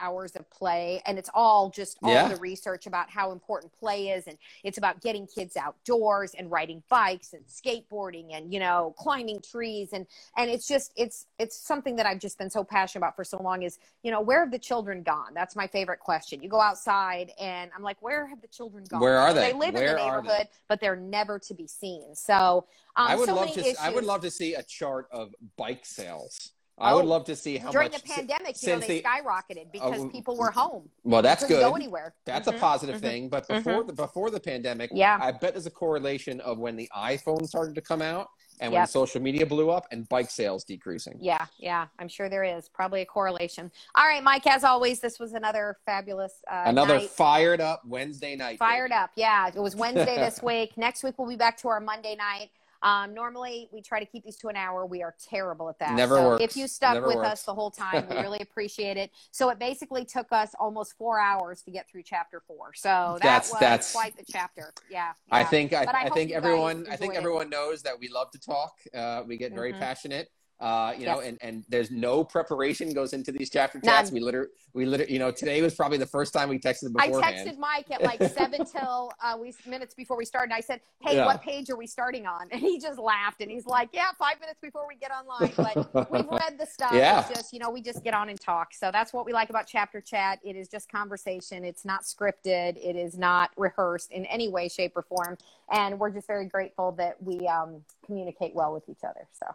hours 0.00 0.36
of 0.36 0.48
play 0.50 1.02
and 1.06 1.18
it's 1.18 1.30
all 1.34 1.70
just 1.70 1.98
all 2.02 2.12
Yeah. 2.12 2.28
the 2.28 2.36
research 2.36 2.86
about 2.86 3.10
how 3.10 3.32
important 3.32 3.72
play 3.78 4.08
is 4.10 4.26
and 4.26 4.38
it's 4.64 4.78
about 4.78 5.00
getting 5.00 5.26
kids 5.26 5.56
outdoors 5.56 6.34
and 6.34 6.50
riding 6.50 6.82
bikes 6.88 7.32
and 7.32 7.44
skateboarding 7.46 8.34
and 8.36 8.52
you 8.52 8.60
know 8.60 8.94
climbing 8.98 9.40
trees 9.40 9.92
and 9.92 10.06
and 10.36 10.50
it's 10.50 10.66
just 10.66 10.92
it's 10.96 11.26
it's 11.38 11.56
something 11.56 11.96
that 11.96 12.06
I've 12.06 12.18
just 12.18 12.38
been 12.38 12.50
so 12.50 12.64
passionate 12.64 13.00
about 13.00 13.16
for 13.16 13.24
so 13.24 13.40
long 13.42 13.62
is 13.62 13.78
you 14.02 14.10
know 14.10 14.20
where 14.20 14.40
have 14.40 14.50
the 14.50 14.58
children 14.58 15.02
gone 15.02 15.34
that's 15.34 15.56
my 15.56 15.66
favorite 15.66 16.00
question 16.00 16.42
you 16.42 16.48
go 16.48 16.60
outside 16.60 17.32
and 17.40 17.70
I'm 17.76 17.82
like 17.82 18.00
where 18.00 18.26
have 18.26 18.40
the 18.40 18.48
children 18.48 18.84
gone 18.88 19.00
Where 19.00 19.18
are 19.18 19.32
they? 19.34 19.52
they 19.52 19.58
live 19.58 19.74
Where 19.74 19.90
in 19.90 19.96
the 19.96 20.00
are 20.02 20.22
they? 20.22 20.28
neighborhood 20.28 20.48
but 20.68 20.80
they're 20.80 20.96
never 20.96 21.38
to 21.40 21.54
be 21.54 21.66
seen 21.66 22.14
so 22.14 22.66
um, 22.96 23.06
I 23.08 23.14
would 23.16 23.28
so 23.28 23.34
love 23.36 23.52
to. 23.52 23.74
I 23.80 23.90
would 23.90 24.04
love 24.04 24.22
to 24.22 24.30
see 24.30 24.54
a 24.54 24.62
chart 24.62 25.06
of 25.12 25.32
bike 25.56 25.84
sales. 25.86 26.52
I 26.80 26.94
would 26.94 27.04
Oh. 27.04 27.08
love 27.08 27.24
to 27.26 27.36
see 27.36 27.56
how 27.58 27.70
during 27.70 27.90
much 27.90 28.02
the 28.02 28.08
pandemic 28.08 28.62
you 28.62 28.68
know 28.70 28.78
they 28.78 29.00
the- 29.00 29.02
skyrocketed 29.02 29.72
because 29.72 30.00
Oh, 30.00 30.08
people 30.08 30.36
were 30.36 30.50
home 30.50 30.88
Well, 31.04 31.22
that's 31.22 31.44
good. 31.44 31.60
go 31.60 31.74
anywhere 31.74 32.14
That's 32.24 32.48
Mhm. 32.48 32.56
a 32.56 32.58
positive 32.58 32.96
mhm. 32.96 33.00
thing. 33.00 33.28
But 33.28 33.48
before 33.48 33.84
the 33.84 33.92
before 33.92 34.30
the 34.30 34.40
pandemic, 34.40 34.90
Yeah. 34.92 35.18
I 35.20 35.32
bet 35.32 35.54
there's 35.54 35.66
a 35.66 35.70
correlation 35.70 36.40
of 36.40 36.58
when 36.58 36.76
the 36.76 36.88
iPhone 36.94 37.46
started 37.46 37.74
to 37.74 37.80
come 37.80 38.02
out 38.02 38.28
and 38.60 38.72
when 38.72 38.86
social 38.86 39.20
media 39.20 39.46
blew 39.46 39.70
up 39.70 39.86
and 39.92 40.08
bike 40.08 40.30
sales 40.30 40.64
decreasing. 40.64 41.16
Yeah, 41.20 41.46
yeah, 41.58 41.86
I'm 41.98 42.08
sure 42.08 42.28
there 42.28 42.42
is 42.44 42.68
probably 42.68 43.02
a 43.02 43.06
correlation. 43.06 43.70
All 43.94 44.04
right, 44.04 44.22
Mike. 44.22 44.46
As 44.46 44.64
always, 44.64 45.00
this 45.00 45.18
was 45.20 45.32
another 45.32 45.76
fabulous 45.86 46.42
uh, 46.50 46.64
Another 46.66 46.98
night. 46.98 47.10
fired 47.10 47.60
up 47.60 47.82
Wednesday 47.86 48.34
night. 48.36 48.58
fired 48.58 48.90
baby. 48.90 48.98
up. 48.98 49.10
Yeah, 49.14 49.48
it 49.48 49.56
was 49.60 49.74
Wednesday 49.76 50.16
this 50.16 50.42
week. 50.42 50.76
Next 50.76 51.02
week 51.04 51.14
we'll 51.18 51.28
be 51.28 51.36
back 51.36 51.56
to 51.58 51.68
our 51.68 51.80
Monday 51.80 52.14
night. 52.16 52.50
Um, 52.82 53.12
normally 53.12 53.68
we 53.72 53.82
try 53.82 53.98
to 53.98 54.06
keep 54.06 54.24
these 54.24 54.36
to 54.38 54.48
an 54.48 54.56
hour. 54.56 54.86
We 54.86 55.02
are 55.02 55.14
terrible 55.28 55.68
at 55.68 55.78
that. 55.80 55.94
Never 55.94 56.16
so 56.16 56.28
works. 56.28 56.44
if 56.44 56.56
you 56.56 56.68
stuck 56.68 56.94
Never 56.94 57.08
with 57.08 57.16
works. 57.16 57.28
us 57.28 57.42
the 57.42 57.54
whole 57.54 57.70
time, 57.82 58.06
we 58.08 58.16
really 58.16 58.38
appreciate 58.40 58.96
it. 58.96 59.10
So 59.32 59.48
it 59.50 59.58
basically 59.58 60.04
took 60.04 60.26
us 60.32 60.52
almost 60.60 60.96
four 60.96 61.20
hours 61.20 61.62
to 61.62 61.70
get 61.70 61.88
through 61.90 62.02
chapter 62.04 62.40
four. 62.46 62.72
So 62.74 62.88
that 62.88 63.22
That's- 63.22 63.50
was 63.50 63.60
that's- 63.60 63.92
quite 63.92 64.16
the 64.16 64.24
chapter. 64.30 64.72
Yeah. 64.90 65.12
I 65.30 65.44
think 65.44 65.72
I, 65.72 65.84
I 65.84 66.04
I 66.06 66.08
think 66.10 66.30
everyone 66.30 66.86
I 66.90 66.96
think 66.96 67.12
enjoyed 67.12 67.14
it. 67.14 67.16
everyone 67.18 67.50
knows 67.50 67.82
that 67.82 67.98
we 67.98 68.08
love 68.08 68.30
to 68.30 68.38
talk. 68.40 68.72
Uh, 68.94 69.22
we 69.26 69.36
get 69.36 69.52
very 69.52 69.72
Mhm. 69.72 69.80
passionate. 69.80 70.30
Uh, 70.60 70.92
you 70.98 71.06
know, 71.06 71.20
Yes. 71.20 71.28
and, 71.28 71.38
and 71.40 71.64
there's 71.68 71.90
no 71.92 72.24
preparation 72.24 72.92
goes 72.92 73.12
into 73.12 73.30
these 73.30 73.48
chapter 73.48 73.78
None. 73.84 73.94
chats. 73.94 74.10
We 74.10 74.18
literally, 74.18 74.48
we 74.72 74.86
literally, 74.86 75.12
you 75.12 75.20
know, 75.20 75.30
today 75.30 75.62
was 75.62 75.74
probably 75.74 75.98
the 75.98 76.06
first 76.06 76.32
time 76.32 76.48
we 76.48 76.58
texted 76.58 76.92
before. 76.92 77.22
I 77.22 77.32
texted 77.32 77.58
Mike 77.58 77.88
at 77.92 78.02
like 78.02 78.20
seven 78.24 78.64
till 78.72 79.12
uh, 79.22 79.36
we 79.40 79.54
minutes 79.66 79.94
before 79.94 80.16
we 80.16 80.24
started. 80.24 80.52
I 80.52 80.58
said, 80.60 80.80
"Hey, 81.00 81.14
Yeah. 81.14 81.26
what 81.26 81.42
page 81.42 81.70
are 81.70 81.76
we 81.76 81.86
starting 81.86 82.26
on?" 82.26 82.48
And 82.50 82.60
he 82.60 82.80
just 82.80 82.98
laughed 82.98 83.40
and 83.40 83.48
he's 83.52 83.66
like, 83.66 83.90
"Yeah, 83.92 84.10
five 84.18 84.40
minutes 84.40 84.58
before 84.60 84.86
we 84.88 84.96
get 84.96 85.12
online." 85.12 85.52
But 85.56 86.10
we've 86.10 86.26
read 86.28 86.58
the 86.58 86.66
stuff. 86.66 86.92
Yeah. 86.98 87.20
It's 87.20 87.28
just 87.28 87.52
you 87.52 87.60
know 87.60 87.70
we 87.70 87.80
just 87.80 88.02
get 88.02 88.14
on 88.14 88.28
and 88.28 88.40
talk. 88.40 88.74
So 88.74 88.90
that's 88.90 89.12
what 89.12 89.26
we 89.26 89.32
like 89.32 89.50
about 89.50 89.68
chapter 89.68 90.00
chat. 90.00 90.40
It 90.42 90.56
is 90.56 90.68
just 90.68 90.90
conversation. 90.90 91.64
It's 91.64 91.84
not 91.84 92.02
scripted. 92.02 92.76
It 92.78 92.96
is 92.96 93.16
not 93.16 93.50
rehearsed 93.56 94.10
in 94.10 94.26
any 94.26 94.48
way, 94.48 94.68
shape, 94.68 94.96
or 94.96 95.02
form. 95.02 95.38
And 95.70 95.98
we're 95.98 96.10
just 96.10 96.26
very 96.26 96.46
grateful 96.46 96.92
that 96.92 97.22
we 97.22 97.46
um, 97.46 97.82
communicate 98.06 98.54
well 98.54 98.72
with 98.72 98.88
each 98.88 99.04
other. 99.04 99.26
So 99.32 99.46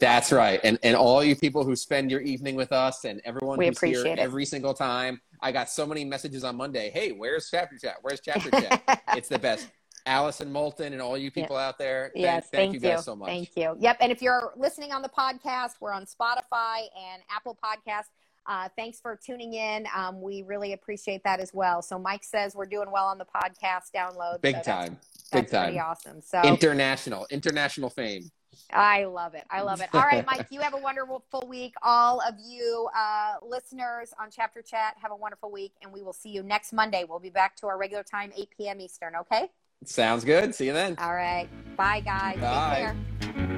That's 0.00 0.32
right. 0.32 0.60
And 0.64 0.78
and 0.82 0.96
all 0.96 1.22
you 1.22 1.36
people 1.36 1.64
who 1.64 1.76
spend 1.76 2.10
your 2.10 2.20
evening 2.20 2.56
with 2.56 2.72
us 2.72 3.04
and 3.04 3.20
everyone 3.24 3.58
We 3.58 3.68
who's 3.68 3.80
here 3.80 4.06
it. 4.06 4.18
every 4.18 4.44
single 4.44 4.74
time. 4.74 5.20
I 5.40 5.52
got 5.52 5.70
so 5.70 5.86
many 5.86 6.04
messages 6.04 6.44
on 6.44 6.56
Monday. 6.56 6.90
Hey, 6.90 7.12
where's 7.12 7.48
chapter 7.50 7.78
chat? 7.78 7.96
Where's 8.02 8.20
chapter 8.20 8.50
chat? 8.60 9.02
it's 9.16 9.28
the 9.28 9.38
best. 9.38 9.68
Allison 10.06 10.50
Moulton 10.50 10.92
and 10.92 11.02
all 11.02 11.16
you 11.16 11.30
people 11.30 11.56
out 11.56 11.78
there. 11.78 12.10
Thank, 12.14 12.24
yes, 12.24 12.48
thank, 12.50 12.72
you 12.72 12.80
guys 12.80 13.04
so 13.04 13.14
much. 13.14 13.28
Thank 13.28 13.50
you. 13.56 13.76
Yep. 13.78 13.98
And 14.00 14.10
if 14.10 14.22
you're 14.22 14.52
listening 14.56 14.92
on 14.92 15.02
the 15.02 15.08
podcast, 15.08 15.72
we're 15.80 15.92
on 15.92 16.06
Spotify 16.06 16.86
and 16.96 17.22
Apple 17.30 17.56
Podcast. 17.62 18.06
Uh, 18.46 18.68
thanks 18.76 18.98
for 19.00 19.18
tuning 19.24 19.54
in. 19.54 19.86
Um, 19.94 20.20
we 20.20 20.42
really 20.42 20.72
appreciate 20.72 21.22
that 21.24 21.40
as 21.40 21.52
well. 21.52 21.82
So 21.82 21.98
Mike 21.98 22.24
says 22.24 22.54
we're 22.54 22.66
doing 22.66 22.90
well 22.90 23.06
on 23.06 23.18
the 23.18 23.26
podcast 23.26 23.92
download. 23.94 24.40
Big 24.40 24.56
so 24.56 24.62
time. 24.62 24.98
That's, 25.30 25.44
Big 25.44 25.50
time. 25.50 25.64
pretty 25.66 25.80
awesome. 25.80 26.20
So 26.22 26.40
International. 26.42 27.26
International 27.30 27.90
fame. 27.90 28.30
I 28.72 29.04
love 29.04 29.34
it. 29.34 29.44
I 29.50 29.62
love 29.62 29.80
it. 29.80 29.88
All 29.92 30.00
right, 30.00 30.24
Mike, 30.26 30.46
you 30.50 30.60
have 30.60 30.74
a 30.74 30.78
wonderful 30.78 31.22
week. 31.48 31.74
All 31.82 32.20
of 32.20 32.34
you 32.44 32.88
uh, 32.96 33.34
listeners 33.42 34.12
on 34.20 34.28
Chapter 34.30 34.62
Chat 34.62 34.94
have 35.00 35.12
a 35.12 35.16
wonderful 35.16 35.50
week, 35.50 35.72
and 35.82 35.92
we 35.92 36.02
will 36.02 36.12
see 36.12 36.30
you 36.30 36.42
next 36.42 36.72
Monday. 36.72 37.04
We'll 37.08 37.20
be 37.20 37.30
back 37.30 37.56
to 37.56 37.66
our 37.66 37.78
regular 37.78 38.02
time, 38.02 38.32
8 38.36 38.48
p.m. 38.56 38.80
Eastern. 38.80 39.16
Okay. 39.16 39.48
Sounds 39.84 40.24
good. 40.24 40.54
See 40.54 40.66
you 40.66 40.72
then. 40.72 40.96
All 40.98 41.14
right. 41.14 41.48
Bye, 41.76 42.00
guys. 42.00 42.38
Bye. 42.38 42.94
Take 43.20 43.36
care. 43.36 43.56